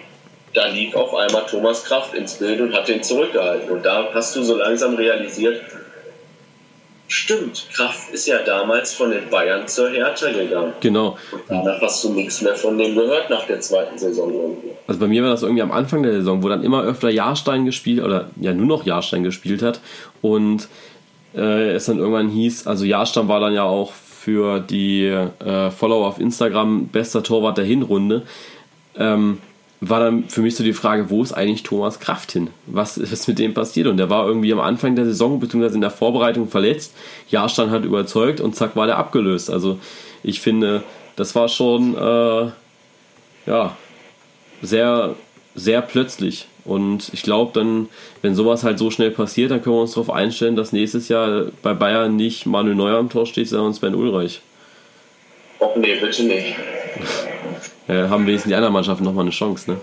da 0.54 0.68
lief 0.68 0.94
auf 0.94 1.14
einmal 1.14 1.44
Thomas 1.46 1.84
Kraft 1.84 2.14
ins 2.14 2.34
Bild 2.34 2.60
und 2.60 2.74
hat 2.74 2.88
den 2.88 3.02
zurückgehalten. 3.02 3.70
Und 3.70 3.84
da 3.84 4.08
hast 4.14 4.34
du 4.36 4.42
so 4.42 4.56
langsam 4.56 4.94
realisiert, 4.94 5.60
stimmt, 7.08 7.66
Kraft 7.74 8.10
ist 8.10 8.26
ja 8.26 8.38
damals 8.42 8.94
von 8.94 9.10
den 9.10 9.28
Bayern 9.28 9.68
zur 9.68 9.90
Hertha 9.90 10.30
gegangen. 10.30 10.72
Genau. 10.80 11.16
Und 11.30 11.42
danach 11.48 11.80
hast 11.80 12.02
du 12.04 12.12
nichts 12.12 12.40
mehr 12.42 12.54
von 12.54 12.78
dem 12.78 12.94
gehört 12.94 13.30
nach 13.30 13.46
der 13.46 13.60
zweiten 13.60 13.98
Saison 13.98 14.32
irgendwie. 14.32 14.70
Also 14.86 15.00
bei 15.00 15.06
mir 15.06 15.22
war 15.22 15.30
das 15.30 15.42
irgendwie 15.42 15.62
am 15.62 15.72
Anfang 15.72 16.02
der 16.02 16.12
Saison, 16.12 16.42
wo 16.42 16.48
dann 16.48 16.62
immer 16.62 16.84
öfter 16.84 17.10
Jahrstein 17.10 17.64
gespielt 17.66 18.02
oder 18.02 18.30
ja 18.40 18.52
nur 18.52 18.66
noch 18.66 18.86
Jahrstein 18.86 19.24
gespielt 19.24 19.62
hat 19.62 19.80
und 20.22 20.68
äh, 21.36 21.70
es 21.70 21.86
dann 21.86 21.98
irgendwann 21.98 22.28
hieß, 22.28 22.66
also 22.66 22.84
Jahrstamm 22.84 23.28
war 23.28 23.40
dann 23.40 23.52
ja 23.52 23.64
auch 23.64 23.92
für 23.92 24.58
die 24.58 25.04
äh, 25.04 25.70
Follower 25.70 26.06
auf 26.06 26.18
Instagram 26.18 26.88
bester 26.88 27.22
Torwart 27.22 27.58
der 27.58 27.64
Hinrunde. 27.64 28.22
Ähm, 28.96 29.38
war 29.80 30.00
dann 30.00 30.28
für 30.28 30.40
mich 30.40 30.56
so 30.56 30.64
die 30.64 30.72
Frage, 30.72 31.10
wo 31.10 31.22
ist 31.22 31.32
eigentlich 31.32 31.62
Thomas 31.62 32.00
Kraft 32.00 32.32
hin? 32.32 32.48
Was 32.66 32.96
ist 32.96 33.28
mit 33.28 33.38
dem 33.38 33.52
passiert? 33.52 33.86
Und 33.86 33.98
der 33.98 34.08
war 34.08 34.26
irgendwie 34.26 34.52
am 34.52 34.60
Anfang 34.60 34.96
der 34.96 35.04
Saison 35.04 35.38
bzw. 35.38 35.74
in 35.74 35.80
der 35.82 35.90
Vorbereitung 35.90 36.48
verletzt. 36.48 36.94
Jahrstein 37.28 37.70
hat 37.70 37.84
überzeugt 37.84 38.40
und 38.40 38.56
zack 38.56 38.74
war 38.74 38.86
der 38.86 38.96
abgelöst. 38.96 39.50
Also 39.50 39.78
ich 40.22 40.40
finde, 40.40 40.82
das 41.14 41.34
war 41.34 41.48
schon 41.48 41.94
äh, 41.94 42.50
ja 43.46 43.76
sehr 44.62 45.14
sehr 45.54 45.82
plötzlich. 45.82 46.48
Und 46.66 47.10
ich 47.12 47.22
glaube, 47.22 47.52
dann, 47.54 47.88
wenn 48.22 48.34
sowas 48.34 48.64
halt 48.64 48.78
so 48.78 48.90
schnell 48.90 49.10
passiert, 49.10 49.50
dann 49.50 49.62
können 49.62 49.76
wir 49.76 49.82
uns 49.82 49.92
darauf 49.92 50.10
einstellen, 50.10 50.56
dass 50.56 50.72
nächstes 50.72 51.08
Jahr 51.08 51.46
bei 51.62 51.74
Bayern 51.74 52.16
nicht 52.16 52.44
Manuel 52.46 52.74
Neuer 52.74 52.98
am 52.98 53.08
Tor 53.08 53.26
steht, 53.26 53.48
sondern 53.48 53.72
Sven 53.72 53.94
Ulreich. 53.94 54.40
Oh 55.60 55.70
nee, 55.76 55.94
bitte 56.00 56.24
nicht. 56.24 56.54
Äh, 57.88 58.08
haben 58.08 58.26
wenigstens 58.26 58.50
die 58.50 58.54
anderen 58.56 58.72
Mannschaften 58.74 59.04
nochmal 59.04 59.22
eine 59.22 59.30
Chance, 59.30 59.70
ne? 59.70 59.76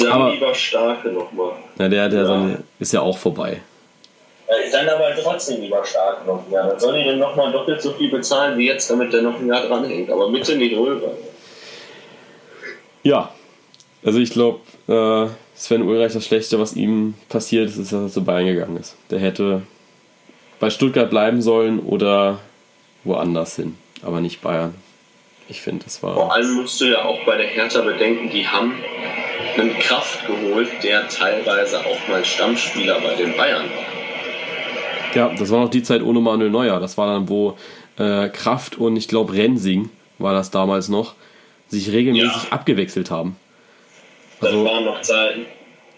Dann 0.00 0.08
Aber- 0.12 0.30
lieber 0.32 0.54
Starke 0.54 1.08
nochmal. 1.08 1.52
Na, 1.78 1.88
der, 1.88 2.08
der 2.08 2.20
Ja. 2.22 2.26
Seine, 2.26 2.62
ist 2.80 2.92
ja 2.92 3.00
auch 3.00 3.16
vorbei. 3.16 3.60
Äh, 4.48 4.70
Dann 4.70 4.88
aber 4.88 5.10
trotzdem 5.22 5.60
lieber 5.62 5.84
Starke 5.84 6.26
noch 6.26 6.44
ein 6.46 6.52
Jahr. 6.52 6.68
Dann 6.68 6.78
soll 6.78 6.96
ich 6.96 7.06
dem 7.06 7.18
nochmal 7.18 7.50
doppelt 7.52 7.80
so 7.80 7.92
viel 7.92 8.10
bezahlen 8.10 8.58
wie 8.58 8.66
jetzt, 8.66 8.90
damit 8.90 9.12
der 9.12 9.22
noch 9.22 9.38
ein 9.40 9.46
Jahr 9.46 9.66
dranhängt. 9.66 10.10
Aber 10.10 10.30
bitte 10.30 10.56
nicht 10.56 10.76
rüber. 10.76 11.12
Ja, 13.02 13.30
also 14.06 14.18
ich 14.18 14.30
glaube, 14.30 14.60
äh, 14.88 15.28
Sven 15.54 15.82
Ulreich 15.82 16.14
das 16.14 16.24
Schlechte, 16.24 16.58
was 16.58 16.74
ihm 16.74 17.14
passiert 17.28 17.68
ist, 17.68 17.76
ist, 17.76 17.92
dass 17.92 18.00
er 18.02 18.08
zu 18.08 18.24
Bayern 18.24 18.46
gegangen 18.46 18.76
ist. 18.78 18.96
Der 19.10 19.18
hätte 19.18 19.62
bei 20.60 20.70
Stuttgart 20.70 21.10
bleiben 21.10 21.42
sollen 21.42 21.80
oder 21.80 22.38
woanders 23.04 23.56
hin, 23.56 23.76
aber 24.02 24.20
nicht 24.22 24.40
Bayern. 24.40 24.74
Ich 25.48 25.60
finde, 25.60 25.84
das 25.84 25.98
Vor 25.98 26.16
war. 26.16 26.32
allem 26.32 26.54
musst 26.54 26.80
du 26.80 26.86
ja 26.86 27.04
auch 27.04 27.24
bei 27.24 27.36
der 27.36 27.46
Hertha 27.46 27.82
bedenken, 27.82 28.30
die 28.30 28.48
haben 28.48 28.74
einen 29.56 29.78
Kraft 29.78 30.26
geholt, 30.26 30.68
der 30.82 31.08
teilweise 31.08 31.80
auch 31.80 32.08
mal 32.08 32.24
Stammspieler 32.24 33.00
bei 33.00 33.14
den 33.14 33.36
Bayern 33.36 33.64
war. 33.66 35.14
Ja, 35.14 35.32
das 35.38 35.50
war 35.50 35.60
noch 35.60 35.70
die 35.70 35.82
Zeit 35.82 36.02
ohne 36.02 36.20
Manuel 36.20 36.50
Neuer. 36.50 36.80
Das 36.80 36.98
war 36.98 37.06
dann, 37.06 37.28
wo 37.28 37.56
äh, 37.98 38.28
Kraft 38.28 38.76
und 38.76 38.96
ich 38.96 39.08
glaube 39.08 39.32
Rensing 39.34 39.88
war 40.18 40.32
das 40.34 40.50
damals 40.50 40.88
noch, 40.88 41.14
sich 41.68 41.90
regelmäßig 41.92 42.44
Ja. 42.44 42.48
abgewechselt 42.50 43.10
haben. 43.10 43.36
Das 44.40 44.50
Also- 44.50 44.64
waren 44.64 44.84
noch 44.84 45.00
Zeiten. 45.02 45.46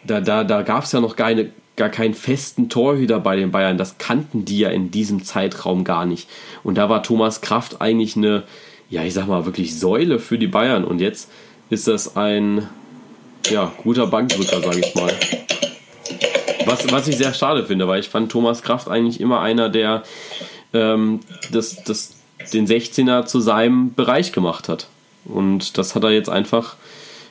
Da, 0.05 0.20
da, 0.20 0.44
da 0.44 0.62
gab 0.62 0.85
es 0.85 0.93
ja 0.93 1.01
noch 1.01 1.16
keine, 1.16 1.51
gar 1.77 1.89
keinen 1.89 2.15
festen 2.15 2.69
Torhüter 2.69 3.19
bei 3.20 3.36
den 3.36 3.51
Bayern. 3.51 3.77
Das 3.78 3.98
kannten 3.98 4.44
die 4.44 4.59
ja 4.60 4.70
in 4.70 4.90
diesem 4.90 5.24
Zeitraum 5.24 5.85
gar 5.85 6.06
nicht. 6.06 6.28
Und 6.62 6.77
da 6.78 6.89
war 6.89 7.02
Thomas 7.02 7.40
Kraft 7.40 7.81
eigentlich 7.81 8.16
eine, 8.16 8.44
ja, 8.90 9.02
ich 9.02 9.12
sag 9.15 9.27
mal, 9.27 9.44
wirklich 9.44 9.78
Säule 9.78 10.19
für 10.19 10.39
die 10.39 10.47
Bayern. 10.47 10.85
Und 10.85 11.01
jetzt 11.01 11.31
ist 11.69 11.89
das 11.89 12.16
ein, 12.16 12.69
ja, 13.51 13.73
guter 13.82 14.06
Bankdrücker, 14.06 14.60
sage 14.62 14.78
ich 14.81 14.94
mal. 14.94 15.12
Was, 16.65 16.90
was 16.93 17.09
ich 17.09 17.16
sehr 17.16 17.35
schade 17.35 17.65
finde, 17.65 17.89
weil 17.89 18.01
ich 18.01 18.09
fand 18.09 18.31
Thomas 18.31 18.62
Kraft 18.62 18.89
eigentlich 18.89 19.20
immer 19.20 19.40
einer, 19.40 19.69
der 19.69 20.02
ähm, 20.74 21.20
das, 21.51 21.82
das, 21.85 22.15
den 22.52 22.66
16er 22.66 23.24
zu 23.27 23.40
seinem 23.40 23.94
Bereich 23.94 24.32
gemacht 24.32 24.69
hat. 24.69 24.86
Und 25.24 25.77
das 25.77 25.94
hat 25.94 26.05
er 26.05 26.10
jetzt 26.10 26.28
einfach, 26.28 26.77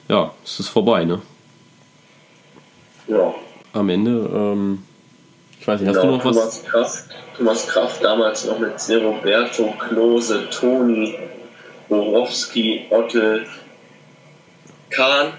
ja, 0.08 0.32
es 0.44 0.60
ist 0.60 0.70
vorbei, 0.70 1.04
ne? 1.06 1.22
Ja. 3.08 3.34
am 3.74 3.90
Ende, 3.90 4.12
ähm, 4.34 4.84
ich 5.60 5.68
weiß 5.68 5.80
nicht, 5.82 5.90
hast 5.90 6.02
Genau, 6.02 6.18
du 6.18 6.18
noch 6.18 6.26
was? 6.26 6.36
Thomas 6.36 6.64
Kraft, 6.66 7.04
Thomas 7.38 7.68
Kraft 7.68 8.04
damals 8.04 8.46
noch 8.46 8.60
mit 8.60 8.74
Roberto, 8.90 9.74
Klose, 9.80 10.50
Toni, 10.50 11.18
Borowski, 11.88 12.86
Ottel, 12.90 13.46
Kahn 14.90 15.34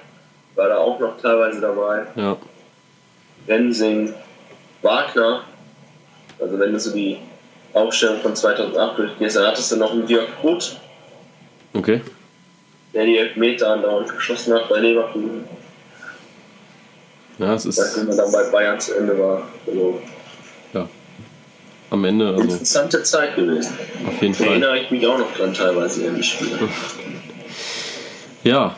war 0.54 0.68
da 0.68 0.78
auch 0.78 0.98
noch 0.98 1.16
teilweise 1.20 1.60
dabei, 1.60 2.06
Ja, 2.16 2.36
Rensing, 3.46 4.12
Wagner. 4.82 5.42
Also 6.40 6.58
wenn 6.58 6.72
du 6.72 6.80
so 6.80 6.92
die 6.92 7.18
Aufstellung 7.74 8.20
von 8.20 8.34
2008 8.34 8.98
durchgehst, 8.98 9.36
dann 9.36 9.46
hattest 9.46 9.72
du 9.72 9.76
noch 9.76 9.92
einen 9.92 10.06
Dirk 10.06 10.28
Gut, 10.42 10.76
okay. 11.74 12.00
Der 12.98 13.06
die 13.06 13.16
Elfmeter 13.16 13.74
andauernd 13.74 14.08
geschossen 14.12 14.52
hat 14.54 14.68
bei 14.68 14.80
Leverkusen, 14.80 15.44
Ja, 17.38 17.54
es 17.54 17.64
als 17.64 17.78
ist 17.78 17.96
man 18.08 18.16
dann 18.16 18.32
bei 18.32 18.42
Bayern 18.50 18.80
zu 18.80 18.96
Ende 18.96 19.16
war. 19.16 19.42
Also, 19.68 20.02
ja, 20.72 20.88
am 21.90 22.04
Ende, 22.04 22.26
also 22.26 22.40
interessante 22.42 23.00
Zeit 23.04 23.36
gewesen. 23.36 23.72
auf 24.04 24.20
jeden 24.20 24.32
Da 24.32 24.38
Fall. 24.38 24.48
erinnere 24.48 24.78
ich 24.80 24.90
mich 24.90 25.06
auch 25.06 25.16
noch 25.16 25.32
dran 25.32 25.54
teilweise 25.54 26.06
in 26.06 26.16
die 26.16 26.24
Spiele. 26.24 26.58
Ja. 28.42 28.74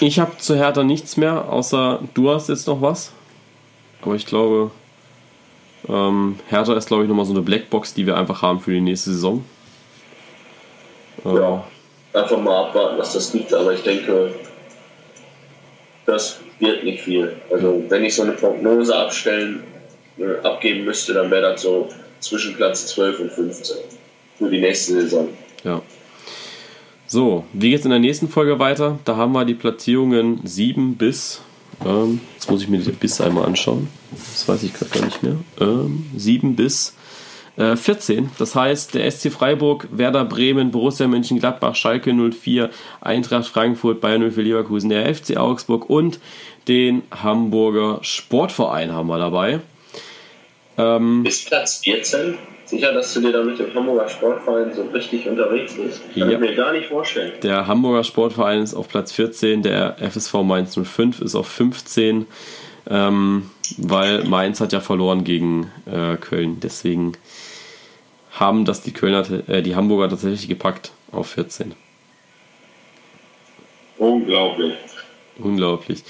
Ich 0.00 0.18
habe 0.18 0.36
zu 0.38 0.56
Hertha 0.56 0.82
nichts 0.82 1.16
mehr, 1.16 1.48
außer 1.52 2.00
du 2.14 2.30
hast 2.30 2.48
jetzt 2.48 2.66
noch 2.66 2.82
was. 2.82 3.12
Aber 4.02 4.16
ich 4.16 4.26
glaube, 4.26 4.72
ähm, 5.88 6.40
Hertha 6.48 6.74
ist, 6.74 6.88
glaube 6.88 7.04
ich, 7.04 7.08
nochmal 7.08 7.26
so 7.26 7.32
eine 7.32 7.42
Blackbox, 7.42 7.94
die 7.94 8.06
wir 8.06 8.16
einfach 8.16 8.42
haben 8.42 8.58
für 8.58 8.72
die 8.72 8.80
nächste 8.80 9.12
Saison. 9.12 9.44
Äh, 11.24 11.34
Ja, 11.36 11.64
einfach 12.12 12.38
mal 12.38 12.66
abwarten, 12.66 12.98
was 12.98 13.12
das 13.12 13.32
gibt. 13.32 13.52
Aber 13.54 13.72
ich 13.72 13.82
denke, 13.82 14.34
das 16.06 16.40
wird 16.58 16.84
nicht 16.84 17.02
viel. 17.02 17.36
Also, 17.50 17.82
wenn 17.88 18.04
ich 18.04 18.14
so 18.14 18.22
eine 18.22 18.32
Prognose 18.32 18.94
abstellen, 18.94 19.62
äh, 20.18 20.46
abgeben 20.46 20.84
müsste, 20.84 21.14
dann 21.14 21.30
wäre 21.30 21.52
das 21.52 21.62
so 21.62 21.88
zwischen 22.20 22.54
Platz 22.54 22.86
12 22.88 23.20
und 23.20 23.32
15 23.32 23.76
für 24.38 24.50
die 24.50 24.60
nächste 24.60 24.94
Saison. 24.94 25.28
Ja. 25.64 25.80
So, 27.06 27.44
wie 27.52 27.70
geht's 27.70 27.84
in 27.84 27.90
der 27.90 27.98
nächsten 27.98 28.28
Folge 28.28 28.58
weiter? 28.58 28.98
Da 29.04 29.16
haben 29.16 29.32
wir 29.32 29.44
die 29.44 29.54
Platzierungen 29.54 30.40
7 30.44 30.96
bis. 30.96 31.40
Ähm, 31.84 32.20
jetzt 32.34 32.50
muss 32.50 32.62
ich 32.62 32.68
mir 32.68 32.78
die 32.78 32.92
bis 32.92 33.20
einmal 33.20 33.46
anschauen. 33.46 33.88
Das 34.10 34.46
weiß 34.46 34.62
ich 34.62 34.74
gerade 34.74 34.90
gar 34.90 35.04
nicht 35.04 35.22
mehr. 35.22 35.36
Ähm, 35.60 36.06
7 36.16 36.54
bis 36.54 36.94
äh, 37.60 37.76
14. 37.76 38.30
Das 38.38 38.54
heißt, 38.54 38.94
der 38.94 39.10
SC 39.10 39.30
Freiburg, 39.30 39.86
Werder 39.92 40.24
Bremen, 40.24 40.70
Borussia 40.70 41.06
Mönchengladbach, 41.06 41.74
Schalke 41.74 42.12
04, 42.14 42.70
Eintracht 43.00 43.46
Frankfurt, 43.46 44.00
Bayern 44.00 44.22
04 44.32 44.42
Leverkusen, 44.44 44.90
der 44.90 45.14
FC 45.14 45.36
Augsburg 45.36 45.88
und 45.90 46.18
den 46.68 47.02
Hamburger 47.10 47.98
Sportverein 48.02 48.92
haben 48.92 49.08
wir 49.08 49.18
dabei. 49.18 49.60
Ähm, 50.78 51.22
Bis 51.22 51.44
Platz 51.44 51.78
14? 51.84 52.38
Sicher, 52.64 52.92
dass 52.92 53.12
du 53.14 53.20
dir 53.20 53.32
da 53.32 53.42
mit 53.42 53.58
dem 53.58 53.74
Hamburger 53.74 54.08
Sportverein 54.08 54.72
so 54.72 54.82
richtig 54.94 55.26
unterwegs 55.28 55.74
bist? 55.74 56.00
Kann 56.14 56.30
Ja. 56.30 56.34
ich 56.36 56.38
mir 56.38 56.54
gar 56.54 56.72
nicht 56.72 56.86
vorstellen. 56.86 57.32
Der 57.42 57.66
Hamburger 57.66 58.04
Sportverein 58.04 58.62
ist 58.62 58.74
auf 58.74 58.88
Platz 58.88 59.10
14, 59.12 59.62
der 59.62 59.96
FSV 59.98 60.34
Mainz 60.44 60.76
05 60.80 61.20
ist 61.20 61.34
auf 61.34 61.48
15, 61.48 62.26
ähm, 62.88 63.50
weil 63.76 64.22
Mainz 64.24 64.60
hat 64.60 64.72
ja 64.72 64.80
verloren 64.80 65.24
gegen 65.24 65.70
äh, 65.86 66.16
Köln. 66.16 66.58
Deswegen 66.62 67.12
haben 68.32 68.64
das 68.64 68.82
die 68.82 68.92
Kölner, 68.92 69.48
äh, 69.48 69.62
die 69.62 69.74
Hamburger 69.74 70.08
tatsächlich 70.08 70.48
gepackt 70.48 70.92
auf 71.12 71.28
14. 71.30 71.74
Unglaublich. 73.98 74.74
Unglaublich. 75.38 76.02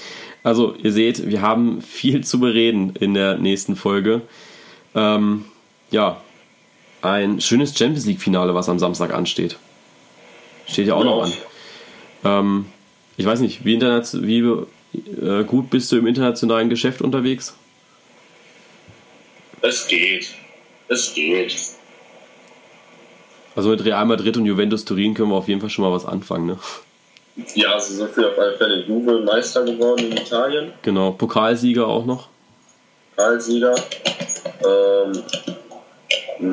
Also, 0.43 0.75
ihr 0.75 0.91
seht, 0.91 1.27
wir 1.29 1.41
haben 1.41 1.81
viel 1.81 2.23
zu 2.23 2.39
bereden 2.39 2.93
in 2.99 3.13
der 3.13 3.37
nächsten 3.37 3.75
Folge. 3.75 4.21
Ähm, 4.95 5.45
ja, 5.91 6.21
ein 7.01 7.41
schönes 7.41 7.77
Champions 7.77 8.05
League-Finale, 8.05 8.55
was 8.55 8.69
am 8.69 8.79
Samstag 8.79 9.13
ansteht. 9.13 9.57
Steht 10.67 10.87
ja 10.87 10.95
auch 10.95 11.03
noch 11.03 11.23
an. 11.23 11.33
Ähm, 12.23 12.65
ich 13.17 13.25
weiß 13.25 13.39
nicht, 13.41 13.65
wie, 13.65 13.79
wie 13.81 14.39
äh, 15.21 15.43
gut 15.43 15.69
bist 15.69 15.91
du 15.91 15.97
im 15.97 16.07
internationalen 16.07 16.69
Geschäft 16.69 17.01
unterwegs? 17.01 17.55
Es 19.61 19.87
geht. 19.87 20.33
Es 20.87 21.13
geht. 21.13 21.55
Also 23.55 23.69
mit 23.69 23.83
Real 23.83 24.05
Madrid 24.05 24.37
und 24.37 24.45
Juventus 24.45 24.85
Turin 24.85 25.13
können 25.13 25.29
wir 25.29 25.35
auf 25.35 25.47
jeden 25.47 25.59
Fall 25.59 25.69
schon 25.69 25.83
mal 25.83 25.91
was 25.91 26.05
anfangen. 26.05 26.45
Ne? 26.47 26.57
Ja, 27.55 27.79
sie 27.79 27.95
sind 27.95 28.11
für 28.11 28.29
auf 28.29 28.37
alle 28.37 28.57
Fälle 28.57 28.83
Juve 28.85 29.21
Meister 29.21 29.63
geworden 29.63 30.11
in 30.11 30.17
Italien. 30.17 30.73
Genau, 30.81 31.11
Pokalsieger 31.11 31.87
auch 31.87 32.05
noch. 32.05 32.27
Pokalsieger. 33.15 33.75
Ähm, 34.65 35.23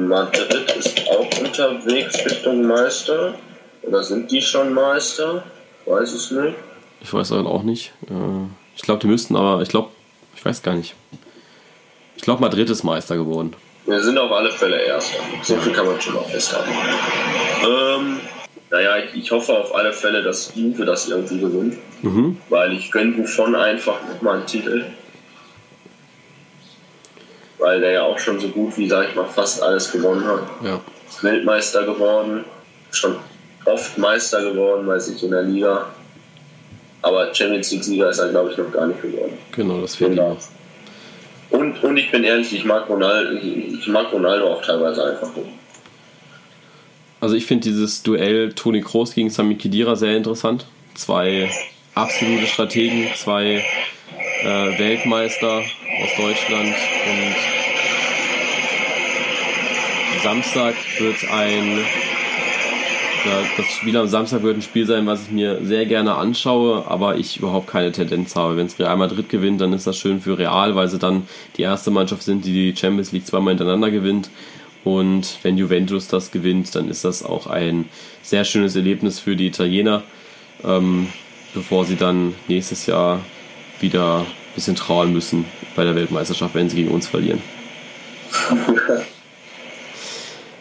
Madrid 0.09 0.71
ist 0.79 1.09
auch 1.09 1.41
unterwegs 1.41 2.25
Richtung 2.25 2.67
Meister. 2.67 3.35
Oder 3.83 4.03
sind 4.03 4.31
die 4.31 4.43
schon 4.43 4.73
Meister? 4.75 5.43
Weiß 5.87 6.13
es 6.13 6.31
nicht. 6.31 6.55
Ich 7.01 7.13
weiß 7.13 7.31
halt 7.31 7.47
auch 7.47 7.63
nicht. 7.63 7.93
Äh, 8.09 8.47
ich 8.77 8.83
glaube, 8.83 9.01
die 9.01 9.07
müssten, 9.07 9.37
aber 9.37 9.63
ich 9.63 9.69
glaube, 9.69 9.91
ich 10.37 10.45
weiß 10.45 10.63
gar 10.63 10.75
nicht. 10.75 10.95
Ich 12.17 12.23
glaube, 12.23 12.41
Madrid 12.41 12.69
ist 12.71 12.83
Meister 12.83 13.17
geworden. 13.17 13.55
Wir 13.89 14.03
sind 14.03 14.19
auf 14.19 14.31
alle 14.31 14.51
Fälle 14.51 14.81
Erster. 14.83 15.19
So 15.43 15.57
viel 15.57 15.73
kann 15.73 15.87
man 15.87 15.99
schon 15.99 16.15
mal 16.15 16.25
festhalten. 16.25 16.71
Ähm, 17.67 18.21
naja, 18.71 18.99
ich, 18.99 19.15
ich 19.25 19.31
hoffe 19.31 19.57
auf 19.57 19.75
alle 19.75 19.95
Fälle, 19.95 20.23
dass 20.23 20.53
Juve 20.55 20.85
das 20.85 21.09
irgendwie 21.09 21.41
gewinnt. 21.41 21.79
Mhm. 22.03 22.37
Weil 22.51 22.75
ich 22.75 22.91
gönne 22.91 23.13
Buffon 23.13 23.55
einfach 23.57 23.97
nochmal 24.07 24.37
einen 24.39 24.47
Titel. 24.47 24.85
Weil 27.59 27.81
der 27.81 27.93
ja 27.93 28.03
auch 28.03 28.19
schon 28.19 28.39
so 28.39 28.49
gut 28.49 28.77
wie, 28.77 28.89
sag 28.89 29.09
ich 29.09 29.15
mal, 29.15 29.25
fast 29.25 29.63
alles 29.63 29.91
gewonnen 29.91 30.25
hat. 30.27 30.43
Ja. 30.63 30.81
Ist 31.09 31.25
Weltmeister 31.25 31.85
geworden, 31.85 32.45
schon 32.93 33.17
oft 33.65 33.97
Meister 33.97 34.43
geworden, 34.43 34.87
weiß 34.87 35.09
ich, 35.09 35.23
in 35.25 35.31
der 35.31 35.43
Liga. 35.43 35.87
Aber 37.01 37.35
Champions 37.35 37.71
League-Sieger 37.73 38.11
ist 38.11 38.19
er, 38.19 38.29
glaube 38.29 38.51
ich, 38.51 38.59
noch 38.59 38.71
gar 38.71 38.87
nicht 38.87 39.01
geworden. 39.01 39.39
Genau, 39.53 39.81
das 39.81 39.97
fehlt 39.97 40.11
ihm 40.11 40.17
Genau. 40.17 40.29
noch. 40.35 40.39
Und, 41.51 41.83
und 41.83 41.97
ich 41.97 42.11
bin 42.11 42.25
ehrlich, 42.25 42.53
ich 42.53 42.65
mag 42.65 42.89
Ronaldo, 42.89 43.39
ich, 43.41 43.87
mag 43.89 44.13
Ronaldo 44.13 44.53
auch 44.53 44.63
teilweise 44.63 45.05
einfach 45.05 45.35
nicht. 45.35 45.49
Also 47.21 47.35
ich 47.35 47.47
finde 47.47 47.65
dieses 47.69 48.03
Duell 48.03 48.53
Toni 48.53 48.81
Kroos 48.81 49.15
gegen 49.15 49.31
Sami 49.31 49.57
Khedira 49.57 49.97
sehr 49.97 50.17
interessant. 50.17 50.67
Zwei 50.95 51.51
absolute 51.95 52.47
Strategen, 52.47 53.09
zwei 53.17 53.65
äh, 54.43 54.79
Weltmeister 54.79 55.59
aus 55.59 56.11
Deutschland 56.17 56.69
und 56.69 57.35
Samstag 60.23 60.75
wird 60.99 61.17
ein 61.31 61.85
das 63.57 63.67
Spiel 63.67 63.97
am 63.97 64.09
Samstag 64.09 64.43
wird 64.43 64.57
ein 64.57 64.63
Spiel 64.63 64.87
sein, 64.87 65.07
was 65.07 65.23
ich 65.23 65.31
mir 65.31 65.59
sehr 65.63 65.87
gerne 65.87 66.15
anschaue, 66.15 66.85
aber 66.87 67.17
ich 67.17 67.39
überhaupt 67.39 67.67
keine 67.69 67.93
Tendenz 67.93 68.37
habe. 68.37 68.57
Wenn 68.57 68.67
es 68.67 68.79
Real 68.79 68.97
Madrid 68.97 69.29
gewinnt, 69.29 69.61
dann 69.61 69.73
ist 69.73 69.87
das 69.87 69.97
schön 69.99 70.21
für 70.21 70.39
Real, 70.39 70.75
weil 70.77 70.89
sie 70.89 70.99
dann 70.99 71.27
die 71.57 71.63
erste 71.63 71.91
Mannschaft 71.91 72.23
sind, 72.23 72.45
die 72.45 72.53
die 72.53 72.77
Champions 72.77 73.13
League 73.13 73.27
zweimal 73.27 73.53
hintereinander 73.53 73.91
gewinnt. 73.91 74.31
Und 74.85 75.39
wenn 75.43 75.59
Juventus 75.59 76.09
das 76.09 76.31
gewinnt, 76.31 76.75
dann 76.75 76.89
ist 76.89 77.05
das 77.05 77.25
auch 77.25 77.47
ein 77.47 77.87
sehr 78.23 78.45
schönes 78.45 78.77
Erlebnis 78.77 79.19
für 79.19 79.37
die 79.37 79.49
Italiener, 79.49 80.03
ähm, 80.65 81.09
bevor 81.55 81.85
sie 81.85 81.97
dann 81.97 82.35
nächstes 82.47 82.87
Jahr 82.87 83.21
wieder 83.81 84.21
ein 84.21 84.27
bisschen 84.55 84.77
trauern 84.77 85.13
müssen 85.13 85.45
bei 85.77 85.85
der 85.85 85.95
Weltmeisterschaft, 85.95 86.55
wenn 86.55 86.69
sie 86.71 86.77
gegen 86.77 86.91
uns 86.91 87.07
verlieren. 87.07 87.43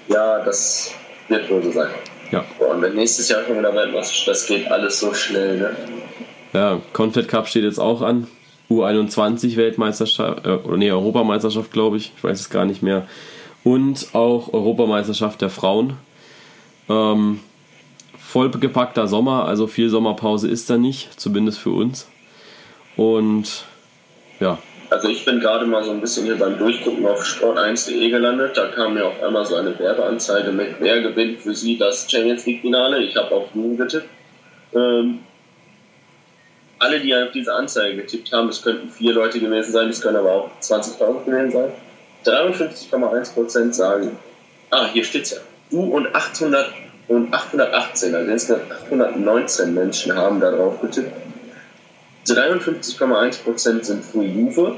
ja, 0.07 0.43
das 0.43 0.93
wird 1.27 1.49
wohl 1.49 1.63
so 1.63 1.71
sein. 1.71 1.89
Ja. 2.31 2.45
Und 2.59 2.81
wenn 2.81 2.95
nächstes 2.95 3.29
Jahr 3.29 3.43
schon 3.45 3.57
wieder 3.59 3.73
Weltmeisterschaft, 3.73 4.27
das 4.27 4.47
geht 4.47 4.69
alles 4.69 4.99
so 4.99 5.13
schnell, 5.13 5.57
ne? 5.57 5.75
Ja, 6.53 6.81
Confed 6.93 7.27
Cup 7.27 7.47
steht 7.47 7.63
jetzt 7.63 7.79
auch 7.79 8.01
an. 8.01 8.27
U21 8.69 9.55
Weltmeisterschaft, 9.55 10.45
äh, 10.45 10.49
oder 10.49 10.77
nee, 10.77 10.91
Europameisterschaft, 10.91 11.71
glaube 11.71 11.97
ich. 11.97 12.11
Ich 12.17 12.23
weiß 12.23 12.39
es 12.39 12.49
gar 12.49 12.65
nicht 12.65 12.81
mehr. 12.81 13.07
Und 13.63 14.09
auch 14.13 14.53
Europameisterschaft 14.53 15.41
der 15.41 15.49
Frauen. 15.49 15.93
Ähm, 16.89 17.39
vollgepackter 18.17 19.07
Sommer, 19.07 19.45
also 19.45 19.67
viel 19.67 19.89
Sommerpause 19.89 20.49
ist 20.49 20.69
da 20.69 20.77
nicht, 20.77 21.19
zumindest 21.19 21.59
für 21.59 21.71
uns. 21.71 22.07
Und 22.97 23.65
ja, 24.39 24.57
also 24.89 25.09
ich 25.09 25.25
bin 25.25 25.39
gerade 25.39 25.65
mal 25.65 25.83
so 25.83 25.91
ein 25.91 26.01
bisschen 26.01 26.25
hier 26.25 26.37
beim 26.37 26.57
Durchgucken 26.57 27.05
auf 27.05 27.23
sport1.de 27.23 28.09
gelandet. 28.09 28.57
Da 28.57 28.67
kam 28.67 28.93
mir 28.93 29.05
auf 29.05 29.21
einmal 29.21 29.45
so 29.45 29.55
eine 29.55 29.77
Werbeanzeige 29.77 30.51
mit, 30.51 30.75
wer 30.79 31.01
gewinnt 31.01 31.41
für 31.41 31.53
Sie 31.53 31.77
das 31.77 32.09
Champions 32.09 32.45
League 32.45 32.61
Finale. 32.61 32.99
Ich 33.03 33.15
habe 33.15 33.35
auf 33.35 33.47
Jugend 33.53 33.79
getippt. 33.79 34.09
Ähm, 34.73 35.19
alle, 36.79 36.99
die 36.99 37.13
auf 37.15 37.31
diese 37.31 37.53
Anzeige 37.53 37.97
getippt 37.97 38.31
haben, 38.31 38.49
es 38.49 38.61
könnten 38.61 38.89
vier 38.89 39.13
Leute 39.13 39.39
gewesen 39.39 39.71
sein, 39.71 39.89
es 39.89 39.99
können 39.99 40.17
aber 40.17 40.31
auch 40.31 40.49
20.000 40.61 41.25
gewesen 41.25 41.51
sein. 41.51 41.71
53,1% 42.25 43.73
sagen, 43.73 44.17
ah, 44.69 44.87
hier 44.91 45.03
steht's 45.03 45.31
ja. 45.31 45.37
Du 45.69 45.81
und 45.81 46.13
800 46.15 46.71
und 47.07 47.33
818, 47.33 48.15
also 48.15 48.31
insgesamt 48.31 48.71
819 48.71 49.73
Menschen 49.73 50.15
haben 50.15 50.39
da 50.39 50.51
drauf 50.51 50.79
getippt. 50.81 51.11
53,1% 52.27 53.83
sind 53.83 54.03
für 54.03 54.23
Juve, 54.23 54.75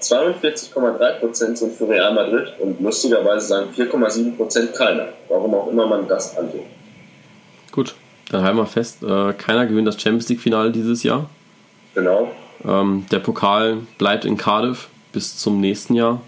42,3% 0.00 1.56
sind 1.56 1.72
für 1.72 1.88
Real 1.88 2.12
Madrid 2.12 2.52
und 2.58 2.80
lustigerweise 2.80 3.46
sagen 3.46 3.70
4,7% 3.76 4.72
keiner. 4.72 5.08
Warum 5.28 5.54
auch 5.54 5.68
immer 5.68 5.86
man 5.86 6.06
das 6.06 6.36
antut. 6.36 6.60
Gut, 7.72 7.94
dann 8.30 8.42
halten 8.42 8.58
wir 8.58 8.66
fest, 8.66 9.02
äh, 9.02 9.32
keiner 9.32 9.66
gewinnt 9.66 9.88
das 9.88 10.00
Champions 10.00 10.28
League-Finale 10.28 10.70
dieses 10.70 11.02
Jahr. 11.02 11.28
Genau. 11.94 12.30
Ähm, 12.66 13.06
der 13.10 13.18
Pokal 13.18 13.78
bleibt 13.98 14.24
in 14.24 14.36
Cardiff 14.36 14.88
bis 15.12 15.36
zum 15.38 15.60
nächsten 15.60 15.94
Jahr, 15.94 16.20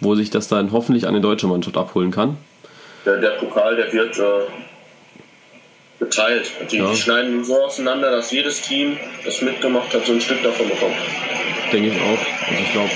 wo 0.00 0.14
sich 0.14 0.30
das 0.30 0.48
dann 0.48 0.72
hoffentlich 0.72 1.06
eine 1.06 1.20
deutsche 1.20 1.46
Mannschaft 1.46 1.76
abholen 1.76 2.10
kann. 2.10 2.36
Der, 3.04 3.18
der 3.18 3.30
Pokal, 3.30 3.76
der 3.76 3.92
wird 3.92 4.18
äh, 4.18 4.22
geteilt. 6.02 6.50
Die, 6.70 6.78
ja. 6.78 6.90
die, 6.90 6.96
schneiden 6.96 7.44
so 7.44 7.56
auseinander, 7.64 8.10
dass 8.10 8.30
jedes 8.30 8.60
Team, 8.62 8.96
das 9.24 9.40
mitgemacht 9.42 9.94
hat, 9.94 10.06
so 10.06 10.12
ein 10.12 10.20
Stück 10.20 10.42
davon 10.42 10.68
bekommt. 10.68 10.96
Denke 11.72 11.88
ich 11.88 12.00
auch. 12.00 12.50
Also 12.50 12.62
ich 12.62 12.72
glaube. 12.72 12.90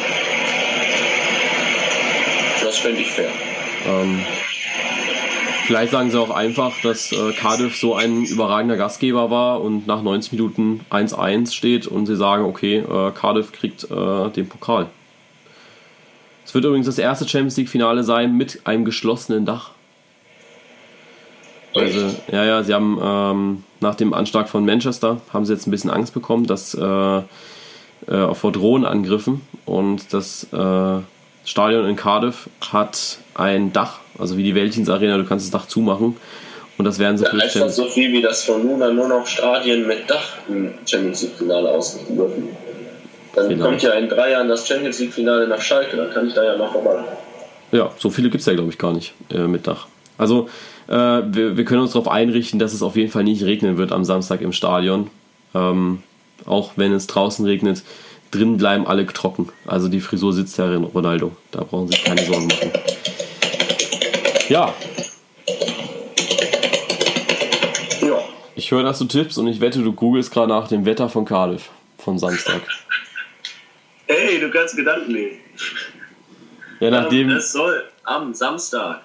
Das 2.63 2.79
fände 2.79 3.01
ich 3.01 3.11
fair. 3.11 3.31
Ähm, 3.87 4.25
vielleicht 5.67 5.93
sagen 5.93 6.11
sie 6.11 6.21
auch 6.21 6.31
einfach, 6.31 6.73
dass 6.83 7.13
äh, 7.13 7.33
Cardiff 7.33 7.77
so 7.77 7.95
ein 7.95 8.25
überragender 8.25 8.77
Gastgeber 8.77 9.31
war 9.31 9.61
und 9.61 9.87
nach 9.87 10.03
90 10.03 10.33
Minuten 10.33 10.81
1-1 10.91 11.55
steht 11.55 11.87
und 11.87 12.07
sie 12.07 12.17
sagen, 12.17 12.45
okay, 12.45 12.79
äh, 12.79 13.13
Cardiff 13.13 13.53
kriegt 13.53 13.85
äh, 13.85 14.31
den 14.31 14.49
Pokal. 14.49 14.89
Es 16.45 16.55
wird 16.55 16.65
übrigens 16.65 16.87
das 16.87 16.99
erste 16.99 17.29
Champions 17.29 17.57
League 17.57 17.69
Finale 17.69 18.03
sein 18.03 18.37
mit 18.37 18.61
einem 18.65 18.85
geschlossenen 18.85 19.47
Dach. 19.47 19.76
Also, 21.77 22.17
ja, 22.31 22.45
ja, 22.45 22.63
sie 22.63 22.75
haben 22.75 22.99
ähm, 23.03 23.65
nach 23.81 23.95
dem 23.95 24.15
Anschlag 24.15 24.49
von 24.49 24.65
Manchester 24.65 25.21
haben 25.33 25.45
sie 25.45 25.53
jetzt 25.53 25.67
ein 25.67 25.71
bisschen 25.71 25.91
Angst 25.91 26.15
bekommen, 26.15 26.47
dass 26.47 26.75
äh, 26.75 27.23
äh, 28.07 28.35
vor 28.35 28.53
Drohnenangriffen 28.53 29.41
und 29.65 30.13
das 30.13 30.47
äh, 30.53 31.01
Stadion 31.45 31.87
in 31.87 31.97
Cardiff 31.97 32.49
hat 32.73 33.19
ein 33.35 33.73
Dach, 33.73 33.99
also 34.19 34.37
wie 34.37 34.43
die 34.43 34.55
Wäldchens 34.55 34.89
Arena, 34.89 35.17
du 35.17 35.25
kannst 35.25 35.47
das 35.47 35.51
Dach 35.51 35.69
zumachen 35.69 36.17
und 36.79 36.85
das 36.85 36.99
werden 36.99 37.17
sie 37.17 37.25
ja, 37.25 37.33
heißt 37.33 37.57
das 37.57 37.77
so 37.77 37.87
viel 37.87 38.13
wie 38.13 38.23
das 38.23 38.45
von 38.45 38.67
nun 38.67 38.83
an 38.83 38.97
nur 38.97 39.09
noch 39.09 39.27
Stadien 39.27 39.87
mit 39.87 40.11
Dach 40.11 40.39
im 40.49 40.75
Champions 40.85 41.23
League 41.23 41.37
Finale 41.39 41.69
ausrichten 41.71 42.17
dürfen. 42.17 42.49
Dann 43.35 43.47
Vielleicht. 43.47 43.63
kommt 43.63 43.83
ja 43.83 43.93
in 43.93 44.09
drei 44.09 44.31
Jahren 44.31 44.49
das 44.49 44.67
Champions 44.67 44.99
League 44.99 45.13
Finale 45.13 45.47
nach 45.47 45.61
Schalke, 45.61 45.97
dann 45.97 46.11
kann 46.11 46.27
ich 46.27 46.35
da 46.35 46.45
ja 46.45 46.57
noch 46.57 46.73
vorbei. 46.73 47.05
Ja, 47.73 47.91
so 47.99 48.11
viele 48.11 48.31
gibt 48.31 48.41
es 48.41 48.47
ja 48.47 48.55
glaube 48.55 48.71
ich 48.71 48.79
gar 48.79 48.93
nicht 48.93 49.15
äh, 49.33 49.47
mit 49.47 49.67
Dach. 49.67 49.87
Also 50.19 50.49
äh, 50.89 50.93
wir, 50.93 51.57
wir, 51.57 51.65
können 51.65 51.83
uns 51.83 51.93
darauf 51.93 52.09
einrichten, 52.09 52.59
dass 52.59 52.73
es 52.73 52.83
auf 52.83 52.97
jeden 52.97 53.11
Fall 53.11 53.25
nicht 53.25 53.43
regnen 53.45 53.77
wird 53.77 53.93
am 53.93 54.05
Samstag 54.05 54.41
im 54.41 54.53
Stadion. 54.53 55.11
Ähm, 55.55 56.03
auch 56.45 56.73
wenn 56.77 56.93
es 56.93 57.07
draußen 57.07 57.45
regnet, 57.45 57.83
drin 58.31 58.57
bleiben 58.57 58.87
alle 58.87 59.07
trocken. 59.07 59.49
Also 59.67 59.89
die 59.89 60.01
Frisur 60.01 60.33
sitzt 60.33 60.59
ja 60.59 60.73
in 60.73 60.85
Ronaldo. 60.85 61.33
Da 61.51 61.65
brauchen 61.65 61.89
Sie 61.89 61.97
sich 61.97 62.05
keine 62.05 62.25
Sorgen 62.25 62.47
machen. 62.47 62.71
Ja. 64.49 64.75
Ja. 68.01 68.19
Ich 68.55 68.71
höre, 68.71 68.83
dass 68.83 68.99
du 68.99 69.07
tippst 69.07 69.39
und 69.39 69.49
ich 69.49 69.61
wette, 69.61 69.81
du 69.83 69.93
googelst 69.93 70.31
gerade 70.31 70.49
nach 70.49 70.69
dem 70.69 70.85
Wetter 70.85 71.09
von 71.09 71.25
Cardiff 71.25 71.71
vom 71.99 72.19
Samstag. 72.19 72.61
Ey, 74.07 74.39
du 74.39 74.51
kannst 74.51 74.77
Gedanken 74.77 75.11
lesen. 75.11 75.39
Ja, 76.79 76.91
nachdem. 76.91 77.31
Es 77.31 77.53
soll 77.53 77.83
am 78.05 78.35
Samstag 78.35 79.01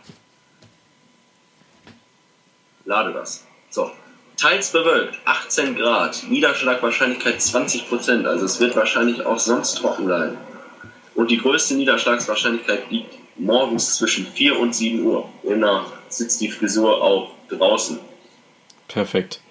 lade 2.91 3.13
das. 3.13 3.47
So. 3.69 3.89
Teils 4.37 4.71
bewölkt, 4.71 5.17
18 5.25 5.75
Grad, 5.75 6.23
Niederschlagwahrscheinlichkeit 6.29 7.41
20 7.41 7.87
Prozent, 7.89 8.25
also 8.25 8.45
es 8.45 8.59
wird 8.59 8.75
wahrscheinlich 8.75 9.25
auch 9.25 9.39
sonst 9.39 9.75
trocken 9.75 10.05
bleiben. 10.05 10.37
Und 11.15 11.31
die 11.31 11.37
größte 11.37 11.75
Niederschlagswahrscheinlichkeit 11.75 12.89
liegt 12.89 13.13
morgens 13.37 13.97
zwischen 13.97 14.25
4 14.25 14.59
und 14.59 14.73
7 14.73 15.03
Uhr. 15.03 15.29
Demnach 15.43 15.85
sitzt 16.09 16.41
die 16.41 16.49
Frisur 16.49 17.01
auch 17.01 17.31
draußen. 17.49 17.99
Perfekt. 18.87 19.41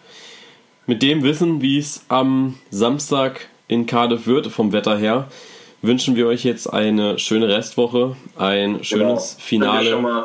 Mit 0.87 1.03
dem 1.03 1.23
Wissen, 1.23 1.63
wie 1.63 1.79
es 1.79 2.05
am 2.09 2.59
Samstag 2.71 3.49
in 3.69 3.87
Cardiff 3.87 4.27
wird, 4.27 4.49
vom 4.49 4.73
Wetter 4.73 4.99
her, 4.99 5.29
wünschen 5.83 6.17
wir 6.17 6.27
euch 6.27 6.45
jetzt 6.45 6.67
eine 6.67 7.19
schöne 7.19 7.49
Restwoche, 7.49 8.17
ein 8.37 8.83
schönes 8.83 9.37
genau. 9.37 9.73
Finale 9.73 10.25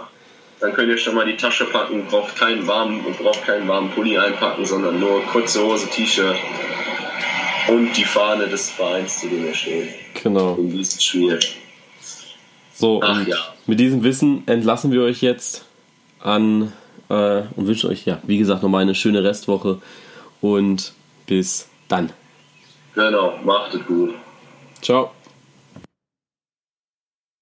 dann 0.60 0.74
könnt 0.74 0.90
ihr 0.90 0.98
schon 0.98 1.16
mal 1.16 1.26
die 1.26 1.38
Tasche 1.38 1.66
packen, 1.66 2.06
braucht 2.06 2.36
keinen 2.36 2.66
warmen 2.68 3.04
braucht 3.22 3.44
keinen 3.46 3.68
warmen 3.68 3.92
Pulli 3.92 4.18
einpacken, 4.18 4.66
sondern 4.66 5.00
nur 5.00 5.22
kurze 5.24 5.64
Hose, 5.64 5.88
T-Shirt 5.90 6.36
und 7.68 7.94
die 7.98 8.04
Fahne 8.04 8.48
des 8.48 8.70
Vereins, 8.70 9.20
zu 9.20 9.28
dem 9.28 9.46
ihr 9.46 9.54
steht. 9.54 9.90
Genau. 10.22 10.56
In 10.56 10.72
diesem 10.72 11.00
Spiel. 11.00 11.40
So, 12.74 13.02
Ach, 13.04 13.26
ja. 13.26 13.38
mit 13.66 13.80
diesem 13.80 14.04
Wissen 14.04 14.44
entlassen 14.48 14.92
wir 14.92 15.02
euch 15.04 15.22
jetzt 15.22 15.66
an 16.20 16.74
äh, 17.10 17.44
und 17.56 17.68
wünschen 17.68 17.90
euch, 17.90 18.06
ja, 18.06 18.20
wie 18.24 18.38
gesagt, 18.38 18.64
nochmal 18.64 18.82
eine 18.82 18.96
schöne 18.96 19.24
Restwoche 19.24 19.80
und 20.42 20.94
bis 21.26 21.70
dann. 21.88 22.12
Genau, 22.94 23.38
macht 23.44 23.74
es 23.74 23.86
gut. 23.86 24.14
Ciao. 24.82 25.12